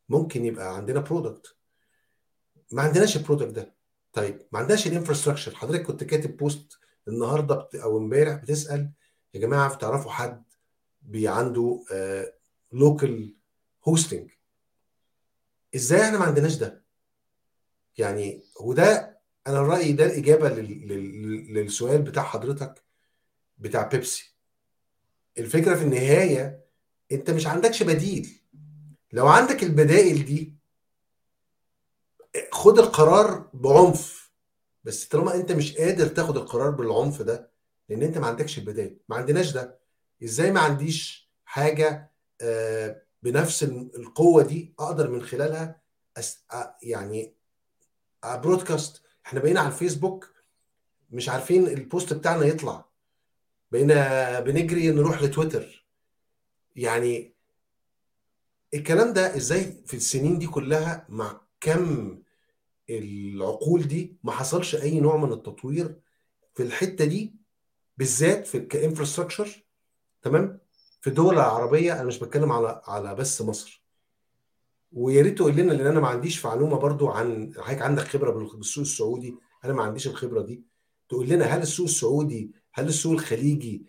ممكن 0.09 0.45
يبقى 0.45 0.77
عندنا 0.77 1.01
product 1.01 1.57
ما 2.73 2.83
عندناش 2.83 3.17
ال 3.17 3.21
product 3.21 3.51
ده. 3.51 3.75
طيب 4.13 4.43
ما 4.53 4.59
عندناش 4.59 4.87
ال 4.87 4.91
infrastructure 4.91 5.55
حضرتك 5.55 5.83
كنت 5.83 6.05
كاتب 6.05 6.37
post 6.37 6.79
النهارده 7.09 7.69
أو 7.75 7.99
امبارح 7.99 8.35
بتسأل 8.35 8.91
يا 9.37 9.41
جماعة 9.41 9.75
تعرفوا 9.75 10.11
حد 10.11 10.45
بي 11.03 11.29
عنده 11.29 11.85
local 12.73 13.35
hosting 13.89 14.31
إزاي 15.75 16.03
إحنا 16.05 16.19
ما 16.19 16.25
عندناش 16.25 16.55
ده؟ 16.57 16.85
يعني 17.99 18.43
وده 18.61 19.19
أنا 19.47 19.63
رأيي 19.63 19.93
ده 19.93 20.05
الاجابه 20.07 20.49
لل- 20.49 20.89
لل- 20.89 21.55
للسؤال 21.55 22.03
بتاع 22.03 22.23
حضرتك 22.23 22.85
بتاع 23.59 23.83
بيبسي. 23.87 24.35
الفكرة 25.39 25.75
في 25.75 25.83
النهاية 25.85 26.65
أنت 27.13 27.31
مش 27.31 27.47
عندكش 27.47 27.83
بديل. 27.83 28.41
لو 29.13 29.27
عندك 29.29 29.63
البدائل 29.63 30.25
دي 30.25 30.55
خد 32.53 32.79
القرار 32.79 33.51
بعنف. 33.55 34.33
بس 34.85 35.09
طالما 35.09 35.35
أنت 35.35 35.53
مش 35.53 35.77
قادر 35.77 36.07
تاخد 36.09 36.37
القرار 36.37 36.71
بالعنف 36.71 37.23
ده 37.23 37.56
لأن 37.89 38.03
أنت 38.03 38.19
ما 38.19 38.27
عندكش 38.27 38.59
البدائل 38.59 38.97
ما 39.09 39.17
عندناش 39.17 39.53
ده. 39.53 39.79
إزاي 40.25 40.53
ما 40.53 40.61
عنديش 40.61 41.31
حاجة 41.45 42.13
آه، 42.41 43.03
بنفس 43.23 43.63
القوة 43.63 44.43
دي 44.43 44.75
أقدر 44.79 45.11
من 45.11 45.23
خلالها 45.23 45.81
أس... 46.17 46.45
يعني 46.83 47.35
broadcast 48.25 49.03
إحنا 49.27 49.41
بقينا 49.41 49.61
على 49.61 49.69
الفيسبوك 49.69 50.33
مش 51.11 51.29
عارفين 51.29 51.67
ال 51.67 51.76
post 51.76 52.13
بتاعنا 52.13 52.45
يطلع. 52.47 52.89
بقينا 53.73 54.41
بنجري 54.41 54.91
نروح 54.91 55.23
لتويتر. 55.23 55.87
يعني 56.77 57.35
الكلام 58.75 59.13
ده 59.13 59.37
إزاي 59.37 59.83
في 59.87 59.95
السنين 59.95 60.39
دي 60.39 60.47
كلها 60.47 61.07
مع 61.09 61.41
كم 61.61 62.19
العقول 62.91 63.83
دي 63.89 64.17
ما 64.25 64.33
حصلش 64.33 64.75
أي 64.75 65.01
نوع 65.01 65.17
من 65.17 65.33
التطوير 65.33 66.01
في 66.55 66.63
الحتة 66.63 67.05
دي؟ 67.05 67.35
بالذات 67.97 68.47
في 68.47 68.61
كانفراستراكشر 68.61 69.65
تمام؟ 70.23 70.59
في 71.01 71.11
الدول 71.11 71.35
العربية 71.35 71.93
أنا 71.93 72.03
مش 72.05 72.19
بتكلم 72.19 72.53
على 72.53 72.83
على 72.85 73.15
بس 73.15 73.43
مصر. 73.43 73.83
ويا 74.93 75.23
ريت 75.23 75.37
تقول 75.39 75.53
لنا 75.57 75.73
لأن 75.73 75.87
أنا 75.87 76.01
ما 76.01 76.09
عنديش 76.09 76.47
معلومة 76.47 76.77
برضو 76.79 77.09
عن 77.09 77.53
حضرتك 77.59 77.83
عندك 77.83 78.03
خبرة 78.03 78.31
بال- 78.31 78.57
بالسوق 78.57 78.83
السعودي؟ 78.83 79.35
أنا 79.65 79.73
ما 79.73 79.83
عنديش 79.83 80.07
الخبرة 80.07 80.43
دي. 80.43 80.63
تقول 81.09 81.29
لنا 81.29 81.45
هل 81.45 81.63
السوق 81.63 81.87
السعودي 81.87 82.51
هل 82.73 82.89
السوق 82.89 83.13
الخليجي 83.13 83.87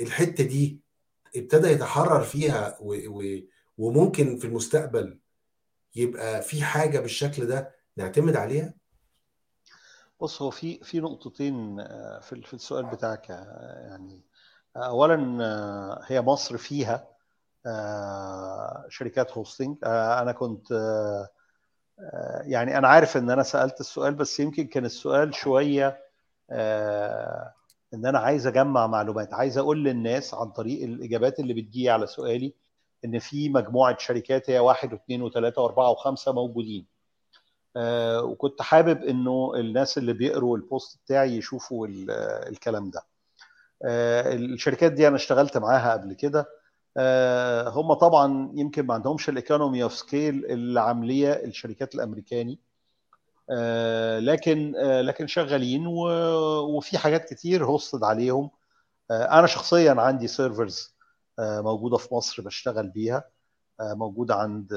الحتة 0.00 0.44
دي 0.44 0.80
ابتدى 1.36 1.68
يتحرر 1.68 2.22
فيها 2.22 2.78
و 2.80 2.94
و 3.08 3.40
وممكن 3.78 4.38
في 4.38 4.44
المستقبل 4.46 5.18
يبقى 5.96 6.42
في 6.42 6.62
حاجة 6.62 7.00
بالشكل 7.00 7.46
ده 7.46 7.74
نعتمد 7.96 8.36
عليها؟ 8.36 8.74
بص 10.20 10.42
هو 10.42 10.50
في 10.50 10.78
في 10.84 11.00
نقطتين 11.00 11.80
آه، 11.80 12.18
في 12.20 12.42
في 12.42 12.54
السؤال 12.54 12.86
بتاعك 12.86 13.30
آه، 13.30 13.86
يعني 13.90 14.22
اولا 14.76 15.44
آه، 15.44 16.00
هي 16.06 16.20
مصر 16.20 16.56
فيها 16.56 17.08
شركات 18.88 19.32
هوستنج 19.38 19.76
أنا 19.84 20.32
كنت 20.32 20.72
يعني 22.44 22.78
أنا 22.78 22.88
عارف 22.88 23.16
إن 23.16 23.30
أنا 23.30 23.42
سألت 23.42 23.80
السؤال 23.80 24.14
بس 24.14 24.40
يمكن 24.40 24.66
كان 24.66 24.84
السؤال 24.84 25.34
شوية 25.34 25.98
إن 27.94 28.06
أنا 28.06 28.18
عايز 28.18 28.46
أجمع 28.46 28.86
معلومات. 28.86 29.34
عايز 29.34 29.58
أقول 29.58 29.84
للناس 29.84 30.34
عن 30.34 30.50
طريق 30.50 30.82
الإجابات 30.82 31.40
اللي 31.40 31.54
بتجي 31.54 31.90
على 31.90 32.06
سؤالي 32.06 32.54
إن 33.04 33.18
في 33.18 33.48
مجموعة 33.48 33.96
شركات 33.98 34.50
هي 34.50 34.58
واحد 34.58 34.92
واثنين 34.92 35.22
وثلاثة 35.22 35.62
وأربعة 35.62 35.90
وخمسة 35.90 36.32
موجودين. 36.32 36.86
آه، 37.76 38.22
وكنت 38.22 38.62
حابب 38.62 39.02
إنه 39.04 39.52
الناس 39.56 39.98
اللي 39.98 40.12
بيقروا 40.12 40.56
ال 40.56 40.64
post 40.64 40.98
بتاعي 41.04 41.36
يشوفوا 41.36 41.86
ال- 41.86 42.10
الكلام 42.48 42.90
ده. 42.90 43.02
آه، 43.84 44.34
الشركات 44.34 44.92
دي 44.92 45.08
أنا 45.08 45.16
اشتغلت 45.16 45.58
معاها 45.58 45.92
قبل 45.92 46.12
كده. 46.14 46.46
آه، 46.96 47.68
هم 47.68 47.92
طبعا 47.94 48.50
يمكن 48.54 48.86
ما 48.86 48.94
عندهمش 48.94 49.28
ال 49.28 49.35
economy 49.35 49.82
of 49.82 49.94
scale 49.94 50.44
اللي 50.46 50.80
عاملية 50.80 51.32
الشركات 51.32 51.94
الأمريكاني. 51.94 52.58
آه، 53.50 54.18
لكن 54.18 54.74
آه، 54.76 55.00
لكن 55.02 55.26
شغالين 55.26 55.86
وفي 55.86 56.98
حاجات 56.98 57.24
كتير 57.34 57.64
hosted 57.64 58.04
عليهم. 58.04 58.50
آه، 59.10 59.38
أنا 59.38 59.46
شخصيا 59.46 59.92
عندي 59.98 60.28
servers 60.28 60.96
موجودة 61.40 61.96
في 61.96 62.14
مصر 62.14 62.42
بشتغل 62.42 62.88
بيها. 62.88 63.24
موجودة 63.80 64.34
عند 64.34 64.72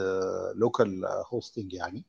local 0.56 1.06
hosting 1.34 1.74
يعني. 1.74 2.04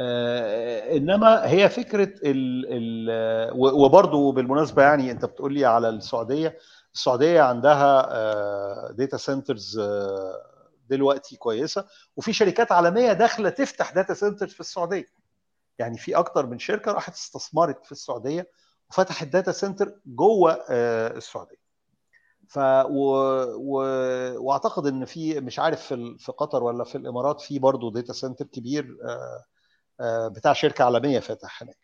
إنما 0.00 1.50
هي 1.50 1.68
فكرة 1.68 2.12
ال 2.24 2.66
ال 2.68 3.10
و- 3.58 3.84
وبرضه 3.84 4.32
بالمناسبة 4.32 4.82
يعني 4.82 5.10
أنت 5.10 5.24
بتقول 5.24 5.54
لي 5.54 5.64
على 5.64 5.88
السعودية 5.88 6.58
السعودية 6.94 7.40
عندها 7.42 8.92
data 8.92 9.16
centers 9.16 9.80
دلوقتي 10.88 11.36
كويسة 11.36 11.86
وفي 12.16 12.32
شركات 12.32 12.72
عالمية 12.72 13.12
داخلة 13.12 13.48
تفتح 13.50 13.92
data 13.92 14.14
centers 14.14 14.50
في 14.52 14.60
السعودية. 14.60 15.06
يعني 15.78 15.98
في 15.98 16.16
أكتر 16.16 16.46
من 16.46 16.58
شركة 16.58 16.92
راحت 16.92 17.12
استثمرت 17.14 17.84
في 17.86 17.92
السعودية 17.92 18.50
وفتحت 18.90 19.26
data 19.26 19.52
center 19.52 19.94
جوه 20.06 20.58
آه، 20.70 21.16
السعودية. 21.16 21.62
ف 22.48 22.58
و... 22.90 23.14
و... 23.56 23.82
وأعتقد 24.38 24.86
إن 24.86 25.04
في 25.04 25.40
مش 25.40 25.58
عارف 25.58 25.80
في 25.86 26.16
في 26.18 26.32
قطر 26.32 26.62
ولا 26.64 26.84
في 26.84 26.98
الإمارات 26.98 27.40
في 27.40 27.58
برضه 27.58 27.92
data 27.92 28.12
center 28.12 28.44
كبير 28.46 28.98
آه، 29.04 29.08
آه، 29.08 29.44
بتاع 30.28 30.52
شركة 30.52 30.84
عالمية 30.84 31.18
فاتح 31.18 31.62
هناك. 31.62 31.78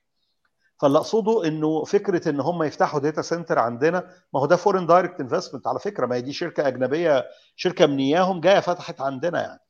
فاللي 0.81 0.99
اقصده 0.99 1.49
إنه 1.49 1.85
فكرة 1.85 2.29
إن 2.31 2.41
هم 2.41 2.63
يفتحوا 2.63 3.01
data 3.01 3.23
center 3.23 3.59
عندنا 3.59 4.11
ما 4.35 4.41
هو 4.41 4.47
ده 4.47 4.57
foreign 4.57 4.87
direct 4.87 5.21
investment 5.21 5.67
على 5.67 5.79
فكرة 5.79 6.07
ما 6.07 6.17
هي 6.17 6.21
دي 6.21 6.33
شركة 6.33 6.69
أجنبية 6.69 7.27
شركة 7.57 7.87
من 7.87 7.99
اياهم 7.99 8.41
جاية 8.41 8.61
فتحت 8.61 9.01
عندنا 9.01 9.41
يعني. 9.43 9.61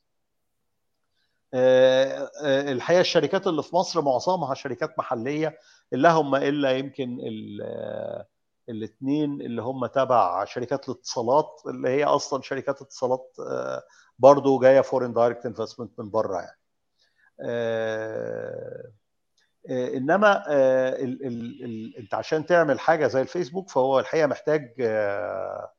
آه، 1.54 2.30
آه، 2.42 2.72
الحقيقة 2.72 3.00
الشركات 3.00 3.46
اللي 3.46 3.62
في 3.62 3.76
مصر 3.76 4.02
معظمها 4.02 4.54
شركات 4.54 4.98
محلية 4.98 5.58
اللهم 5.92 6.34
إلا 6.34 6.70
يمكن 6.70 7.18
الاثنين 8.68 9.40
اللي 9.40 9.62
هم 9.62 9.86
تبع 9.86 10.44
شركات 10.44 10.88
الاتصالات 10.88 11.62
اللي 11.66 11.88
هي 11.88 12.04
أصلا 12.04 12.42
شركات 12.42 12.82
اتصالات 12.82 13.36
آه، 13.50 13.82
برضو 14.18 14.58
جاية 14.58 14.80
foreign 14.80 15.12
direct 15.12 15.46
investment 15.46 16.00
من 16.00 16.10
بره 16.10 16.36
يعني. 16.36 16.46
آه، 16.46 16.58
آه، 16.58 16.67
إنما 19.70 20.44
آه، 20.48 20.96
ال 20.96 21.26
ال 21.26 21.64
ال 21.64 21.96
أنت 21.96 22.14
عشان 22.14 22.46
تعمل 22.46 22.80
حاجة 22.80 23.06
زي 23.06 23.20
الفيسبوك 23.20 23.70
فهو 23.70 23.98
الحقيقة 24.00 24.26
محتاج 24.26 24.74
آه، 24.80 25.72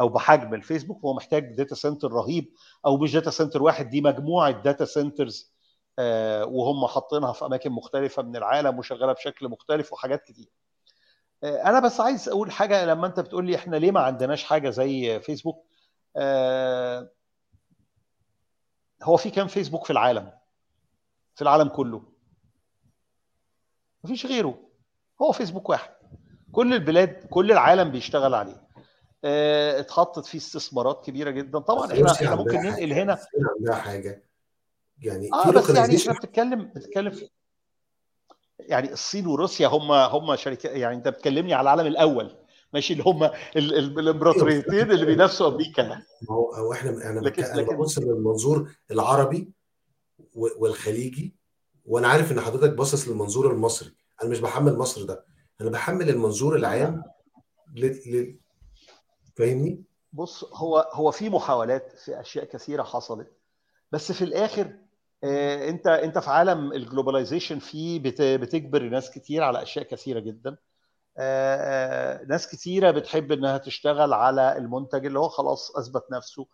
أو 0.00 0.08
بحجم 0.08 0.54
الفيسبوك 0.54 1.04
هو 1.04 1.14
محتاج 1.14 1.54
data 1.56 1.74
center 1.74 2.12
رهيب 2.12 2.52
أو 2.86 2.96
مش 2.96 3.12
data 3.12 3.30
center 3.30 3.62
واحد 3.62 3.90
دي 3.90 4.00
مجموعة 4.00 4.50
data 4.62 4.84
centers 4.84 5.52
وهم 6.44 6.86
حاطينها 6.86 7.32
في 7.32 7.44
أماكن 7.46 7.70
مختلفة 7.70 8.22
من 8.22 8.36
العالم 8.36 8.78
وشغالة 8.78 9.12
بشكل 9.12 9.48
مختلف 9.48 9.92
وحاجات 9.92 10.22
كتير. 10.22 10.48
أنا 11.44 11.80
بس 11.80 12.00
عايز 12.00 12.28
أقول 12.28 12.50
حاجة 12.52 12.84
لما 12.84 13.06
أنت 13.06 13.20
بتقول 13.20 13.46
لي 13.46 13.56
إحنا 13.56 13.76
ليه 13.76 13.90
ما 13.90 14.00
عندناش 14.00 14.44
حاجة 14.44 14.70
زي 14.70 15.20
فيسبوك 15.20 15.64
هو 19.02 19.16
في 19.16 19.30
كام 19.30 19.46
فيسبوك 19.46 19.84
في 19.84 19.90
العالم؟ 19.90 20.37
في 21.38 21.42
العالم 21.42 21.68
كله. 21.68 22.02
مفيش 24.04 24.26
غيره. 24.26 24.58
هو 25.22 25.32
فيسبوك 25.32 25.68
واحد. 25.68 25.90
كل 26.52 26.74
البلاد 26.74 27.26
كل 27.30 27.52
العالم 27.52 27.90
بيشتغل 27.90 28.34
عليه. 28.34 28.68
آه 29.24 29.80
اتحطت 29.80 30.26
فيه 30.26 30.38
استثمارات 30.38 31.04
كبيرة 31.04 31.30
جدا. 31.30 31.58
طبعا 31.58 31.92
إحنا 31.92 32.12
إحنا 32.12 32.34
ممكن 32.34 32.56
ننقل 32.56 32.92
هنا. 32.92 33.18
حاجة. 33.70 34.24
يعني 35.02 35.28
آه 35.32 35.50
بس 35.50 35.70
يعني 35.70 35.96
إحنا 35.96 36.12
بتتكلم 36.12 36.64
بتتكلم 36.76 37.10
في 37.10 37.28
يعني 38.58 38.92
الصين 38.92 39.26
وروسيا 39.26 39.68
هم 39.68 39.92
هم 39.92 40.36
شركات 40.36 40.72
يعني 40.72 40.96
أنت 40.96 41.08
بتكلمني 41.08 41.54
على 41.54 41.62
العالم 41.62 41.86
الأول. 41.86 42.36
ماشي 42.72 42.92
اللي 42.92 43.04
هم 43.06 43.30
الإمبراطوريتين 43.56 44.90
اللي 44.90 45.06
بينافسوا 45.06 45.48
أمريكا. 45.48 45.82
ما 45.82 46.04
هو 46.30 46.72
إحنا 46.72 46.90
أنا 46.90 47.20
لكن 47.20 47.44
أنا 47.44 47.62
ببص 47.62 47.98
من 47.98 48.10
المنظور 48.10 48.72
العربي. 48.90 49.57
والخليجي. 50.34 51.36
وأنا 51.84 52.08
عارف 52.08 52.32
إن 52.32 52.40
حضرتك 52.40 52.70
باصص 52.74 53.08
للمنظور 53.08 53.52
المصري. 53.52 53.94
أنا 54.22 54.30
مش 54.30 54.40
بحمل 54.40 54.76
مصر 54.78 55.02
ده. 55.02 55.24
أنا 55.60 55.70
بحمل 55.70 56.10
المنظور 56.10 56.56
العام 56.56 57.02
ل... 57.74 57.86
ل... 57.86 58.38
فاهمني؟ 59.36 59.84
بص 60.12 60.44
هو 60.44 60.90
هو 60.92 61.10
في 61.10 61.28
محاولات 61.28 61.92
في 62.04 62.20
أشياء 62.20 62.44
كثيرة 62.44 62.82
حصلت. 62.82 63.32
بس 63.92 64.12
في 64.12 64.24
الآخر 64.24 64.74
آه 65.24 65.68
أنت 65.68 65.86
أنت 65.86 66.18
في 66.18 66.30
عالم 66.30 66.72
الجلوباليزيشن 66.72 67.58
فيه 67.58 68.00
بت... 68.00 68.22
بتجبر 68.22 68.82
ناس 68.82 69.10
كتير 69.10 69.42
على 69.42 69.62
أشياء 69.62 69.84
كثيرة 69.84 70.20
جدا. 70.20 70.56
آه 71.18 71.56
آه 71.56 72.24
ناس 72.24 72.48
كتيرة 72.48 72.90
بتحب 72.90 73.32
إنها 73.32 73.58
تشتغل 73.58 74.12
على 74.12 74.56
المنتج 74.56 75.06
اللي 75.06 75.18
هو 75.18 75.28
خلاص 75.28 75.76
أثبت 75.76 76.02
نفسه. 76.12 76.46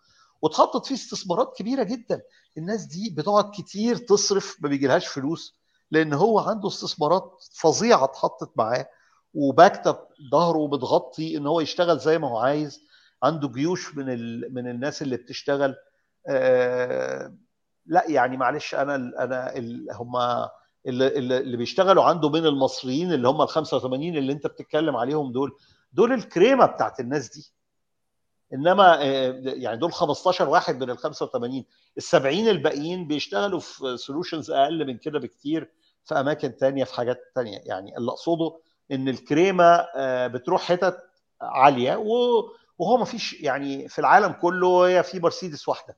واتحطت 0.43 0.87
فيه 0.87 0.95
استثمارات 0.95 1.57
كبيرة 1.57 1.83
جدا. 1.83 2.23
الناس 2.59 2.85
دي 2.85 3.11
بتقعد 3.17 3.51
كتير 3.55 3.97
تصرف 3.97 4.57
ما 4.61 4.69
بيجيلهاش 4.69 5.07
فلوس 5.07 5.59
لأن 5.91 6.13
هو 6.13 6.39
عنده 6.39 6.69
استثمارات 6.69 7.45
فظيعة 7.53 8.05
اتحطت 8.05 8.51
معاه 8.57 8.87
وباكتب 9.35 9.97
ظهره 10.31 10.69
بتغطي 10.69 11.37
إن 11.37 11.47
هو 11.47 11.61
يشتغل 11.61 11.99
زي 11.99 12.19
ما 12.19 12.29
هو 12.29 12.39
عايز. 12.39 12.81
عنده 13.23 13.49
جيوش 13.49 13.97
من 13.97 14.11
ال... 14.13 14.55
من 14.55 14.71
الناس 14.71 15.03
اللي 15.03 15.17
بتشتغل. 15.17 15.75
آه... 16.29 17.35
لا 17.87 18.05
يعني 18.11 18.37
معلش 18.37 18.75
أنا 18.75 18.95
ال... 18.97 19.17
أنا 19.17 19.57
ال... 19.57 19.89
هم 19.93 20.13
اللي, 20.87 21.19
اللي 21.39 21.57
بيشتغلوا 21.57 22.05
عنده 22.05 22.29
من 22.31 22.47
المصريين 22.47 23.13
اللي 23.13 23.29
هم 23.29 23.43
ال 23.43 23.49
85 23.49 24.17
اللي 24.17 24.33
أنت 24.33 24.47
بتتكلم 24.47 24.97
عليهم 24.97 25.33
دول 25.33 25.53
دول 25.93 26.13
الكريمة 26.13 26.67
بتاعت 26.67 27.01
الناس 27.01 27.29
دي. 27.37 27.54
إنما 28.53 28.95
يعني 29.35 29.77
دول 29.77 29.93
15 29.93 30.49
واحد 30.49 30.83
من 30.83 30.91
ال 30.91 30.99
85 30.99 31.65
ال 31.97 32.03
70 32.03 32.49
الباقيين 32.49 33.09
بيشتغلوا 33.09 33.61
في 33.61 33.97
سولوشنز 33.97 34.51
أقل 34.51 34.87
من 34.87 34.99
كده 34.99 35.19
بكتير 35.19 35.71
في 36.05 36.15
أماكن 36.15 36.57
تانية 36.57 36.85
في 36.85 36.95
حاجات 36.95 37.33
تانية. 37.35 37.59
يعني 37.65 37.97
اللي 37.99 38.11
أقصده 38.11 38.59
إن 38.93 39.09
الكريمة 39.09 39.87
بتروح 40.27 40.63
حتت 40.63 40.99
عالية 41.41 41.97
وهو 41.97 42.97
ما 42.99 43.05
فيش 43.05 43.41
يعني 43.41 43.89
في 43.89 43.99
العالم 43.99 44.33
كله 44.33 44.89
هي 44.89 45.03
في 45.03 45.21
مرسيدس 45.21 45.69
واحدة. 45.69 45.97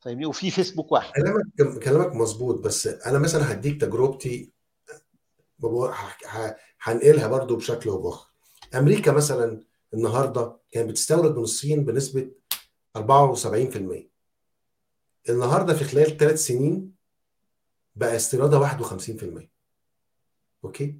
فاهمني؟ 0.00 0.26
وفي 0.26 0.50
فيسبوك 0.50 0.92
واحد. 0.92 1.12
كلامك 1.12 1.82
كلامك 1.82 2.14
مظبوط 2.14 2.64
بس 2.64 2.86
أنا 2.86 3.18
مثلا 3.18 3.52
هديك 3.52 3.80
تجربتي 3.80 4.52
هنقلها 6.80 7.26
برضو 7.28 7.56
بشكل 7.56 7.90
أو 7.90 8.02
بآخر. 8.02 8.30
أمريكا 8.74 9.12
مثلا 9.12 9.60
النهارده 9.94 10.56
كانت 10.70 10.90
بتستورد 10.90 11.36
من 11.36 11.42
الصين 11.42 11.84
بنسبة 11.84 12.30
74% 12.98 13.00
النهارده 15.28 15.74
في 15.74 15.84
خلال 15.84 16.16
ثلاث 16.16 16.38
سنين 16.44 16.92
بقى 17.96 18.16
استيرادها 18.16 18.78
51% 18.78 19.40
okay؟ 20.64 20.94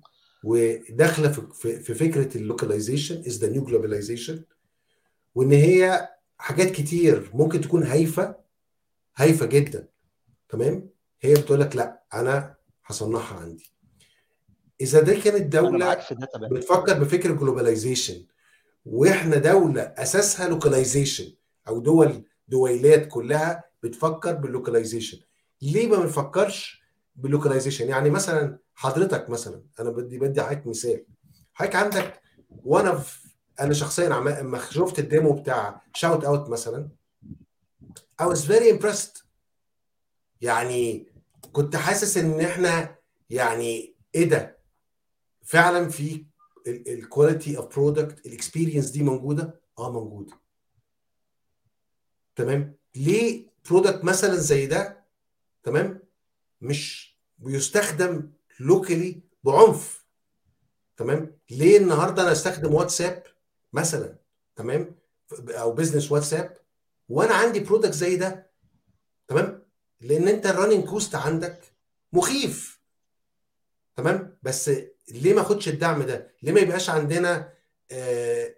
وداخلة 0.44 1.32
في 1.32 1.80
في 1.80 1.94
فكرة 1.94 2.36
ال 2.36 2.43
localization 2.43 3.18
is 3.26 3.38
the 3.44 3.50
new 3.50 3.64
globalization 3.64 4.44
وإن 5.34 5.52
هي 5.52 6.08
حاجات 6.38 6.70
كتير 6.70 7.30
ممكن 7.34 7.60
تكون 7.60 7.82
هايفة 7.82 8.36
هايفة 9.16 9.46
جدا. 9.46 9.88
تمام؟ 10.48 10.88
هي 11.20 11.34
بتقول 11.34 11.60
لك 11.60 11.76
لا 11.76 12.02
أنا 12.14 12.54
هصنعها 12.84 13.34
عندي. 13.40 13.70
إذا 14.80 15.00
دي 15.00 15.20
كانت 15.20 15.52
دولة 15.52 15.94
بتفكر 16.50 16.98
بفكر 16.98 17.32
globalization 17.32 18.26
وإحنا 18.86 19.36
دولة 19.36 19.82
أساسها 19.82 20.48
localization 20.48 21.32
أو 21.68 21.78
دول 21.80 22.24
دويلات 22.48 23.08
كلها 23.08 23.64
بتفكر 23.82 24.32
بال 24.32 24.45
localization 24.45 25.18
ليه 25.62 25.86
ما 25.88 25.96
بنفكرش 25.96 26.82
بال 27.16 27.27
localization 27.27 27.88
يعني 27.88 28.10
مثلا 28.10 28.58
حضرتك 28.74 29.30
مثلا 29.30 29.62
أنا 29.80 29.90
بدي 29.90 30.18
بدي 30.18 30.40
عليك 30.40 30.66
مثال. 30.66 31.04
حضرتك 31.54 31.76
عندك 31.76 32.20
وأنا 32.64 33.02
أنا 33.60 33.74
شخصيا 33.74 34.08
لما 34.08 34.60
شفت 34.70 34.98
ال 34.98 35.05
demo 35.05 35.32
بتاع 35.32 35.82
Shout 35.94 36.24
Out 36.24 36.48
مثلا 36.50 36.88
I 38.22 38.24
was 38.24 38.38
very 38.38 38.70
impressed. 38.78 39.22
يعني 40.40 41.12
كنت 41.52 41.76
حاسس 41.76 42.16
إن 42.16 42.40
إحنا 42.40 42.96
يعني 43.30 43.94
إيه 44.14 44.28
ده؟ 44.28 44.58
فعلا 45.44 45.88
في 45.88 46.26
ال 46.66 46.78
quality 46.78 47.56
of 47.56 47.74
product 47.74 48.26
ال 48.26 48.32
experience 48.32 48.90
دي 48.90 49.02
موجودة؟ 49.02 49.60
آه 49.78 49.92
موجودة. 49.92 50.32
تمام؟ 52.36 52.76
ليه 52.96 53.46
product 53.70 54.04
مثلا 54.04 54.36
زي 54.36 54.66
ده 54.66 55.04
تمام؟ 55.62 56.02
مش 56.60 57.16
بيستخدم 57.38 58.30
locally 58.60 59.22
بعنف. 59.44 60.06
تمام؟ 60.96 61.38
ليه 61.50 61.78
النهارده 61.78 62.22
أنا 62.22 62.32
أستخدم 62.32 62.74
واتساب 62.74 63.22
مثلا؟ 63.72 64.16
تمام؟ 64.56 64.96
أو 65.48 65.72
business 65.72 66.12
واتساب. 66.12 66.58
وأنا 67.08 67.34
عندي 67.34 67.60
product 67.60 67.92
زي 67.92 68.16
ده. 68.16 68.50
تمام؟ 69.28 69.62
لأن 70.00 70.28
أنت 70.28 70.46
ال 70.46 70.51
running 70.51 70.84
cost 70.84 71.14
عندك 71.14 71.74
مخيف. 72.12 72.75
تمام؟ 73.96 74.38
بس 74.42 74.70
ليه 75.10 75.34
ما 75.34 75.40
اخدش 75.40 75.68
الدعم 75.68 76.02
ده؟ 76.02 76.34
ليه 76.42 76.52
ما 76.52 76.60
يبقاش 76.60 76.90
عندنا 76.90 77.52
آه 77.92 78.54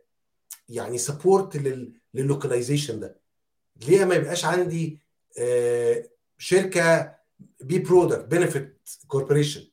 يعني 0.69 0.99
support 0.99 1.57
لل 2.15 2.27
localization 2.27 3.01
ده؟ 3.01 3.21
ليه 3.89 4.05
ما 4.05 4.15
يبقاش 4.15 4.45
عندي 4.45 5.01
آه 5.39 6.05
شركة 6.39 7.15
B 7.61 7.79
product 7.79 8.25
benefit 8.25 8.79
corporation 9.07 9.65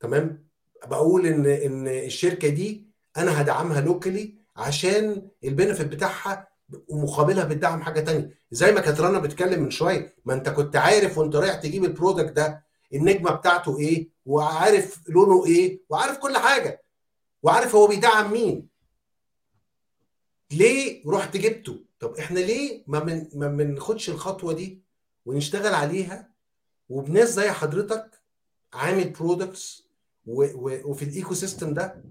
تمام؟ 0.00 0.44
بقول 0.86 1.26
ان 1.26 1.46
إن 1.46 1.88
الشركة 1.88 2.48
دي 2.48 2.86
أنا 3.16 3.40
هدعمها 3.40 3.80
locally 3.80 4.34
عشان 4.56 5.28
ال 5.44 5.49
benefit 5.49 5.86
بتاعها 5.86 6.48
ومقابلها 6.88 7.44
بتدعم 7.44 7.82
حاجة 7.82 8.00
تانية. 8.00 8.38
زي 8.50 8.72
ما 8.72 8.80
كانت 8.80 9.00
رنا 9.00 9.18
بتتكلم 9.18 9.62
من 9.62 9.70
شوية 9.70 10.14
ما 10.24 10.34
أنت 10.34 10.48
كنت 10.48 10.76
عارف 10.76 11.18
وأنت 11.18 11.36
رايح 11.36 11.54
تجيب 11.54 11.84
ال 11.84 11.90
product 11.90 12.32
ده 12.32 12.63
النجمة 12.94 13.30
بتاعته 13.30 13.78
إيه 13.78 14.08
وعارف 14.26 15.08
لونه 15.08 15.46
إيه 15.46 15.80
وعارف 15.88 16.18
كل 16.18 16.36
حاجة. 16.38 16.82
وعارف 17.42 17.74
هو 17.74 17.86
بيدعم 17.86 18.32
مين. 18.32 18.68
ليه 20.52 21.02
رحت 21.06 21.36
جبته؟ 21.36 21.84
طب 22.00 22.16
إحنا 22.16 22.38
ليه 22.38 22.84
ما 22.86 23.04
من 23.04 23.28
ما 23.34 23.48
بناخدش 23.48 24.10
الخطوة 24.10 24.52
دي 24.52 24.82
ونشتغل 25.26 25.74
عليها؟ 25.74 26.30
وبناس 26.88 27.28
زي 27.28 27.50
حضرتك 27.50 28.22
عامل 28.72 29.10
products 29.10 29.88
وفي 30.26 31.02
ال 31.04 31.34
ecosystem 31.34 31.74
ده 31.74 32.04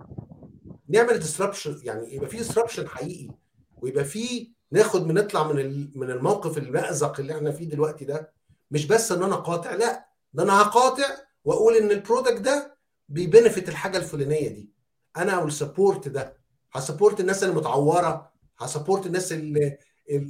نعمل 0.90 1.20
disruption 1.20 1.80
يعني 1.84 2.16
يبقى 2.16 2.30
في 2.30 2.38
disruption 2.38 2.88
حقيقي 2.88 3.34
ويبقى 3.82 4.06
في 4.06 4.52
ناخد 4.72 5.08
بنطلع 5.08 5.52
من 5.52 5.90
من 5.96 6.12
الموقف 6.12 6.58
المأزق 6.58 7.20
اللي 7.20 7.36
إحنا 7.38 7.52
فيه 7.52 7.70
دلوقتي 7.70 8.06
ده. 8.06 8.34
مش 8.72 8.86
بس 8.88 9.12
إن 9.12 9.24
أنا 9.24 9.36
قاطع 9.36 9.76
لأ. 9.76 10.13
ده 10.34 10.44
أنا 10.44 10.62
هقاطع 10.62 11.04
واقول 11.46 11.74
إن 11.76 11.92
ال 11.92 11.98
product 11.98 12.42
ده 12.42 12.78
بي 13.10 13.23
benefit 13.23 13.70
الحاجة 13.70 13.98
الفلانية 13.98 14.50
دي. 14.50 14.70
أنا 15.18 15.32
أو 15.32 15.48
ال 15.48 15.55
support 15.55 16.08
ده. 16.08 16.38
ه 16.74 16.80
support 16.80 17.20
الناس 17.20 17.44
اللي 17.44 17.56
متعورة. 17.56 18.32
ه 18.60 18.66
support 18.66 19.06
الناس 19.06 19.32
اللي 19.34 19.78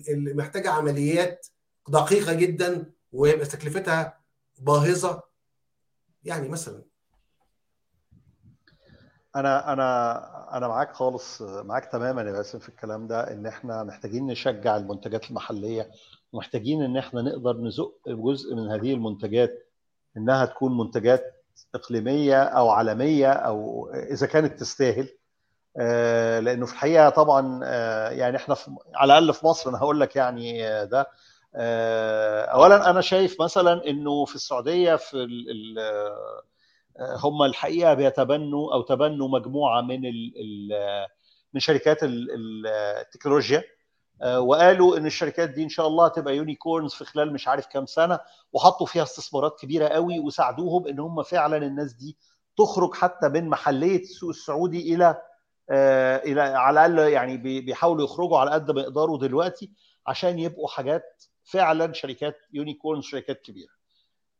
اللي 0.09 0.33
محتاجة 0.33 0.69
عمليات 0.69 1.47
دقيقة 1.89 2.33
جدا 2.33 2.91
ويبقى 3.11 3.45
تكلفتها 3.45 4.19
باهظة. 4.59 5.23
يعني 6.23 6.49
مثلا. 6.49 6.83
أنا 9.35 9.73
أنا 9.73 10.57
أنا 10.57 10.67
معاك 10.67 10.93
خالص. 10.93 11.41
معاك 11.41 11.85
تماما 11.91 12.21
يا 12.21 12.31
باسم 12.31 12.59
في 12.59 12.69
الكلام 12.69 13.07
ده 13.07 13.31
إن 13.31 13.45
إحنا 13.45 13.83
محتاجين 13.83 14.27
نشجع 14.27 14.77
المنتجات 14.77 15.29
المحلية 15.29 15.91
ومحتاجين 16.33 16.81
إن 16.83 16.97
إحنا 16.97 17.21
نقدر 17.21 17.57
نزق 17.57 17.99
جزء 18.07 18.55
من 18.55 18.71
هذه 18.71 18.93
المنتجات 18.93 19.69
إنها 20.17 20.45
تكون 20.45 20.77
منتجات 20.77 21.45
إقليمية 21.75 22.43
أو 22.43 22.69
عالمية 22.69 23.31
أو 23.31 23.89
إذا 23.93 24.27
كانت 24.27 24.59
تستاهل. 24.59 25.09
لأنه 26.45 26.65
في 26.65 26.73
الحقيقة 26.73 27.09
طبعا 27.09 27.65
يعني 28.11 28.37
إحنا 28.37 28.55
في 28.55 28.71
على 28.95 29.17
الأقل 29.17 29.33
في 29.33 29.45
مصر 29.45 29.69
أنا 29.69 29.77
هقول 29.77 29.99
لك 29.99 30.15
يعني 30.15 30.61
ده 30.85 31.07
اولا 32.53 32.89
أنا 32.89 33.01
شايف 33.01 33.41
مثلا 33.41 33.87
إنه 33.87 34.25
في 34.25 34.35
السعودية 34.35 34.95
في 34.95 35.27
هم 36.99 37.43
الحقيقة 37.43 37.93
بيتبنوا 37.93 38.73
أو 38.73 38.81
تبنوا 38.81 39.27
مجموعة 39.27 39.81
من 39.81 40.01
من 41.53 41.59
شركات 41.59 41.97
التكنولوجيا. 42.03 43.63
وقالوا 44.37 44.97
إن 44.97 45.05
الشركات 45.05 45.49
دي 45.49 45.63
إن 45.63 45.69
شاء 45.69 45.87
الله 45.87 46.07
تبقى 46.07 46.37
unicorns 46.37 46.93
في 46.93 47.05
خلال 47.05 47.33
مش 47.33 47.47
عارف 47.47 47.65
كام 47.67 47.85
سنة 47.85 48.19
وحطوا 48.53 48.85
فيها 48.87 49.03
استثمارات 49.03 49.59
كبيرة 49.59 49.87
قوي 49.87 50.19
وساعدوهم 50.19 50.87
إن 50.87 50.99
هم 50.99 51.23
فعلا 51.23 51.57
الناس 51.57 51.93
دي 51.93 52.17
تخرج 52.57 52.93
حتى 52.95 53.29
من 53.29 53.49
محلية 53.49 53.99
السوق 54.01 54.29
السعودي 54.29 54.95
إلى 54.95 55.21
إلى 56.25 56.41
على 56.41 56.85
الأقل 56.85 57.11
يعني 57.11 57.37
بيحاولوا 57.37 58.03
يخرجوا 58.05 58.37
على 58.37 58.51
قد 58.51 58.71
ما 58.71 58.81
يقدروا 58.81 59.17
دلوقتي 59.17 59.71
عشان 60.07 60.39
يبقوا 60.39 60.67
حاجات 60.67 61.23
فعلا 61.43 61.93
شركات 61.93 62.35
unicorn 62.53 63.01
شركات 63.01 63.41
كبيرة. 63.41 63.71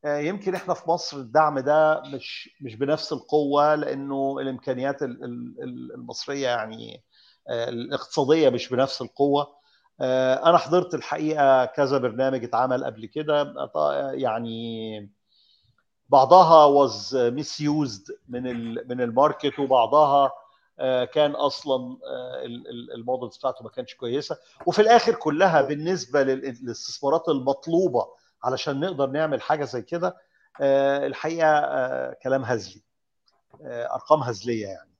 يمكن 0.06 0.54
إحنا 0.54 0.74
في 0.74 0.90
مصر 0.90 1.16
الدعم 1.16 1.58
ده 1.58 2.00
مش 2.00 2.50
مش 2.60 2.74
بنفس 2.74 3.12
القوة 3.12 3.74
لأنه 3.74 4.36
الإمكانيات 4.40 5.02
المصرية 5.02 6.48
يعني 6.48 7.02
الاقتصادية 7.50 8.48
مش 8.48 8.68
بنفس 8.68 9.02
القوة. 9.02 9.63
أنا 10.00 10.58
حضرت 10.58 10.94
الحقيقة 10.94 11.64
كذا 11.64 11.98
برنامج 11.98 12.44
اتعمل 12.44 12.84
قبل 12.84 13.06
كده. 13.06 13.54
يعني 14.12 15.10
بعضها 16.08 16.64
was 16.64 17.16
misused 17.16 18.04
من 18.28 18.74
من 18.88 19.00
الماركت 19.00 19.58
وبعضها 19.58 20.32
كان 21.12 21.30
أصلا 21.30 21.98
ال 22.94 23.00
models 23.00 23.36
بتاعته 23.36 23.64
ما 23.64 23.70
كانش 23.70 23.94
كويسة. 23.94 24.36
وفي 24.66 24.82
الآخر 24.82 25.14
كلها 25.14 25.62
بالنسبة 25.62 26.22
للاستثمارات 26.22 27.28
المطلوبة 27.28 28.06
علشان 28.44 28.80
نقدر 28.80 29.06
نعمل 29.10 29.42
حاجة 29.42 29.64
زي 29.64 29.82
كده 29.82 30.16
الحقيقة 31.06 31.60
كلام 32.12 32.42
هزلي 32.44 32.82
أرقام 33.66 34.20
هزلية 34.20 34.66
يعني. 34.66 34.93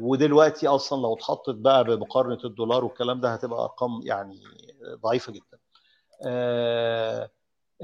ودلوقتي 0.00 0.68
أصلا 0.68 1.02
لو 1.02 1.14
اتحطت 1.14 1.54
بقى 1.54 1.84
بمقارنة 1.84 2.38
الدولار 2.44 2.84
والكلام 2.84 3.20
ده 3.20 3.32
هتبقى 3.32 3.62
أرقام 3.62 4.00
يعني 4.04 4.40
ضعيفة 5.02 5.32
جدا. 5.32 5.58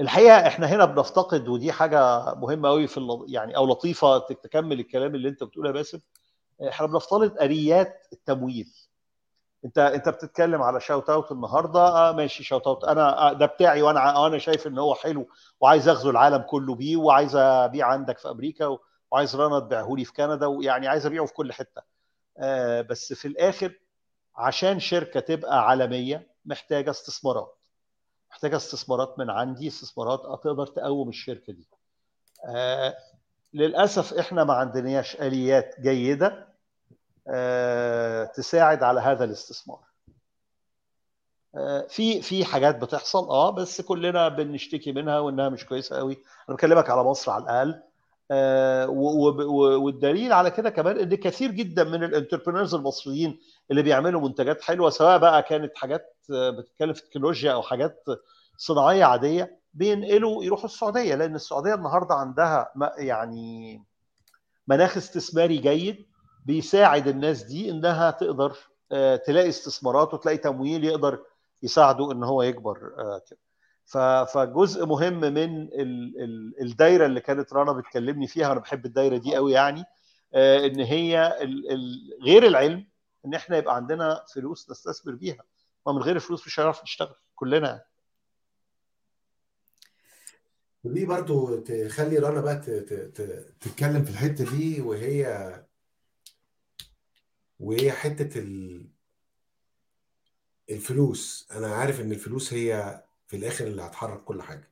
الحقيقة 0.01 0.47
إحنا 0.47 0.67
هنا 0.67 0.85
بنفتقد 0.85 1.47
ودي 1.47 1.71
حاجة 1.71 2.33
مهمة 2.35 2.69
قوي 2.69 2.87
في 2.87 3.25
يعني 3.27 3.57
أو 3.57 3.65
لطيفة 3.65 4.17
تكمل 4.17 4.79
الكلام 4.79 5.15
اللي 5.15 5.29
أنت 5.29 5.43
بتقوله 5.43 5.69
يا 5.69 5.73
باسم. 5.73 5.99
إحنا 6.67 6.87
بنفترض 6.87 7.41
اليات 7.41 8.07
التمويل. 8.13 8.73
أنت 9.65 9.77
أنت 9.77 10.09
بتتكلم 10.09 10.61
على 10.61 10.79
shout 10.79 11.09
out 11.09 11.31
النهارده 11.31 11.79
آه 11.79 12.11
ماشي 12.11 12.43
shout 12.43 12.67
out 12.67 12.83
أنا 12.83 13.33
ده 13.33 13.45
بتاعي 13.45 13.81
وأنا 13.81 14.27
أنا 14.27 14.37
شايف 14.37 14.67
إن 14.67 14.77
هو 14.79 14.95
حلو 14.95 15.27
وعايز 15.61 15.87
أغزو 15.87 16.09
العالم 16.09 16.37
كله 16.41 16.75
بيه 16.75 16.97
وعايز 16.97 17.35
أبيع 17.35 17.87
عندك 17.87 18.17
في 18.17 18.29
أمريكا 18.29 18.77
وعايز 19.11 19.35
رنا 19.35 19.59
تبيعه 19.59 19.93
لي 19.97 20.05
في 20.05 20.13
كندا 20.13 20.45
ويعني 20.45 20.87
عايز 20.87 21.05
أبيعه 21.05 21.25
في 21.25 21.33
كل 21.33 21.53
حتة. 21.53 21.81
آه 22.37 22.81
بس 22.81 23.13
في 23.13 23.27
الآخر 23.27 23.79
عشان 24.35 24.79
شركة 24.79 25.19
تبقى 25.19 25.67
عالمية 25.69 26.27
محتاجة 26.45 26.89
استثمارات. 26.89 27.55
محتاجة 28.31 28.55
استثمارات 28.55 29.19
من 29.19 29.29
عندي 29.29 29.67
استثمارات 29.67 30.19
تقدر 30.43 30.67
تقوم 30.67 31.09
الشركة 31.09 31.53
دي. 31.53 31.67
آه 32.45 32.95
للأسف 33.53 34.13
إحنا 34.13 34.43
ما 34.43 34.53
عندناش 34.53 35.15
آليات 35.15 35.75
جيدة 35.81 36.47
أه 37.27 38.25
تساعد 38.25 38.83
على 38.83 39.01
هذا 39.01 39.23
الاستثمار. 39.23 39.79
أه 41.55 41.87
في 41.89 42.21
في 42.21 42.45
حاجات 42.45 42.75
بتحصل 42.75 43.29
آه 43.29 43.49
بس 43.49 43.81
كلنا 43.81 44.27
بنشتكي 44.27 44.91
منها 44.91 45.19
وإنها 45.19 45.49
مش 45.49 45.65
كويسة 45.65 45.97
قوي 45.97 46.17
أنا 46.49 46.57
بكلمك 46.57 46.89
على 46.89 47.03
مصر 47.03 47.31
على 47.31 47.43
الأقل. 47.43 47.83
والدليل 49.79 50.33
على 50.33 50.51
كده 50.51 50.69
كمان 50.69 50.97
إن 50.97 51.15
كثير 51.15 51.51
جدا 51.51 51.83
من 51.83 52.03
الانتربرينورز 52.03 52.75
المصريين 52.75 53.39
اللي 53.71 53.81
بيعملوا 53.81 54.21
منتجات 54.21 54.61
حلوة 54.61 54.89
سواء 54.89 55.17
بقى 55.17 55.43
كانت 55.43 55.77
حاجات 55.77 56.15
بتتكلم 56.29 56.93
في 56.93 57.01
التكنولوجيا 57.03 57.51
أو 57.53 57.61
حاجات 57.61 58.03
صناعية 58.57 59.05
عادية 59.05 59.59
بينقلوا 59.73 60.43
يروحوا 60.43 60.65
السعودية 60.65 61.15
لأن 61.15 61.35
السعودية 61.35 61.73
النهارده 61.73 62.15
عندها 62.15 62.71
يعني 62.97 63.83
مناخ 64.67 64.97
استثماري 64.97 65.57
جيد 65.57 66.07
بيساعد 66.45 67.07
الناس 67.07 67.43
دي 67.43 67.69
إنها 67.71 68.11
تقدر 68.11 68.57
تلاقي 69.25 69.49
استثمارات 69.49 70.13
وتلاقي 70.13 70.37
تمويل 70.37 70.83
يقدر 70.83 71.19
يساعده 71.63 72.11
إن 72.11 72.23
هو 72.23 72.41
يكبر 72.43 72.77
كده. 73.29 73.39
فجزء 74.33 74.85
مهم 74.85 75.19
من 75.19 75.69
الدايرة 76.61 77.05
اللي 77.05 77.21
كانت 77.21 77.53
رنا 77.53 77.71
بتكلمني 77.71 78.27
فيها 78.27 78.49
وأنا 78.49 78.59
بحب 78.59 78.85
الدايرة 78.85 79.17
دي 79.17 79.35
قوي 79.35 79.51
يعني 79.53 79.83
إن 80.35 80.79
هي 80.79 81.37
غير 82.21 82.47
العلم 82.47 82.87
إن 83.25 83.33
إحنا 83.33 83.57
يبقى 83.57 83.75
عندنا 83.75 84.25
فلوس 84.33 84.71
نستثمر 84.71 85.15
بيها 85.15 85.43
ما 85.87 85.93
من 85.93 85.99
غير 85.99 86.15
الفلوس 86.15 86.47
مش 86.47 86.59
هنعرف 86.59 86.83
نشتغل 86.83 87.15
كلنا 87.35 87.67
يعني. 87.69 87.83
ودي 90.83 91.05
برضو 91.05 91.59
تخلي 91.59 92.17
رنا 92.17 92.41
بقى 92.41 92.55
تتكلم 93.59 94.03
في 94.03 94.09
الحتة 94.11 94.57
دي 94.57 94.81
وهي 94.81 95.63
وهي 97.59 97.91
حتة 97.91 98.39
الفلوس 100.69 101.47
أنا 101.51 101.67
عارف 101.75 102.01
إن 102.01 102.11
الفلوس 102.11 102.53
هي 102.53 103.03
في 103.27 103.37
الآخر 103.37 103.67
اللي 103.67 103.81
هتحرك 103.81 104.23
كل 104.23 104.41
حاجة. 104.41 104.71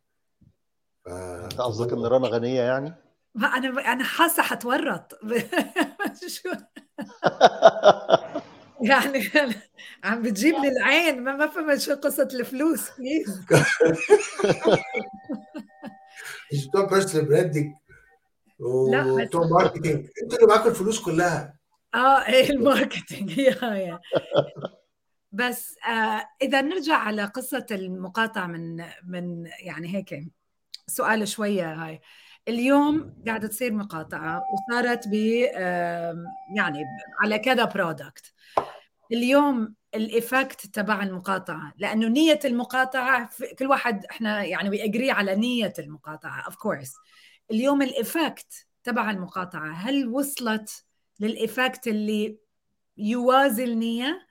ف... 1.05 1.09
أنت 1.09 1.61
قصدك 1.61 1.93
إن 1.93 2.05
رنا 2.05 2.27
غنية 2.27 2.61
يعني؟ 2.61 2.93
ما 3.35 3.47
أنا 3.47 3.93
أنا 3.93 4.03
حاسة 4.03 4.43
هتورط. 4.43 5.19
يعني 8.81 9.29
عم 10.03 10.21
بتجيب 10.21 10.55
لي 10.55 10.67
العين. 10.67 11.23
ما 11.23 11.35
ما 11.35 11.47
فهمت 11.47 11.79
شو 11.79 11.95
قصة 11.95 12.27
الفلوس. 12.33 12.89
please 12.97 13.45
مش 16.53 16.67
بتوع 16.67 16.85
personal 16.85 17.25
branding 17.25 17.73
وبتوع 18.59 19.47
marketing 19.47 20.07
أنتوا 20.23 20.37
اللي 20.37 20.47
معاكم 20.47 20.69
الفلوس 20.69 21.01
كلها. 21.01 21.55
آه 21.95 22.25
إيه 22.25 22.49
ال 22.49 22.57
marketing. 22.57 23.37
yeah. 23.37 23.99
بس 25.35 25.77
آه 25.87 26.29
إذا 26.41 26.61
نرجع 26.61 26.95
على 26.95 27.25
قصة 27.25 27.65
المقاطعة 27.71 28.47
من 28.47 28.85
من 29.03 29.49
يعني 29.59 29.95
هيك 29.95 30.23
سؤال 30.87 31.27
شوية 31.27 31.73
هاي. 31.73 32.01
اليوم 32.47 33.15
قاعدة 33.27 33.47
تصير 33.47 33.73
مقاطعة 33.73 34.43
وصارت 34.53 35.07
ب 35.07 35.13
يعني 36.55 36.83
على 37.21 37.39
كذا 37.39 37.65
product 37.65 38.33
اليوم 39.11 39.75
ال 39.95 40.05
effect 40.05 40.65
تبع 40.65 41.03
المقاطعة 41.03 41.73
لأنه 41.77 42.07
نية 42.07 42.39
المقاطعة 42.45 43.29
كل 43.59 43.67
واحد 43.67 44.05
إحنا 44.05 44.43
يعني 44.43 44.69
بيجري 44.69 45.11
على 45.11 45.35
نية 45.35 45.73
المقاطعة 45.79 46.45
of 46.45 46.55
course 46.55 46.93
اليوم 47.51 47.81
ال 47.81 47.94
effect 47.94 48.67
تبع 48.83 49.11
المقاطعة 49.11 49.71
هل 49.71 50.07
وصلت 50.07 50.85
لل 51.19 51.36
effect 51.36 51.87
اللي 51.87 52.37
يوازي 52.97 53.63
النية؟ 53.63 54.24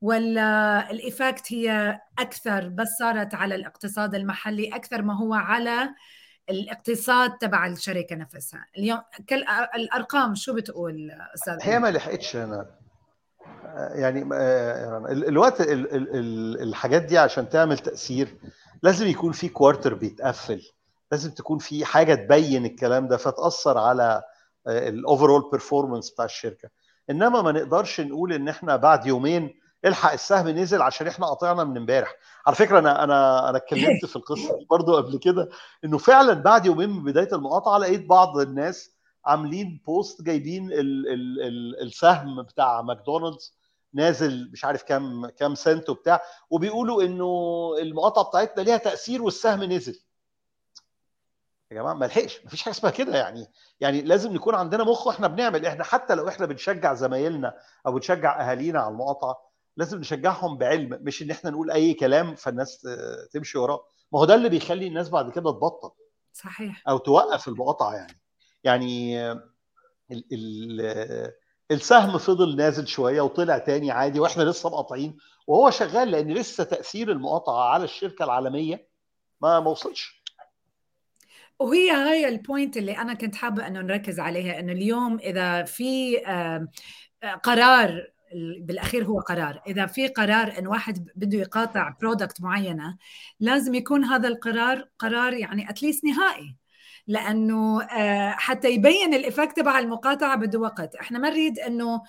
ولا 0.00 0.90
ال 0.90 0.99
effect 0.99 1.52
هي 1.52 2.00
أكثر 2.18 2.68
بس 2.68 2.88
صارت 2.98 3.34
على 3.34 3.54
الاقتصاد 3.54 4.14
المحلي 4.14 4.68
أكثر 4.74 5.02
ما 5.02 5.16
هو 5.18 5.34
على 5.34 5.88
الاقتصاد 6.50 7.38
تبع 7.38 7.66
الشركة 7.66 8.16
نفسها؟ 8.16 8.64
اليوم 8.78 9.00
كل 9.28 9.44
الأرقام 9.74 10.34
شو 10.34 10.54
بتقول 10.54 11.10
أستاذ 11.34 11.58
هي 11.62 11.78
ما 11.78 11.90
لحقتش 11.90 12.36
أنا. 12.36 12.66
يعني 13.94 14.22
الوقت 15.28 15.56
الحاجات 15.60 17.02
دي 17.02 17.18
عشان 17.18 17.48
تعمل 17.48 17.78
تأثير 17.78 18.38
لازم 18.82 19.06
يكون 19.06 19.32
في 19.32 19.48
quarter 19.48 19.94
بيتقفل. 19.94 20.62
لازم 21.12 21.30
تكون 21.30 21.58
في 21.58 21.84
حاجة 21.84 22.14
تبين 22.14 22.64
الكلام 22.66 23.08
ده 23.08 23.16
فتأثر 23.16 23.78
على 23.78 24.22
ال 24.68 24.78
overall 24.78 25.50
performance 25.50 26.10
بتاع 26.10 26.24
الشركة. 26.24 26.68
إنما 27.10 27.42
ما 27.42 27.52
نقدرش 27.52 28.00
نقول 28.00 28.32
إن 28.32 28.48
إحنا 28.48 28.76
بعد 28.76 29.06
يومين 29.06 29.59
الحق 29.84 30.12
السهم 30.12 30.48
نزل 30.48 30.82
عشان 30.82 31.06
إحنا 31.06 31.26
قطعنا 31.26 31.64
من 31.64 31.76
امبارح. 31.76 32.16
على 32.46 32.56
فكرة 32.56 32.78
أنا 32.78 33.04
أنا 33.04 33.48
أنا 33.50 33.56
اتكلمت 33.58 34.04
في 34.06 34.16
القصة 34.16 34.58
دي 34.58 34.66
برضو 34.70 34.96
قبل 34.96 35.18
كده 35.18 35.48
إنه 35.84 35.98
فعلا 35.98 36.32
بعد 36.32 36.66
يومين 36.66 36.90
من 36.90 37.04
بداية 37.04 37.28
المقاطعة 37.32 37.78
لقيت 37.78 38.06
بعض 38.06 38.38
الناس 38.38 38.96
عاملين 39.24 39.82
post 39.86 40.22
جايبين 40.22 40.72
ال 40.72 41.08
ال 41.08 41.42
ال 41.42 41.82
السهم 41.82 42.42
بتاع 42.42 42.82
ماكدونالدز 42.82 43.54
نازل 43.94 44.50
مش 44.52 44.64
عارف 44.64 44.82
كام 44.82 45.26
كام 45.26 45.54
سنت 45.54 45.90
وبتاع 45.90 46.22
وبيقولوا 46.50 47.02
إنه 47.02 47.30
المقاطعة 47.80 48.24
بتاعتنا 48.24 48.62
ليها 48.62 48.76
تأثير 48.76 49.22
والسهم 49.22 49.64
نزل. 49.64 50.00
يا 51.70 51.76
جماعة 51.76 51.94
ما 51.94 52.04
لحقش 52.04 52.40
مفيش 52.44 52.62
حاجة 52.62 52.74
اسمها 52.74 52.92
كده 52.92 53.16
يعني. 53.16 53.46
يعني 53.80 54.02
لازم 54.02 54.32
نكون 54.32 54.54
عندنا 54.54 54.84
مخ 54.84 55.06
وإحنا 55.06 55.26
بنعمل. 55.26 55.66
إحنا 55.66 55.84
حتى 55.84 56.14
لو 56.14 56.28
إحنا 56.28 56.46
بنشجع 56.46 56.94
زمايلنا 56.94 57.54
أو 57.86 57.92
بنشجع 57.92 58.40
أهالينا 58.50 58.80
على 58.80 58.90
المقاطعة 58.92 59.49
لازم 59.80 59.98
نشجعهم 59.98 60.58
بعلم 60.58 60.98
مش 61.02 61.22
إن 61.22 61.30
إحنا 61.30 61.50
نقول 61.50 61.70
أي 61.70 61.94
كلام 61.94 62.34
فالناس 62.34 62.86
تمشي 63.32 63.58
وراه. 63.58 63.84
ما 64.12 64.20
هو 64.20 64.24
ده 64.24 64.34
اللي 64.34 64.48
بيخلي 64.48 64.86
الناس 64.86 65.08
بعد 65.08 65.30
كده 65.32 65.50
تبطل. 65.50 65.90
صحيح. 66.32 66.82
أو 66.88 66.98
توقف 66.98 67.48
المقاطعة 67.48 67.94
يعني. 67.94 68.20
يعني 68.64 69.22
ال 70.12 70.24
ال 70.32 71.32
السهم 71.70 72.18
فضل 72.18 72.56
نازل 72.56 72.86
شوية 72.86 73.20
وطلع 73.20 73.58
تاني 73.58 73.90
عادي 73.90 74.20
وإحنا 74.20 74.42
لسه 74.42 74.68
مقاطعين 74.68 75.16
وهو 75.46 75.70
شغال 75.70 76.10
لأن 76.10 76.32
لسه 76.34 76.64
تأثير 76.64 77.10
المقاطعة 77.12 77.68
على 77.68 77.84
الشركة 77.84 78.24
العالمية 78.24 78.88
ما 79.40 79.60
ما 79.60 79.70
وصلش. 79.70 80.22
وهي 81.58 81.90
هاي 81.90 82.28
ال 82.28 82.36
point 82.36 82.76
اللي 82.76 82.98
أنا 82.98 83.14
كنت 83.14 83.34
حابة 83.34 83.66
إنه 83.66 83.80
نركز 83.80 84.20
عليها 84.20 84.60
إنه 84.60 84.72
اليوم 84.72 85.18
إذا 85.18 85.64
في 85.64 86.16
قرار 87.42 88.10
بالأخير 88.60 89.04
هو 89.04 89.20
قرار. 89.20 89.62
إذا 89.66 89.86
في 89.86 90.08
قرار 90.08 90.58
إن 90.58 90.66
واحد 90.66 91.08
بده 91.16 91.38
يقاطع 91.38 91.96
product 92.00 92.40
معينة 92.40 92.96
لازم 93.40 93.74
يكون 93.74 94.04
هذا 94.04 94.28
القرار 94.28 94.88
قرار 94.98 95.32
يعني 95.32 95.70
at 95.70 95.80
least 95.80 96.04
نهائي. 96.04 96.56
لأنه 97.06 97.80
حتى 98.30 98.70
يبين 98.70 99.14
ال 99.14 99.20
effect 99.20 99.56
تبع 99.56 99.78
المقاطعة 99.78 100.36
بده 100.36 100.58
وقت. 100.58 100.94
إحنا 100.94 101.18
ما 101.18 101.30
نريد 101.30 101.58
إنه 101.58 102.02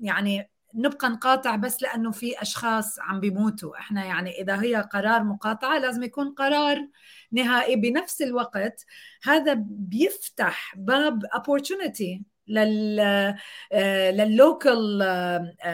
يعني 0.00 0.50
نبقى 0.74 1.08
نقاطع 1.08 1.56
بس 1.56 1.82
لأنه 1.82 2.10
في 2.10 2.42
أشخاص 2.42 2.98
عم 3.00 3.20
بيموتوا. 3.20 3.78
إحنا 3.78 4.04
يعني 4.04 4.40
إذا 4.40 4.62
هي 4.62 4.88
قرار 4.92 5.24
مقاطعة 5.24 5.78
لازم 5.78 6.02
يكون 6.02 6.34
قرار 6.34 6.88
نهائي 7.32 7.76
بنفس 7.76 8.22
الوقت. 8.22 8.84
هذا 9.22 9.54
بيفتح 9.66 10.74
باب 10.76 11.22
opportunity 11.24 12.22
لل 12.48 12.96
لل 14.12 14.37
local 14.37 14.98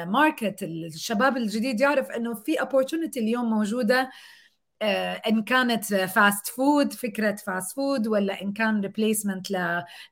market 0.07 0.63
الشباب 0.63 1.37
الجديد 1.37 1.81
يعرف 1.81 2.11
إنه 2.11 2.35
في 2.35 2.57
opportunity 2.57 3.17
اليوم 3.17 3.51
موجودة 3.51 4.11
إن 5.29 5.43
كانت 5.43 5.85
fast 5.95 6.47
food 6.47 6.93
فكرة 6.93 7.35
fast 7.35 7.77
food 7.77 8.07
ولا 8.07 8.43
إن 8.43 8.53
كان 8.53 8.81
replacement 8.81 9.47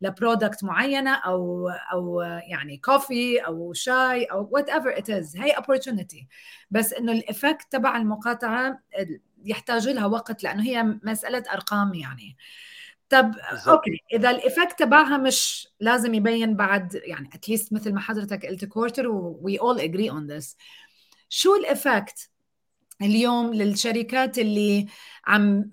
ل 0.01 0.09
product 0.09 0.65
معينة 0.65 1.15
أو 1.15 1.69
أو 1.69 2.21
يعني 2.23 2.77
كوفي 2.77 3.39
أو 3.39 3.73
شاي 3.73 4.25
أو 4.25 4.49
whatever 4.53 4.99
it 4.99 5.11
is 5.11 5.37
هي 5.37 5.53
opportunity. 5.53 6.25
بس 6.71 6.93
إنه 6.93 7.13
ال 7.13 7.21
effect 7.21 7.73
تبع 7.73 7.97
المقاطعة 7.97 8.83
يحتاج 9.45 9.89
لها 9.89 10.07
وقت 10.07 10.45
لأنه 10.45 10.63
هي 10.63 10.83
مسألة 10.83 11.45
أرقام 11.53 11.95
يعني. 11.95 12.37
طب 13.11 13.35
okay 13.69 14.03
إذا 14.13 14.31
ال 14.31 14.38
effect 14.38 14.79
تبعها 14.79 15.17
مش 15.17 15.69
لازم 15.81 16.15
يبين 16.15 16.57
بعد 16.57 17.01
يعني 17.05 17.31
at 17.35 17.46
least 17.46 17.73
مثل 17.73 17.93
ما 17.93 18.01
حضرتك 18.01 18.47
قلت 18.47 18.65
quarter 18.65 19.09
we 19.09 19.61
all 19.61 19.81
agree 19.81 20.11
on 20.11 20.27
this 20.27 20.57
شو 21.29 21.55
ال 21.55 21.66
effect 21.66 22.31
اليوم 23.03 23.55
للشركات 23.55 24.39
اللي 24.39 24.87
عم 25.27 25.71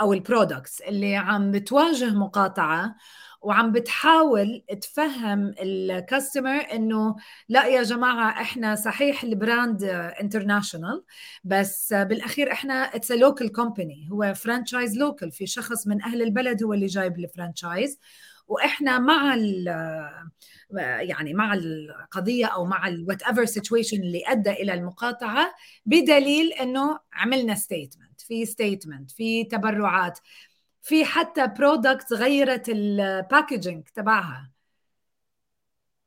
أو 0.00 0.12
ال 0.12 0.20
products 0.20 0.80
اللي 0.80 1.16
عم 1.16 1.50
بتواجه 1.50 2.10
مقاطعة 2.10 2.96
وعم 3.42 3.72
بتحاول 3.72 4.62
تفهم 4.82 5.54
ال 5.62 5.73
customer 5.73 6.60
إنه 6.72 7.16
لا 7.48 7.66
يا 7.66 7.82
جماعة 7.82 8.30
إحنا 8.30 8.74
صحيح 8.74 9.22
ال 9.24 9.34
brand 9.34 9.84
international 10.20 11.04
بس 11.44 11.92
بالأخير 11.92 12.52
إحنا 12.52 12.74
it's 12.74 13.12
local 13.12 13.52
company 13.52 14.08
هو 14.12 14.34
franchise 14.34 14.98
local 14.98 15.32
في 15.32 15.46
شخص 15.46 15.86
من 15.86 16.02
أهل 16.02 16.22
البلد 16.22 16.62
هو 16.62 16.72
اللي 16.74 16.86
جايب 16.86 17.18
ال 17.18 17.26
franchise 17.26 17.98
وإحنا 18.48 18.98
مع 18.98 19.36
يعني 21.00 21.34
مع 21.34 21.54
القضية 21.54 22.46
أو 22.46 22.64
مع 22.64 22.88
ال 22.88 23.22
whatever 23.22 23.44
situation 23.44 23.96
اللي 23.96 24.22
أدى 24.26 24.50
إلى 24.50 24.74
المقاطعة 24.74 25.54
بدليل 25.86 26.52
إنه 26.52 26.98
عملنا 27.12 27.54
statement 27.54 28.20
في 28.20 28.46
statement 28.46 29.10
في 29.10 29.44
تبرعات. 29.44 30.18
في 30.82 31.04
حتى 31.04 31.46
product 31.46 32.12
غيرت 32.12 32.68
ال 32.68 32.80
packaging 32.80 33.88
تبعها. 33.94 34.50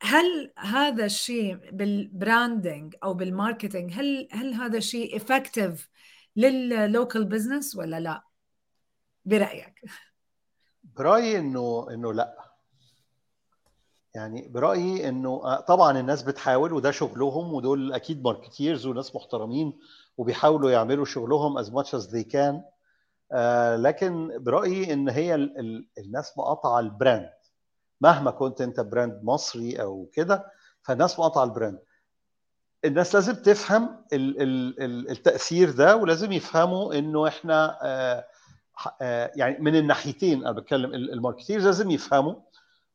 هل 0.01 0.53
هذا 0.57 1.05
الشيء 1.05 1.55
بال 1.71 1.96
branding 1.96 2.95
أو 3.03 3.13
بال 3.13 3.28
marketing 3.28 3.93
هل 3.93 4.27
هل 4.31 4.53
هذا 4.53 4.77
الشيء 4.77 5.17
effective 5.17 5.89
لل 6.35 6.61
local 6.61 7.25
business 7.25 7.75
ولا 7.75 7.99
لا؟ 7.99 8.23
برأيك. 9.25 9.81
برأيي 10.83 11.39
إنه 11.39 11.87
إنه 11.89 12.13
لا. 12.13 12.53
يعني 14.15 14.47
برأيي 14.47 15.09
إنه 15.09 15.59
طبعا 15.59 15.99
الناس 15.99 16.23
بتحاول 16.23 16.73
وده 16.73 16.91
شغلهم 16.91 17.53
ودول 17.53 17.93
أكيد 17.93 18.23
marketers 18.23 18.85
وناس 18.85 19.15
محترمين 19.15 19.79
وبيحاولوا 20.17 20.71
يعملوا 20.71 21.05
شغلهم 21.05 21.63
as 21.63 21.67
much 21.67 21.87
as 21.99 22.07
they 22.11 22.23
can. 22.23 22.35
آه 22.35 22.72
لكن 23.75 24.31
برأيي 24.43 24.93
إن 24.93 25.09
هي 25.09 25.35
ال 25.35 25.59
ال 25.59 25.87
الناس 25.97 26.37
مقاطعة 26.37 26.79
ال 26.79 26.86
brand. 26.86 27.29
مهما 28.01 28.31
كنت 28.31 28.61
أنت 28.61 28.79
brand 28.79 29.19
مصري 29.23 29.81
أو 29.81 30.09
كده 30.13 30.45
فالناس 30.81 31.19
مقاطعة 31.19 31.43
ال 31.43 31.48
brand. 31.48 31.79
الناس 32.85 33.15
لازم 33.15 33.33
تفهم 33.33 34.05
ال 34.13 34.41
ال 34.81 35.09
التأثير 35.11 35.71
ده 35.71 35.95
ولازم 35.95 36.31
يفهموا 36.31 36.93
إنه 36.93 37.27
إحنا 37.27 37.77
آه 37.83 38.25
آه 39.01 39.31
يعني 39.35 39.57
من 39.59 39.75
الناحيتين 39.75 40.39
أنا 40.41 40.51
بتكلم. 40.51 40.93
ال 40.93 41.01
marketer 41.01 41.59
لازم 41.61 41.91
يفهموا 41.91 42.35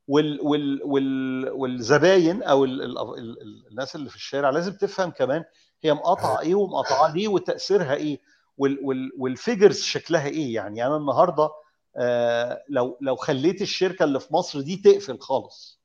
وال 0.09 0.41
وال 0.43 0.81
وال 0.85 1.49
والزباين 1.51 2.43
أو 2.43 2.65
ال 2.65 2.83
ال 2.83 2.99
ال 3.19 3.67
الناس 3.71 3.97
اللي 3.97 4.11
في 4.11 4.17
الشارع 4.17 4.51
لازم 4.51 4.73
تفهم 4.73 5.11
كمان 5.11 5.45
هي 5.83 5.95
مقاطعة 5.95 6.41
إيه 6.41 6.55
ومقاطعة 6.55 7.15
ليه 7.15 7.29
وتأثيرها 7.29 7.95
إيه. 7.95 8.21
وال 9.19 9.32
figures 9.32 9.81
شكلها 9.81 10.27
إيه؟ 10.27 10.55
يعني 10.55 10.87
أنا 10.87 10.97
النهارده 10.97 11.51
آه 11.97 12.65
لو 12.69 12.99
لو 13.01 13.17
خليت 13.17 13.63
الشركة 13.63 14.05
اللي 14.05 14.21
في 14.21 14.35
مصر 14.35 14.61
دي 14.61 14.77
تقفل 14.77 15.19
خالص 15.19 15.81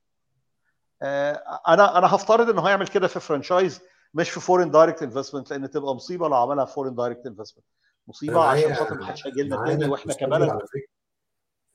آه 1.02 1.32
أنا 1.68 1.98
أنا 1.98 2.16
هفترض 2.16 2.50
إنه 2.50 2.62
هيعمل 2.68 2.88
كده 2.88 3.08
في 3.08 3.20
franchise 3.20 3.82
مش 4.14 4.30
في 4.30 4.40
foreign 4.40 4.72
direct 4.72 5.04
investment 5.04 5.52
لأن 5.52 5.70
تبقى 5.70 5.96
مصيبة 5.96 6.28
لو 6.28 6.36
عملها 6.36 6.66
foreign 6.66 6.96
direct 6.96 7.26
investment 7.26 7.66
مصيبة 8.08 8.44
عشان 8.44 8.76
خاطر 8.76 8.96
ما 9.00 9.06
حدش 9.06 9.28
هيجي 9.28 9.44
لنا 9.44 9.66
تاني 9.66 9.86
وإحنا 9.86 10.14
كبلد 10.14 10.60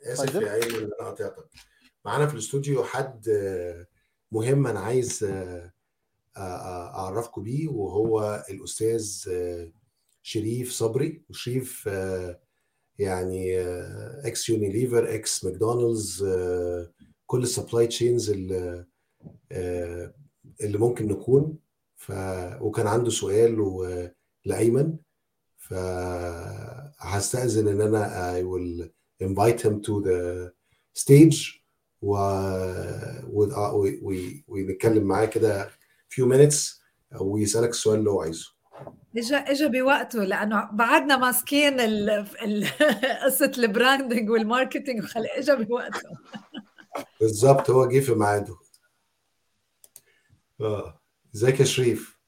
آسف 0.07 0.35
يا 0.35 0.51
عيني 0.51 0.79
ان 0.79 0.91
انا 1.01 1.35
معانا 2.05 2.27
في 2.27 2.35
الاستوديو 2.35 2.85
حد 2.85 3.29
مهم 4.33 4.67
أنا 4.67 4.81
عايز 4.81 5.27
أعرفكم 6.37 7.43
بيه 7.43 7.69
وهو 7.69 8.45
الأستاذ 8.51 9.25
شريف 10.29 10.73
صبري 10.73 11.23
وشريف 11.31 11.87
يعني 12.99 13.59
إكس 14.29 14.49
يونيليفر 14.49 15.15
إكس 15.15 15.45
ماكدونالدز 15.45 16.27
كل 17.27 17.43
ال 17.43 17.49
supply 17.49 17.87
chains 17.87 18.31
اللي, 18.31 18.85
اللي 20.61 20.79
ممكن 20.79 21.09
نكون. 21.09 21.59
ف 21.97 22.13
وكان 22.61 22.87
عنده 22.87 23.11
سؤال 23.11 24.11
لأيمن. 24.45 24.97
فهستأذن 25.57 27.69
إن 27.69 27.81
أنا 27.81 28.39
I 28.39 28.43
will 28.43 28.89
invite 29.23 29.61
him 29.61 29.81
to 29.81 30.03
the 30.03 30.51
stage. 31.03 31.63
و... 32.03 32.17
ونتكلم 34.49 35.05
معاه 35.05 35.27
كده 35.27 35.71
few 36.11 36.25
minutes. 36.25 36.83
ويسألك 37.21 37.71
السؤال 37.71 37.99
اللي 37.99 38.11
هو 38.11 38.21
عايزه. 38.21 38.58
اجى 39.19 39.37
اجى 39.37 39.69
بوقته 39.69 40.25
لأنه 40.25 40.69
بعدنا 40.73 41.17
ماسكين 41.17 41.81
ال... 41.81 42.11
ال... 42.43 42.69
قصة 43.25 43.53
ال 43.59 43.67
branding 43.67 44.31
وال 44.31 44.44
marketing 44.44 45.05
اجى 45.17 45.57
بوقته. 45.57 46.11
بالظبط 47.21 47.71
هو 47.71 47.89
جه 47.89 48.01
في 48.01 48.13
ميعاده. 48.13 48.57
آه 50.61 51.01
إزيك 51.35 51.61
يا 51.61 51.65
شريف؟ 51.65 52.19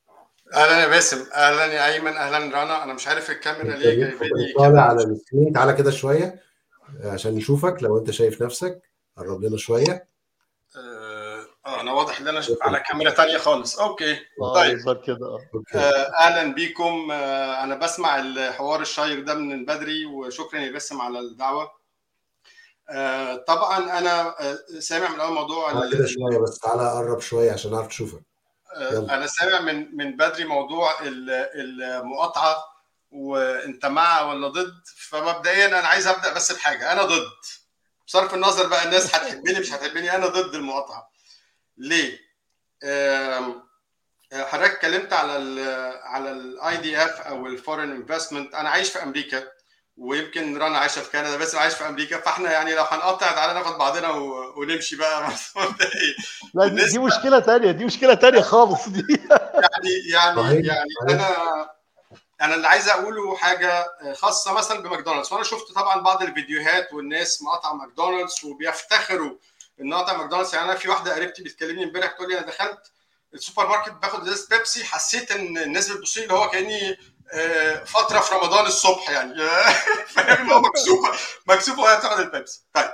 أهلا 0.54 0.82
يا 0.82 0.88
باسم 0.88 1.24
أهلا 1.34 1.64
يا 1.66 1.92
أيمن 1.92 2.12
أهلا 2.16 2.38
رنا 2.38 2.84
أنا 2.84 2.94
مش 2.94 3.08
عارف 3.08 3.30
الكاميرا 3.30 3.76
ليه 3.76 3.94
جايباني 3.94 4.52
طالع 4.58 4.82
على 4.82 5.02
ال 5.02 5.08
screen. 5.09 5.52
تعالى 5.52 5.72
كده 5.72 5.90
شوية 5.90 6.40
عشان 7.04 7.34
نشوفك. 7.34 7.82
لو 7.82 7.98
أنت 7.98 8.10
شايف 8.10 8.42
نفسك 8.42 8.82
قرب 9.16 9.44
لنا 9.44 9.56
شوية. 9.56 10.09
أنا 11.80 11.92
واضح 11.92 12.20
إن 12.20 12.28
أنا 12.28 12.42
على 12.62 12.80
كاميرا 12.80 13.10
تانية 13.10 13.38
خالص. 13.38 13.78
okay. 13.78 14.18
طيب. 14.54 15.02
كده. 15.06 15.38
آه. 15.74 16.12
أهلا 16.20 16.54
بيكم. 16.54 17.08
آه 17.12 17.64
أنا 17.64 17.74
بسمع 17.74 18.18
الحوار 18.18 18.80
الشيق 18.80 19.20
ده 19.24 19.34
من 19.34 19.64
بدري 19.64 20.06
وشكرا 20.06 20.60
يا 20.60 20.70
باسم 20.70 21.00
على 21.00 21.18
الدعوة. 21.20 21.70
آه 22.90 23.36
طبعا 23.36 23.98
أنا 23.98 24.34
سامع 24.78 25.08
من 25.08 25.20
أول 25.20 25.32
موضوع 25.34 25.72
كده 25.90 26.06
شوية 26.06 26.38
بس 26.38 26.58
تعالى 26.58 26.90
قرب 26.90 27.20
شوية 27.20 27.52
عشان 27.52 27.74
أعرف 27.74 27.86
اشوفك 27.88 28.22
يلا. 28.80 29.14
أنا 29.14 29.26
سامع 29.26 29.60
من 29.60 29.96
من 29.96 30.16
بدري 30.16 30.44
موضوع 30.44 30.94
المقاطعة 31.54 32.64
وأنت 33.10 33.86
مع 33.86 34.22
ولا 34.22 34.48
ضد؟ 34.48 34.74
فمبدئيا 34.96 35.66
أنا 35.66 35.88
عايز 35.88 36.06
أبدأ 36.06 36.34
بس 36.34 36.52
بحاجة. 36.52 36.92
أنا 36.92 37.02
ضد. 37.02 37.26
بصرف 38.06 38.34
النظر 38.34 38.66
بقى 38.66 38.84
الناس 38.84 39.14
هتحبني 39.14 39.60
مش 39.60 39.72
هتحبني 39.72 40.14
أنا 40.16 40.26
ضد 40.26 40.54
المقاطعة. 40.54 41.10
ليه؟ 41.80 42.18
حضرتك 44.32 44.74
اتكلمت 44.74 45.12
على 45.12 45.36
ال 45.36 45.58
على 46.02 46.30
ال 46.30 46.76
FDI 46.76 47.20
أو 47.20 47.46
ال 47.46 47.52
foreign 47.52 47.90
investment 47.90 48.54
أنا 48.54 48.68
عايش 48.70 48.90
في 48.90 49.02
أمريكا 49.02 49.48
ويمكن 49.96 50.58
رنا 50.58 50.78
عايشة 50.78 51.00
في 51.02 51.10
كندا 51.10 51.36
بس 51.36 51.54
عايش 51.54 51.74
في 51.74 51.88
أمريكا. 51.88 52.20
فإحنا 52.20 52.52
يعني 52.52 52.74
لو 52.74 52.82
هنقطع 52.82 53.32
تعالى 53.32 53.54
ناخد 53.54 53.78
بعضنا 53.78 54.10
ونمشي 54.56 54.96
بقى. 54.96 55.32
لا 56.54 56.66
دي, 56.68 56.84
دي 56.84 56.98
مشكلة 56.98 57.40
ثانية 57.40 57.70
دي 57.70 57.84
مشكلة 57.84 58.14
ثانية 58.14 58.40
خالص. 58.40 58.88
دي 58.88 59.02
يعني 60.12 60.36
يعني 60.40 60.66
يعني 60.66 60.90
أنا 61.10 61.70
أنا 62.42 62.54
اللي 62.54 62.68
عايز 62.68 62.88
أقوله 62.88 63.36
حاجة 63.36 63.86
خاصة 64.14 64.52
مثلا 64.52 64.80
بماكدونالدز. 64.82 65.32
وأنا 65.32 65.44
شفت 65.44 65.72
طبعا 65.74 66.00
بعض 66.00 66.22
الفيديوهات 66.22 66.92
والناس 66.92 67.42
مقاطعة 67.42 67.72
ماكدونالدز 67.72 68.44
وبيفتخروا 68.44 69.36
ان 69.80 69.94
قاطع 69.94 70.16
ماكدونالدز. 70.16 70.54
يعني 70.54 70.66
أنا 70.70 70.78
في 70.78 70.88
واحدة 70.88 71.14
قريبتي 71.14 71.42
بتكلمني 71.42 71.84
امبارح 71.84 72.12
تقول 72.12 72.28
لي 72.28 72.38
أنا 72.38 72.46
دخلت 72.46 72.92
السوبر 73.34 73.66
ماركت 73.68 73.92
باخد 73.92 74.28
ازازه 74.28 74.48
بيبسي 74.56 74.84
حسيت 74.84 75.30
ان 75.30 75.58
الناس 75.58 75.88
بتبص 75.88 76.16
لي 76.16 76.22
اللي 76.22 76.34
هو 76.34 76.50
كأني 76.50 76.98
فترة 77.86 78.20
في 78.20 78.34
رمضان 78.34 78.66
الصبح 78.66 79.10
يعني. 79.10 79.34
فاهم؟ 80.14 80.52
هو 80.52 80.60
مكسوفة 80.60 81.12
مكسوفة 81.46 81.82
وهي 81.82 81.96
بتاخد 81.96 82.20
البيبسي. 82.20 82.62
طيب 82.74 82.90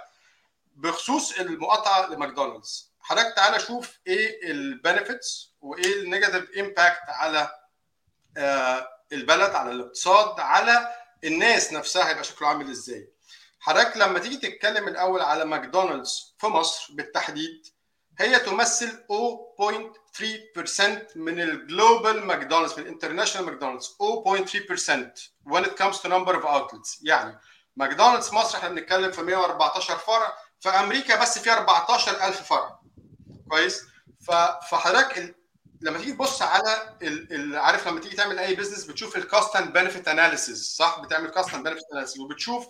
بخصوص 0.76 1.38
المقاطعة 1.38 2.06
لماكدونالدز 2.06 2.92
حضرتك 3.00 3.36
تعالى 3.36 3.60
شوف 3.60 3.98
إيه 4.06 4.50
ال 4.50 4.62
benefits 4.62 5.52
وايه 5.60 6.02
ال 6.02 6.08
negative 6.08 6.50
impact 6.58 7.02
على 7.08 7.50
البلد 9.12 9.50
على 9.54 9.70
الاقتصاد 9.70 10.40
على 10.40 10.94
الناس 11.24 11.72
نفسها 11.72 12.08
هيبقى 12.08 12.24
شكله 12.24 12.48
عامل 12.48 12.70
إزاي. 12.70 13.08
حضرتك 13.66 13.97
لما 13.97 14.18
تيجي 14.18 14.36
تتكلم 14.36 14.88
الأول 14.88 15.20
على 15.20 15.44
ماكدونالدز 15.44 16.34
في 16.38 16.47
مصر 16.47 16.94
بالتحديد 16.94 17.66
هي 18.18 18.38
تمثل 18.38 18.90
0.3% 18.90 21.16
من 21.16 21.40
ال 21.40 21.53
global 21.53 22.26
ماكدونالدز 22.26 22.72
من 22.72 22.78
ال 22.78 22.83
international 22.83 23.46
ماكدونالدز 23.47 23.86
0.3% 23.86 23.93
when 25.52 25.64
it 25.64 25.76
comes 25.82 26.01
to 26.01 26.09
number 26.09 26.34
of 26.34 26.44
outlets. 26.44 26.98
يعني 27.02 27.38
ماكدونالدز 27.76 28.32
مصر 28.32 28.59
إحنا 28.59 28.68
بنتكلم 28.68 29.12
في 29.12 29.22
114 29.22 29.97
فرع 29.97 30.34
في 30.60 30.68
أمريكا 30.68 31.22
بس 31.22 31.38
في 31.38 31.52
14000 31.52 32.43
فرع. 32.43 32.80
كويس؟ 33.48 33.82
فحضرتك 34.70 35.36
لما 35.80 35.98
تيجي 35.98 36.12
تبص 36.12 36.43
على 36.43 36.97
عارف 37.55 37.88
لما 37.88 38.01
تيجي 38.01 38.16
تعمل 38.16 38.38
أي 38.38 38.55
business 38.54 38.84
بتشوف 38.84 39.16
ال 39.16 39.24
cost 39.24 39.56
and 39.56 39.72
benefit 39.72 40.08
analysis 40.08 40.74
صح؟ 40.78 41.01
بتعمل 41.01 41.30
cost 41.30 41.54
and 41.54 41.68
benefit 41.68 41.84
analysis 41.92 42.20
وبتشوف 42.20 42.66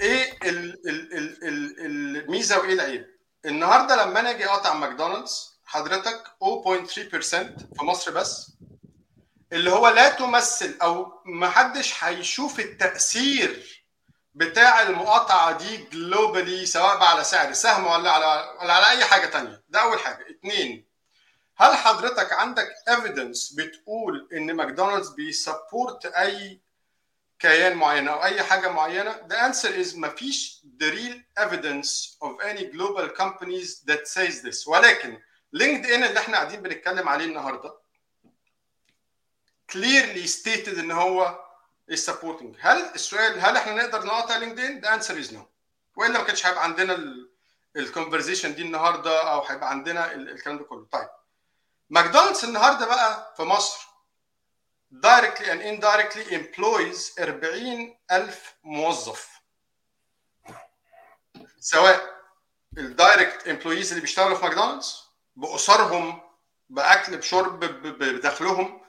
إيه 0.00 0.38
ال 0.42 0.88
ال 0.88 1.14
ال 1.16 1.44
ال 1.44 2.16
الميزة 2.16 2.58
وايه 2.58 2.72
العيب؟ 2.72 3.06
النهارده 3.44 4.04
لما 4.04 4.20
أنا 4.20 4.30
أجي 4.30 4.46
أقطع 4.46 4.74
ماكدونالدز 4.74 5.58
حضرتك 5.64 6.22
0.3% 6.44 6.96
في 7.78 7.82
مصر 7.84 8.10
بس 8.12 8.50
اللي 9.52 9.70
هو 9.70 9.88
لا 9.88 10.08
تمثل 10.08 10.76
أو 10.82 11.12
ما 11.24 11.50
حدش 11.50 12.04
هيشوف 12.04 12.60
التأثير 12.60 13.84
بتاع 14.34 14.82
المقاطعة 14.82 15.58
دي 15.58 15.76
globally 15.76 16.66
سواء 16.66 16.98
بقى 16.98 17.10
على 17.10 17.24
سعر 17.24 17.48
السهم 17.48 17.86
ولا 17.86 18.10
على 18.10 18.56
ولا 18.62 18.72
على 18.72 18.86
أي 18.98 19.04
حاجة 19.04 19.26
تانية. 19.26 19.62
ده 19.68 19.80
أول 19.82 19.98
حاجة. 19.98 20.26
اثنين 20.30 20.84
هل 21.56 21.74
حضرتك 21.76 22.32
عندك 22.32 22.68
evidence 22.88 23.52
بتقول 23.52 24.28
إن 24.32 24.52
ماكدونالدز 24.54 25.08
بي 25.08 25.30
support 25.30 26.06
أي 26.06 26.60
كيان 27.38 27.76
معين 27.76 28.08
أو 28.08 28.24
أي 28.24 28.42
حاجة 28.42 28.68
معينة. 28.68 29.12
The 29.28 29.36
answer 29.36 29.68
is 29.86 29.96
مفيش 29.96 30.62
the 30.82 30.90
real 30.90 31.42
evidence 31.44 32.16
of 32.22 32.40
any 32.44 32.64
global 32.64 33.08
companies 33.08 33.82
that 33.86 34.08
says 34.08 34.42
this. 34.42 34.68
ولكن 34.68 35.18
لينكد 35.52 35.90
ان 35.90 36.04
اللي 36.04 36.20
إحنا 36.20 36.36
قاعدين 36.36 36.62
بنتكلم 36.62 37.08
عليه 37.08 37.24
النهارده 37.24 37.78
clearly 39.72 40.26
stated 40.26 40.78
إن 40.78 40.90
هو 40.90 41.44
is 41.90 42.06
supporting. 42.10 42.56
هل 42.60 42.84
السؤال 42.94 43.40
هل 43.40 43.56
إحنا 43.56 43.72
نقدر 43.74 44.04
نقاطع 44.06 44.36
لينكد 44.36 44.60
ان 44.60 44.82
the 44.82 45.02
answer 45.02 45.14
is 45.28 45.32
no. 45.34 45.40
وإلا 45.96 46.18
ما 46.18 46.24
كانش 46.24 46.46
هيبقى 46.46 46.64
عندنا 46.64 46.98
ال 47.76 47.82
conversation 47.82 48.54
دي 48.54 48.62
النهارده 48.62 49.30
أو 49.32 49.42
هيبقى 49.44 49.70
عندنا 49.70 50.12
الكلام 50.14 50.58
ده 50.58 50.64
كله. 50.64 50.86
طيب. 50.92 51.08
ماكدونالدز 51.90 52.44
النهارده 52.44 52.86
بقى 52.86 53.34
في 53.36 53.42
مصر 53.42 53.87
directly 54.92 55.46
and 55.46 55.60
indirectly 55.62 56.24
employs 56.32 57.12
40000 57.18 58.54
موظف. 58.64 59.28
سواء 61.60 62.18
ال 62.78 62.88
direct 62.88 63.48
employees 63.48 63.88
اللي 63.88 64.00
بيشتغلوا 64.00 64.36
في 64.36 64.44
ماكدونالدز 64.44 65.02
بأسرهم 65.36 66.20
بأكل 66.68 67.16
بشرب 67.16 67.60
بدخلهم 67.84 68.80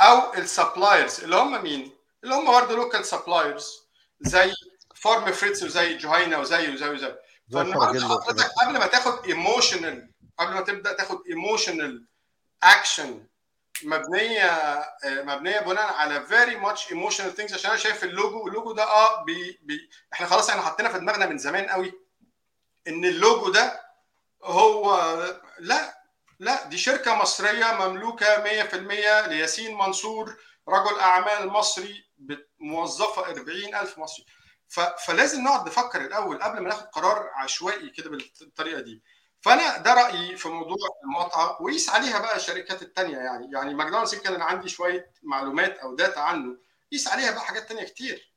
أو 0.00 0.34
ال 0.34 0.43
suppliers 0.43 1.20
اللي 1.20 1.36
هم 1.36 1.62
مين؟ 1.62 1.96
اللي 2.24 2.34
هم 2.34 2.46
برضه 2.52 2.76
local 2.76 3.04
suppliers 3.04 3.88
زي 4.20 4.52
فارم 4.94 5.32
فريتز 5.32 5.64
وزي 5.64 5.94
جهينة 5.96 6.38
وزي 6.40 6.72
وزي 6.72 6.88
وزي. 6.88 7.14
فالنهارده 7.52 8.08
حضرتك 8.08 8.50
قبل 8.62 8.78
ما 8.78 8.86
تاخد 8.86 9.26
emotional 9.26 10.10
قبل 10.38 10.54
ما 10.54 10.60
تبدأ 10.60 10.92
تاخد 10.92 11.18
emotional 11.28 12.06
action 12.62 13.26
مبنية 13.82 14.84
مبنية 15.04 15.60
بناء 15.60 15.92
على 15.94 16.26
very 16.26 16.56
much 16.56 16.90
emotional 16.92 17.34
things 17.36 17.54
عشان 17.54 17.70
أنا 17.70 17.78
شايف 17.78 18.04
ال 18.04 18.13
logo 18.13 18.48
ال 18.48 18.53
logo 18.53 18.72
ده 18.72 18.82
آه 18.84 19.24
بي 19.24 19.58
بي 19.62 19.90
إحنا 20.12 20.26
خلاص 20.26 20.50
إحنا 20.50 20.62
حطينا 20.62 20.88
في 20.88 20.98
دماغنا 20.98 21.26
من 21.26 21.38
زمان 21.38 21.66
قوي 21.68 21.92
إن 22.88 23.04
اللوجو 23.04 23.50
ده 23.50 23.82
هو 24.42 24.96
لا 25.58 26.04
لا 26.38 26.64
دي 26.64 26.78
شركة 26.78 27.14
مصرية 27.14 27.72
مملوكة 27.72 28.44
100% 28.68 28.74
لياسين 29.28 29.78
منصور 29.78 30.36
رجل 30.68 31.00
أعمال 31.00 31.48
مصري 31.48 32.04
موظفه 32.60 33.22
40000 33.30 33.98
مصري. 33.98 34.26
فلازم 35.06 35.44
نقعد 35.44 35.66
نفكر 35.66 36.00
الأول 36.00 36.42
قبل 36.42 36.60
ما 36.60 36.68
ناخد 36.68 36.86
قرار 36.86 37.30
عشوائي 37.34 37.90
كده 37.90 38.10
بالطريقة 38.10 38.80
دي. 38.80 39.02
فانا 39.44 39.78
ده 39.78 39.94
رأيي 39.94 40.36
في 40.36 40.48
موضوع 40.48 40.76
المقاطعه 41.04 41.62
وقيس 41.62 41.90
عليها 41.90 42.18
بقى 42.18 42.36
الشركات 42.36 42.82
الثانية 42.82 43.16
يعني. 43.16 43.50
يعني 43.52 43.74
ماكدونالدز 43.74 44.14
يمكن 44.14 44.34
أنا 44.34 44.44
عندي 44.44 44.68
شوية 44.68 45.10
معلومات 45.22 45.78
أو 45.78 45.94
data 45.94 46.20
عنه. 46.20 46.56
قيس 46.92 47.08
عليها 47.08 47.30
بقى 47.30 47.40
حاجات 47.40 47.68
ثانية 47.68 47.84
كتير. 47.84 48.32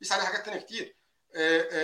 قيس 0.00 0.12
عليها 0.12 0.24
حاجات 0.24 0.44
ثانية 0.44 0.60
كتير. 0.60 0.96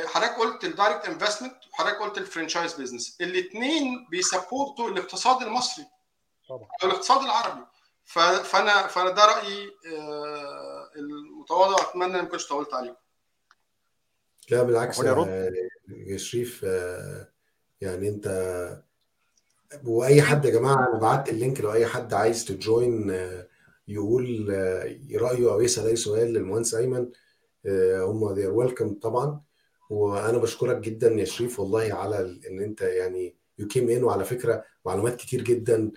حضرتك 0.06 0.34
قلت 0.34 0.64
ال 0.64 0.70
direct 0.70 1.05
investment 1.09 1.56
وحضرتك 1.72 1.97
قلت 1.98 2.18
ال 2.18 2.24
franchise 2.24 2.74
business 2.74 3.16
الاثنين 3.20 4.06
بي 4.10 4.26
support 4.26 4.81
وا 4.81 4.88
الاقتصاد 4.88 5.43
المصري 5.43 5.86
طبعا. 6.48 6.68
أو 6.82 6.88
الاقتصاد 6.88 7.22
العربي. 7.22 7.66
فأنا 8.05 8.86
فأنا 8.86 9.10
ده 9.10 9.24
رأيي 9.24 9.70
المتواضع 10.97 11.74
واتمنى 11.74 12.05
ان 12.20 12.22
ما 12.22 12.28
كنتش 12.28 12.48
طولت 12.48 12.74
عليكم. 12.74 12.97
لا 14.51 14.62
بالعكس 14.62 14.98
يا 15.88 16.16
شريف 16.16 16.64
يعني 17.81 18.09
انت 18.09 18.27
وأي 19.85 20.23
حد 20.23 20.44
يا 20.44 20.51
جماعة 20.51 20.89
أنا 20.89 20.98
بعت 20.98 21.28
ال 21.28 21.35
link 21.35 21.60
لو 21.61 21.73
أي 21.73 21.86
حد 21.86 22.15
عايز 22.15 22.44
ت 22.44 22.58
join 22.58 23.10
يقول 23.89 24.48
رأيه 25.15 25.53
أو 25.53 25.61
يسأل 25.61 25.86
أي 25.86 25.97
سؤال 25.97 26.32
للمهندس 26.32 26.74
أيمن 26.74 27.09
هم 27.97 28.32
they 28.34 28.47
welcome 28.47 28.94
طبعا. 28.94 29.40
وأنا 29.90 30.39
بشكرك 30.39 30.77
جدا 30.77 31.11
يا 31.12 31.24
شريف 31.24 31.61
والله 31.61 31.94
على 31.94 32.40
إن 32.51 32.61
أنت 32.62 32.81
يعني 32.81 33.35
you 33.59 33.66
came 33.68 33.90
in 33.90 34.05
وعلى 34.05 34.24
فكرة 34.24 34.65
معلومات 34.86 35.16
كتير 35.16 35.43
جدا 35.43 35.90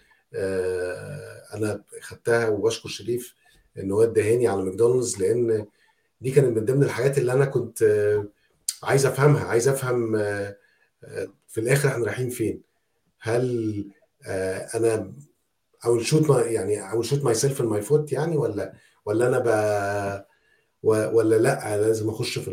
أنا 1.54 1.84
خدتها. 2.02 2.50
وبشكر 2.50 2.90
شريف 2.90 3.36
إن 3.80 3.92
هو 3.92 4.04
ادهاني 4.04 4.48
على 4.48 4.64
ماكدونالدز 4.64 5.18
لأن 5.22 5.66
دي 6.22 6.32
كانت 6.32 6.58
من 6.58 6.66
ضمن 6.66 6.84
الحاجات 6.84 7.18
اللي 7.18 7.34
أنا 7.34 7.46
كنت 7.46 7.84
عايز 8.84 9.06
أفهمها 9.06 9.46
عايز 9.46 9.68
أفهم 9.68 10.16
في 11.48 11.58
الآخر 11.58 11.90
إحنا 11.90 12.06
رايحين 12.06 12.30
فين؟ 12.30 12.62
هل 13.20 13.86
أنا 14.76 15.14
أو 15.86 16.00
shoot 16.00 16.30
يعني 16.46 16.92
أو 16.92 17.02
shoot 17.02 17.24
myself 17.24 17.62
my 17.62 17.82
foot 17.82 18.12
يعني 18.12 18.38
ولا 18.38 18.74
ولا 19.06 19.28
أنا 19.28 19.40
ب 19.40 19.50
ولا 20.84 21.36
لأ 21.36 21.78
لازم 21.78 22.10
أخش 22.10 22.40
في 22.40 22.52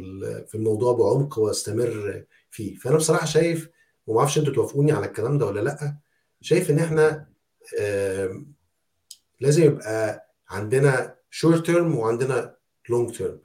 في 0.48 0.54
الموضوع 0.54 0.92
بعمق 0.92 1.38
وأستمر 1.38 2.24
فيه. 2.50 2.76
فأنا 2.76 2.96
بصراحة 2.96 3.26
شايف 3.26 3.68
وما 4.06 4.18
أعرفش 4.20 4.38
أنتوا 4.38 4.54
توافقوني 4.54 4.92
على 4.92 5.06
الكلام 5.06 5.38
ده 5.38 5.46
ولا 5.46 5.60
لأ 5.60 5.96
شايف 6.40 6.70
إن 6.70 6.78
إحنا 6.78 7.26
لازم 9.40 9.62
يبقى 9.64 10.28
عندنا 10.48 11.14
short 11.30 11.66
term 11.66 11.98
وعندنا 11.98 12.56
long 12.88 13.16
term 13.16 13.40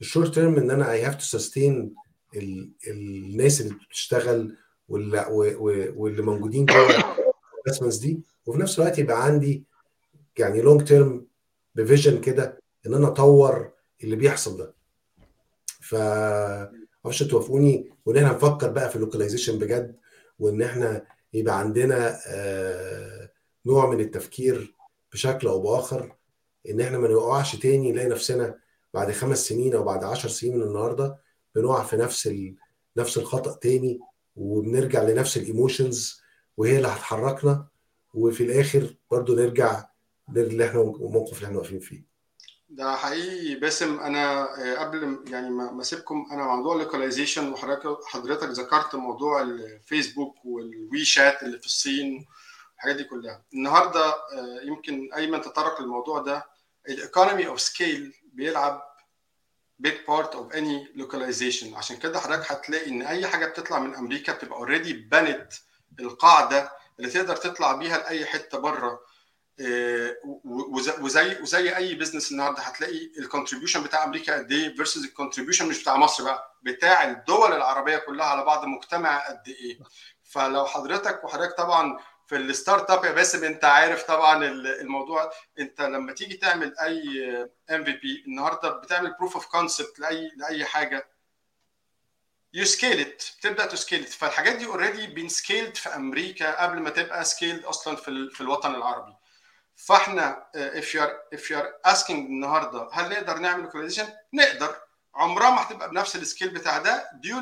ال 0.00 0.06
short 0.06 0.34
term 0.34 0.56
إن 0.56 0.70
أنا 0.70 0.92
I 0.92 1.02
have 1.02 1.14
to 1.14 1.24
sustain 1.24 1.94
الناس 2.86 3.60
اللي 3.60 3.74
بتشتغل 3.74 4.56
واللي, 4.88 5.24
واللي 5.96 6.22
موجودين 6.22 6.66
جوه 6.66 6.90
ال 7.60 7.63
investments 7.63 7.96
دي 7.96 8.20
وفي 8.46 8.60
نفس 8.60 8.78
الوقت 8.78 8.98
يبقى 8.98 9.24
عندي 9.24 9.64
يعني 10.38 10.60
long 10.62 10.84
term 10.84 11.26
ب 11.74 11.81
vision 11.81 12.20
كده 12.20 12.60
إن 12.86 12.94
أنا 12.94 13.08
أطور 13.08 13.70
اللي 14.04 14.16
بيحصل 14.16 14.56
ده. 14.56 14.74
ف 15.80 15.94
معرفش 17.04 17.22
توافقوني 17.22 17.90
وإن 18.06 18.16
إحنا 18.16 18.32
نفكر 18.32 18.70
بقى 18.70 18.90
في 18.90 18.96
ال 18.96 19.01
localization 19.01 19.58
بجد 19.58 19.96
وإن 20.38 20.62
إحنا 20.62 21.06
يبقى 21.34 21.58
عندنا 21.58 22.18
آه، 22.26 23.30
نوع 23.66 23.90
من 23.90 24.00
التفكير 24.00 24.74
بشكل 25.12 25.48
أو 25.48 25.60
بآخر 25.60 26.16
إن 26.70 26.80
إحنا 26.80 26.98
ما 26.98 27.08
نقعش 27.08 27.56
تاني 27.56 27.92
نلاقي 27.92 28.08
نفسنا 28.08 28.58
بعد 28.94 29.12
خمس 29.12 29.48
سنين 29.48 29.74
أو 29.74 29.84
بعد 29.84 30.04
عشر 30.04 30.28
سنين 30.28 30.56
من 30.56 30.62
النهارده 30.62 31.16
بنقع 31.54 31.84
في 31.84 31.96
نفس 31.96 32.26
ال... 32.26 32.56
نفس 32.96 33.18
الخطأ 33.18 33.52
تاني 33.56 34.00
وبنرجع 34.36 35.02
لنفس 35.02 35.36
ال 35.36 35.45
emotions 35.45 36.20
وهي 36.56 36.76
اللي 36.76 36.88
هتحركنا. 36.88 37.66
وفي 38.14 38.42
الآخر 38.42 38.94
برضو 39.10 39.34
نرجع 39.36 39.84
اللي 40.36 40.66
إحنا 40.68 40.80
الموقف 40.80 41.36
اللي 41.36 41.46
إحنا 41.46 41.58
واقفين 41.58 41.80
فيه. 41.80 42.04
ده 42.68 42.96
حقيقي 42.96 43.54
باسم. 43.54 44.00
أنا 44.00 44.46
قبل 44.80 45.24
يعني 45.30 45.50
ما 45.50 45.80
اسيبكم 45.80 46.26
أنا 46.32 46.44
موضوع 46.44 46.74
ال 46.74 46.80
localization 46.80 47.52
وحضرتك 47.52 48.04
حضرتك 48.04 48.48
ذكرت 48.48 48.94
موضوع 48.94 49.42
الفيسبوك 49.42 50.44
وال 50.44 51.04
WeChat 51.04 51.42
اللي 51.42 51.58
في 51.58 51.66
الصين 51.66 52.26
الحاجات 52.76 52.96
دي 52.96 53.04
كلها. 53.04 53.44
النهارده 53.54 54.14
يمكن 54.64 55.12
ايمن 55.16 55.40
تطرق 55.42 55.80
للموضوع 55.82 56.18
ده 56.22 56.44
ال 56.88 56.95
economy 56.95 57.46
of 57.46 57.60
scale 57.60 58.14
بيلعب 58.32 58.82
big 59.86 59.96
part 60.06 60.34
of 60.34 60.54
any 60.56 61.00
localization. 61.02 61.74
عشان 61.76 61.96
كده 61.96 62.20
حضرتك 62.20 62.52
هتلاقي 62.52 62.90
إن 62.90 63.02
أي 63.02 63.26
حاجة 63.26 63.46
بتطلع 63.46 63.78
من 63.78 63.94
أمريكا 63.94 64.32
بتبقى 64.32 64.58
already 64.58 64.92
بنت 64.92 65.52
القاعدة 66.00 66.72
اللي 66.98 67.10
تقدر 67.10 67.36
تطلع 67.36 67.72
بيها 67.72 67.98
لأي 67.98 68.26
حتة 68.26 68.58
بره 68.58 69.00
وزي 70.44 71.40
وزي 71.42 71.76
أي 71.76 71.94
business 71.94 72.32
النهارده 72.32 72.62
هتلاقي 72.62 73.10
ال 73.18 73.23
contribution 73.23 73.82
بتاع 73.82 74.04
أمريكا 74.04 74.34
قد 74.34 74.52
إيه 74.52 74.74
versus 74.76 75.04
ال 75.04 75.09
contribution 75.09 75.68
مش 75.68 75.82
بتاع 75.82 75.96
مصر 75.96 76.24
بقى 76.24 76.56
بتاع 76.62 77.04
الدول 77.10 77.52
العربية 77.52 77.96
كلها 77.96 78.26
على 78.26 78.44
بعض 78.44 78.64
مجتمع 78.64 79.28
قد 79.28 79.48
إيه. 79.48 79.78
فلو 80.24 80.66
حضرتك 80.66 81.24
وحضرتك 81.24 81.56
طبعا 81.56 81.98
في 82.30 82.36
ال 82.36 82.90
startup 82.90 83.04
يا 83.04 83.12
باسم 83.12 83.44
انت 83.44 83.64
عارف 83.64 84.02
طبعا 84.02 84.44
الموضوع. 84.44 85.32
انت 85.58 85.80
لما 85.80 86.12
تيجي 86.12 86.36
تعمل 86.36 86.78
أي 86.78 87.02
MVP 87.70 88.24
النهارده 88.26 88.68
بتعمل 88.70 89.14
proof 89.18 89.34
of 89.34 89.46
concept 89.46 89.98
لاي 89.98 90.30
لأي 90.36 90.64
حاجة 90.64 91.08
you 92.54 92.64
scale 92.64 93.14
it 93.14 93.34
بتبدأ 93.38 93.66
ت 93.66 93.71
scale 93.71 93.97
it 93.97 94.08
فالحاجات 94.08 94.56
دي 94.56 94.66
already 94.66 95.06
been 95.06 95.28
scaled 95.28 95.76
في 95.76 95.88
أمريكا 95.88 96.62
قبل 96.62 96.80
ما 96.80 96.90
تبقى 96.90 97.24
scaled 97.24 97.64
أصلا 97.64 97.96
في 97.96 98.30
في 98.32 98.40
الوطن 98.40 98.74
العربي. 98.74 99.16
فاحنا 99.76 100.46
if 100.80 100.84
you're 100.84 101.38
if 101.38 101.42
you're 101.42 101.92
asking 101.92 102.10
النهارده 102.10 102.88
هل 102.92 103.10
نقدر 103.10 103.38
نعمل 103.38 103.62
localization؟ 103.62 104.08
نقدر. 104.34 104.76
عمرها 105.14 105.50
ما 105.50 105.62
هتبقى 105.62 105.90
بنفس 105.90 106.16
ال 106.16 106.21
scale 106.21 106.48
بتاع 106.48 106.78
ده 106.78 107.10
due 107.14 107.38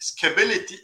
لل 0.00 0.13
scalability 0.13 0.82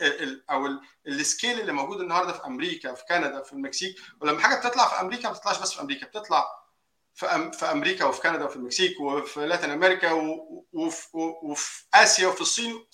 أو 0.50 0.68
ال 1.06 1.15
scale 1.15 1.60
اللي 1.60 1.72
موجود 1.72 2.00
النهارده 2.00 2.32
في 2.32 2.46
أمريكا 2.46 2.94
في 2.94 3.04
كندا 3.08 3.42
في 3.42 3.52
المكسيك. 3.52 3.96
ولما 4.20 4.40
حاجة 4.40 4.58
بتطلع 4.60 4.88
في 4.88 5.00
أمريكا 5.00 5.28
ما 5.28 5.34
بتطلعش 5.34 5.58
بس 5.58 5.72
في 5.72 5.80
أمريكا 5.80 6.06
بتطلع 6.06 6.44
في 7.14 7.66
أمريكا 7.70 8.04
وفي 8.04 8.20
كندا 8.20 8.44
وفي 8.44 8.56
المكسيك 8.56 9.00
وفي 9.00 9.46
Latin 9.46 9.70
America 9.70 10.12
وفي, 10.72 11.06
وفي 11.42 11.84
آسيا 11.94 12.28
وفي 12.28 12.40
الصين. 12.40 12.86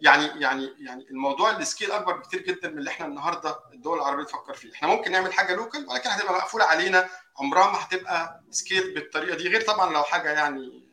يعني 0.00 0.40
يعني 0.42 0.74
يعني 0.78 1.06
الموضوع 1.10 1.56
ال 1.56 1.62
scale 1.62 1.92
أكبر 1.92 2.16
بكتير 2.16 2.42
جدا 2.42 2.68
من 2.68 2.78
اللي 2.78 2.90
إحنا 2.90 3.06
النهارده 3.06 3.58
الدول 3.72 3.98
العربية 3.98 4.24
تفكر 4.24 4.54
فيه، 4.54 4.72
إحنا 4.72 4.88
ممكن 4.88 5.12
نعمل 5.12 5.32
حاجة 5.32 5.54
local 5.54 5.86
ولكن 5.88 6.10
هتبقى 6.10 6.34
مقفولة 6.34 6.64
علينا. 6.64 7.08
عمرها 7.38 7.70
ما 7.72 7.84
هتبقى 7.84 8.44
scale 8.50 8.94
بالطريقة 8.94 9.36
دي. 9.36 9.48
غير 9.48 9.60
طبعا 9.60 9.92
لو 9.92 10.02
حاجة 10.02 10.30
يعني 10.30 10.88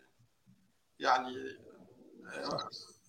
يعني 1.00 1.36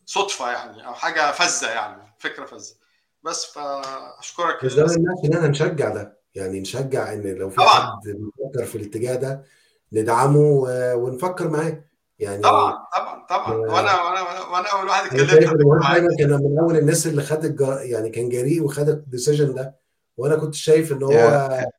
صدفة 0.07 0.53
يعني 0.53 0.87
أو 0.87 0.95
حاجة 0.95 1.33
فزه 1.33 1.71
يعني 1.71 2.15
فكرة 2.19 2.45
فزه 2.45 2.77
بس 3.23 3.47
فأشكرك. 3.47 4.65
بس 4.65 4.73
ده 4.73 4.83
الناس 4.83 5.25
ان 5.25 5.35
إحنا 5.35 5.49
نشجع 5.49 5.89
ده. 5.89 6.17
يعني 6.35 6.61
نشجع 6.61 7.13
إن 7.13 7.23
لو 7.23 7.51
في 7.51 7.61
حد 7.61 8.01
بيفكر 8.05 8.65
في 8.65 8.79
الاتجاه 8.79 9.15
ده 9.15 9.45
ندعمه 9.93 10.65
ونفكر 10.95 11.49
معاه. 11.49 11.85
يعني 12.19 12.43
طبعا 12.43 12.87
طبعا 12.97 13.27
طبعا. 13.27 13.55
وأنا 13.57 14.03
وأنا 14.03 14.21
وأنا 14.51 14.69
أول 14.73 14.89
واحد 14.89 15.07
اتكلمت 15.07 15.31
دايما 15.31 16.17
كان 16.19 16.31
من 16.31 16.59
أول 16.59 16.77
الناس 16.77 17.07
اللي 17.07 17.23
خد 17.23 17.45
الجر... 17.45 17.81
يعني 17.81 18.11
كان 18.11 18.29
جريء 18.29 18.63
وخد 18.63 18.89
الديسيجن 18.89 19.55
ده. 19.55 19.77
وأنا 20.17 20.37
كنت 20.37 20.55
شايف 20.55 20.93
إن 20.93 21.03
هو 21.03 21.13
آه 21.13 21.73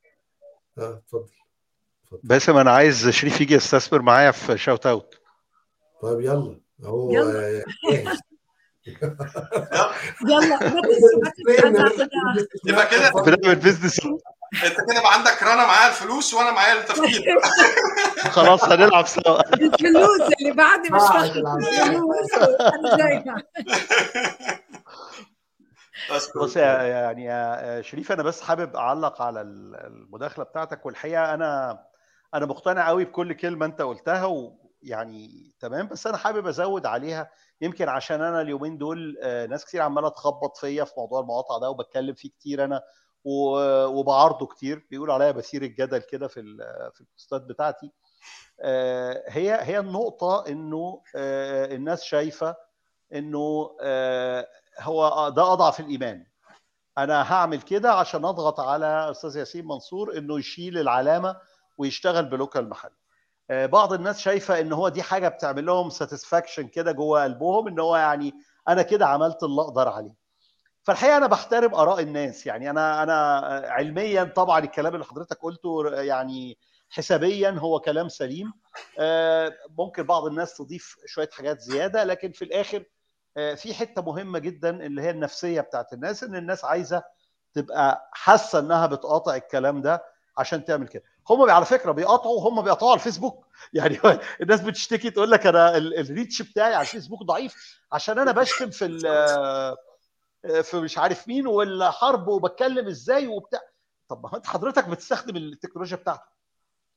اتفضل. 0.78 1.30
باسم 2.24 2.58
أنا 2.58 2.72
عايز 2.72 3.10
شريف 3.10 3.42
يجي 3.42 3.54
يستثمر 3.54 4.02
معايا 4.02 4.32
في 4.32 4.58
shout 4.58 4.86
out 4.86 5.16
طيب 6.02 6.22
يلا. 6.22 6.67
هو 6.84 7.12
يلا. 7.14 7.64
يلا 10.28 10.58
يبقى 12.66 12.88
كده. 12.88 13.10
بنعمل 13.26 13.56
business 13.56 14.00
انت 14.66 14.76
كده 14.92 15.02
بقى 15.02 15.14
عندك 15.14 15.44
رنا 15.44 15.66
معايا 15.66 15.90
الفلوس 15.90 16.34
وأنا 16.34 16.52
معايا 16.52 16.74
التفكير. 16.80 17.40
خلاص 18.38 18.64
هنلعب 18.64 19.08
سوا. 19.08 19.54
الفلوس 19.54 20.22
اللي 20.42 20.52
بعد 20.52 20.80
مش 20.80 21.02
بص 26.36 26.58
يعني 26.58 27.26
يا 27.26 27.82
شريف 27.82 28.12
أنا 28.12 28.24
بس 28.24 28.42
حابب 28.42 28.76
أعلق 28.76 29.22
على 29.22 29.42
المداخلة 29.42 30.46
بتاعتك 30.46 30.86
والحقيقة 30.86 31.34
أنا 31.34 31.80
أنا 32.34 32.46
مقتنع 32.46 32.88
قوي 32.88 33.06
بكل 33.06 33.34
كلمة 33.34 33.66
أنت 33.66 33.82
قلتها 33.82 34.26
ويعني 34.84 35.52
تمام 35.60 35.88
بس 35.88 36.08
أنا 36.08 36.18
حابب 36.18 36.48
أزود 36.48 36.86
عليها 36.86 37.32
يمكن 37.62 37.90
عشان 37.90 38.22
أنا 38.22 38.42
اليومين 38.42 38.78
دول 38.78 39.18
ناس 39.50 39.66
كتير 39.66 39.82
عمالة 39.82 40.10
تخبط 40.10 40.58
فيا 40.58 40.84
في 40.84 40.94
موضوع 40.98 41.20
المقاطعة 41.20 41.60
ده 41.60 41.70
وبتكلم 41.70 42.14
فيه 42.14 42.30
كتير 42.30 42.64
أنا 42.64 42.84
وبعرضه 43.88 44.46
كتير 44.46 44.88
بيقولوا 44.92 45.14
عليا 45.14 45.32
بثير 45.32 45.64
الجدل 45.64 45.98
كده 45.98 46.28
في 46.28 46.42
في 46.94 47.02
البوستات 47.02 47.42
بتاعتي. 47.42 47.92
هي 49.28 49.58
هي 49.62 49.80
النقطة 49.80 50.46
إنه 50.48 51.02
الناس 51.16 52.04
شايفة 52.04 52.56
إنه 53.14 53.70
هو 54.80 55.30
ده 55.30 55.54
أضعف 55.54 55.80
الإيمان. 55.80 56.26
أنا 56.98 57.34
هعمل 57.34 57.62
كده 57.62 57.92
عشان 57.94 58.26
أضغط 58.26 58.60
على 58.60 59.12
أستاذ 59.12 59.38
ياسين 59.38 59.66
منصور 59.66 60.18
إنه 60.18 60.40
يشيل 60.40 60.78
العلامة 60.78 61.38
ويشتغل 61.78 62.26
ب 62.26 62.33
local 62.33 62.70
محل. 62.70 62.90
بعض 63.50 63.94
الناس 63.94 64.20
شايفة 64.20 64.60
إن 64.60 64.74
هو 64.74 64.90
دي 64.90 65.04
حاجة 65.04 65.28
بتعمل 65.28 65.66
لهم 65.66 65.90
satisfaction 65.90 66.68
كده 66.68 66.92
جوه 66.92 67.24
قلبهم 67.24 67.68
إن 67.68 67.80
هو 67.80 67.96
يعني 67.98 68.34
أنا 68.68 68.82
كده 68.82 69.06
عملت 69.08 69.44
اللي 69.44 69.62
أقدر 69.62 69.88
عليه. 69.88 70.16
فالحقيقة 70.84 71.18
أنا 71.18 71.28
بحترم 71.28 71.76
آراء 71.76 72.00
الناس 72.00 72.46
يعني 72.46 72.70
أنا 72.70 73.04
أنا 73.04 73.38
علميا 73.70 74.24
طبعا 74.24 74.60
الكلام 74.60 74.94
اللي 74.94 75.06
حضرتك 75.06 75.38
قلته 75.42 75.90
يعني 76.02 76.58
حسابيا 76.90 77.50
هو 77.52 77.80
كلام 77.80 78.10
سليم. 78.10 78.54
ممكن 79.78 80.04
بعض 80.04 80.26
الناس 80.26 80.58
تضيف 80.58 80.96
شوية 81.06 81.30
حاجات 81.32 81.60
زيادة 81.60 82.04
لكن 82.04 82.32
في 82.32 82.46
الآخر 82.46 82.84
في 83.56 83.74
حتة 83.74 84.02
مهمة 84.02 84.40
جدا 84.40 84.70
اللي 84.86 85.02
هي 85.02 85.10
النفسية 85.10 85.62
بتاعت 85.62 85.94
الناس 85.94 86.24
إن 86.24 86.36
الناس 86.36 86.66
عايزة 86.66 87.04
تبقى 87.54 88.10
حاسة 88.14 88.60
إنها 88.60 88.88
بتقاطع 88.88 89.36
الكلام 89.36 89.82
ده 89.82 90.04
عشان 90.38 90.66
تعمل 90.66 90.88
كده. 90.88 91.04
هم 91.30 91.50
على 91.50 91.66
فكرة 91.66 91.92
بيقاطعوا 91.92 92.50
هم 92.50 92.62
بيقطعوا 92.62 92.92
على 92.92 92.98
الفيسبوك. 93.00 93.46
يعني 93.74 94.00
الناس 94.42 94.62
بتشتكي 94.62 95.10
تقول 95.10 95.32
لك 95.32 95.48
أنا 95.48 95.78
الريتش 95.78 96.42
بتاعي 96.42 96.74
على 96.74 96.82
الفيسبوك 96.82 97.24
ضعيف 97.24 97.80
عشان 97.92 98.20
أنا 98.20 98.32
بشتم 98.32 98.70
في 98.70 99.00
في 100.64 100.78
مش 100.78 100.98
عارف 100.98 101.28
مين 101.28 101.48
والحرب 101.48 102.28
وبتكلم 102.28 102.88
إزاي 102.88 103.28
وبتاع. 103.28 103.62
طب 104.08 104.24
ما 104.24 104.38
أنت 104.38 104.48
حضرتك 104.48 104.88
بتستخدم 104.88 105.36
التكنولوجيا 105.36 105.98
بتاعتك. 105.98 106.30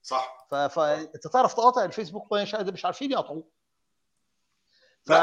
صح. 0.03 0.47
فانت 0.51 1.27
تعرف 1.27 1.55
تقاطع 1.55 1.85
الفيسبوك 1.85 2.33
مش 2.33 2.85
عارفين 2.85 3.13
يقطعوه 3.13 3.45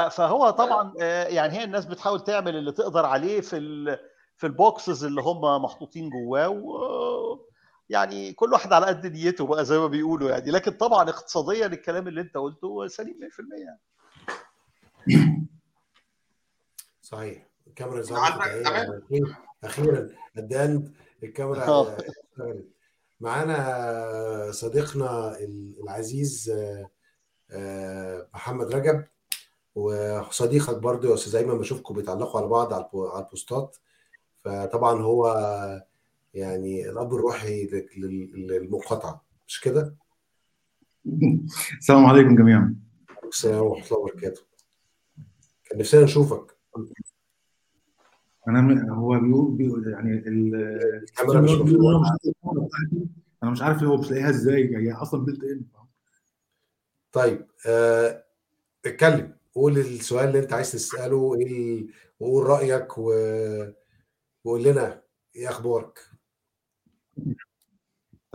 فهو 0.10 0.50
طبعا 0.50 0.94
يعني 1.28 1.54
هي 1.54 1.64
الناس 1.64 1.86
بتحاول 1.86 2.24
تعمل 2.24 2.56
اللي 2.56 2.72
تقدر 2.72 3.06
عليه 3.06 3.42
في 3.42 3.98
في 4.38 4.48
البوكسز 4.48 5.04
اللي 5.04 5.22
هم 5.22 5.64
محطوطين 5.64 6.10
جواه 6.10 6.50
و 6.50 7.47
يعني 7.90 8.34
كل 8.34 8.54
واحد 8.54 8.74
على 8.74 8.86
قد 8.86 9.06
نيته 9.06 9.46
بقى 9.46 9.66
زي 9.66 9.78
ما 9.78 9.88
بيقولوا 9.88 10.30
يعني. 10.30 10.52
لكن 10.52 10.72
طبعا 10.72 11.10
اقتصاديا 11.10 11.66
الكلام 11.66 12.08
اللي 12.08 12.22
انت 12.22 12.38
قلته 12.38 12.88
سليم 12.88 13.20
100% 13.20 13.62
يعني. 13.66 13.80
صحيح. 17.02 17.48
الكاميرا 17.68 18.04
أخيرا 19.64 20.10
الدان 20.38 20.92
الكاميرا 21.24 21.60
اشتغلت. 21.60 22.14
معانا 23.20 24.52
صديقنا 24.52 25.38
العزيز 25.84 26.54
محمد 28.34 28.76
رجب 28.76 29.06
وصديقك 29.76 30.78
برضو 30.78 31.10
يا 31.10 31.14
أستاذ 31.14 31.36
أيمن 31.36 31.58
بشوفكم 31.58 31.94
بيتعلقوا 31.96 32.40
على 32.40 32.50
بعض 32.50 32.74
على 32.74 32.90
البوستات. 33.24 33.78
فطبعا 34.44 35.02
هو 35.02 35.36
يعني 36.38 36.90
الأب 36.90 37.14
الروحي 37.14 37.68
للمقاطعة 38.36 39.26
مش 39.48 39.62
كده؟ 39.62 39.96
السلام 41.78 42.06
عليكم 42.06 42.36
جميعا. 42.36 42.76
السلام 43.28 43.62
ورحمة 43.66 43.88
الله 43.88 44.00
وبركاته. 44.00 44.42
كان 45.70 45.80
نفسنا 45.80 46.04
نشوفك 46.04 46.58
أنا 48.48 48.94
هو 48.94 49.20
بيقول, 49.20 49.52
بيقول 49.52 49.88
يعني 49.92 50.24
الكاميرا 50.28 51.42
مش 51.42 51.52
مفتوحة 51.52 52.18
أنا 53.44 53.52
مش 53.52 53.62
عارف 53.62 53.84
هو 53.84 53.98
مش 53.98 54.12
لاقيها 54.12 54.30
إزاي 54.30 54.78
هي 54.78 54.92
أصلا 54.92 55.26
بيلت 55.26 55.44
إن 55.44 55.66
طيب 57.12 57.48
آه 57.68 58.24
اتكلم 58.86 59.38
قول 59.56 59.78
السؤال 59.78 60.28
اللي 60.28 60.40
أنت 60.40 60.54
عايز 60.54 60.72
تسأله 60.72 61.36
إيه 61.40 61.88
وقول 62.20 62.46
رأيك 62.46 62.98
و... 62.98 63.12
وقول 64.44 64.64
لنا 64.64 65.02
إيه 65.36 65.50
أخبارك 65.50 66.00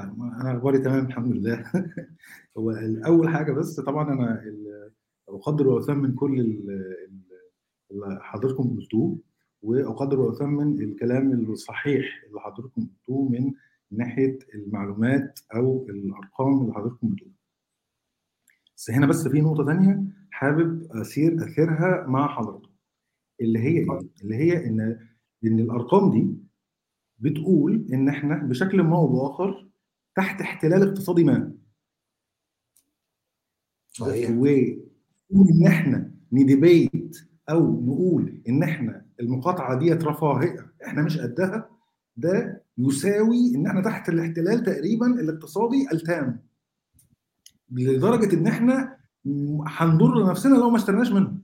أنا 0.03 0.57
أخباري 0.57 0.79
تمام 0.79 1.07
الحمد 1.07 1.33
لله 1.33 1.65
هو 2.59 2.71
أول 3.07 3.29
حاجة 3.29 3.53
بس 3.53 3.81
طبعا 3.81 4.13
أنا 4.13 4.45
أقدر 5.29 5.69
وأثمن 5.69 6.15
كل 6.15 6.41
اللي 6.41 8.19
حضراتكم 8.21 8.77
قلتوه 8.77 9.19
وأقدر 9.63 10.21
وأثمن 10.21 10.83
الكلام 10.83 11.33
الصحيح 11.53 12.25
اللي 12.29 12.41
حضراتكم 12.41 12.87
قلتوه 12.87 13.29
من 13.29 13.53
ناحية 13.91 14.39
المعلومات 14.55 15.41
أو 15.55 15.87
الأرقام 15.89 16.63
اللي 16.63 16.75
حضراتكم 16.75 17.09
بتقولوها. 17.09 17.37
بس 18.77 18.91
هنا 18.91 19.07
بس 19.07 19.29
في 19.29 19.41
نقطة 19.41 19.65
ثانية 19.67 20.03
حابب 20.31 20.93
اسير 20.93 21.45
أثيرها 21.45 22.07
مع 22.07 22.29
حضراتكم 22.29 22.73
اللي 23.41 23.59
هي 23.59 23.79
إيه؟ 23.79 23.99
اللي 24.23 24.35
هي 24.37 24.67
ان 24.67 24.81
إن 25.45 25.61
الأرقام 25.61 26.11
دي 26.11 26.35
بتقول 27.19 27.87
إن 27.93 28.09
إحنا 28.09 28.35
بشكل 28.37 28.83
ما 28.83 28.97
أو 28.97 29.07
بآخر 29.07 29.69
تحت 30.17 30.41
احتلال 30.41 30.89
اقتصادي 30.89 31.25
ما. 31.25 31.53
صحيح. 33.93 34.31
وان 34.31 35.67
إحنا 35.67 36.15
نديبيت 36.33 37.17
أو 37.51 37.81
نقول 37.81 38.43
إن 38.49 38.63
إحنا 38.63 39.07
المقاطعة 39.21 39.79
ديت 39.79 40.05
رفاهية 40.05 40.73
إحنا 40.87 41.03
مش 41.03 41.19
قدها 41.19 41.71
ده 42.17 42.65
يساوي 42.79 43.55
إن 43.55 43.67
إحنا 43.67 43.83
تحت 43.83 44.09
الاحتلال 44.09 44.63
تقريبا 44.63 45.07
الاقتصادي 45.07 45.89
التام. 45.93 46.47
لدرجة 47.71 48.35
إن 48.35 48.47
إحنا 48.47 48.99
هنضر 49.67 50.31
نفسنا 50.31 50.55
لو 50.55 50.71
ما 50.71 50.77
اشتريناش 50.77 51.13
منه 51.13 51.39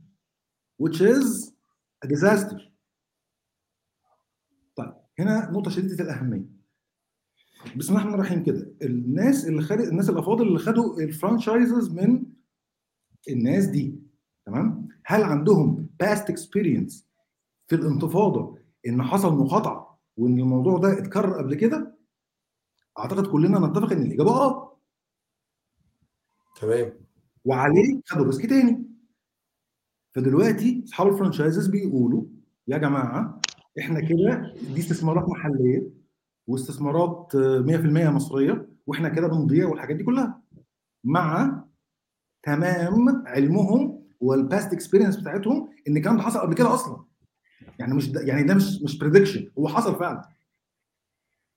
which 0.82 1.00
is 1.00 1.52
a 2.04 2.08
disaster. 2.08 2.60
طيب 4.76 4.94
هنا 5.18 5.50
نقطة 5.50 5.70
شديدة 5.70 6.04
الأهمية. 6.04 6.57
بسم 7.66 7.88
الله 7.96 8.00
الرحمن 8.02 8.14
الرحيم 8.14 8.42
كده. 8.44 8.72
الناس 8.82 9.46
اللي 9.46 9.62
خد 9.62 9.80
الناس 9.80 10.10
الأفاضل 10.10 10.46
اللي 10.48 10.58
خدوا 10.58 11.00
ال 11.00 11.08
franchises 11.08 11.90
من 11.94 12.26
الناس 13.28 13.64
دي 13.66 13.98
تمام؟ 14.46 14.88
هل 15.06 15.22
عندهم 15.22 15.88
past 16.00 16.30
experience 16.30 17.08
في 17.66 17.74
الانتفاضة 17.76 18.58
إن 18.86 19.02
حصل 19.02 19.36
مقاطعة 19.36 20.00
وإن 20.16 20.38
الموضوع 20.38 20.78
ده 20.78 20.98
اتكرر 20.98 21.38
قبل 21.38 21.54
كده؟ 21.54 21.98
أعتقد 22.98 23.26
كلنا 23.26 23.58
نتفق 23.66 23.92
إن 23.92 24.02
الإجابة 24.02 24.30
آه. 24.30 24.78
تمام. 26.60 26.92
وعليه 27.44 28.00
خدوا 28.06 28.24
risk 28.26 28.46
تاني. 28.46 28.84
فدلوقتي 30.14 30.82
أصحاب 30.84 31.08
ال 31.08 31.14
franchises 31.14 31.66
بيقولوا 31.66 32.24
يا 32.68 32.78
جماعة 32.78 33.40
إحنا 33.80 34.00
كده 34.00 34.54
دي 34.74 34.80
استثمارات 34.80 35.28
محلية 35.28 35.97
واستثمارات 36.48 37.32
100% 37.36 37.36
مصرية 38.10 38.68
وإحنا 38.86 39.08
كده 39.08 39.26
بنضيع 39.28 39.68
والحاجات 39.68 39.96
دي 39.96 40.04
كلها 40.04 40.40
مع 41.04 41.62
تمام 42.42 43.24
علمهم 43.26 44.02
وال 44.20 44.38
past 44.38 44.72
experience 44.72 45.16
بتاعتهم 45.16 45.70
إن 45.88 45.96
الكلام 45.96 46.16
ده 46.16 46.22
حصل 46.22 46.38
قبل 46.40 46.54
كده 46.54 46.74
أصلا. 46.74 47.04
يعني 47.78 47.94
مش 47.94 48.10
ده 48.12 48.20
يعني 48.20 48.42
ده 48.42 48.54
مش 48.54 48.82
مش 48.82 48.98
prediction 48.98 49.50
هو 49.58 49.68
حصل 49.68 49.98
فعلا. 49.98 50.28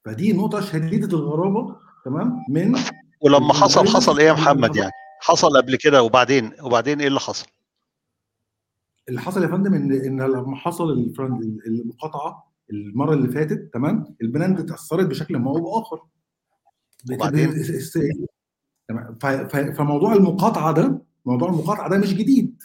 فدي 0.06 0.34
نقطة 0.34 0.62
شديدة 0.62 1.18
الغرابة 1.18 1.78
تمام 2.06 2.46
من 2.50 2.76
ولما 3.22 3.54
حصل 3.54 3.88
حصل 3.88 4.20
إيه 4.20 4.28
يا 4.28 4.34
محمد 4.34 4.76
يعني؟ 4.76 4.92
حصل 5.22 5.58
قبل 5.58 5.76
كده 5.76 6.04
وبعدين 6.04 6.52
وبعدين 6.64 7.00
إيه 7.02 7.08
اللي 7.08 7.20
حصل؟ 7.20 7.48
اللي 9.10 9.22
حصل 9.22 9.44
يا 9.44 9.48
فندم 9.48 9.74
إن 9.74 9.92
إن 9.92 10.22
لما 10.22 10.56
حصل 10.56 10.92
المقاطعة 11.68 12.51
المرة 12.72 13.14
اللي 13.14 13.28
فاتت 13.28 13.74
تمام؟ 13.74 14.16
ال 14.22 14.28
brand 14.28 14.60
اتأثرت 14.60 15.06
بشكل 15.06 15.38
ما 15.38 15.50
أو 15.52 15.62
بآخر. 15.62 16.02
وبعدين؟ 17.12 17.64
تمام. 18.88 19.18
فموضوع 19.74 20.14
المقاطعة 20.14 20.74
ده 20.74 21.02
موضوع 21.26 21.50
المقاطعة 21.50 21.90
ده 21.90 21.98
مش 21.98 22.14
جديد. 22.14 22.64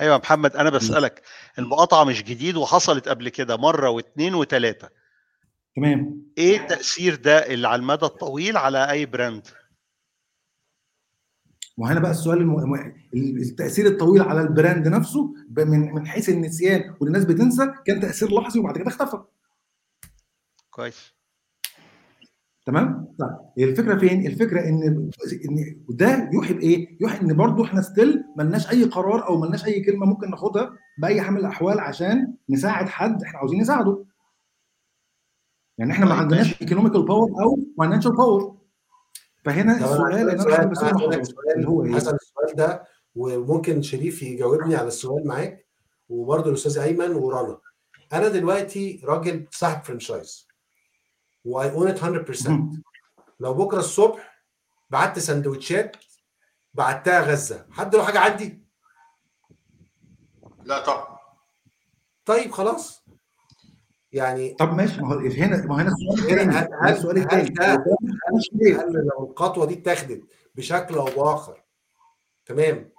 أيوه 0.00 0.18
محمد 0.18 0.56
أنا 0.56 0.70
بسألك 0.70 1.22
المقاطعة 1.58 2.04
مش 2.04 2.22
جديد 2.22 2.56
وحصلت 2.56 3.08
قبل 3.08 3.28
كده 3.28 3.56
مرة 3.56 3.88
واثنين 3.90 4.34
وثلاثه 4.34 4.90
تمام. 5.76 6.22
إيه 6.38 6.56
التاثير 6.60 7.14
ده 7.14 7.46
اللي 7.46 7.68
على 7.68 7.80
المدى 7.80 8.06
الطويل 8.06 8.56
على 8.56 8.90
أي 8.90 9.06
brand؟ 9.06 9.48
وهنا 11.76 12.00
بقى 12.00 12.10
السؤال 12.10 12.38
الم... 12.40 12.74
التأثير 13.14 13.86
الطويل 13.86 14.22
على 14.22 14.40
ال 14.40 14.48
brand 14.48 14.88
نفسه 14.88 15.34
من 15.56 15.94
من 15.94 16.06
حيث 16.06 16.28
النسيان 16.28 16.94
والناس 17.00 17.24
بتنسى 17.24 17.72
كان 17.86 18.00
تأثير 18.00 18.34
لحظي 18.34 18.60
وبعد 18.60 18.78
كده 18.78 18.88
اختفى. 18.88 19.22
كويس. 20.70 21.14
تمام؟ 22.66 23.14
طيب 23.18 23.68
الفكرة 23.68 23.98
فين؟ 23.98 24.26
الفكرة 24.26 24.60
إن 24.68 24.82
إن 25.48 25.76
ده 25.88 26.30
يوحي 26.32 26.54
بإيه؟ 26.54 26.96
يوحي 27.00 27.20
إن 27.20 27.36
برضه 27.36 27.64
إحنا 27.64 27.82
still 27.82 28.24
ملناش 28.38 28.70
أي 28.70 28.84
قرار 28.84 29.28
أو 29.28 29.40
ملناش 29.40 29.64
أي 29.64 29.80
كلمة 29.84 30.06
ممكن 30.06 30.30
ناخدها 30.30 30.70
بأي 30.98 31.22
حال 31.22 31.32
من 31.34 31.40
الأحوال 31.40 31.80
عشان 31.80 32.34
نساعد 32.50 32.88
حد 32.88 33.22
إحنا 33.22 33.38
عاوزين 33.38 33.60
نساعده. 33.60 34.04
يعني 35.78 35.92
إحنا 35.92 36.06
ما 36.06 36.14
عندناش 36.14 36.62
economical 36.62 37.02
power 37.06 37.30
أو 37.42 37.58
financial 37.78 38.12
power 38.12 38.56
فهنا 39.44 39.76
السؤال 39.76 40.12
ان 40.28 40.40
أنا 40.40 41.22
اللي 41.56 41.68
هو 41.68 41.84
إيه؟ 41.84 41.94
حسن 41.94 42.14
السؤال 42.14 42.56
ده 42.56 42.84
وممكن 43.14 43.82
شريف 43.82 44.22
يجاوبني 44.22 44.76
على 44.76 44.88
السؤال 44.88 45.26
معاك 45.26 45.66
وبرضه 46.08 46.50
الأستاذ 46.50 46.78
أيمن 46.78 47.10
ورنا 47.12 47.60
أنا 48.12 48.28
دلوقتي 48.28 49.00
راجل 49.04 49.46
صاحب 49.50 49.82
franchise 49.84 50.48
و 51.44 51.70
I 51.70 51.74
own 51.74 51.88
it 51.88 51.98
100% 51.98 52.50
لو 53.40 53.54
بكرة 53.54 53.78
الصبح 53.78 54.44
بعت 54.90 55.18
سندوتشات 55.18 55.96
بعتها 56.74 57.20
غزة 57.20 57.66
حد 57.70 57.96
له 57.96 58.04
حاجة 58.04 58.18
عندي؟ 58.18 58.64
لا 60.64 60.84
طبعا. 60.84 61.18
طيب 62.24 62.52
خلاص. 62.52 63.03
يعني 64.14 64.54
طب 64.54 64.74
ماشي 64.74 65.00
ما 65.00 65.14
هو 65.14 65.18
هنا 65.18 65.66
ما 65.66 65.82
هنا 65.82 65.88
السؤال 65.88 66.18
الثاني 66.18 66.56
هل 66.82 66.92
السؤال 66.92 67.18
الثاني 67.18 68.74
هل 68.74 68.92
لو 68.92 69.30
الخطوة 69.30 69.66
دي 69.66 69.74
اتاخدت 69.74 70.22
بشكل 70.54 70.94
أو 70.94 71.04
بآخر 71.04 71.62
تمام 72.46 72.90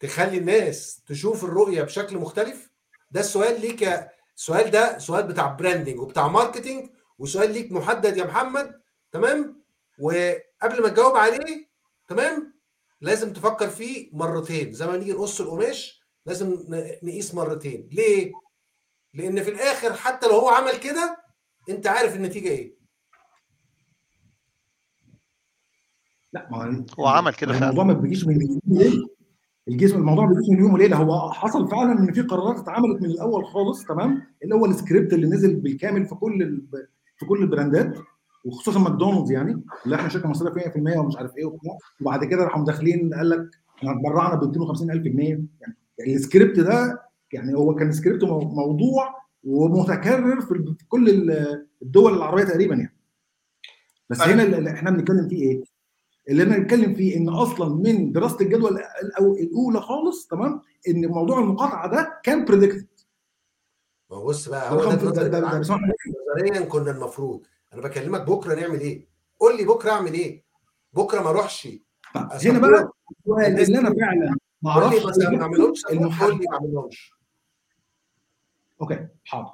تخلي 0.00 0.38
الناس 0.38 1.02
تشوف 1.06 1.44
الرؤية 1.44 1.82
بشكل 1.82 2.18
مختلف؟ 2.18 2.70
ده 3.10 3.20
السؤال 3.20 3.60
ليك 3.60 4.08
السؤال 4.36 4.70
ده 4.70 4.98
سؤال 4.98 5.22
بتاع 5.22 5.46
branding 5.46 6.00
وبتاع 6.00 6.28
marketing 6.28 6.88
وسؤال 7.18 7.52
ليك 7.52 7.72
محدد 7.72 8.16
يا 8.16 8.24
محمد 8.24 8.80
تمام؟ 9.12 9.62
وقبل 9.98 10.82
ما 10.82 10.88
تجاوب 10.88 11.16
عليه 11.16 11.68
تمام 12.08 12.54
لازم 13.00 13.32
تفكر 13.32 13.68
فيه 13.68 14.10
مرتين 14.12 14.72
زي 14.72 14.86
ما 14.86 14.96
نيجي 14.96 15.12
نقص 15.12 15.40
القماش 15.40 16.02
لازم 16.26 16.64
نقيس 17.02 17.34
مرتين 17.34 17.88
ليه؟ 17.92 18.32
لأن 19.14 19.42
في 19.42 19.50
الآخر 19.50 19.92
حتى 19.92 20.26
لو 20.26 20.32
هو 20.32 20.48
عمل 20.48 20.76
كده 20.80 21.16
انت 21.70 21.86
عارف 21.86 22.16
النتيجة 22.16 22.48
إيه. 22.48 22.74
لا 26.32 26.48
ما 26.50 26.84
هو 26.98 27.06
عمل 27.06 27.34
كده 27.34 27.52
فعلا. 27.52 27.70
الموضوع 27.70 27.84
ما 27.84 28.00
بيجيش 28.00 28.26
من 28.26 28.40
يوم 28.40 28.60
الجسم 29.68 29.96
الموضوع 29.96 30.24
ما 30.26 30.32
بيجيش 30.32 30.50
من 30.50 30.58
يوم 30.58 30.74
وليلة. 30.74 30.96
هو 30.96 31.32
حصل 31.32 31.68
فعلا 31.68 31.92
إن 31.98 32.12
في 32.12 32.22
قرارات 32.22 32.58
اتعملت 32.58 33.02
من 33.02 33.10
الأول 33.10 33.44
خالص 33.44 33.84
تمام؟ 33.84 34.22
اللي 34.44 34.54
هو 34.54 34.66
السكريبت 34.66 35.12
اللي 35.12 35.26
نزل 35.26 35.54
بالكامل 35.60 36.06
في 36.06 36.14
كل 36.14 36.42
ال... 36.42 36.66
في 37.16 37.26
كل 37.26 37.42
ال 37.42 37.50
brandات 37.50 37.98
وخصوصا 38.44 38.80
ماكدونالدز 38.80 39.30
يعني 39.32 39.62
اللي 39.84 39.96
إحنا 39.96 40.08
شركة 40.08 40.28
مصرية 40.28 40.62
100% 40.62 40.96
ومش 40.96 41.16
عارف 41.16 41.36
إيه 41.36 41.44
وبتاع. 41.44 41.72
وبعد 42.00 42.24
كده 42.24 42.44
راحوا 42.44 42.60
مداخلين 42.60 43.14
قال 43.14 43.28
لك 43.30 43.48
إحنا 43.78 43.90
اتبرعنا 43.92 44.34
ب 44.34 44.42
250000 44.44 45.02
جنيه. 45.02 45.40
يعني 45.98 46.14
السكريبت 46.14 46.60
ده 46.60 47.02
يعني 47.32 47.54
هو 47.54 47.74
كان 47.74 47.92
سكريبت 47.92 48.24
موضوع 48.24 49.22
ومتكرر 49.44 50.40
في 50.40 50.74
كل 50.88 51.30
الدول 51.82 52.14
العربية 52.14 52.44
تقريبا 52.44 52.74
يعني. 52.74 52.96
بس 54.10 54.20
هنا 54.20 54.42
اللي 54.42 54.70
إحنا 54.70 54.90
بنتكلم 54.90 55.28
فيه 55.28 55.42
إيه؟ 55.42 55.62
اللي 56.28 56.42
أنا 56.42 56.58
بنتكلم 56.58 56.94
فيه 56.94 57.16
إن 57.16 57.28
أصلا 57.28 57.74
من 57.74 58.12
دراسة 58.12 58.40
الجدوى 58.40 58.70
الأولى 59.20 59.80
خالص 59.80 60.26
تمام؟ 60.26 60.60
إن 60.88 61.06
موضوع 61.06 61.38
المقاطعة 61.40 61.90
ده 61.90 62.20
كان 62.22 62.44
بريدكتد 62.44 62.86
ما 64.10 64.16
هو 64.16 64.26
بص 64.26 64.48
بقى 64.48 64.72
هو 64.72 64.84
ده 64.92 65.04
نظريا 65.06 66.60
كنا 66.60 66.90
المفروض. 66.90 67.42
أنا 67.74 67.82
بكلمك 67.82 68.20
بكرة 68.20 68.54
نعمل 68.54 68.80
إيه؟ 68.80 69.08
قول 69.40 69.56
لي 69.56 69.64
بكرة 69.64 69.90
أعمل 69.90 70.12
إيه؟ 70.12 70.44
بكرة 70.92 71.20
ما 71.22 71.28
أروحش. 71.30 71.68
هنا 72.16 72.58
بقى 72.58 72.90
السؤال 73.20 73.60
اللي 73.60 73.78
أنا 73.78 73.90
فعلا 73.94 74.36
ما 74.62 74.70
أعرفش 74.70 75.18
ما 75.18 75.42
أعملهمش 75.42 75.82
المحل 75.92 76.32
ما 76.34 76.54
أعملهمش. 76.54 77.12
أوكي. 78.82 79.06
حاضر. 79.24 79.50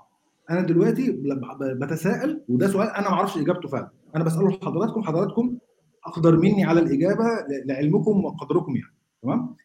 أنا 0.50 0.60
دلوقتي 0.60 1.22
بتساءل 1.62 2.44
وده 2.48 2.68
سؤال 2.68 2.88
أنا 2.88 3.08
ما 3.10 3.14
أعرفش 3.14 3.36
إجابته 3.36 3.68
فعلا. 3.68 3.90
أنا 4.16 4.24
بسأله 4.24 4.48
لحضراتكم 4.48 5.02
حضراتكم 5.02 5.58
أقدر 6.04 6.36
مني 6.36 6.64
على 6.64 6.80
الإجابة 6.80 7.24
لعلمكم 7.64 8.24
وقدركم 8.24 8.76
يعني. 8.76 8.94
تمام؟ 9.22 9.56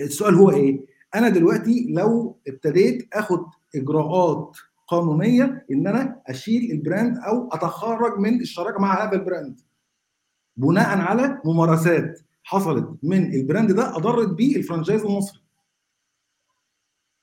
السؤال 0.00 0.34
هو 0.34 0.50
إيه؟ 0.50 0.86
أنا 1.14 1.28
دلوقتي 1.28 1.86
لو 1.90 2.38
ابتديت 2.48 3.14
آخد 3.14 3.44
إجراءات 3.76 4.56
قانونية 4.88 5.66
إن 5.70 5.86
أنا 5.86 6.20
أشيل 6.26 6.70
ال 6.72 6.80
brand 6.80 7.18
أو 7.18 7.48
أتخرج 7.52 8.18
من 8.18 8.40
الشراكة 8.40 8.80
مع 8.80 9.04
هذا 9.04 9.12
ال 9.12 9.19
brand. 9.19 9.60
بناء 10.56 10.98
على 10.98 11.40
ممارسات 11.44 12.20
حصلت 12.42 12.90
من 13.02 13.34
ال 13.34 13.40
brand 13.40 13.72
ده 13.72 13.96
أضرت 13.96 14.28
بيه 14.28 14.56
ال 14.56 14.61
franchise 14.61 15.04
المصري. 15.04 15.42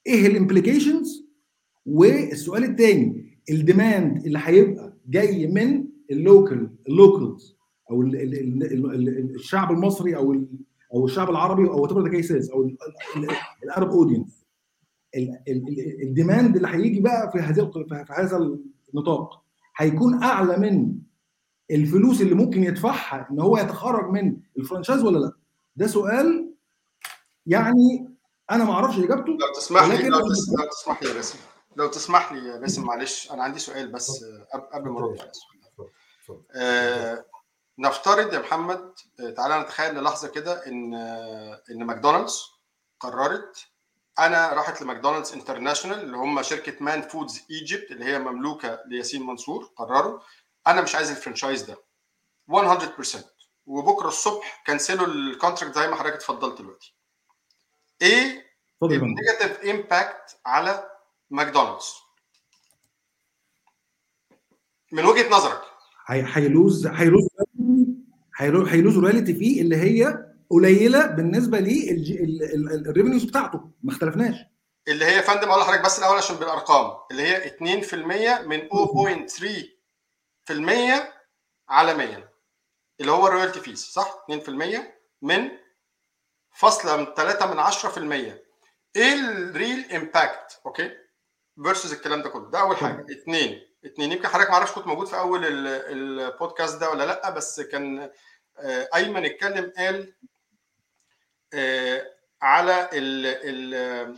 إيه 0.08 0.28
ال 0.28 0.35
implications 0.35 1.29
والسؤال 1.86 2.64
الثاني 2.64 3.38
ال 3.50 3.61
demand 3.61 4.26
اللي 4.26 4.40
هيبقى 4.44 4.94
جاي 5.08 5.48
من 5.48 5.86
ال 6.12 6.21
local 6.21 6.70
ال 6.90 6.99
locals 6.99 7.56
أو 7.92 8.02
ال 8.02 8.16
ال 8.16 8.64
ال 8.64 9.36
الشعب 9.36 9.72
المصري 9.72 10.16
أو 10.16 10.36
أو 10.94 11.06
الشعب 11.06 11.30
العربي 11.30 11.68
أو 11.68 11.86
whatever 11.86 12.10
cases 12.10 12.52
أو 12.52 12.72
ال 13.64 13.69
Arab 13.69 13.90
audience 13.90 14.46
ال 16.04 16.11
demand 16.11 16.56
اللي 16.56 16.68
هيجي 16.68 17.00
بقى 17.00 17.32
في 17.32 17.40
هذه 17.40 17.72
في 17.74 18.14
هذا 18.18 18.58
النطاق 18.94 19.44
هيكون 19.78 20.24
أعلى 20.24 20.58
من 20.58 20.96
الفلوس 21.72 22.22
اللي 22.22 22.36
ممكن 22.36 22.64
يدفعها 22.64 23.28
إن 23.32 23.40
هو 23.40 23.58
يتخرج 23.58 24.10
من 24.12 24.38
ال 24.58 24.62
franchise 24.62 25.04
ولا 25.04 25.20
لأ؟ 25.20 25.32
ده 25.76 25.88
سؤال 25.88 26.54
يعني 27.46 28.08
أنا 28.52 28.64
ما 28.64 28.72
أعرفش 28.72 28.98
إجابته 29.00 29.32
لو 29.32 29.54
تسمح 29.56 29.84
لي 29.86 30.10
لو, 30.10 30.20
تسمح 30.70 31.04
لي 31.04 31.10
يا 31.10 31.14
باسم 31.14 31.38
لو 31.80 31.88
تسمح 31.88 32.32
لي 32.32 32.48
يا 32.50 32.58
باسم 32.58 32.84
معلش 32.86 33.32
أنا 33.32 33.44
عندي 33.44 33.60
سؤال 33.60 33.92
بس 33.92 34.26
قبل 34.74 34.90
ما 34.90 35.00
ارد 35.00 35.20
على 35.20 35.30
السؤال 35.30 35.60
آه 36.56 37.26
نفترض 37.78 38.34
يا 38.34 38.40
محمد 38.40 38.94
تعالى 39.38 39.60
نتخيل 39.60 39.96
للحظة 39.96 40.28
كده 40.28 40.68
إن 40.68 40.94
إن 41.72 41.84
ماكدونالدز 41.84 42.42
قررت 43.00 43.68
أنا 44.20 44.54
راحت 44.54 44.82
لماكدونالدز 44.82 45.34
International 45.34 46.00
اللي 46.00 46.18
هم 46.18 46.42
شركة 46.42 46.84
Manfoods 46.84 47.42
Egypt 47.52 47.92
اللي 47.92 48.06
هي 48.06 48.20
مملوكة 48.20 48.80
لياسين 48.86 49.26
منصور 49.26 49.64
قرروا 49.76 50.20
أنا 50.68 50.82
مش 50.82 50.96
عايز 50.96 51.10
ال 51.10 51.15
franchise 51.15 51.62
ده. 51.62 51.78
100% 52.52 53.18
وبكرة 53.66 54.08
الصبح 54.08 54.64
كنسلوا 54.68 55.08
ال 55.08 55.15
contract 55.15 55.76
زي 55.76 55.88
ما 55.88 55.96
حضرتك 55.96 56.16
اتفضلت 56.16 56.62
دلوقتي. 56.62 56.96
إيه 58.02 58.46
ال 58.84 58.92
negative 58.92 59.60
impact 59.66 60.38
على 60.46 60.90
ماكدونالدز. 61.30 61.94
من 64.92 65.06
وجهة 65.06 65.30
نظرك. 65.30 65.62
هي 66.08 66.34
lose 66.34 66.88
هي 66.88 67.01
lose 67.01 67.28
هي 68.68 68.78
lose 68.78 68.98
royalty 68.98 69.34
fee 69.34 69.62
اللي 69.62 69.76
هي 69.78 70.26
قليلة 70.50 71.06
بالنسبة 71.06 71.60
لل 71.60 71.92
revenues 71.92 73.24
بتاعته. 73.24 73.72
ما 73.84 73.92
اختلفناش. 73.92 74.36
اللي 74.88 75.06
هي 75.06 75.16
يا 75.16 75.22
فندم 75.22 75.50
أقول 75.50 75.62
لحضرتك 75.62 75.86
بس 75.86 76.00
الأول 76.00 76.18
عشان 76.18 76.36
بالأرقام. 76.36 76.98
اللي 77.12 77.24
هي 77.24 77.48
2% 77.48 78.42
من 78.48 78.70
0.3% 78.70 81.14
عالميا. 81.70 82.30
اللي 83.00 83.12
هو 83.12 83.28
ال 83.28 83.32
royalty 83.32 83.60
fees 83.60 83.80
صح؟ 83.86 84.26
2% 84.32 84.94
من 85.22 85.50
فاصلة 86.54 86.98
من 86.98 87.06
3 87.14 87.54
من 87.54 87.60
10% 87.60 88.42
إيه 88.96 89.14
ال 89.14 89.29
real 89.29 89.92
impact 89.92 90.62
okay؟ 90.66 90.92
versus 91.64 91.94
الكلام 91.94 92.22
ده 92.22 92.30
كله. 92.30 92.50
ده 92.50 92.60
أول 92.62 92.78
حاجة. 92.78 93.06
اثنين 93.12 93.66
اثنين 93.86 94.12
يمكن 94.12 94.28
حضرتك 94.28 94.50
ما 94.50 94.56
أعرفش 94.56 94.72
كنت 94.72 94.88
موجود 94.88 95.08
في 95.08 95.18
أول 95.20 95.42
البودكاست 95.46 96.78
ده 96.80 96.90
ولا 96.90 97.06
لأ 97.06 97.30
بس 97.30 97.62
كان 97.62 98.10
أيمن 98.96 99.26
اتكلم 99.26 99.72
قال 99.78 100.14
على 102.42 102.90
ال 102.94 103.26
ال 103.26 104.18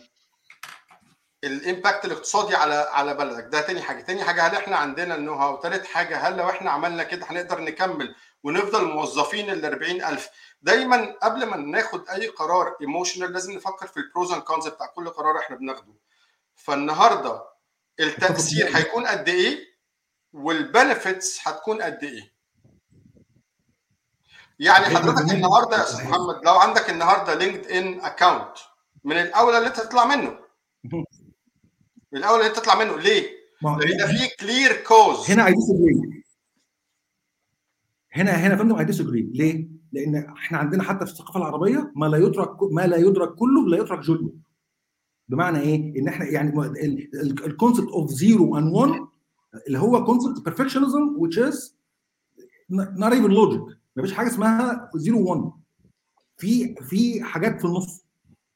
ال 1.44 1.52
impact 1.52 2.06
الاقتصادي 2.06 2.56
على 2.56 2.74
على 2.74 3.14
بلدك. 3.14 3.44
ده 3.44 3.62
تاني 3.62 3.82
حاجة. 3.82 4.02
تاني 4.02 4.24
حاجة 4.24 4.48
هل 4.48 4.56
إحنا 4.56 4.76
عندنا 4.78 5.16
ال 5.16 5.34
know-how 5.34 5.56
تالت 5.56 5.86
حاجة 5.86 6.18
هل 6.18 6.38
لو 6.38 6.50
إحنا 6.50 6.72
عملنا 6.72 7.04
كده 7.04 7.26
هنقدر 7.30 7.62
نكمل 7.62 8.16
ونفضل 8.44 8.86
موظفين 8.86 9.50
ال 9.50 9.66
40000 9.66 10.30
دايما 10.62 11.16
قبل 11.24 11.46
ما 11.46 11.58
ناخد 11.58 12.10
أي 12.10 12.28
قرار 12.28 12.76
emotional 12.82 13.34
لازم 13.34 13.54
نفكر 13.54 13.88
في 13.88 13.98
ال 13.98 14.04
pros 14.04 14.32
and 14.32 14.42
cons 14.42 14.68
بتاع 14.68 14.86
كل 14.88 15.10
قرار 15.10 15.38
إحنا 15.40 15.56
بناخده. 15.56 15.94
فالنهاردة 16.64 17.44
التأثير 18.00 18.70
هيكون 18.78 19.06
قد 19.08 19.30
إيه؟ 19.30 19.60
وال 20.34 20.56
benefits 20.56 21.48
هتكون 21.48 21.82
قد 21.82 22.04
إيه؟ 22.04 22.32
يعني 24.60 24.86
حضرتك 24.86 25.32
النهارده 25.32 25.78
يا 25.78 25.84
أستاذ 25.84 26.08
محمد 26.08 26.46
لو 26.46 26.54
عندك 26.54 26.90
النهارده 26.90 27.36
لينكد 27.36 27.68
إن 27.68 28.00
account 28.02 28.54
من 29.04 29.18
الأولى 29.18 29.58
اللي 29.58 29.68
أنت 29.68 29.80
تطلع 29.80 30.06
منه. 30.06 30.40
من 32.12 32.20
الأولى 32.20 32.48
اللي 32.48 32.56
تطلع 32.56 32.76
منه. 32.76 32.98
ليه؟ 32.98 33.42
لأن 33.64 33.98
ده 33.98 34.08
فيه 34.08 34.30
clear 34.40 34.84
cause 34.84 35.32
هنا 35.32 35.48
I 35.48 35.54
disagree 35.54 36.24
هنا 38.12 38.32
هنا 38.32 38.54
يا 38.54 38.58
فندم 38.58 38.76
I 38.76 38.86
disagree 38.86 39.22
ليه؟ 39.34 39.68
لأن 39.92 40.16
إحنا 40.16 40.58
عندنا 40.58 40.84
حتى 40.84 41.06
في 41.06 41.12
الثقافة 41.12 41.40
العربية 41.40 41.92
ما 41.96 42.06
لا 42.06 42.18
يدرك 42.18 42.64
ما 42.72 42.88
لا 42.88 42.98
يدرك 42.98 43.36
كله 43.36 43.70
لا 43.70 43.78
يترك 43.78 44.00
جله 44.00 44.34
بمعنى 45.32 45.60
إيه؟ 45.60 46.00
إن 46.00 46.08
إحنا 46.08 46.26
يعني 46.26 46.54
ال 47.46 47.51
concept 47.51 47.88
of 47.88 48.10
zero 48.12 48.58
and 48.58 48.74
1 48.74 48.92
اللي 49.68 49.80
هو 49.80 50.06
concept 50.06 50.46
perfectionism 50.46 51.18
which 51.20 51.38
is 51.38 51.58
not 52.72 53.14
even 53.14 53.32
logic. 53.32 53.76
مفيش 53.96 54.14
حاجة 54.14 54.28
اسمها 54.28 54.90
0 54.98 55.16
1 55.16 55.52
في 56.38 56.76
في 56.76 57.24
حاجات 57.24 57.60
في 57.60 57.66
النص. 57.66 58.06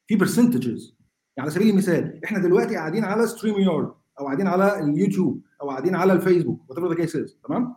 في 0.06 0.16
percentages 0.16 0.96
يعني 1.36 1.48
على 1.48 1.50
سبيل 1.50 1.70
المثال 1.70 2.20
إحنا 2.24 2.38
دلوقتي 2.38 2.76
قاعدين 2.76 3.04
على 3.04 3.26
ستريم 3.26 3.54
يارد 3.54 3.92
أو 4.20 4.24
قاعدين 4.24 4.46
على 4.46 4.80
اليوتيوب 4.80 5.40
أو 5.62 5.70
قاعدين 5.70 5.94
على 5.94 6.12
الفيسبوك 6.12 6.70
whatever 6.70 7.18
the 7.18 7.26
تمام؟ 7.48 7.74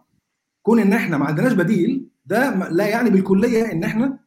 كون 0.63 0.79
إن 0.79 0.93
إحنا 0.93 1.17
ما 1.17 1.25
عندناش 1.25 1.53
بديل 1.53 2.07
ده 2.25 2.69
لا 2.69 2.87
يعني 2.87 3.09
بالكلية 3.09 3.71
إن 3.71 3.83
إحنا 3.83 4.19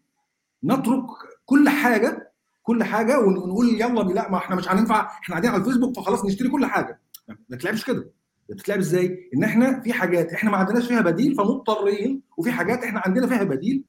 نترك 0.64 1.04
كل 1.46 1.68
حاجة 1.68 2.31
كل 2.62 2.84
حاجة 2.84 3.18
ونقول 3.20 3.68
يلا 3.68 4.00
لا 4.00 4.30
ما 4.30 4.36
إحنا 4.36 4.56
مش 4.56 4.68
هننفع 4.68 5.00
إحنا 5.00 5.28
قاعدين 5.34 5.50
على 5.50 5.60
الفيسبوك 5.60 5.96
فخلاص 5.96 6.24
نشتري 6.24 6.48
كل 6.48 6.66
حاجة. 6.66 7.00
ما 7.48 7.56
تلعبش 7.56 7.84
كده. 7.84 8.10
بتتلعب 8.48 8.78
إزاي؟ 8.78 9.30
ان 9.34 9.44
إحنا 9.44 9.80
في 9.80 9.92
حاجات 9.92 10.32
إحنا 10.32 10.50
ما 10.50 10.56
عندناش 10.56 10.86
فيها 10.86 11.00
بديل 11.00 11.34
فمضطرين 11.34 12.22
وفي 12.36 12.52
حاجات 12.52 12.84
إحنا 12.84 13.02
عندنا 13.06 13.26
فيها 13.26 13.42
بديل 13.44 13.84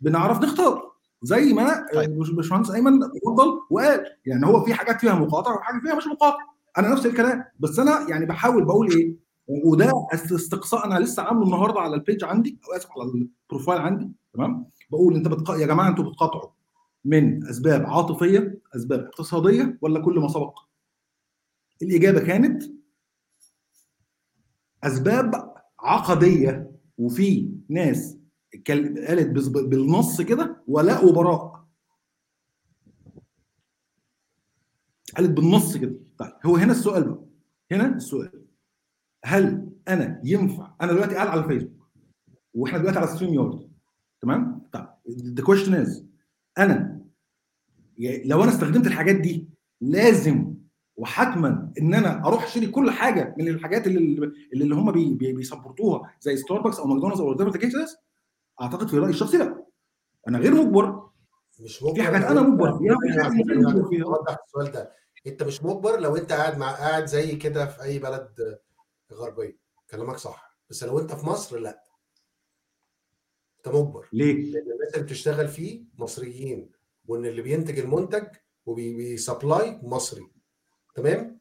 فبنعرف 0.00 0.42
نختار. 0.42 0.92
زي 1.22 1.52
ما 1.52 1.86
باشمهندس 2.36 2.70
أيمن 2.70 3.02
اتفضل 3.02 3.60
وقال 3.70 4.04
يعني 4.26 4.46
هو 4.46 4.64
في 4.64 4.74
حاجات 4.74 5.00
فيها 5.00 5.14
مقاطعة 5.14 5.56
وحاجات 5.56 5.82
فيها 5.82 5.94
مش 5.94 6.06
مقاطعة. 6.06 6.38
أنا 6.78 6.88
نفس 6.88 7.06
الكلام 7.06 7.44
بس 7.60 7.78
أنا 7.78 8.06
يعني 8.08 8.26
بحاول 8.26 8.64
بقول 8.64 8.90
إيه 8.90 9.16
وده 9.64 9.92
استقصاء 10.12 10.86
أنا 10.86 10.98
لسه 10.98 11.22
عامله 11.22 11.44
النهارده 11.44 11.80
على 11.80 11.94
ال 11.94 12.00
page 12.00 12.24
عندي 12.24 12.58
أو 12.68 12.76
أسف 12.76 12.88
على 12.92 13.10
ال 13.10 13.19
profile 13.19 13.80
عندي 13.80 14.10
تمام؟ 14.34 14.66
بقول 14.90 15.14
أنت 15.14 15.28
بتق... 15.28 15.50
يا 15.50 15.66
جماعة 15.66 15.88
أنتوا 15.88 16.04
بتقاطعوا. 16.04 16.50
من 17.04 17.46
أسباب 17.46 17.86
عاطفية 17.86 18.60
أسباب 18.76 19.00
اقتصادية 19.00 19.78
ولا 19.80 20.00
كل 20.04 20.18
ما 20.20 20.28
سبق؟ 20.28 20.58
الإجابة 21.82 22.20
كانت 22.20 22.62
أسباب 24.84 25.54
عقدية. 25.80 26.72
وفي 26.98 27.52
ناس 27.68 28.18
قالت 28.68 29.48
بالنص 29.48 30.20
كده 30.20 30.62
ولاء 30.66 31.08
وبراء. 31.08 31.66
قالت 35.16 35.30
بالنص 35.30 35.76
كده. 35.76 35.94
طيب 36.18 36.32
هو 36.46 36.56
هنا 36.56 36.72
السؤال 36.72 37.04
بقى. 37.04 37.24
هنا 37.72 37.96
السؤال. 37.96 38.46
هل 39.24 39.68
أنا 39.88 40.20
ينفع 40.24 40.74
أنا 40.80 40.92
دلوقتي 40.92 41.14
قاعد 41.14 41.28
على 41.28 41.40
الفيسبوك 41.44 41.88
وإحنا 42.54 42.78
دلوقتي 42.78 42.98
على 42.98 43.06
ستريم 43.06 43.34
يارد 43.34 43.70
تمام؟ 44.20 44.68
طيب 44.72 44.86
the 45.08 45.44
question 45.44 45.74
is 45.74 46.06
أنا 46.58 46.91
لو 48.24 48.42
أنا 48.42 48.50
استخدمت 48.52 48.86
الحاجات 48.86 49.16
دي 49.16 49.48
لازم 49.80 50.54
وحتما 50.96 51.72
إن 51.80 51.94
أنا 51.94 52.26
أروح 52.26 52.44
أشتري 52.44 52.66
كل 52.66 52.90
حاجة 52.90 53.34
من 53.38 53.48
الحاجات 53.48 53.86
اللي 53.86 54.32
اللي 54.52 54.74
هم 54.74 54.92
بي 54.92 55.14
بي 55.14 55.32
بي 55.32 55.47
support 55.47 55.99
وها 55.99 56.14
زي 56.20 56.36
ستاربكس 56.36 56.78
أو 56.78 56.86
ماكدونالدز 56.86 57.20
أو 57.20 57.28
whatever 57.28 57.86
أعتقد 58.62 58.88
في 58.88 58.98
رأيي 58.98 59.10
الشخصي 59.10 59.36
لا. 59.36 59.64
أنا 60.28 60.38
غير 60.38 60.54
مجبر. 60.54 61.08
مش 61.60 61.82
مجبر. 61.82 61.94
في 61.94 62.02
حاجات 62.02 62.22
أنا 62.24 62.40
مجبر 62.42 62.78
فيها 62.78 62.96
وفي 62.96 63.22
حاجات 63.22 63.46
غير 63.48 63.58
مجبر 63.58 63.88
فيها. 63.88 64.36
السؤال 64.46 64.72
ده. 64.72 64.92
أنت 65.26 65.42
مش 65.42 65.62
مجبر 65.62 66.00
لو 66.00 66.16
أنت 66.16 66.32
قاعد 66.32 66.58
مع 66.58 66.70
قاعد 66.72 67.04
زي 67.06 67.36
كده 67.36 67.66
في 67.66 67.82
أي 67.82 67.98
بلد 67.98 68.58
غربية. 69.12 69.56
كلامك 69.90 70.16
صح. 70.16 70.56
بس 70.70 70.84
لو 70.84 70.98
أنت 70.98 71.12
في 71.14 71.26
مصر 71.26 71.58
لا. 71.58 71.84
أنت 73.58 73.74
مجبر. 73.74 74.08
ليه؟ 74.12 74.32
لأن 74.52 74.62
الناس 74.72 74.94
اللي 74.94 75.04
بتشتغل 75.06 75.48
فيه 75.48 75.84
مصريين. 75.98 76.70
وإن 77.12 77.26
اللي 77.26 77.42
بينتج 77.42 77.78
المنتج 77.78 78.24
وبي 78.66 79.04
supply 79.04 79.80
مصري 79.82 80.26
تمام؟ 80.94 81.40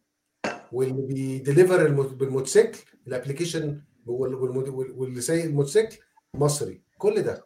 واللي 0.71 1.01
بي 1.13 1.30
deliver 1.30 1.87
بالموتوسيكل 2.03 2.79
ال 3.07 3.13
application 3.13 3.81
واللي 4.05 5.21
سايق 5.21 5.43
الموتوسيكل 5.45 5.97
مصري 6.33 6.81
كل 6.97 7.21
ده. 7.21 7.45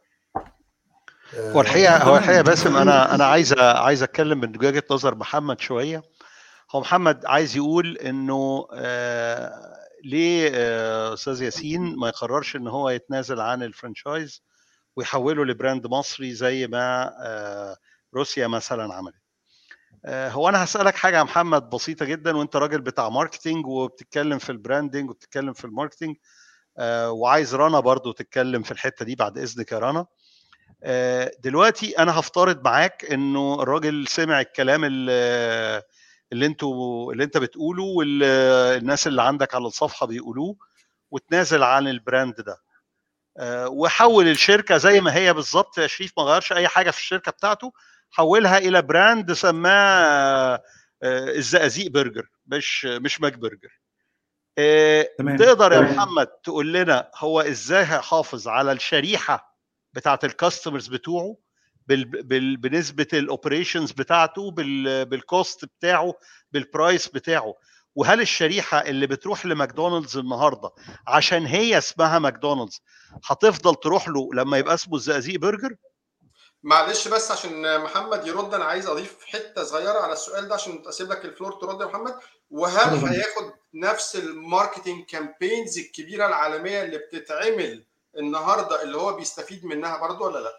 هو 1.36 1.62
الحقيقة 1.62 2.04
هو 2.04 2.18
الحقيقة 2.18 2.42
باسم 2.42 2.76
أنا 2.76 3.16
أنا 3.16 3.26
عايز 3.26 3.54
عايز 3.60 4.04
أتكلم 4.04 4.40
من 4.40 4.50
وجهة 4.50 4.84
نظر 4.92 5.16
محمد 5.16 5.60
شوية. 5.60 6.04
هو 6.72 6.80
محمد 6.80 7.26
عايز 7.26 7.56
يقول 7.58 7.98
إنه 7.98 8.68
آه 8.74 9.76
ليه 10.04 10.52
آه 10.54 11.14
أستاذ 11.14 11.42
ياسين 11.42 11.96
ما 11.96 12.08
يقررش 12.08 12.56
إن 12.56 12.68
هو 12.68 12.90
يتنازل 12.90 13.40
عن 13.40 13.64
ال 13.64 13.72
franchise 13.72 14.44
ويحوله 14.96 15.46
ل 15.46 15.53
brand 15.53 15.88
مصري 15.88 16.34
زي 16.34 16.68
ما 16.68 17.14
آه 17.26 17.78
روسيا 18.16 18.48
مثلا 18.48 18.94
عملت. 18.94 19.16
آه 20.06 20.30
هو 20.30 20.50
أنا 20.50 20.64
هسألك 20.64 20.96
حاجة 20.96 21.18
يا 21.18 21.24
محمد 21.24 21.70
بسيطة 21.70 22.06
جدا 22.06 22.38
وأنت 22.38 22.56
راجل 22.56 22.82
بتاع 22.82 23.10
marketing 23.10 23.68
وبتتكلم 23.68 24.38
في 24.38 24.50
ال 24.52 24.58
branding 24.58 25.10
وبتتكلم 25.10 25.54
في 25.54 25.66
ال 25.66 25.71
marketing 25.71 26.16
آه 26.78 27.12
وعايز 27.12 27.56
رنا 27.56 27.80
برضو 27.80 28.12
تتكلم 28.12 28.64
في 28.64 28.72
الحتة 28.72 29.06
دي 29.06 29.16
بعد 29.16 29.38
إذنك 29.38 29.72
يا 29.72 29.80
رنا. 29.80 30.06
دلوقتي 31.40 32.00
أنا 32.00 32.20
هفترض 32.20 32.66
معاك 32.66 33.06
إنه 33.12 33.62
الراجل 33.62 34.08
سمع 34.08 34.42
الكلام 34.42 34.82
اللي 34.86 35.84
أنتوا 36.46 37.14
اللي 37.14 37.24
أنت 37.24 37.38
بتقوله 37.38 37.84
والناس 37.84 39.08
اللي 39.08 39.22
عندك 39.22 39.56
على 39.56 39.66
الصفحة 39.68 40.06
بيقولوه 40.08 40.56
وتنازل 41.12 41.64
عن 41.64 41.88
ال 41.88 41.96
brand 41.96 42.36
ده. 42.42 42.58
وحول 43.68 44.28
الشركة 44.28 44.78
زي 44.78 45.02
ما 45.02 45.16
هي 45.16 45.34
بالظبط 45.34 45.78
يا 45.78 45.88
شريف 45.88 46.14
ما 46.18 46.24
غيرش 46.24 46.54
أي 46.54 46.68
حاجة 46.68 46.92
في 46.92 46.98
الشركة 46.98 47.32
بتاعته. 47.32 47.72
حولها 48.16 48.58
إلى 48.58 48.82
brand 48.82 49.34
سماه 49.34 50.62
الزقازيق 51.04 51.92
برجر 51.92 52.28
مش 52.46 52.86
مش 52.86 53.22
ماك 53.22 53.38
برجر 53.38 53.80
تمام. 55.18 55.38
تقدر 55.38 55.72
يا 55.72 55.80
محمد 55.82 56.28
تقول 56.28 56.74
لنا 56.74 57.10
هو 57.18 57.42
إزاي 57.42 57.84
هيحافظ 57.84 58.48
على 58.48 58.72
الشريحة 58.72 59.58
بتاعت 59.94 60.26
ال 60.26 60.32
customers 60.32 60.88
بتوعه 60.88 61.38
بال 61.88 62.06
بال 62.06 62.58
بنسبة 62.58 63.08
ال 63.14 63.21
operations 63.21 63.92
بتاعته 63.92 64.52
بال 64.52 65.06
بال 65.06 65.26
cost 65.26 65.66
بتاعه 65.66 66.14
بال 66.52 66.68
price 66.68 67.08
بتاعه 67.08 67.54
وهل 67.96 68.22
الشريحة 68.22 68.78
اللي 68.78 69.08
بتروح 69.08 69.46
لماكدونالدز 69.46 70.18
النهارده 70.18 70.70
عشان 71.08 71.46
هي 71.46 71.78
اسمها 71.78 72.20
ماكدونالدز 72.20 72.82
هتفضل 73.26 73.76
تروح 73.76 74.08
له 74.08 74.30
لما 74.34 74.58
يبقى 74.58 74.74
اسمه 74.74 74.96
الزقازيق 74.96 75.40
برجر؟ 75.40 75.76
معلش 76.66 77.08
بس 77.08 77.32
عشان 77.32 77.80
محمد 77.82 78.28
يرد 78.28 78.54
أنا 78.54 78.66
عايز 78.66 78.88
أضيف 78.88 79.26
حتة 79.26 79.64
صغيرة 79.64 80.00
على 80.00 80.14
السؤال 80.14 80.48
ده 80.48 80.56
عشان 80.56 80.84
أسيب 80.88 81.12
لك 81.12 81.26
ال 81.26 81.30
floor 81.30 81.52
ترد 81.52 81.82
يا 81.82 81.86
محمد. 81.86 82.16
وهل 82.52 83.06
هياخد 83.08 83.52
نفس 83.74 84.16
ال 84.16 84.25
marketing 84.25 85.06
campaigns 85.06 85.78
الكبيرة 85.80 86.26
العالمية 86.28 86.84
اللي 86.84 86.98
بتتعمل 86.98 87.84
النهارده 88.18 88.84
اللي 88.84 88.98
هو 88.98 89.14
بيستفيد 89.14 89.66
منها 89.66 89.98
برضه 89.98 90.26
ولا 90.26 90.40
لأ؟ 90.40 90.58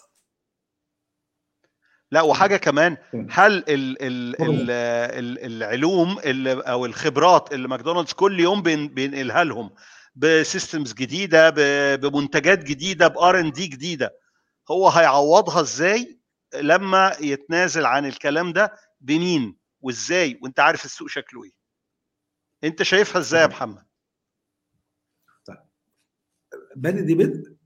لا 2.11 2.23
وحاجة 2.23 2.57
كمان 2.57 2.97
هل 3.31 3.53
ال 3.53 4.03
ال 4.03 4.43
ال 4.43 4.71
ال 4.71 5.63
العلوم 5.63 6.19
اللي 6.19 6.53
أو 6.53 6.87
الخبرات 6.87 7.53
اللي 7.53 7.69
ماكدونالدز 7.69 8.13
كل 8.13 8.41
يوم 8.41 8.63
بينقلها 8.63 9.45
لهم 9.45 9.71
ب 10.15 10.24
systems 10.25 10.93
جديدة 10.93 11.51
بمنتجات 11.97 12.59
جديدة 12.59 13.09
ب 13.09 13.25
R 13.25 13.41
and 13.41 13.53
D 13.53 13.67
جديدة 13.67 14.26
هو 14.71 14.89
هيعوضها 14.89 15.61
إزاي 15.61 16.21
لما 16.55 17.17
يتنازل 17.21 17.87
عن 17.87 18.07
الكلام 18.07 18.53
ده 18.53 18.73
بمين 19.01 19.57
وإزاي؟ 19.81 20.39
وأنت 20.43 20.61
عارف 20.61 20.85
السوق 20.85 21.09
شكله 21.09 21.45
إيه. 21.45 21.53
أنت 22.65 22.83
شايفها 22.83 23.21
إزاي 23.21 23.41
يا 23.43 23.47
محمد؟ 23.47 23.87
بادئ 26.77 27.03
دي 27.03 27.15
بدء 27.15 27.57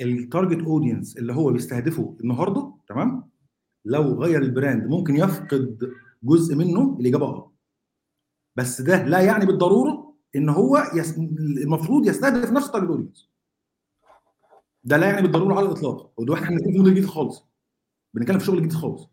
ال 0.00 0.09
target 0.09 0.62
audience 0.66 1.16
اللي 1.16 1.32
هو 1.32 1.52
بيستهدفه 1.52 2.16
النهارده 2.20 2.74
تمام؟ 2.88 3.30
لو 3.84 4.22
غير 4.22 4.42
ال 4.42 4.49
brand 4.49 4.86
ممكن 4.86 5.16
يفقد 5.16 5.92
جزء 6.22 6.54
منه 6.54 6.96
الإجابة 7.00 7.26
آه 7.26 7.52
بس 8.56 8.80
ده 8.80 9.02
لا 9.02 9.20
يعني 9.20 9.46
بالضرورة 9.46 10.14
إن 10.36 10.48
هو 10.48 10.82
يس... 10.94 11.18
المفروض 11.62 12.06
يستهدف 12.06 12.50
نفس 12.50 12.66
ال 12.66 12.69
target 12.69 12.88
audience 12.88 13.33
ده 14.84 14.96
لا 14.96 15.06
يعني 15.06 15.22
بالضروره 15.22 15.54
على 15.54 15.66
الإطلاق. 15.66 16.12
وده 16.20 16.34
إحنا 16.34 16.48
بنتكلم 16.50 16.72
في 16.72 16.78
موديل 16.78 16.94
جديد 16.94 17.06
خالص. 17.06 17.46
بنتكلم 18.14 18.38
في 18.38 18.44
شغل 18.44 18.58
جديد 18.58 18.72
خالص. 18.72 19.08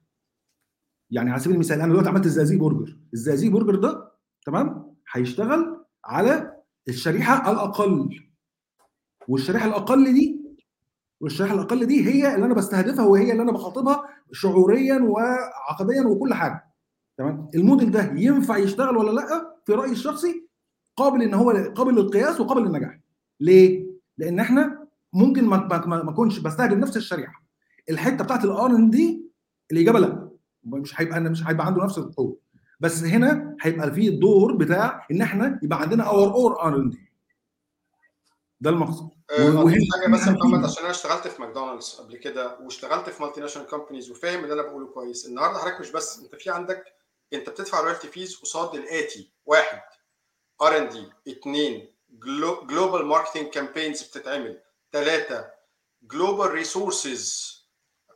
يعني 1.10 1.31
على 1.31 1.39
سبيل 1.39 1.53
المثال 1.56 1.80
أنا 1.81 1.89
دلوقتي 1.89 2.10
عملت 2.10 2.26
الزقازيق 2.26 2.60
برجر. 2.60 2.98
الزقازيق 3.14 3.52
برجر 3.52 3.76
ده 3.76 4.11
تمام؟ 4.45 4.95
هيشتغل 5.14 5.85
على 6.06 6.57
الشريحة 6.88 7.52
الأقل. 7.52 8.19
والشريحة 9.27 9.68
الأقل 9.68 10.14
دي 10.14 10.41
والشريحة 11.22 11.56
الأقل 11.56 11.85
دي 11.85 12.06
هي 12.07 12.35
اللي 12.35 12.45
أنا 12.45 12.53
بستهدفها 12.53 13.06
وهي 13.06 13.31
اللي 13.31 13.43
أنا 13.43 13.52
بخاطبها 13.52 14.10
شعوريا 14.31 14.99
وعقديا 14.99 16.02
وكل 16.02 16.34
حاجة. 16.34 16.72
تمام؟ 17.18 17.49
الموديل 17.56 17.91
ده 17.91 18.14
ينفع 18.15 18.57
يشتغل 18.57 18.98
ولا 18.98 19.11
لأ؟ 19.11 19.57
في 19.65 19.73
رأيي 19.73 19.91
الشخصي 19.91 20.48
قابل 20.98 21.22
إن 21.22 21.34
هو 21.34 21.52
قابل 21.52 21.95
للقياس 21.95 22.41
وقابل 22.41 22.61
للنجاح. 22.61 22.99
ليه؟ 23.39 23.91
لأن 24.18 24.39
إحنا 24.39 24.80
ممكن 25.13 25.45
ما 25.45 25.57
ما 25.85 26.03
ما 26.03 26.11
أكونش 26.11 26.39
بستهدف 26.39 26.77
نفس 26.77 26.97
الشريحة. 26.97 27.43
الحتة 27.89 28.23
بتاعت 28.23 28.43
الار 28.45 28.69
ان 28.69 28.89
دي 28.89 29.25
الإجابة 29.71 29.99
لا. 29.99 30.29
مش 30.63 31.01
هيبقى 31.01 31.19
مش 31.19 31.43
هيبقى 31.47 31.65
عنده 31.65 31.83
نفس 31.83 31.97
القوة. 31.97 32.38
بس 32.79 33.03
هنا 33.03 33.55
هيبقى 33.61 33.91
في 33.91 34.07
الدور 34.07 34.55
بتاع 34.55 35.07
إن 35.11 35.21
إحنا 35.21 35.59
يبقى 35.63 35.81
عندنا 35.81 36.03
our 36.03 36.33
our 36.33 36.61
R 36.61 36.75
and 36.77 36.89
D. 36.89 37.11
ده 38.61 38.69
المقصد 38.69 39.09
وهي 39.39 39.77
حاجة 39.93 40.11
بس 40.13 40.27
يا 40.27 40.31
محمد 40.31 40.63
عشان 40.65 40.81
أنا 40.83 40.91
اشتغلت 40.91 41.27
في 41.27 41.41
ماكدونالدز 41.41 41.89
قبل 41.99 42.17
كده 42.17 42.59
واشتغلت 42.59 43.09
في 43.09 43.23
multinational 43.23 43.67
companies 43.67 44.11
وفاهم 44.11 44.43
اللي 44.43 44.53
أنا 44.53 44.61
بقوله 44.61 44.88
كويس 44.88 45.25
النهارده 45.25 45.59
حضرتك 45.59 45.79
مش 45.79 45.91
بس 45.91 46.19
أنت 46.19 46.35
في 46.35 46.49
عندك 46.49 46.83
أنت 47.33 47.49
بتدفع 47.49 47.79
royalty 47.79 48.07
fees 48.07 48.35
قصاد 48.35 48.75
الاتي 48.75 49.31
واحد 49.45 49.81
R 50.61 50.77
and 50.77 50.89
D 50.89 51.31
اثنين 51.31 51.88
global 52.69 53.05
marketing 53.05 53.47
campaigns 53.47 54.03
بتتعمل. 54.03 54.59
ثلاثة 54.93 55.51
global 56.01 56.51
resources 56.51 57.55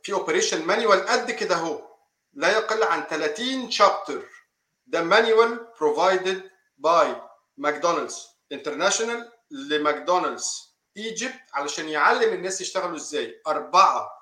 في 0.02 0.12
operation 0.12 0.66
manual 0.66 1.06
قد 1.06 1.30
كده 1.30 1.54
اهو. 1.54 1.96
لا 2.32 2.52
يقل 2.52 2.82
عن 2.82 3.02
30 3.10 3.70
chapter 3.70 4.28
ده 4.86 5.02
manual 5.02 5.66
provided 5.80 6.50
by 6.78 7.16
ماكدونالدز 7.56 8.26
international 8.52 9.32
لماكدونالدز 9.50 10.76
ايجيبت 10.96 11.40
علشان 11.52 11.88
يعلم 11.88 12.32
الناس 12.34 12.60
يشتغلوا 12.60 12.96
إزاي. 12.96 13.42
أربعة. 13.46 14.16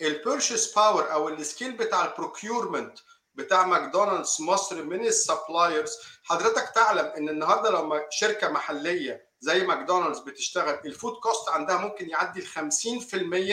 ال 0.00 0.08
purchase 0.08 0.74
power 0.74 1.12
أو 1.12 1.28
ال 1.28 1.35
scale 1.35 1.72
بتاع 1.72 2.04
ال 2.04 2.12
procurement 2.12 2.98
بتاع 3.34 3.66
ماكدونالدز 3.66 4.36
مصر 4.40 4.82
من 4.82 5.06
ال 5.06 5.15
suppliers 5.15 5.96
حضرتك 6.24 6.68
تعلم 6.74 7.06
إن 7.06 7.28
النهارده 7.28 7.70
لو 7.70 8.06
شركة 8.10 8.48
محلية 8.48 9.25
زي 9.40 9.64
ماكدونالدز 9.66 10.18
بتشتغل 10.18 10.74
ال 10.84 10.90
food 10.90 11.12
cost 11.12 11.48
عندها 11.48 11.76
ممكن 11.76 12.08
يعدي 12.10 12.40
ال 12.40 12.46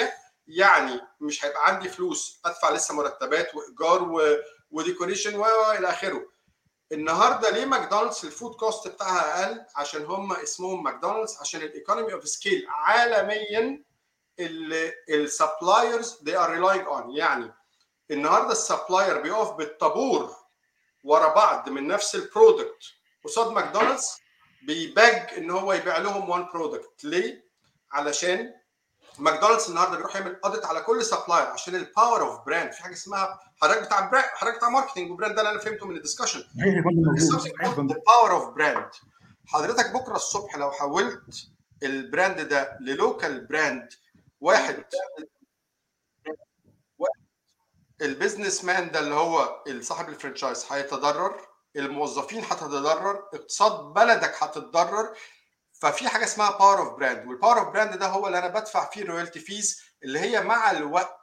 50% 0.07 0.09
يعني 0.47 1.01
مش 1.19 1.45
هيبقى 1.45 1.67
عندي 1.67 1.89
فلوس 1.89 2.41
أدفع 2.45 2.69
لسه 2.69 2.95
مرتبات 2.95 3.55
وإيجار 3.55 4.03
و... 4.03 4.21
و 4.71 4.77
decoration 4.77 5.35
والى 5.35 5.89
آخره. 5.89 6.25
النهارده 6.91 7.49
ليه 7.49 7.65
ماكدونالدز 7.65 8.25
ال 8.25 8.31
food 8.31 8.55
cost 8.55 8.87
بتاعها 8.87 9.43
أقل؟ 9.45 9.65
عشان 9.75 10.05
هم 10.05 10.33
اسمهم 10.33 10.83
ماكدونالدز 10.83 11.37
عشان 11.41 11.61
ال 11.61 11.68
economy 11.68 12.13
of 12.13 12.27
scale 12.27 12.65
عالميا 12.69 13.83
ال 15.09 15.20
suppliers 15.20 16.13
they 16.29 16.33
are 16.33 16.49
relying 16.49 16.87
on. 16.87 17.17
يعني 17.17 17.53
النهارده 18.11 18.51
ال 18.51 18.59
supplier 18.59 19.21
بيقف 19.21 19.51
بالطابور 19.51 20.35
ورا 21.03 21.33
بعض 21.33 21.69
من 21.69 21.87
نفس 21.87 22.15
ال 22.15 22.24
product 22.24 22.83
قصاد 23.25 23.51
ماكدونالدز 23.51 24.09
بي 24.65 24.92
beg 24.92 25.33
إن 25.37 25.51
هو 25.51 25.73
يبيع 25.73 25.97
لهم 25.97 26.29
one 26.29 26.45
product 26.53 27.03
ليه؟ 27.03 27.45
علشان 27.91 28.53
ماكدونالدز 29.19 29.69
النهارده 29.69 29.97
بيروح 29.97 30.15
يعمل 30.15 30.39
audit 30.45 30.65
على 30.65 30.81
كل 30.81 31.03
supplier 31.05 31.45
عشان 31.47 31.75
ال 31.75 31.83
power 31.83 32.21
of 32.21 32.45
brand 32.45 32.71
في 32.71 32.83
حاجة 32.83 32.93
اسمها 32.93 33.39
حضرتك 33.61 33.81
بتاع 33.85 33.99
brand 34.09 34.25
حضرتك 34.25 34.57
بتاع 34.57 34.69
marketing 34.69 35.11
و 35.11 35.15
brand 35.15 35.35
ده 35.35 35.41
اللي 35.41 35.51
أنا 35.51 35.59
فهمته 35.59 35.85
من 35.87 35.95
ال 35.95 36.00
discussion 36.00 36.43
ال 37.91 37.98
power 37.98 38.31
of 38.31 38.49
brand 38.55 38.89
حضرتك 39.47 39.91
بكرة 39.91 40.15
الصبح 40.15 40.55
لو 40.55 40.71
حولت 40.71 41.21
ال 41.83 41.93
brand 41.93 42.41
ده 42.41 42.77
ل 42.81 42.92
local 42.92 43.45
brand 43.45 43.89
واحد 44.41 44.83
ال 48.01 48.63
businessman 48.65 48.91
ده 48.91 48.99
اللي 48.99 49.15
هو 49.15 49.63
صاحب 49.79 50.09
ال 50.09 50.15
franchise 50.15 50.65
هيتضرر؟ 50.71 51.47
الموظفين 51.75 52.43
هتتضرر 52.43 53.29
اقتصاد 53.33 53.93
بلدك 53.93 54.43
هتتضرر 54.43 55.17
ففي 55.73 56.09
حاجة 56.09 56.23
اسمها 56.23 56.57
power 56.57 56.79
of 56.79 56.93
brand 56.99 57.27
وال 57.27 57.36
power 57.36 57.59
of 57.59 57.67
brand 57.67 57.97
ده 57.99 58.07
هو 58.07 58.27
اللي 58.27 58.39
أنا 58.39 58.47
بدفع 58.47 58.89
فيه 58.89 59.03
royalty 59.05 59.39
fees 59.39 59.81
اللي 60.03 60.19
هي 60.19 60.41
مع 60.41 60.71
الوقت 60.71 61.19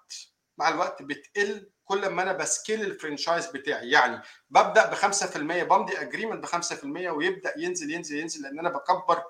مع 0.59 0.69
الوقت 0.69 1.03
بتقل 1.03 1.71
كل 1.85 2.09
ما 2.09 2.23
أنا 2.23 2.33
ب 2.33 2.41
scale 2.41 2.83
ال 2.83 2.89
franchise 2.89 3.47
بتاعي. 3.47 3.91
يعني 3.91 4.23
ببدأ 4.51 4.87
ب 4.87 4.95
5% 4.95 5.37
بمضي 5.37 5.99
agreement 6.01 6.43
ب 6.45 6.47
5% 6.47 6.85
ويبدأ 6.85 7.55
ينزل 7.59 7.91
ينزل 7.91 8.19
ينزل 8.19 8.43
لأن 8.43 8.59
أنا 8.59 8.71
بكبر 8.71 9.23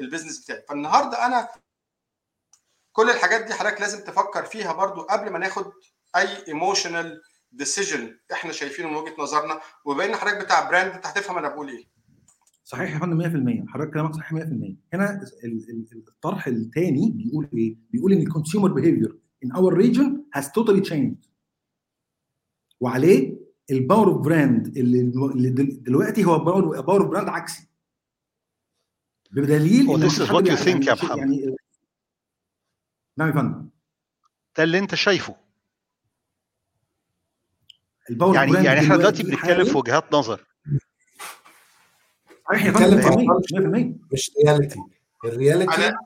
ال 0.00 0.05
business 0.05 0.44
بتاعي. 0.44 0.62
فالنهاردة 0.68 1.26
أنا 1.26 1.48
كل 2.92 3.10
الحاجات 3.10 3.40
دي 3.44 3.54
حضرتك 3.54 3.80
لازم 3.80 4.04
تفكر 4.04 4.44
فيها 4.44 4.72
برضو 4.72 5.02
قبل 5.02 5.30
ما 5.30 5.38
ناخد 5.38 5.72
أي 6.16 6.46
emotional 6.48 7.22
decision 7.52 8.18
إحنا 8.32 8.52
شايفينه 8.52 8.88
من 8.88 8.96
وجهة 8.96 9.14
نظرنا 9.18 9.60
وبما 9.84 10.04
ان 10.04 10.16
حضرتك 10.16 10.44
بتاع 10.44 10.68
brand 10.68 10.92
انت 10.92 11.06
هتفهم 11.06 11.38
أنا 11.38 11.48
بقول 11.48 11.68
إيه. 11.68 11.84
صحيح 12.64 12.94
يا 12.94 12.98
فندم 12.98 13.64
100% 13.66 13.70
حضرتك 13.70 13.92
كلامك 13.92 14.14
صحيح 14.14 14.32
100% 14.32 14.36
هنا 14.94 15.24
الطرح 16.08 16.46
الثاني 16.46 17.10
بيقول 17.10 17.48
إيه؟ 17.54 17.76
بيقول 17.90 18.12
ان 18.12 18.22
ال 18.22 18.28
consumer 18.28 18.72
behavior 18.72 19.18
in 19.44 19.48
our 19.48 19.74
region 19.74 20.24
has 20.36 20.44
totally 20.44 20.82
changed. 20.90 21.28
وعليه 22.80 23.38
ال 23.70 23.76
power 23.76 24.08
of 24.08 24.24
brand 24.24 24.76
اللي 24.76 25.02
دلوقتي 25.80 26.24
هو 26.24 26.38
power 26.38 26.80
power 26.80 27.00
of 27.02 27.10
brand 27.10 27.28
عكسي. 27.28 27.68
بدليل 29.30 29.86
oh, 29.86 30.00
this 30.00 30.14
is 30.14 30.28
what 30.30 30.44
you 30.44 30.56
think 30.64 30.86
يا 30.86 30.94
محمد. 30.94 31.18
يعني 31.18 31.56
نعم 33.18 33.28
يا 33.28 33.34
فندم. 33.34 33.68
ده 34.56 34.64
اللي 34.64 34.78
انت 34.78 34.94
شايفه. 34.94 35.47
ال 38.10 38.14
power 38.14 38.34
يعني 38.34 38.64
يعني 38.64 38.80
إحنا 38.80 38.96
دلوقتي 38.96 39.22
بنتكلم 39.22 39.64
في 39.64 39.76
وجهات 39.76 40.04
نظر. 40.12 40.44
صحيح 42.48 42.64
يا 42.66 42.72
فندم 42.72 43.94
مش 44.12 44.30
reality 44.44 44.78
ال 45.24 45.30
reality 45.30 45.74
أنا 45.74 45.98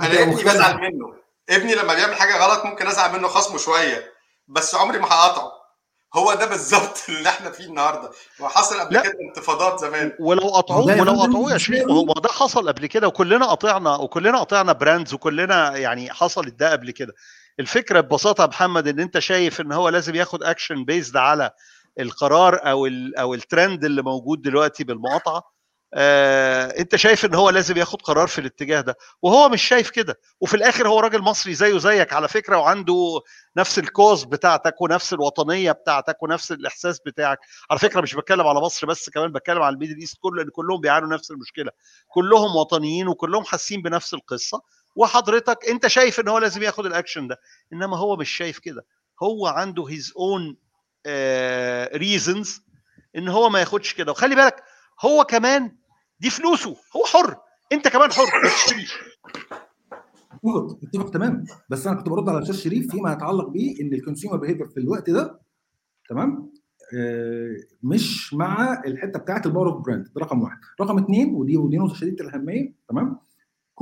أنا 0.00 0.22
ابني 0.22 0.34
بزعل 0.44 0.76
منه. 0.76 1.14
ابني 1.50 1.74
لما 1.74 1.94
بيعمل 1.94 2.14
حاجة 2.14 2.36
غلط 2.44 2.64
ممكن 2.64 2.86
أزعل 2.86 3.18
منه 3.18 3.28
خصمه 3.28 3.58
شوية 3.58 4.12
بس 4.48 4.74
عمري 4.74 4.98
ما 4.98 5.06
هقاطعه. 5.06 5.52
هو 6.14 6.34
ده 6.34 6.46
بالظبط 6.46 6.98
اللي 7.08 7.28
إحنا 7.28 7.50
فيه 7.50 7.64
النهارده. 7.64 8.10
وحصل 8.40 8.80
قبل 8.80 9.02
كده 9.02 9.12
انتفاضات 9.28 9.80
زمان. 9.80 10.12
ولو 10.20 10.48
قطعوه 10.48 11.00
ولو 11.00 11.12
قطعوه 11.22 11.52
يا 11.52 11.58
شريف 11.58 11.88
هو 11.88 12.12
ده 12.12 12.28
حصل 12.28 12.68
قبل 12.68 12.86
كده 12.86 13.08
وكلنا 13.08 13.46
قطعنا 13.46 13.96
وكلنا 13.96 14.38
قطعنا 14.40 14.72
brands 14.72 15.14
وكلنا 15.14 15.76
يعني 15.76 16.10
حصلت 16.12 16.54
ده 16.54 16.72
قبل 16.72 16.90
كده. 16.90 17.12
الفكرة 17.60 18.00
ببساطة 18.00 18.42
يا 18.42 18.46
محمد 18.46 18.88
إن 18.88 19.00
أنت 19.00 19.18
شايف 19.18 19.60
إن 19.60 19.72
هو 19.72 19.88
لازم 19.88 20.14
ياخد 20.14 20.42
action 20.42 20.84
based 20.84 21.16
على 21.16 21.50
القرار 22.00 22.70
أو 22.70 22.86
ال 22.86 23.16
أو 23.16 23.34
الترند 23.34 23.84
اللي 23.84 24.02
موجود 24.02 24.42
دلوقتي 24.42 24.84
بالمقاطعة. 24.84 25.52
آه 25.94 26.64
أنت 26.78 26.96
شايف 26.96 27.24
إن 27.24 27.34
هو 27.34 27.50
لازم 27.50 27.76
ياخد 27.76 28.02
قرار 28.02 28.26
في 28.26 28.38
الاتجاه 28.40 28.80
ده 28.80 28.96
وهو 29.22 29.48
مش 29.48 29.62
شايف 29.62 29.90
كده. 29.90 30.20
وفي 30.40 30.54
الآخر 30.54 30.88
هو 30.88 31.00
راجل 31.00 31.22
مصري 31.22 31.54
زيه 31.54 31.78
زيك 31.78 32.12
على 32.12 32.28
فكرة 32.28 32.56
وعنده 32.56 33.20
نفس 33.56 33.78
ال 33.78 33.86
cause 33.86 34.24
بتاعتك 34.24 34.80
ونفس 34.80 35.12
الوطنية 35.12 35.72
بتاعتك 35.72 36.22
ونفس 36.22 36.52
الإحساس 36.52 37.00
بتاعك. 37.06 37.38
على 37.70 37.78
فكرة 37.78 38.00
مش 38.00 38.14
بتكلم 38.14 38.46
على 38.46 38.60
مصر 38.60 38.86
بس 38.86 39.10
كمان 39.10 39.32
بتكلم 39.32 39.62
على 39.62 39.74
ال 39.74 39.78
Middle 39.78 40.00
East 40.00 40.18
كله 40.20 40.36
لأن 40.36 40.50
كلهم 40.50 40.80
بيعانوا 40.80 41.08
نفس 41.08 41.30
المشكلة. 41.30 41.70
كلهم 42.08 42.56
وطنيين 42.56 43.08
وكلهم 43.08 43.44
حاسين 43.44 43.82
بنفس 43.82 44.14
القصة. 44.14 44.62
وحضرتك 44.96 45.58
انت 45.68 45.86
شايف 45.86 46.20
ان 46.20 46.28
هو 46.28 46.38
لازم 46.38 46.62
ياخد 46.62 46.86
الاكشن 46.86 47.28
ده 47.28 47.40
انما 47.72 47.96
هو 47.96 48.16
مش 48.16 48.30
شايف 48.30 48.58
كده. 48.58 48.86
هو 49.22 49.46
عنده 49.46 49.84
his 49.88 50.12
own 50.16 50.56
reasons 51.96 52.60
ان 53.16 53.28
هو 53.28 53.48
ما 53.48 53.60
ياخدش 53.60 53.94
كده. 53.94 54.12
وخلي 54.12 54.34
بالك 54.34 54.62
هو 55.04 55.24
كمان 55.24 55.76
دي 56.20 56.30
فلوسه. 56.30 56.76
هو 56.96 57.04
حر. 57.04 57.36
انت 57.72 57.88
كمان 57.88 58.12
حر. 58.12 58.24
اتفق 60.82 61.10
تمام. 61.10 61.44
بس 61.70 61.86
أنا 61.86 61.96
كنت 61.96 62.08
برد 62.08 62.28
على 62.28 62.38
الأستاذ 62.38 62.56
شريف 62.56 62.90
فيما 62.90 63.12
يتعلق 63.12 63.48
بيه 63.48 63.80
إن 63.80 63.94
ال 63.94 63.99
consumer 63.99 64.36
behavior 64.36 64.66
في 64.68 64.80
الوقت 64.80 65.10
ده 65.10 65.40
تمام؟ 66.08 66.52
آه 66.98 67.56
مش 67.82 68.34
مع 68.34 68.82
الحتة 68.86 69.18
بتاعت 69.18 69.46
ال 69.46 69.50
power 69.50 69.68
of 69.68 69.84
brand 69.84 70.04
ده 70.04 70.20
رقم 70.20 70.42
واحد. 70.42 70.56
رقم 70.80 70.98
اثنين 71.04 71.34
ودي 71.34 71.56
ودي 71.56 71.76
نقطة 71.78 71.94
شديدة 71.94 72.24
الأهمية 72.24 72.74
تمام؟ 72.88 73.18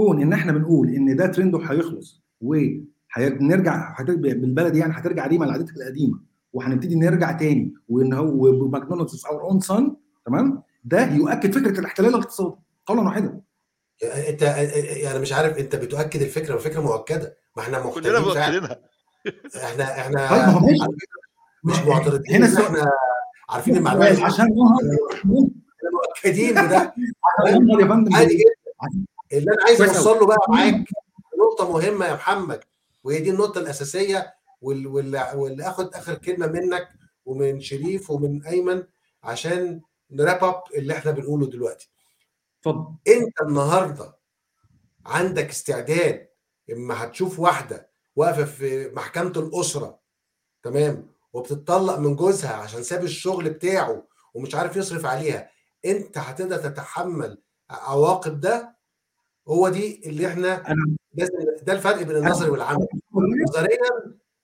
كون 0.01 0.23
إن 0.23 0.33
إحنا 0.33 0.53
بنقول 0.53 0.89
إن 0.89 1.17
ده 1.17 1.27
ترند 1.27 1.55
وهيخلص 1.55 2.23
وهنرجع 2.41 3.97
بالبلد 4.03 4.77
يعني 4.77 4.93
هترجع 4.97 5.27
ديما 5.27 5.45
لعادتك 5.45 5.77
القديمة 5.77 6.21
وهنبتدي 6.53 6.95
نرجع 6.95 7.33
تاني 7.33 7.75
وإن 7.89 8.13
هو 8.13 8.69
ماكدونالدز 8.69 9.27
our 9.27 9.43
own 9.43 9.61
son 9.61 9.97
تمام؟ 10.27 10.63
ده 10.85 11.07
يؤكد 11.15 11.55
فكرة 11.59 11.81
الاحتلال 11.81 12.09
الاقتصادي 12.09 12.57
قولا 12.87 13.01
واحدا. 13.03 13.41
أنت 14.29 14.43
يعني 14.43 15.19
مش 15.19 15.33
عارف 15.33 15.59
أنت 15.59 15.77
بتؤكد 15.77 16.23
الفكرة 16.23 16.55
وفكره 16.55 16.81
مؤكدة 16.81 17.37
ما 17.57 17.63
إحنا 17.63 17.81
كلنا 17.81 18.21
مؤكدينها. 18.21 18.81
إحنا 19.65 19.85
إحنا 19.85 20.29
طيب 20.31 20.41
ما 20.41 20.51
هو 20.53 20.67
ماشي. 20.67 20.85
مش 21.65 21.79
معترضين 21.87 22.35
هنا 22.45 22.67
إحنا 22.67 22.91
عارفين 23.51 23.77
المعلومات 23.77 24.21
عشان 24.21 24.49
مؤكدين 25.93 26.55
بده 26.55 26.95
فندم 27.89 28.15
عادي 28.15 28.35
جدا. 28.35 28.51
اللي 29.33 29.51
أنا 29.53 29.65
عايز 29.67 29.81
أوصل 29.83 30.21
له 30.21 30.27
بقى 30.27 30.37
معاك 30.49 30.85
نقطة 31.39 31.73
مهمة 31.73 32.07
يا 32.07 32.15
محمد 32.15 32.61
وهي 33.05 33.19
دي 33.21 33.31
النقطة 33.31 33.59
الأساسية 33.61 34.35
وال- 34.61 34.87
واللي 34.87 35.33
واللي 35.35 35.63
آخد 35.69 35.95
آخر 35.95 36.15
كلمة 36.15 36.47
منك 36.47 36.89
ومن 37.27 37.61
شريف 37.61 38.11
ومن 38.11 38.47
أيمن 38.47 38.85
عشان 39.23 39.81
نراب 40.11 40.45
أب 40.45 40.63
اللي 40.75 40.93
إحنا 40.93 41.11
بنقوله 41.11 41.47
دلوقتي. 41.47 41.91
اتفضل. 42.61 42.95
أنت 43.09 43.41
النهارده 43.43 44.17
عندك 45.07 45.49
استعداد 45.49 46.29
إما 46.73 47.05
هتشوف 47.05 47.39
واحدة 47.41 47.91
واقفة 48.17 48.45
في 48.45 48.89
محكمة 48.89 49.33
الأسرة 49.37 50.01
تمام 50.63 51.11
وبتطلق 51.33 51.99
من 51.99 52.17
جوزها 52.17 52.53
عشان 52.53 52.83
ساب 52.83 53.05
الشغل 53.05 53.51
بتاعه 53.51 54.07
ومش 54.35 54.55
عارف 54.55 54.77
يصرف 54.77 55.07
عليها 55.07 55.51
أنت 55.85 56.19
هتقدر 56.19 56.57
تتحمل 56.57 57.43
عواقب 57.71 58.41
ده؟ 58.41 58.77
هو 59.49 59.69
دي 59.69 60.09
اللي 60.09 60.27
إحنا 60.27 60.63
لازم 61.15 61.33
ده 61.63 61.73
الفرق 61.73 62.03
بين 62.03 62.17
النظري 62.17 62.51
والعملي. 62.51 62.87
نظريا 63.49 63.79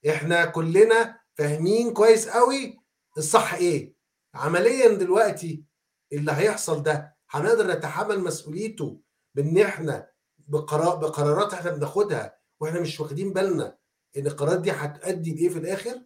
إحنا 0.08 0.44
كلنا 0.44 1.20
فاهمين 1.34 1.92
كويس 1.92 2.28
قوي 2.28 2.78
الصح 3.18 3.54
إيه. 3.54 3.94
عمليا 4.34 4.88
دلوقتي 4.94 5.64
اللي 6.12 6.32
هيحصل 6.32 6.82
ده 6.82 7.16
هنقدر 7.30 7.66
نتحمل 7.76 8.20
مسؤوليته 8.20 9.00
بإن 9.34 9.58
إحنا 9.58 10.08
بقرار 10.48 10.96
بقرارات 10.96 11.54
إحنا 11.54 11.70
بناخدها 11.70 12.38
وإحنا 12.60 12.80
مش 12.80 13.00
واخدين 13.00 13.32
بالنا 13.32 13.76
إن 14.16 14.26
القرارات 14.26 14.60
دي 14.60 14.70
هتؤدي 14.70 15.34
لايه 15.34 15.48
في 15.48 15.58
الآخر؟ 15.58 16.02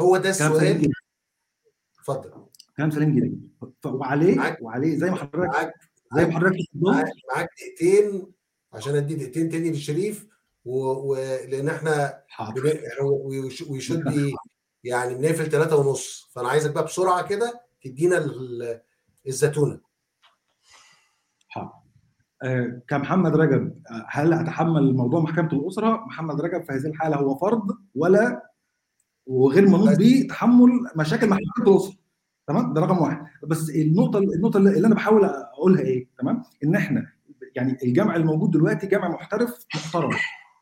هو 0.00 0.16
ده 0.16 0.30
السؤال. 0.30 0.92
اتفضل. 1.98 2.46
كلام 2.76 2.90
سليم 2.90 3.16
جدا. 3.16 3.40
وعليه 3.84 4.34
معاك. 4.34 4.58
وعليه 4.62 4.96
زي 4.98 5.10
ما 5.10 5.16
حضرتك 5.16 5.72
زي 6.14 6.26
ما 6.26 6.32
حضرتك 6.36 6.56
معاك 6.74 7.48
دقيقتين 7.58 8.32
عشان 8.72 8.94
أدي 8.94 9.14
دقيقتين 9.14 9.48
تاني 9.50 9.70
لشريف 9.70 10.26
ولان 10.64 11.68
إحنا 11.68 12.22
حاضر. 12.28 12.62
بن- 12.62 12.80
ويشد 13.70 14.04
بي 14.08 14.34
يعني 14.84 15.14
بنقفل 15.14 15.50
ثلاثة 15.50 15.76
ونص. 15.76 16.30
فأنا 16.34 16.48
عايزك 16.48 16.70
بقى 16.72 16.84
بسرعة 16.84 17.26
كده 17.28 17.60
تدينا 17.82 18.18
ال- 18.18 18.80
الزتونة. 19.26 19.80
حاضر. 21.48 21.72
آه، 22.42 22.82
كمحمد 22.88 23.36
رجب 23.36 23.82
هل 24.08 24.32
أتحمل 24.32 24.94
موضوع 24.94 25.20
محكمة 25.20 25.52
الأسرة؟ 25.52 25.96
محمد 26.06 26.40
رجب 26.40 26.64
في 26.64 26.72
هذه 26.72 26.86
الحالة 26.86 27.16
هو 27.16 27.38
فرد 27.38 27.62
ولا 27.94 28.50
وغير 29.26 29.66
منوط 29.68 29.98
به 29.98 30.26
تحمل 30.30 30.70
مشاكل 30.96 31.28
محكمة 31.28 31.66
الأسرة؟ 31.72 31.97
تمام؟ 32.48 32.72
ده 32.72 32.80
رقم 32.80 32.98
واحد. 32.98 33.26
بس 33.46 33.70
النقطة 33.70 34.18
النقطة 34.18 34.56
اللي 34.56 34.86
أنا 34.86 34.94
بحاول 34.94 35.24
أقولها 35.24 35.80
إيه؟ 35.80 36.08
تمام؟ 36.18 36.42
إن 36.64 36.74
إحنا 36.74 37.06
يعني 37.56 37.76
الجمع 37.84 38.16
الموجود 38.16 38.50
دلوقتي 38.50 38.86
جمع 38.86 39.08
محترف 39.08 39.66
محترم 39.74 40.10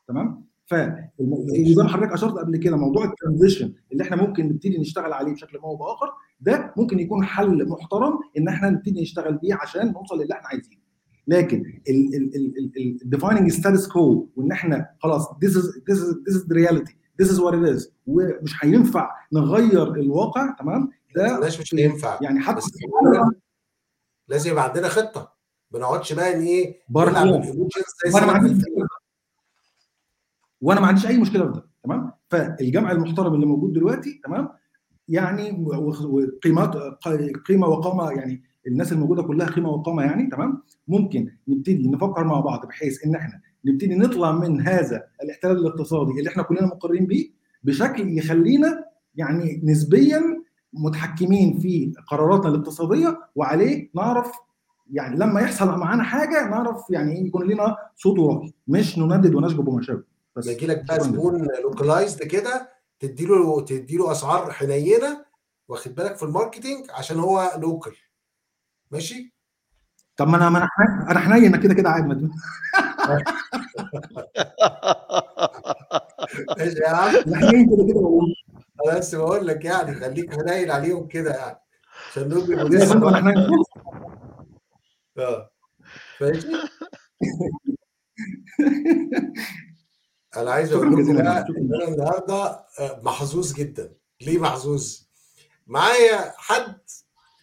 تمام؟ 0.07 0.45
ف 0.65 0.73
زي 0.75 1.83
ما 1.83 1.87
حضرتك 1.89 2.13
أشرت 2.13 2.33
قبل 2.33 2.57
كده 2.57 2.77
موضوع 2.77 3.05
الترانزيشن 3.05 3.73
اللي 3.91 4.03
إحنا 4.03 4.15
ممكن 4.17 4.45
نبتدي 4.45 4.77
نشتغل 4.77 5.13
عليه 5.13 5.33
بشكل 5.33 5.57
ما 5.57 5.63
أو 5.65 5.75
بآخر 5.75 6.07
ده 6.39 6.73
ممكن 6.77 6.99
يكون 6.99 7.23
حل 7.25 7.69
محترم 7.69 8.19
إن 8.37 8.47
إحنا 8.47 8.69
نبتدي 8.69 9.01
نشتغل 9.01 9.37
بيه 9.37 9.53
عشان 9.61 9.91
نوصل 9.91 10.15
للي 10.21 10.33
إحنا 10.33 10.47
عايزينه. 10.47 10.81
لكن 11.27 11.63
الديفايننج 13.03 13.51
ستاتس 13.51 13.87
كو 13.87 14.27
وإن 14.35 14.51
إحنا 14.51 14.89
خلاص 14.99 15.27
this 15.27 15.49
is 15.49 15.63
this 15.89 15.97
is 15.97 16.15
this 16.27 16.35
is 16.35 16.45
the 16.47 16.55
reality 16.55 16.93
this 17.21 17.27
is 17.31 17.39
what 17.39 17.53
it 17.53 17.75
is 17.77 17.89
ومش 18.07 18.55
هينفع 18.65 19.09
نغير 19.33 19.93
الواقع 19.95 20.55
تمام؟ 20.59 20.89
ده 21.15 21.39
مش 21.59 21.75
هينفع. 21.75 22.19
يعني 22.21 22.39
حتى 22.39 22.61
لازم 24.27 24.51
يبقى 24.51 24.63
عندنا 24.63 24.87
خطة. 24.87 25.33
ما 25.71 25.79
نقعدش 25.79 26.13
بقى 26.13 26.33
إن 26.35 26.41
إيه 26.41 26.79
بارك 26.89 27.11
نلعب 27.11 27.23
الله. 27.25 27.37
بالايموشنز 27.39 27.83
زي 28.05 28.13
وأنا 28.13 28.25
ما 28.25 28.33
سنة 28.33 28.41
عنديش 28.41 28.67
2000. 28.67 28.87
وأنا 30.61 30.79
ما 30.79 30.87
عنديش 30.87 31.07
أي 31.07 31.17
مشكلة 31.17 31.45
في 31.45 31.51
ده. 31.51 31.67
تمام؟ 31.83 32.11
فالجمع 32.29 32.91
المحترم 32.91 33.33
اللي 33.33 33.45
موجود 33.45 33.73
دلوقتي 33.73 34.21
تمام؟ 34.23 34.49
يعني 35.07 35.51
وقيمات 36.05 36.75
قيمة 37.47 37.67
وقامة 37.67 38.11
يعني 38.11 38.43
الناس 38.67 38.91
الموجودة 38.91 39.23
كلها 39.23 39.47
قيمة 39.47 39.69
وقامة 39.69 40.03
يعني 40.03 40.29
تمام؟ 40.29 40.63
ممكن 40.87 41.31
نبتدي 41.47 41.87
نفكر 41.87 42.23
مع 42.23 42.39
بعض 42.39 42.65
بحيث 42.65 43.05
إن 43.05 43.15
إحنا 43.15 43.41
نبتدي 43.65 43.95
نطلع 43.95 44.31
من 44.31 44.61
هذا 44.61 45.07
الاحتلال 45.23 45.57
الاقتصادي 45.57 46.11
اللي 46.19 46.29
إحنا 46.29 46.43
كلنا 46.43 46.65
مقرين 46.65 47.05
بيه 47.05 47.29
بشكل 47.63 48.17
يخلينا 48.17 48.85
يعني 49.15 49.61
نسبيا 49.63 50.36
متحكمين 50.73 51.59
في 51.59 51.93
قراراتنا 52.07 52.49
الاقتصادية 52.49 53.19
وعليه 53.35 53.89
نعرف 53.95 54.31
يعني 54.91 55.15
لما 55.17 55.41
يحصل 55.41 55.77
معانا 55.77 56.03
حاجة 56.03 56.47
نعرف 56.49 56.89
يعني 56.89 57.11
إيه 57.11 57.27
يكون 57.27 57.47
لنا 57.47 57.77
صوت 57.95 58.19
وراي 58.19 58.53
مش 58.67 58.97
نندد 58.97 59.35
ونشجب 59.35 59.67
ومشاكل 59.67 60.03
بس 60.35 60.47
يجي 60.47 60.67
لك 60.67 60.85
بقى 60.87 60.99
زبون 60.99 61.47
localized 61.63 62.23
كده 62.23 62.69
تديله 62.99 63.61
تديله 63.61 64.11
أسعار 64.11 64.51
حنينة 64.51 65.25
واخد 65.67 65.95
بالك 65.95 66.15
في 66.15 66.23
ال 66.23 66.29
marketing؟ 66.29 66.85
عشان 66.91 67.19
هو 67.19 67.51
local 67.57 67.93
ماشي؟ 68.91 69.33
طب 70.17 70.27
ما 70.27 70.37
أنا 70.37 70.49
ما 70.49 70.57
أنا 70.57 71.11
أنا 71.11 71.19
حنين 71.19 71.55
كده 71.55 71.73
كده 71.73 71.89
عادي. 71.89 72.29
ماشي 76.57 76.77
يا 76.79 76.89
عم. 76.89 77.35
حنين 77.35 77.65
كده 77.65 77.85
كده. 77.87 78.01
بس 78.87 79.15
بقول 79.15 79.47
لك 79.47 79.65
يعني 79.65 79.95
خليك 79.95 80.33
حنين 80.33 80.71
عليهم 80.71 81.07
كده 81.07 81.31
يعني 81.35 81.59
عشان 82.11 82.29
دول 82.29 82.47
بيبقوا 82.47 82.69
لسه 82.69 82.95
آه. 85.17 85.51
أنا 90.37 90.51
عايز 90.51 90.73
أقول 90.73 90.87
لكم 90.91 91.13
بقى 91.13 91.21
إن 91.21 91.73
أنا 91.73 91.87
النهارده 91.87 92.65
محظوظ 93.03 93.53
جدا. 93.53 93.93
ليه 94.21 94.37
محظوظ؟ 94.37 95.01
معايا 95.67 96.33
حد 96.37 96.77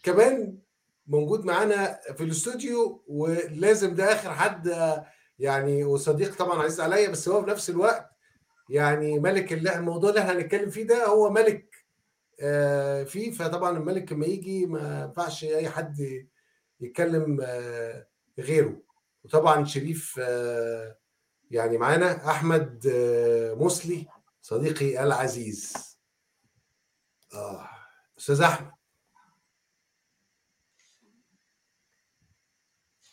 كمان 0.03 0.59
موجود 1.07 1.45
معانا 1.45 2.01
في 2.17 2.25
الاستوديو 2.25 3.05
ولازم 3.09 3.95
ده 3.95 4.13
آخر 4.13 4.31
حد 4.35 4.75
يعني 5.39 5.85
وصديق 5.85 6.37
طبعا 6.37 6.63
عزيز 6.63 6.81
عليا 6.81 7.09
بس 7.09 7.29
هو 7.29 7.45
في 7.45 7.51
نفس 7.51 7.71
الوقت 7.71 8.11
يعني 8.69 9.19
ملك 9.19 9.53
اللي 9.53 9.77
الموضوع 9.77 10.11
اللي 10.11 10.21
إحنا 10.21 10.33
هنتكلم 10.33 10.71
فيه 10.71 10.83
ده 10.87 11.07
هو 11.07 11.31
ملك 11.31 11.75
آه 12.41 13.05
فيه. 13.05 13.31
فطبعا 13.31 13.79
الملك 13.79 14.13
لما 14.13 14.27
يجي 14.27 14.67
ما 14.67 15.03
ينفعش 15.05 15.45
أي 15.45 15.69
حد 15.69 16.27
يتكلم 16.81 17.41
آه 17.43 18.07
غيره. 18.39 18.83
وطبعا 19.25 19.65
شريف 19.65 20.21
آه 20.23 20.99
يعني 21.51 21.79
معانا 21.79 22.31
أحمد 22.31 22.87
مسلي 23.59 24.07
صديقي 24.43 25.03
العزيز. 25.05 25.75
آه 27.35 27.69
أستاذ 28.19 28.43
أحمد. 28.43 28.71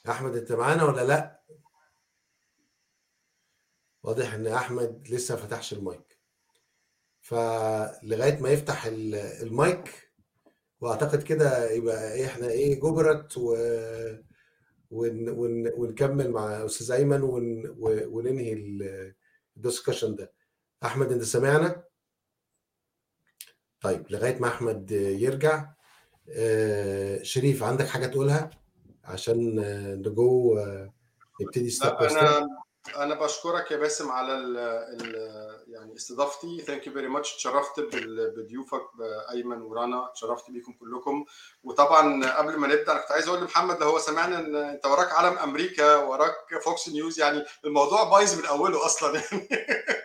أحمد 0.10 0.36
أنت 0.36 0.52
معانا 0.52 0.84
ولا 0.84 1.02
لأ؟ 1.06 1.41
واضح 4.04 4.34
إن 4.34 4.48
أحمد 4.48 5.08
لسه 5.10 5.36
ما 5.36 5.42
فتحش 5.42 5.74
المايك. 5.74 6.18
فلغاية 7.22 8.40
ما 8.42 8.50
يفتح 8.50 8.86
المايك 8.86 10.12
وأعتقد 10.82 11.24
كده 11.24 11.72
يبقى 11.72 12.26
إحنا 12.26 12.48
إيه 12.48 12.80
جبرت 12.80 13.38
و 13.38 13.56
ون 14.92 15.30
ون 15.30 15.68
ونكمل 15.78 16.32
مع 16.32 16.66
أستاذ 16.66 16.92
أيمن 16.92 17.22
ون 17.22 17.76
وننهي 18.08 18.54
ال 19.58 19.63
discussion 19.63 20.16
ده. 20.16 20.34
أحمد 20.84 21.12
أنت 21.12 21.24
سامعنا؟ 21.24 21.84
طيب 23.82 24.06
لغاية 24.12 24.40
ما 24.40 24.48
أحمد 24.48 24.92
يرجع 24.92 25.74
شريف 27.22 27.64
عندك 27.64 27.88
حاجة 27.88 28.08
تقولها؟ 28.08 28.50
عشان 29.04 29.56
نجو 30.08 30.60
نبتدي 31.42 31.70
step 31.70 31.92
أنا 31.92 32.48
أنا 32.98 33.16
بشكرك 33.16 33.72
يا 33.72 33.78
باسم 33.78 34.12
على 34.12 34.34
ال 34.34 34.58
ال 34.58 35.16
يعني 35.68 35.96
استضافتي. 35.96 36.62
thank 36.62 36.88
you 36.88 36.94
very 36.94 37.08
much 37.08 37.34
اتشرفت 37.34 37.80
بضيوفك 38.38 38.82
ايمن 39.32 39.62
ورنا 39.62 40.06
اتشرفت 40.10 40.52
بيكم 40.52 40.74
كلكم. 40.74 41.26
وطبعا 41.64 42.26
قبل 42.38 42.58
ما 42.58 42.68
نبدأ 42.68 42.92
أنا 42.92 43.02
كنت 43.02 43.12
عايز 43.12 43.28
أقول 43.28 43.42
لمحمد 43.42 43.80
لو 43.82 43.90
هو 43.90 44.00
سمعنا 44.00 44.40
إن 44.40 44.56
أنت 44.56 44.86
وراك 44.86 45.12
علم 45.12 45.38
أمريكا 45.38 45.96
وراك 45.96 46.34
فوكس 46.64 46.90
نيوز 46.90 47.20
يعني 47.20 47.44
الموضوع 47.66 48.04
بايظ 48.10 48.40
من 48.40 48.46
أوله 48.46 48.86
أصلا. 48.86 49.14
يعني 49.16 49.48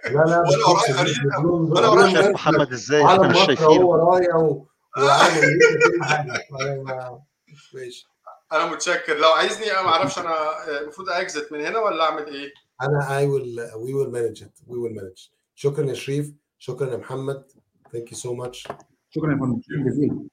لا 0.15 0.25
لا 0.25 0.41
وأنا 0.41 0.67
ورايا 0.69 0.93
فريق 0.93 1.15
وأنا 1.41 1.89
ورايا 1.89 2.15
شايف 2.15 2.27
محمد 2.27 2.73
إزاي؟ 2.73 3.05
إحنا 3.05 3.29
مش 3.29 3.39
شايفينه. 3.47 3.69
هو 3.69 3.93
ورايا 3.93 4.67
ماشي. 7.75 8.07
أنا 8.53 8.67
متشكر. 8.67 9.17
لو 9.17 9.29
عايزني 9.29 9.73
أنا 9.73 9.83
ما 9.83 9.89
أعرفش 9.89 10.19
أنا 10.19 10.35
المفروض 10.81 11.09
exit 11.09 11.53
من 11.53 11.61
هنا 11.61 11.79
ولا 11.79 12.05
اعمل 12.05 12.27
إيه؟ 12.27 12.53
أنا 12.83 13.19
I 13.19 13.27
will 13.27 13.61
we 13.75 13.95
will 13.95 14.11
manage 14.11 14.43
it 14.43 14.59
we 14.67 14.79
will 14.79 14.95
manage 14.95 15.29
شكرا 15.55 15.87
يا 15.87 15.95
شريف. 15.95 16.33
شكرا 16.59 16.93
يا 16.93 16.97
محمد. 16.97 17.53
thank 17.93 18.13
you 18.13 18.19
so 18.19 18.35
much 18.35 18.69
شكرا 19.11 19.33
يا 19.33 19.39
فندم. 19.41 19.61
شكرا 19.63 19.85
جزيلا. 19.87 20.29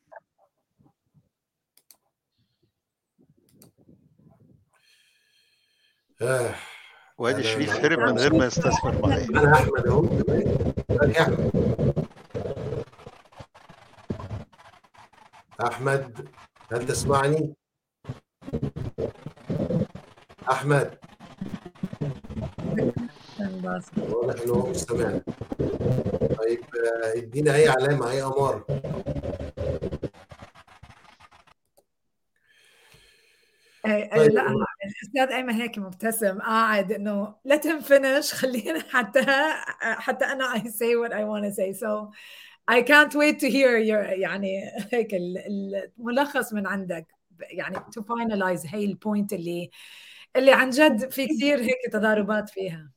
آه. 6.21 6.55
وادي 7.17 7.43
شريف 7.43 7.69
هرب 7.69 7.99
من 7.99 8.17
غير 8.19 8.33
ما 8.33 8.45
يستثمر 8.45 9.01
معايا 9.07 9.25
أنا 9.25 9.53
احمد 9.53 9.87
أهو. 9.87 10.05
احمد 11.17 11.51
أحمد 15.67 16.29
هل 16.71 16.87
تسمعني؟ 16.87 17.55
أحمد. 20.51 20.97
واضح 23.97 24.41
ان 24.41 24.49
هو 24.49 24.67
مش 24.69 24.77
سامعنا 24.77 25.21
طيب 26.37 26.59
آه، 26.75 27.17
ادينا 27.17 27.55
أي 27.55 27.67
علامة 27.69 28.11
أي 28.11 28.23
اماره 28.23 28.65
إيه، 33.85 34.09
طيب. 34.15 34.31
لا 34.31 34.41
الأستاذ 34.85 35.35
أيمن 35.35 35.53
هيك 35.53 35.77
مبتسم 35.77 36.39
قاعد 36.39 36.91
إنه 36.91 37.35
let 37.47 37.61
him 37.61 37.81
finish 37.83 38.33
خلينا 38.41 38.79
حتى 38.89 39.25
حتى 39.81 40.25
أنا 40.25 40.53
I 40.53 40.59
say 40.59 40.95
what 40.95 41.11
I 41.13 41.23
want 41.23 41.43
to 41.45 41.51
say. 41.53 41.73
So 41.73 42.11
I 42.67 42.81
can't 42.81 43.13
wait 43.15 43.39
to 43.39 43.49
hear 43.49 43.77
your 43.77 44.03
يعني 44.09 44.63
هيك 44.93 45.13
ال- 45.13 45.91
الملخص 45.99 46.53
من 46.53 46.67
عندك. 46.67 47.07
يعني 47.39 47.75
to 47.77 48.01
finalize 48.01 48.73
هي 48.73 48.85
ال 48.85 48.93
point 48.93 49.33
اللي 49.33 49.69
اللي 50.35 50.51
عن 50.51 50.69
جد 50.69 51.11
في 51.11 51.27
كثير 51.27 51.59
هيك 51.61 51.93
تضاربات 51.93 52.49
فيها. 52.49 52.91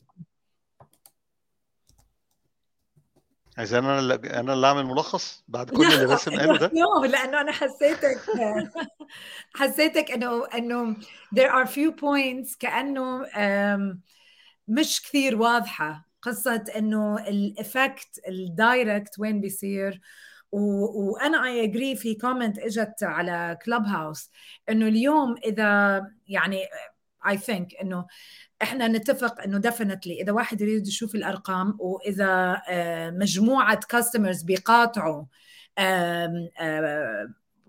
عايز 3.59 3.75
أنا 3.75 3.99
اللي 3.99 4.15
أنا 4.15 4.53
اللي 4.53 4.67
أعمل 4.67 4.87
ملخص 4.87 5.45
بعد 5.49 5.71
كل 5.71 5.85
اللي 5.85 6.07
باسم 6.07 6.31
قاله 6.31 6.59
ده 6.59 6.71
no 6.75 7.05
لأنه 7.05 7.41
أنا 7.41 7.53
حسيتك 7.53 8.21
حسيتك 9.55 10.11
إنه 10.11 10.47
إنه 10.47 10.97
there 11.35 11.51
are 11.51 11.67
few 11.69 11.91
points 11.93 12.59
كأنه 12.59 13.27
مش 14.69 15.03
كثير 15.03 15.37
واضحة. 15.37 16.07
قصة 16.23 16.65
إنه 16.77 17.29
ال 17.29 17.42
effect 17.42 18.21
ال 18.29 18.42
direct 18.42 19.19
وين 19.19 19.41
بيصير 19.41 20.01
وأنا 20.57 21.45
I 21.45 21.65
agree 21.65 21.97
في 21.97 22.15
comment 22.15 22.59
إجت 22.59 23.03
على 23.03 23.59
كلوب 23.65 23.83
هاوس 23.83 24.31
إنه 24.69 24.89
اليوم 24.89 25.35
إذا 25.45 26.03
يعني 26.29 26.59
I 27.29 27.39
think 27.39 27.75
إنه 27.83 28.07
إحنا 28.63 28.89
نتفق 28.89 29.41
إنه 29.41 29.59
definitely 29.59 30.23
إذا 30.23 30.33
واحد 30.33 30.61
يريد 30.61 30.87
يشوف 30.87 31.15
الأرقام 31.15 31.77
وإذا 31.79 32.63
آه، 32.69 33.11
مجموعة 33.11 33.81
customers 33.89 34.43
بيقاطعوا 34.43 35.25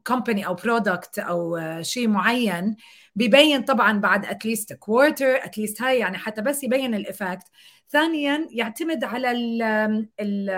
company 0.08 0.48
أو 0.48 0.54
product 0.54 1.20
أو 1.20 1.58
آه، 1.58 1.82
شيء 1.82 2.08
معين 2.08 2.76
ببين 3.16 3.62
طبعا 3.62 4.00
بعد 4.00 4.26
at 4.26 4.39
least 4.39 4.74
quarter 4.74 5.36
at 5.36 5.49
least 5.49 5.82
هاي 5.82 6.00
يعني 6.00 6.18
حتى 6.18 6.42
بس 6.42 6.64
يبين 6.64 6.96
ال 6.96 7.03
effect 7.03 7.48
ثانيا 7.90 8.48
يعتمد 8.52 9.04
على 9.04 9.32
ال 9.32 9.62
ال 10.20 10.50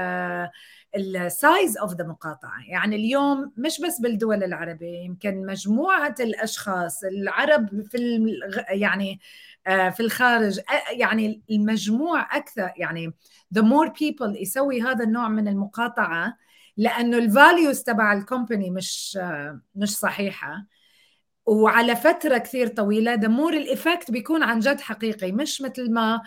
ال 0.96 1.12
size 1.12 1.78
of 1.78 1.94
the 1.94 2.04
مقاطعة. 2.04 2.64
يعني 2.68 2.96
اليوم 2.96 3.52
مش 3.58 3.82
بس 3.82 4.00
بالدول 4.02 4.44
العربية 4.44 4.98
يمكن 5.00 5.46
مجموعة 5.46 6.16
الأشخاص 6.20 7.04
العرب 7.04 7.82
في 7.92 8.26
يعني 8.70 9.20
آه، 9.68 9.90
في 9.90 10.00
الخارج 10.00 10.60
يعني 10.92 11.42
المجموع 11.52 12.38
أكثر 12.38 12.72
يعني 12.78 13.14
the 13.56 13.62
more 13.62 13.90
people 13.90 14.42
يسوي 14.42 14.82
هذا 14.82 15.04
النوع 15.04 15.28
من 15.30 15.48
المقاطعة 15.48 16.38
لأنه 16.78 17.18
ال 17.18 17.27
values 17.27 17.84
تبع 17.84 18.14
ال 18.14 18.21
company 18.21 18.72
مش 18.72 19.18
آه، 19.22 19.62
مش 19.76 19.98
صحيحة. 19.98 20.66
وعلى 21.46 21.96
فترة 21.96 22.38
كثير 22.38 22.68
طويلة 22.68 23.16
the 23.18 23.30
more 23.30 23.54
ال 23.54 23.62
effect 23.62 24.12
بيكون 24.12 24.44
عن 24.44 24.60
جد 24.60 24.80
حقيقي 24.80 25.32
مش 25.32 25.62
مثل 25.62 25.92
ما 25.94 26.22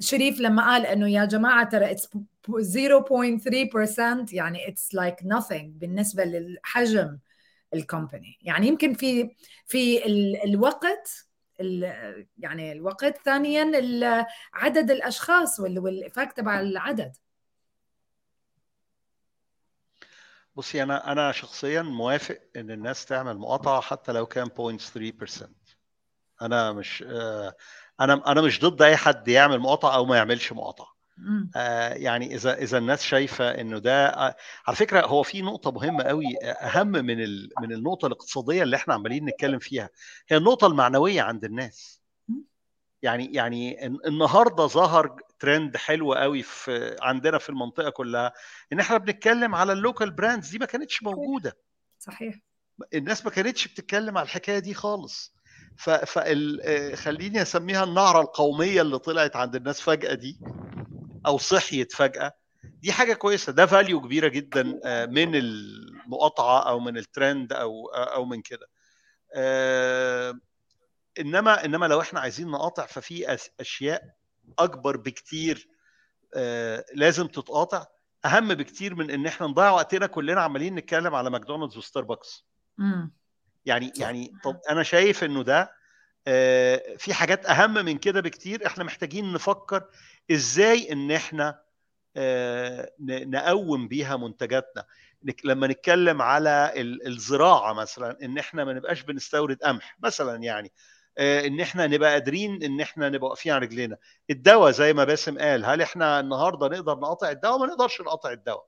شريف 0.00 0.40
لما 0.40 0.62
قال 0.62 0.86
إنه 0.86 1.08
يا 1.08 1.24
جماعة 1.24 1.68
ترى 1.68 1.96
it's 1.96 2.08
0.3% 2.48 4.26
يعني 4.32 4.58
it's 4.66 4.96
like 4.98 5.24
nothing 5.24 5.64
بالنسبة 5.66 6.24
للحجم 6.24 7.18
ال 7.74 7.82
company 7.82 8.38
يعني 8.42 8.66
يمكن 8.68 8.94
في 8.94 9.30
في 9.66 10.06
ال- 10.06 10.44
الوقت 10.44 11.26
ال- 11.60 12.26
يعني 12.38 12.72
الوقت 12.72 13.18
ثانيا 13.24 13.70
عدد 14.54 14.90
الأشخاص 14.90 15.60
وال- 15.60 15.78
وال 15.78 15.92
effect 15.92 16.36
تبع 16.36 16.60
العدد. 16.60 17.16
بصي 20.56 20.82
أنا 20.82 21.12
أنا 21.12 21.32
شخصيا 21.32 21.82
موافق 21.82 22.38
إن 22.56 22.70
الناس 22.70 23.04
تعمل 23.06 23.38
مقاطعة 23.38 23.80
حتى 23.80 24.12
لو 24.12 24.26
كان 24.26 24.48
0.3% 24.48 25.48
أنا 26.42 26.72
مش 26.72 27.04
آه، 27.06 27.54
أنا 28.00 28.32
أنا 28.32 28.40
مش 28.40 28.60
ضد 28.60 28.82
أي 28.82 28.96
حد 28.96 29.28
يعمل 29.28 29.58
مقاطعة 29.58 29.94
أو 29.94 30.04
ما 30.04 30.16
يعملش 30.16 30.52
مقاطعة. 30.52 31.00
آه 31.56 31.94
يعني 31.94 32.34
إذا 32.34 32.54
إذا 32.54 32.78
الناس 32.78 33.02
شايفة 33.02 33.50
إنه 33.50 33.78
ده 33.78 34.06
آه 34.08 34.36
على 34.66 34.76
فكرة 34.76 35.06
هو 35.06 35.22
في 35.22 35.42
نقطة 35.42 35.70
مهمة 35.70 36.04
قوي 36.04 36.36
أهم 36.44 36.88
من 36.88 37.20
ال... 37.22 37.50
من 37.60 37.72
النقطة 37.72 38.06
الاقتصادية 38.06 38.62
اللي 38.62 38.76
إحنا 38.76 38.94
عمالين 38.94 39.24
نتكلم 39.24 39.58
فيها. 39.58 39.90
هي 40.28 40.36
النقطة 40.36 40.66
المعنوية 40.66 41.22
عند 41.22 41.44
الناس. 41.44 42.00
يعني 43.02 43.34
يعني 43.34 43.86
النهارده 43.86 44.66
ظهر 44.66 45.16
ترند 45.38 45.76
حلو 45.76 46.14
قوي 46.14 46.42
في 46.42 46.96
عندنا 47.02 47.38
في 47.38 47.48
المنطقة 47.48 47.90
كلها 47.90 48.32
إن 48.72 48.80
إحنا 48.80 48.96
بنتكلم 48.96 49.54
على 49.54 49.72
ال 49.72 49.78
local 49.78 50.10
brands 50.10 50.50
دي 50.50 50.58
ما 50.58 50.66
كانتش 50.66 51.02
موجودة. 51.02 51.56
صحيح. 51.98 52.34
الناس 52.94 53.24
ما 53.24 53.30
كانتش 53.30 53.68
بتتكلم 53.68 54.18
على 54.18 54.24
الحكاية 54.24 54.58
دي 54.58 54.74
خالص. 54.74 55.34
ف 55.76 56.18
خليني 56.94 57.42
أسميها 57.42 57.84
النعرة 57.84 58.20
القومية 58.20 58.82
اللي 58.82 58.98
طلعت 58.98 59.36
عند 59.36 59.56
الناس 59.56 59.80
فجأة 59.80 60.14
دي 60.14 60.40
أو 61.26 61.38
صحيت 61.38 61.92
فجأة 61.92 62.32
دي 62.64 62.92
حاجة 62.92 63.14
كويسة. 63.14 63.52
ده 63.52 63.66
value 63.66 64.00
كبيرة 64.00 64.28
جدا 64.28 64.62
من 65.06 65.34
المقاطعة 65.34 66.68
أو 66.68 66.80
من 66.80 66.98
الترند 66.98 67.52
أو 67.52 67.86
أو 67.88 68.24
من 68.24 68.42
كده. 68.42 68.66
إنما 71.20 71.64
إنما 71.64 71.86
لو 71.86 72.00
إحنا 72.00 72.20
عايزين 72.20 72.48
نقاطع 72.50 72.86
ففي 72.86 73.36
أشياء 73.60 74.02
أكبر 74.58 74.96
بكتير 74.96 75.68
لازم 76.94 77.26
تتقاطع. 77.26 77.86
أهم 78.24 78.54
بكتير 78.54 78.94
من 78.94 79.10
إن 79.10 79.26
إحنا 79.26 79.46
نضيع 79.46 79.70
وقتنا 79.70 80.06
كلنا 80.06 80.40
عمالين 80.40 80.74
نتكلم 80.74 81.14
على 81.14 81.30
ماكدونالدز 81.30 81.76
وستاربكس. 81.76 82.46
يعني 83.66 83.92
يعني 83.98 84.32
طب 84.44 84.60
أنا 84.70 84.82
شايف 84.82 85.24
إنه 85.24 85.42
ده 85.42 85.72
في 86.98 87.14
حاجات 87.14 87.46
أهم 87.46 87.74
من 87.74 87.98
كده 87.98 88.20
بكتير. 88.20 88.66
إحنا 88.66 88.84
محتاجين 88.84 89.32
نفكر 89.32 89.84
إزاي 90.30 90.92
إن 90.92 91.10
إحنا 91.10 91.60
نقوم 93.26 93.88
بيها 93.88 94.16
منتجاتنا. 94.16 94.84
لما 95.44 95.66
نتكلم 95.66 96.22
على 96.22 96.72
الزراعة 97.06 97.72
مثلا 97.72 98.18
إن 98.22 98.38
إحنا 98.38 98.64
ما 98.64 98.72
نبقاش 98.72 99.02
بنستورد 99.02 99.58
قمح 99.62 99.96
مثلا 100.02 100.42
يعني 100.42 100.72
إن 101.18 101.60
إحنا 101.60 101.86
نبقى 101.86 102.10
قادرين 102.12 102.62
إن 102.62 102.80
إحنا 102.80 103.08
نبقى 103.08 103.28
واقفين 103.30 103.52
على 103.52 103.66
رجلينا. 103.66 103.96
الدواء 104.30 104.70
زي 104.70 104.92
ما 104.92 105.04
باسم 105.04 105.38
قال 105.38 105.64
هل 105.64 105.82
إحنا 105.82 106.20
النهارده 106.20 106.68
نقدر 106.68 106.96
نقاطع 106.98 107.30
الدواء؟ 107.30 107.58
ما 107.58 107.66
نقدرش 107.66 108.00
نقاطع 108.00 108.30
الدواء. 108.32 108.66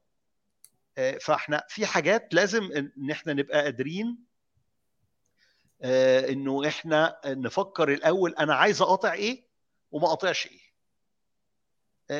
فإحنا 1.20 1.64
في 1.68 1.86
حاجات 1.86 2.34
لازم 2.34 2.72
إن 2.98 3.10
إحنا 3.10 3.32
نبقى 3.32 3.62
قادرين 3.62 4.31
إنه 5.84 6.68
إحنا 6.68 7.20
نفكر 7.26 7.92
الأول 7.92 8.34
أنا 8.34 8.54
عايز 8.54 8.82
أقاطع 8.82 9.12
إيه 9.12 9.46
وما 9.90 10.06
أقاطعش 10.06 10.46
إيه. 10.46 10.72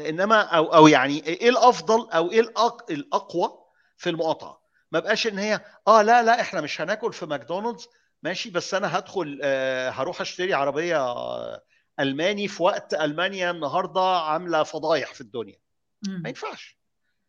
إنما 0.09 0.40
أو 0.40 0.74
أو 0.74 0.86
يعني 0.89 1.26
إيه 1.26 1.48
الأفضل 1.48 2.10
أو 2.10 2.30
إيه 2.30 2.40
الأقوى 2.90 3.59
في 3.97 4.10
المقاطعة؟ 4.10 4.62
ما 4.93 4.98
بقاش 5.01 5.26
إن 5.26 5.39
هي 5.39 5.60
آه 5.89 6.02
لا 6.02 6.22
لا 6.22 6.40
إحنا 6.40 6.60
مش 6.60 6.80
هناكل 6.80 7.12
في 7.12 7.26
ماكدونالدز 7.26 7.89
ماشي 8.22 8.51
بس 8.51 8.74
أنا 8.74 8.98
هدخل 8.98 9.40
آه 9.43 9.90
هروح 9.90 10.20
أشتري 10.20 10.55
عربية 10.55 11.14
ألماني 12.01 12.48
في 12.48 12.62
وقت 12.62 12.94
ألمانيا 12.94 13.51
النهارده 13.51 14.01
عاملة 14.01 14.62
فضايح 14.62 15.14
في 15.14 15.20
الدنيا. 15.20 15.59
ما 16.22 16.28
ينفعش. 16.28 16.78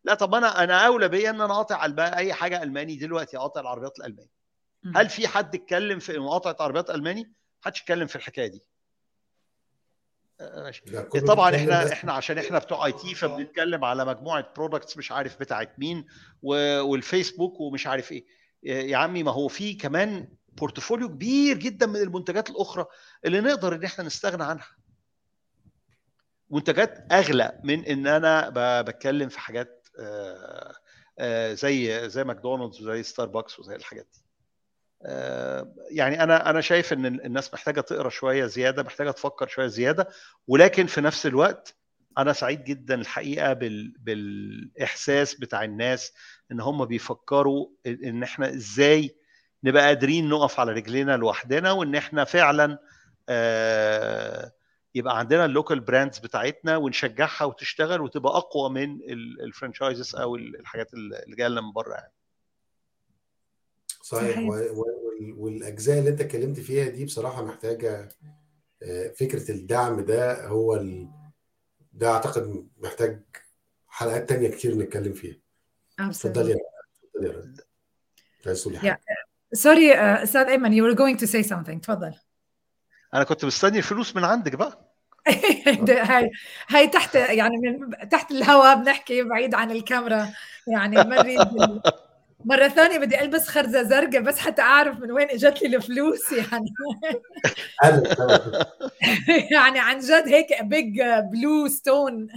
لا 0.04 0.14
طب 0.14 0.34
أنا 0.34 0.64
أنا 0.64 0.86
أولى 0.86 1.08
بيا 1.08 1.30
إن 1.30 1.40
أنا 1.40 1.52
أقاطع 1.54 1.84
أي 2.16 2.32
حاجة 2.32 2.62
ألماني 2.62 2.96
دلوقتي 2.96 3.36
أقاطع 3.36 3.60
العربيات 3.60 3.98
الالماني 3.98 4.30
هل 4.96 5.08
في 5.08 5.28
حد 5.28 5.54
اتكلم 5.54 5.98
في 5.98 6.18
مقاطعه 6.18 6.56
عربيات 6.64 6.90
ألماني؟ 6.90 7.32
محدش 7.62 7.82
اتكلم 7.82 8.06
في 8.06 8.16
الحكاية 8.16 8.46
دي. 8.46 8.62
ماشي. 10.40 10.82
طبعا 11.26 11.56
إحنا 11.56 11.92
إحنا 11.92 12.12
عشان 12.12 12.38
إحنا 12.38 12.58
بتوع 12.58 12.86
IT 12.86 13.14
فبنتكلم 13.14 13.84
على 13.84 14.04
مجموعة 14.04 14.52
products 14.56 14.96
مش 14.96 15.12
عارف 15.12 15.40
بتاعت 15.40 15.78
مين 15.78 16.06
والفيسبوك 16.42 17.60
ومش 17.60 17.86
عارف 17.86 18.12
إيه. 18.12 18.24
يا 18.62 18.96
عمي 18.96 19.22
ما 19.22 19.30
هو 19.32 19.48
في 19.48 19.74
كمان 19.74 20.28
portfolio 20.52 21.08
كبير 21.08 21.56
جدا 21.58 21.86
من 21.86 21.96
المنتجات 21.96 22.50
الأخرى 22.50 22.86
اللي 23.24 23.40
نقدر 23.40 23.74
إن 23.74 23.84
إحنا 23.84 24.04
نستغنى 24.04 24.44
عنها. 24.44 24.68
منتجات 26.50 27.12
أغلى 27.12 27.60
من 27.64 27.84
إن 27.84 28.06
أنا 28.06 28.50
بتكلم 28.82 29.28
في 29.28 29.40
حاجات 29.40 29.88
زي 31.52 32.08
زي 32.08 32.24
ماكدونالدز 32.24 32.82
وزي 32.82 33.02
ستاربكس 33.02 33.58
وزي 33.58 33.74
الحاجات 33.74 34.08
دي. 34.12 34.23
يعني 35.90 36.22
أنا 36.22 36.50
أنا 36.50 36.60
شايف 36.60 36.92
إن 36.92 37.06
الناس 37.06 37.54
محتاجة 37.54 37.80
تقرأ 37.80 38.08
شوية 38.08 38.46
زيادة 38.46 38.82
محتاجة 38.82 39.10
تفكر 39.10 39.48
شوية 39.48 39.66
زيادة 39.66 40.08
ولكن 40.48 40.86
في 40.86 41.00
نفس 41.00 41.26
الوقت 41.26 41.76
أنا 42.18 42.32
سعيد 42.32 42.64
جدا 42.64 42.94
الحقيقة 42.94 43.52
بال 43.52 43.94
بالإحساس 43.98 45.34
بتاع 45.34 45.64
الناس 45.64 46.12
إن 46.52 46.60
هم 46.60 46.84
بيفكروا 46.84 47.68
إن 47.86 48.22
إحنا 48.22 48.48
إزاي 48.54 49.16
نبقى 49.64 49.86
قادرين 49.86 50.28
نقف 50.28 50.60
على 50.60 50.72
رجلينا 50.72 51.16
لوحدنا 51.16 51.72
وإن 51.72 51.94
إحنا 51.94 52.24
فعلا 52.24 52.78
يبقى 54.94 55.18
عندنا 55.18 55.44
ال 55.44 55.50
local 55.50 55.80
brands 55.80 56.18
بتاعتنا 56.18 56.76
ونشجعها 56.76 57.44
وتشتغل 57.44 58.00
وتبقى 58.00 58.36
أقوى 58.36 58.70
من 58.70 58.98
ال 59.44 59.51
franchises 59.51 60.16
أو 60.16 60.36
الحاجات 60.36 60.94
اللي 60.94 61.36
جاية 61.36 61.48
من 61.48 61.72
بره 61.72 61.94
يعني. 61.94 62.12
صحيح, 64.04 64.30
صحيح. 64.30 64.72
والأجزاء 65.36 65.98
اللي 65.98 66.10
أنت 66.10 66.20
اتكلمت 66.20 66.60
فيها 66.60 66.88
دي 66.88 67.04
بصراحة 67.04 67.44
محتاجة 67.44 68.08
فكرة 69.16 69.50
الدعم 69.50 70.00
ده 70.00 70.46
هو 70.46 70.76
ال... 70.76 71.08
ده 71.92 72.10
أعتقد 72.10 72.68
محتاج 72.76 73.22
حلقات 73.88 74.28
تانية 74.28 74.48
كتير 74.48 74.74
نتكلم 74.78 75.12
فيها. 75.12 75.36
اتفضلي 76.00 76.50
يا 76.50 76.56
اتفضلي 78.40 78.88
يا 78.88 78.98
سوري 79.52 79.94
أستاذ 79.94 80.46
أيمن 80.46 80.80
you 80.80 80.94
were 80.94 80.98
going 80.98 81.18
to 81.20 81.26
say 81.26 81.48
something. 81.50 81.80
تفضل 81.80 82.14
أنا 83.14 83.24
كنت 83.24 83.44
مستني 83.44 83.78
الفلوس 83.78 84.16
من 84.16 84.24
عندك 84.24 84.54
بقى. 84.54 84.94
هاي 86.10 86.30
هاي 86.68 86.88
تحت 86.88 87.14
يعني 87.14 87.56
من 87.56 88.08
تحت 88.08 88.30
الهواء 88.30 88.82
بنحكي 88.82 89.22
بعيد 89.22 89.54
عن 89.54 89.70
الكاميرا 89.70 90.28
يعني 90.66 90.96
ما 90.96 91.16
نريد 91.22 91.38
مرة 92.44 92.68
ثانية 92.68 92.98
بدي 92.98 93.20
ألبس 93.20 93.48
خرزة 93.48 93.82
زرقاء 93.82 94.20
بس 94.20 94.38
حتى 94.38 94.62
أعرف 94.62 95.00
من 95.00 95.12
وين 95.12 95.30
إجت 95.30 95.62
لي 95.62 95.76
الفلوس 95.76 96.32
يعني. 96.32 96.74
يعني 99.54 99.78
عن 99.78 99.98
جد 99.98 100.24
هيك 100.28 100.62
big 100.62 101.02
blue 101.02 101.68
stone 101.68 102.28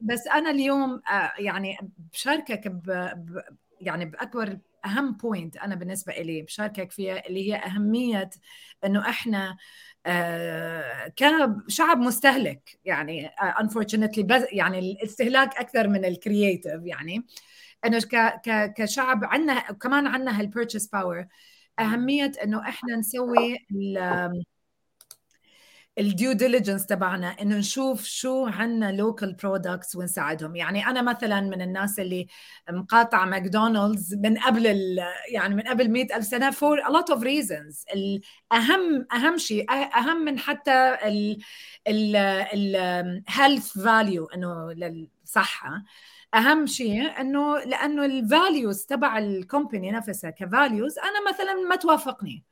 بس 0.00 0.26
أنا 0.26 0.50
اليوم 0.50 1.02
يعني 1.38 1.78
بشاركك 2.12 2.68
ب 2.68 3.10
يعني 3.80 4.04
بأكبر 4.04 4.58
أهم 4.84 5.12
point 5.12 5.56
أنا 5.56 5.74
بالنسبة 5.74 6.12
إلي 6.12 6.42
بشاركك 6.42 6.92
فيها 6.92 7.26
اللي 7.26 7.52
هي 7.52 7.56
أهمية 7.56 8.30
إنه 8.84 9.08
إحنا 9.08 9.56
كشعب 11.16 11.98
مستهلك 11.98 12.78
يعني 12.84 13.30
unfortunately 13.60 14.20
بس 14.20 14.42
يعني 14.52 14.78
الاستهلاك 14.78 15.56
أكثر 15.56 15.88
من 15.88 16.04
ال 16.04 16.12
creative 16.12 16.80
يعني. 16.84 17.24
إنه 17.86 17.98
ك 17.98 18.40
ك 18.44 18.74
كشعب 18.76 19.24
عندنا 19.24 19.60
كمان 19.60 20.06
عندنا 20.06 20.40
هال 20.40 20.49
purchase 20.49 20.86
power 20.86 21.26
أهمية 21.78 22.32
إنه 22.44 22.68
إحنا 22.68 22.96
نسوي 22.96 23.58
ال 25.98 26.07
due 26.07 26.32
diligence 26.32 26.86
تبعنا 26.86 27.28
إنه 27.28 27.56
نشوف 27.56 28.04
شو 28.04 28.46
عندنا 28.46 28.92
local 28.92 29.32
products 29.34 29.96
ونساعدهم. 29.96 30.56
يعني 30.56 30.86
أنا 30.86 31.02
مثلا 31.02 31.40
من 31.40 31.62
الناس 31.62 31.98
اللي 31.98 32.26
مقاطعه 32.70 33.24
ماكدونالدز 33.24 34.14
من 34.14 34.38
قبل 34.38 34.66
يعني 35.28 35.54
من 35.54 35.62
قبل 35.62 35.90
مئة 35.90 36.16
ألف 36.16 36.24
سنة 36.26 36.50
for 36.50 36.80
a 36.80 36.88
lot 36.88 37.14
of 37.14 37.20
reasons. 37.20 37.84
الاهم 37.94 39.06
أهم 39.12 39.38
شيء 39.38 39.72
أهم 39.72 40.24
من 40.24 40.38
حتى 40.38 40.96
ال 41.04 41.38
ال 41.88 43.22
health 43.30 43.82
value 43.82 44.34
إنه 44.34 44.72
للصحة. 44.72 45.82
أهم 46.34 46.66
شيء 46.66 47.20
إنه 47.20 47.58
لأنه 47.58 48.04
ال 48.04 48.15
values 48.15 48.84
تبع 48.84 49.18
ال 49.18 49.27
company 49.27 49.90
نفسها 49.90 50.30
ك 50.30 50.40
values 50.40 50.98
أنا 50.98 51.30
مثلا 51.30 51.54
ما 51.54 51.76
توافقني. 51.76 52.44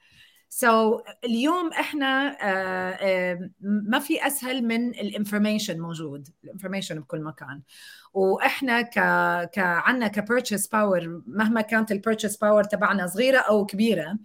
so 0.49 0.99
so, 0.99 1.03
اليوم 1.25 1.73
إحنا 1.73 2.33
uh, 2.33 3.41
uh, 3.41 3.51
ما 3.63 3.99
في 3.99 4.27
أسهل 4.27 4.65
من 4.65 4.89
ال 4.91 4.98
information 4.98 5.81
موجود 5.81 6.29
ال 6.45 6.49
information 6.49 7.01
بكل 7.01 7.21
مكان. 7.23 7.63
وإحنا 8.15 8.83
ك 8.83 8.95
ك 9.55 9.59
عندنا 9.59 10.09
ك 10.09 10.15
purchase 10.15 10.66
power 10.66 11.23
مهما 11.27 11.61
كانت 11.61 11.93
ال 11.93 11.97
purchase 11.97 12.37
power 12.37 12.65
تبعنا 12.65 13.07
صغيرة 13.07 13.39
أو 13.39 13.67
كبيرة 13.67 14.19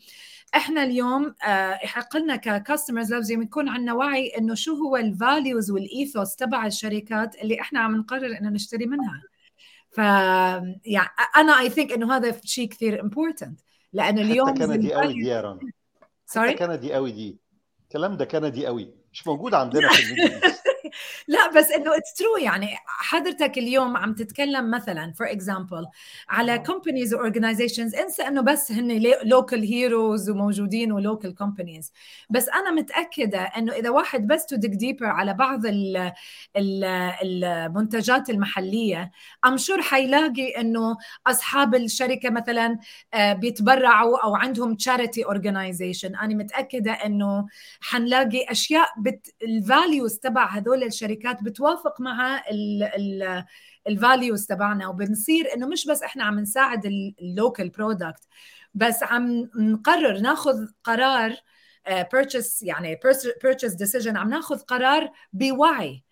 إحنا 0.56 0.84
اليوم 0.84 1.36
يحق 1.84 2.18
لنا 2.18 2.36
ك 2.36 2.43
customers 2.43 3.14
لازم 3.14 3.42
يكون 3.42 3.70
عندنا 3.70 3.94
وعي 3.94 4.28
إنه 4.38 4.56
شو 4.56 4.74
هو 4.74 4.98
ال 4.98 5.08
values 5.08 5.72
وال 5.72 5.90
ethos 5.90 6.36
تبع 6.36 6.66
الشركات 6.66 7.36
اللي 7.36 7.62
إحنا 7.62 7.80
عم 7.80 7.96
نقرر 7.96 8.38
إنه 8.38 8.50
نشتري 8.50 8.86
منها. 8.86 9.22
ف 9.92 9.98
يعني 9.98 11.10
أنا 11.38 11.60
I 11.60 11.70
think 11.70 11.92
إنه 11.92 12.16
هذا 12.16 12.36
شيء 12.44 12.70
كثير 12.70 13.02
important 13.02 13.60
لأنه 13.94 14.22
اليوم 14.22 14.54
كندي 14.54 14.94
قوي 14.94 15.14
دي 15.14 15.28
يا 15.28 15.42
رنا. 15.42 15.60
sorry 16.26 16.54
كندي 16.54 16.94
قوي 16.94 17.12
دي 17.12 17.40
الكلام 17.84 18.18
ده 18.18 18.26
كندي 18.26 18.66
قوي 18.68 18.94
مش 19.14 19.28
موجود 19.28 19.54
عندنا 19.54 19.90
في 19.90 20.16
لا 21.30 21.52
بس 21.52 21.72
إنه 21.72 21.98
it's 21.98 22.14
true 22.14 22.38
يعني 22.38 22.76
حضرتك 22.86 23.58
اليوم 23.58 23.98
عم 23.98 24.14
تتكلم 24.14 24.72
مثلا 24.72 25.12
for 25.12 25.32
example 25.32 25.88
على 26.30 26.60
companies 26.60 27.14
و 27.14 27.20
organizations 27.20 27.96
انسى 27.96 28.22
إنه 28.28 28.42
بس 28.42 28.72
هن 28.72 29.02
local 29.24 29.64
heroes 29.64 30.30
وموجودين 30.30 30.92
و 30.92 30.99
local 30.99 31.36
companies 31.36 31.94
بس 32.30 32.50
أنا 32.50 32.72
متأكدة 32.72 33.40
إنه 33.42 33.74
إذا 33.74 33.90
واحد 33.90 34.28
بس 34.28 34.46
to 34.46 34.56
dig 34.56 34.72
deeper 34.72 35.06
على 35.06 35.34
بعض 35.34 35.66
ال 35.66 36.12
ال 36.58 36.84
المنتجات 37.24 38.30
المحلية 38.30 39.12
I'm 39.46 39.58
sure 39.58 39.82
حيلاقي 39.82 40.50
إنه 40.50 40.98
أصحاب 41.28 41.76
الشركة 41.76 42.30
مثلا 42.30 42.80
بيتبرعوا 43.16 44.24
أو 44.24 44.36
عندهم 44.36 44.76
charity 44.76 45.26
organization 45.26 46.16
أنا 46.16 46.36
متأكدة 46.36 46.92
إنه 46.92 47.48
حنلاقي 47.82 48.46
أشياء 48.52 48.88
بت 48.98 49.36
ال 49.44 49.55
values 49.55 50.20
تبع 50.20 50.50
هذول 50.50 50.84
الشركات 50.84 51.19
بتوافق 51.44 52.02
مع 52.02 52.44
ال 53.88 53.96
values 53.96 54.46
تبعنا 54.46 54.88
وبنصير 54.88 55.54
إنه 55.56 55.68
مش 55.68 55.88
بس 55.88 56.04
إحنا 56.04 56.24
عم 56.24 56.40
نساعد 56.40 56.86
ال 57.22 57.30
local 57.30 57.70
product 57.70 58.28
بس 58.74 59.04
عم 59.04 59.50
نقرر 59.56 60.20
ناخذ 60.20 60.68
قرار 60.84 61.36
purchase 62.14 62.64
يعني 62.64 63.00
purchase 63.44 63.74
decision 63.74 64.18
عم 64.18 64.30
ناخذ 64.30 64.60
قرار 64.60 65.12
بوعي. 65.34 66.04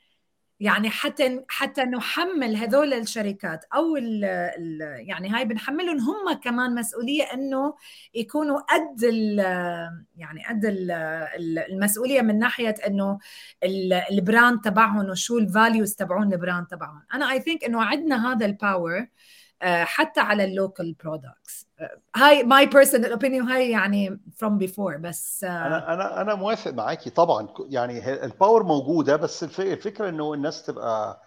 يعني 0.60 0.90
حتى 0.90 1.46
حتى 1.50 1.84
نحمل 1.84 2.56
هذول 2.56 2.94
الشركات 2.94 3.66
أو 3.76 3.98
ال 3.98 4.26
ال 4.26 4.82
يعني 5.10 5.30
هاي 5.30 5.46
بنحملهم 5.46 6.00
هم 6.00 6.34
كمان 6.34 6.76
مسؤولية 6.76 7.24
إنه 7.24 7.76
يكونوا 8.14 8.60
قد 8.60 9.04
ال 9.04 9.40
يعني 10.18 10.46
قد 10.50 10.66
ال 10.66 10.92
المسؤولية 11.72 12.22
من 12.22 12.40
ناحية 12.40 12.76
إنه 12.88 13.20
ال 14.12 14.20
brand 14.20 14.62
تبعهم 14.62 15.10
وشو 15.10 15.38
ال 15.38 15.46
values 15.46 15.96
تبعون 15.96 16.34
ال 16.34 16.40
brand 16.40 16.68
تبعهم. 16.68 17.02
أنا 17.14 17.32
I 17.32 17.42
think 17.42 17.64
إنه 17.64 17.84
عندنا 17.84 18.32
هذا 18.34 18.46
ال 18.46 18.56
power 18.56 19.08
حتى 19.64 20.20
على 20.20 20.44
ال 20.44 20.52
local 20.52 20.94
products 20.94 21.67
هاي 22.16 22.44
my 22.44 22.66
personal 22.66 23.12
opinion 23.12 23.48
هاي 23.48 23.72
يعني 23.72 24.20
from 24.38 24.58
before 24.58 24.98
بس 24.98 25.44
أنا 25.44 25.94
أنا 25.94 26.22
أنا 26.22 26.36
موافق 26.36 26.72
معاكي 26.72 27.10
طبعا. 27.10 27.48
يعني 27.70 28.24
ال 28.26 28.32
power 28.32 28.64
موجودة 28.64 29.16
بس 29.16 29.44
الفكرة 29.44 30.10
إنه 30.10 30.34
الناس 30.34 30.64
تبقى 30.64 31.22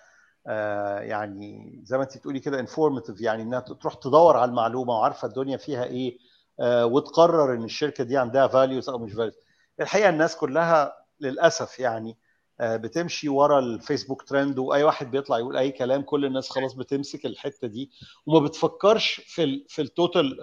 يعني 1.01 1.81
زي 1.85 1.97
ما 1.97 2.03
انت 2.03 2.17
بتقولي 2.17 2.41
كده 2.41 2.61
informative 2.61 3.21
يعني 3.21 3.43
إنها 3.43 3.61
تروح 3.61 3.95
تدور 3.95 4.37
على 4.37 4.49
المعلومة 4.49 4.93
وعارفة 4.93 5.29
الدنيا 5.29 5.57
فيها 5.57 5.85
إيه 5.85 6.19
وتقرر 6.63 7.55
إن 7.55 7.65
الشركة 7.65 8.05
دي 8.05 8.19
عندها 8.19 8.47
values 8.47 8.89
أو 8.89 8.99
مش 8.99 9.13
values 9.13 9.35
الحقيقة 9.81 10.09
الناس 10.09 10.37
كلها 10.37 10.93
للأسف 11.21 11.79
يعني 11.79 12.17
بتمشي 12.63 13.29
ورا 13.29 13.59
الفيسبوك 13.59 14.23
ترند 14.23 14.59
وأي 14.59 14.83
واحد 14.83 15.11
بيطلع 15.11 15.39
يقول 15.39 15.57
أي 15.57 15.71
كلام 15.71 16.03
كل 16.03 16.25
الناس 16.25 16.51
خلاص 16.51 16.75
بتمسك 16.75 17.27
الحتة 17.27 17.69
دي 17.69 17.91
وما 18.27 18.47
بتفكرش 18.47 19.21
في 19.27 19.45
ال 19.45 19.67
في 19.69 19.83
ال 19.83 19.92
total 19.92 20.39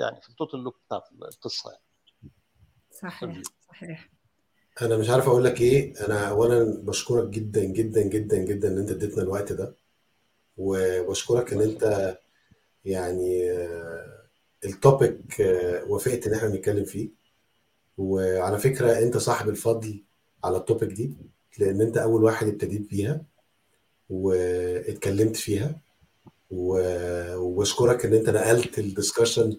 يعني 0.00 0.20
في 0.20 0.28
ال 0.28 0.33
total 0.33 0.60
look 0.60 0.80
بتاع 0.86 1.02
القصة 1.22 1.70
يعني. 1.70 1.84
صحيح 2.90 3.42
صحيح. 3.68 4.10
أنا 4.82 4.96
مش 4.96 5.10
عارف 5.10 5.28
أقول 5.28 5.44
لك 5.44 5.60
إيه. 5.60 6.06
أنا 6.06 6.28
اولا 6.28 6.82
بشكرك 6.82 7.28
جدا 7.28 7.64
جدا 7.64 8.02
جدا 8.02 8.36
جدا 8.36 8.68
إن 8.68 8.78
أنت 8.78 8.90
اديتنا 8.90 9.22
الوقت 9.22 9.52
ده. 9.52 9.74
وبشكرك 10.56 11.52
إن 11.52 11.60
أنت 11.60 12.16
يعني 12.84 13.50
ال 14.64 14.76
topic 14.76 15.36
وافقت 15.86 16.26
إن 16.26 16.34
إحنا 16.34 16.48
نتكلم 16.48 16.84
فيه. 16.84 17.10
وعلى 17.98 18.58
فكرة 18.58 18.98
أنت 18.98 19.16
صاحب 19.16 19.48
الفضل 19.48 20.04
على 20.44 20.56
ال 20.56 20.61
topic 20.61 20.88
دي. 20.92 21.16
لأن 21.58 21.80
أنت 21.80 21.96
أول 21.96 22.24
واحد 22.24 22.48
ابتديت 22.48 22.90
بيها 22.90 23.22
واتكلمت 24.10 25.36
فيها. 25.36 25.74
وبشكرك 26.50 28.04
إن 28.04 28.14
أنت 28.14 28.30
نقلت 28.30 28.78
ال 28.78 28.85
discussion 28.85 29.56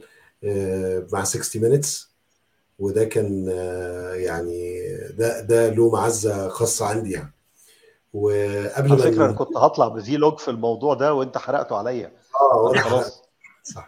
مع 1.13 1.23
60 1.23 1.61
Minutes 1.61 2.10
وده 2.80 3.03
كان 3.03 3.47
يعني 4.15 4.88
ده 5.17 5.41
ده 5.41 5.69
له 5.69 5.89
معزة 5.89 6.47
خاصة 6.47 6.85
عندي 6.85 7.11
يعني. 7.11 7.34
وقبل 8.13 8.91
على 8.91 8.97
فكرة 8.97 9.26
أنا 9.26 9.34
كنت 9.34 9.57
هطلع 9.57 9.88
ب 9.88 9.98
vlog 9.98 10.40
في 10.39 10.51
الموضوع 10.51 10.93
ده 10.93 11.13
وأنت 11.13 11.38
حرقته 11.38 11.76
عليا. 11.76 12.11
آه 12.41 12.73
خلاص. 12.73 13.21
صح. 13.63 13.85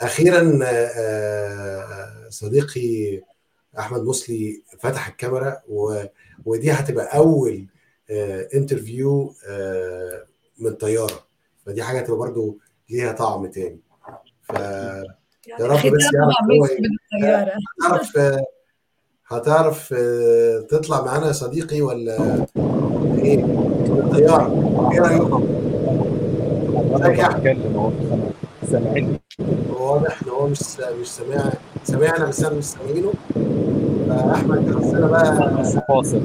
أخيرا 0.00 0.58
صديقي 2.28 3.22
أحمد 3.78 4.02
مصلي 4.02 4.62
فتح 4.78 5.08
الكاميرا 5.08 5.62
و... 5.68 6.02
ودي 6.44 6.72
هتبقى 6.72 7.16
أول 7.16 7.66
انترفيو 8.54 9.34
من 10.58 10.74
طيارة. 10.74 11.24
فدي 11.66 11.82
حاجة 11.82 11.98
هتبقى 11.98 12.18
برضو 12.18 12.58
ليها 12.90 13.12
طعم 13.12 13.46
تاني. 13.46 13.80
ف 14.42 14.50
يا 15.60 15.66
رب 15.66 15.76
بس 15.76 16.10
يعني 17.22 17.50
هتعرف 17.82 18.18
هتعرف 19.26 19.94
تطلع 20.70 21.04
معانا 21.04 21.26
يا 21.26 21.32
صديقي 21.32 21.80
ولا 21.82 22.46
إيه؟ 23.18 23.44
الطيارة. 23.88 24.90
إيه 24.92 25.00
رأيكم؟ 25.00 25.48
سامعني 28.70 29.20
واضح 29.68 30.22
إن 30.22 30.28
هو 30.28 30.46
مش 30.48 30.60
مش 31.00 31.08
سامع 31.08 31.52
سامعنا 31.84 32.24
بس 32.26 32.44
أنا 32.44 32.54
مش 32.54 32.64
سامعينه 32.64 33.12
فأحمد 34.08 34.76
حسنا 34.76 35.06
بقى 35.06 35.64
فاصل 35.88 36.20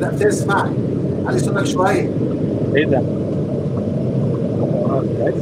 لا 0.00 0.10
بتسمعك 0.10 0.70
علي 1.26 1.38
صوتك 1.38 1.64
شوية. 1.64 2.10
إيه 2.76 2.84
ده؟ 2.86 3.02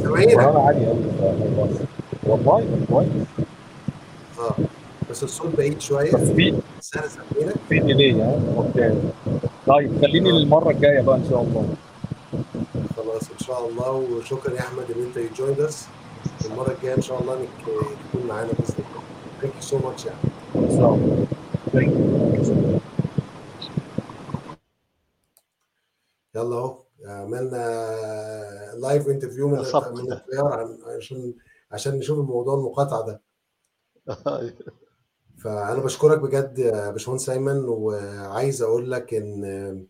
سامعينك 0.03 0.37
عالي 0.39 0.85
قوي 0.85 1.69
والله 2.23 2.65
كويس 2.89 3.07
آه 4.39 4.55
بس 5.11 5.23
الصوت 5.23 5.55
بعيد 5.57 5.81
شوية. 5.81 6.11
بس 6.11 6.19
في 6.29 6.53
في 7.69 7.79
delay 7.79 8.21
ها 8.21 8.39
okay. 8.57 8.93
طيب 9.67 10.01
خليني 10.01 10.29
المره 10.29 10.69
الجاية 10.69 11.01
بقى 11.01 11.15
إن 11.15 11.25
شاء 11.29 11.41
الله. 11.41 11.65
خلاص 12.97 13.23
إن 13.39 13.45
شاء 13.45 13.67
الله. 13.69 13.91
وشكرا 13.91 14.53
يا 14.53 14.59
أحمد 14.59 14.83
إن 14.95 15.03
أنت 15.03 15.37
joined 15.39 15.59
us 15.59 15.87
المرة 16.45 16.71
الجاية 16.71 16.95
إن 16.97 17.01
شاء 17.01 17.21
الله 17.21 17.33
إنك 17.33 17.49
تكون 18.11 18.27
معانا 18.27 18.51
بإذن 18.51 18.75
الله. 18.77 19.01
thank 19.41 19.55
you 19.55 19.61
so 19.61 19.77
much 19.77 20.05
يعني. 20.05 20.19
ان 20.55 20.69
شاء 20.77 20.93
الله 20.93 21.25
thank 21.71 21.87
you 21.87 22.79
يلا 26.35 26.55
أهو 26.55 26.83
عملنا 27.05 27.57
live 28.77 29.07
interview 29.07 29.47
من 29.47 29.57
من 29.93 30.13
الطياره 30.13 30.77
عشان 30.97 31.33
عشان 31.71 31.95
نشوف 31.97 32.19
الموضوع 32.19 32.53
المقاطعة 32.53 33.05
ده. 33.05 33.21
فأنا 35.43 35.79
بشكرك 35.79 36.19
بجد 36.19 36.59
يا 36.59 36.89
باشمهندس 36.91 37.29
ايمن 37.29 37.65
وعايز 37.67 38.61
أقول 38.61 38.91
لك 38.91 39.13
إن 39.13 39.87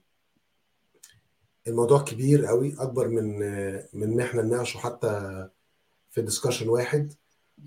الموضوع 1.68 2.02
كبير 2.02 2.46
قوي 2.46 2.76
أكبر 2.80 3.08
من 3.08 3.40
من 3.94 4.04
إن 4.04 4.20
إحنا 4.20 4.42
نناقشه 4.42 4.78
حتى 4.78 5.50
في 6.18 6.24
discussion 6.24 6.70
واحد 6.70 7.14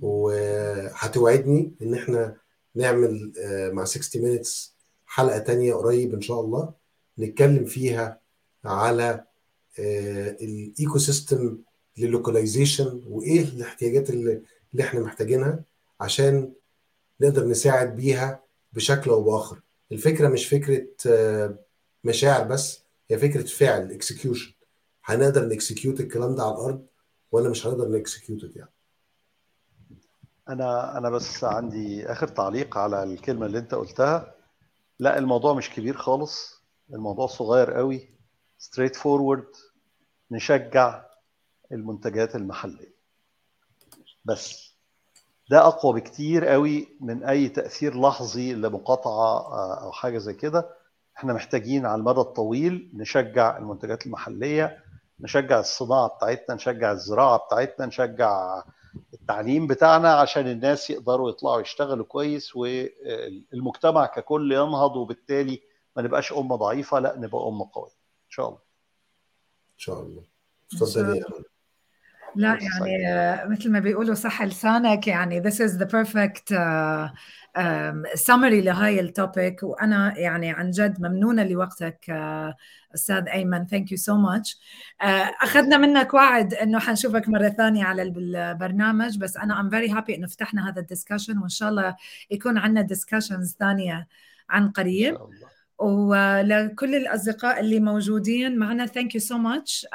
وهتوعدني 0.00 1.72
إن 1.82 1.94
إحنا 1.94 2.36
نعمل 2.74 3.32
مع 3.72 3.84
60 3.84 4.22
Minutes 4.22 4.74
حلقة 5.06 5.38
تانية 5.38 5.74
قريب 5.74 6.14
إن 6.14 6.20
شاء 6.20 6.40
الله 6.40 6.72
نتكلم 7.18 7.64
فيها 7.64 8.20
على 8.64 9.24
ال 9.78 10.98
ecosystem 10.98 11.58
لل 11.98 12.13
localization 12.13 13.02
وإيه 13.08 13.40
الاحتياجات 13.40 14.10
اللي, 14.10 14.42
اللي 14.72 14.82
إحنا 14.84 15.00
محتاجينها 15.00 15.64
عشان 16.00 16.52
نقدر 17.20 17.46
نساعد 17.46 17.96
بيها 17.96 18.42
بشكل 18.72 19.10
أو 19.10 19.22
بآخر. 19.22 19.60
الفكرة 19.92 20.28
مش 20.28 20.46
فكرة 20.48 20.86
مشاعر 22.04 22.44
بس 22.44 22.80
هي 23.10 23.18
فكرة 23.18 23.42
فعل 23.42 23.92
execution 23.92 24.52
هنقدر 25.04 25.48
ن 25.48 25.55
execute 25.55 26.00
الكلام 26.00 26.34
ده 26.34 26.42
على 26.42 26.52
الأرض 26.54 26.86
ولا 27.32 27.50
مش 27.50 27.66
هنقدر 27.66 27.88
ن 27.88 27.97
execute 27.97 28.56
يعني؟ 28.56 28.70
أنا 30.48 30.98
أنا 30.98 31.10
بس 31.10 31.44
عندي 31.44 32.12
آخر 32.12 32.28
تعليق 32.28 32.78
على 32.78 33.02
الكلمة 33.02 33.46
اللي 33.46 33.58
أنت 33.58 33.74
قلتها. 33.74 34.34
لا 34.98 35.18
الموضوع 35.18 35.54
مش 35.54 35.70
كبير 35.70 35.96
خالص. 35.96 36.62
الموضوع 36.92 37.26
صغير 37.26 37.72
قوي. 37.72 38.08
straightforward 38.58 39.46
نشجع 40.30 41.04
المنتجات 41.72 42.36
المحلية. 42.36 42.94
بس 44.24 44.70
ده 45.50 45.66
أقوى 45.66 46.00
بكتير 46.00 46.46
قوي 46.46 46.88
من 47.00 47.24
أي 47.24 47.48
تأثير 47.48 48.00
لحظي 48.00 48.54
لمقاطعة 48.54 49.54
أو 49.82 49.92
حاجة 49.92 50.18
زي 50.18 50.34
كده. 50.34 50.68
إحنا 51.16 51.32
محتاجين 51.32 51.86
على 51.86 51.98
المدى 52.00 52.20
الطويل 52.20 52.90
نشجع 52.94 53.56
المنتجات 53.56 54.06
المحلية. 54.06 54.84
نشجع 55.22 55.60
الصناعة 55.60 56.08
بتاعتنا 56.08 56.54
نشجع 56.54 56.92
الزراعة 56.92 57.38
بتاعتنا 57.38 57.86
نشجع 57.86 58.62
التعليم 59.14 59.66
بتاعنا 59.66 60.14
عشان 60.14 60.48
الناس 60.48 60.90
يقدروا 60.90 61.30
يطلعوا 61.30 61.60
يشتغلوا 61.60 62.04
كويس 62.04 62.56
والمجتمع 62.56 64.06
ككل 64.06 64.52
ينهض 64.52 64.96
وبالتالي 64.96 65.62
ما 65.96 66.02
نبقاش 66.02 66.32
أمة 66.32 66.56
ضعيفة 66.56 66.98
لأ 66.98 67.18
نبقى 67.18 67.48
أمة 67.48 67.70
قوية. 67.72 67.90
إن 68.24 68.30
شاء 68.30 68.48
الله. 68.48 68.58
إن 69.74 69.78
شاء 69.78 70.00
الله. 70.00 70.22
اتفضلي 70.72 71.18
يا 71.18 71.24
لا 72.36 72.58
يعني 72.62 73.50
مثل 73.50 73.70
ما 73.70 73.78
بيقولوا 73.78 74.14
صح 74.14 74.42
لسانك 74.42 75.06
يعني 75.06 75.42
this 75.42 75.54
is 75.54 75.72
the 75.78 75.86
perfect 75.86 76.52
uh, 76.52 77.08
um, 77.58 78.20
summary 78.20 78.64
لهاي 78.64 79.00
ال 79.00 79.11
topic 79.11 79.62
وأنا 79.62 80.18
يعني 80.18 80.50
عن 80.50 80.70
جد 80.70 81.00
ممنونة 81.00 81.44
لوقتك 81.44 82.04
uh, 82.08 82.54
أستاذ 82.94 83.28
أيمن. 83.28 83.66
thank 83.66 83.92
you 83.92 83.98
so 83.98 84.16
much 84.16 84.60
أخذنا 85.42 85.76
منك 85.76 86.14
وعد 86.14 86.54
إنه 86.54 86.78
حنشوفك 86.78 87.28
مرة 87.28 87.48
ثانية 87.48 87.84
على 87.84 88.02
البرنامج 88.02 89.18
بس 89.18 89.36
أنا 89.36 89.60
I'm 89.60 89.70
very 89.70 89.90
happy 89.90 90.14
إنه 90.16 90.26
فتحنا 90.26 90.68
هذا 90.68 90.80
ال 90.80 90.86
discussion 90.86 91.38
وإن 91.38 91.48
شاء 91.48 91.68
الله 91.68 91.96
يكون 92.30 92.58
عندنا 92.58 92.82
discussions 92.82 93.56
ثانية 93.60 94.06
عن 94.50 94.70
قريب. 94.70 95.18
ولكل 95.80 96.94
الأصدقاء 96.94 97.60
اللي 97.60 97.80
موجودين 97.80 98.58
معنا. 98.58 98.86
thank 98.86 99.14
you 99.14 99.20
so 99.20 99.38
much 99.38 99.86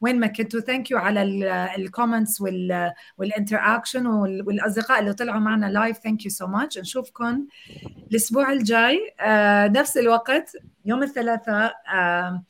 وين 0.00 0.20
ما 0.20 0.26
كنتوا 0.26 0.60
thank 0.60 0.90
you 0.90 0.98
على 0.98 1.22
ال 1.76 1.83
comments 1.83 2.42
وال 3.18 3.31
interaction 3.31 4.06
والأصدقاء 4.06 5.00
اللي 5.00 5.12
طلعوا 5.12 5.40
معنا 5.40 5.66
live 5.66 5.98
thank 5.98 6.24
you 6.24 6.30
so 6.30 6.46
much 6.46 6.78
نشوفكم 6.78 7.46
الأسبوع 8.10 8.52
الجاي. 8.52 9.14
uh, 9.18 9.22
نفس 9.78 9.96
الوقت 9.96 10.56
يوم 10.84 11.02
الثلاثاء. 11.02 11.72
uh, 11.72 12.40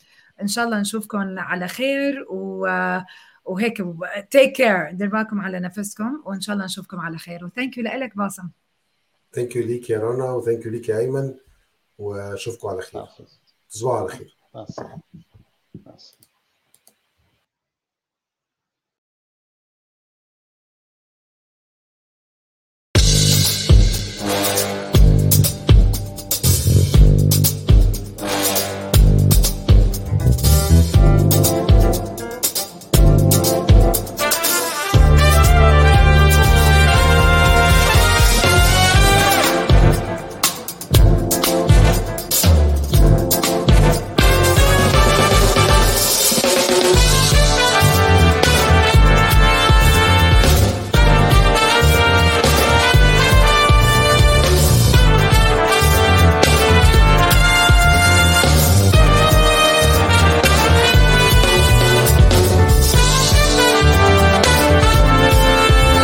إن 0.43 0.47
شاء 0.47 0.65
الله 0.65 0.81
نشوفكم 0.81 1.39
على 1.39 1.69
خير. 1.69 2.27
و 2.31 2.67
وهيك 3.45 3.83
take 4.31 4.53
care 4.53 4.91
دير 4.91 5.09
بالكم 5.09 5.41
على 5.41 5.61
نفسكم. 5.61 6.23
وإن 6.25 6.41
شاء 6.41 6.55
الله 6.55 6.65
نشوفكم 6.65 7.01
على 7.01 7.19
خير. 7.19 7.45
و 7.45 7.51
thank 7.51 7.79
you 7.79 7.85
لك 7.85 8.17
باسم. 8.17 8.49
thank 9.33 9.57
you 9.57 9.63
ليك 9.63 9.91
يا 9.91 9.99
رنا 9.99 10.31
و 10.31 10.37
thank 10.37 10.67
you 10.67 10.73
ليك 10.73 10.89
يا 10.89 10.99
أيمن. 10.99 11.35
وأشوفكم 12.01 12.69
على 12.69 12.83
خير. 12.83 13.03
نعم. 13.03 13.09
تصبحوا 13.71 13.99
على 13.99 14.09
خير. 14.09 14.37
مع 14.55 14.63
السلامة. 14.63 15.01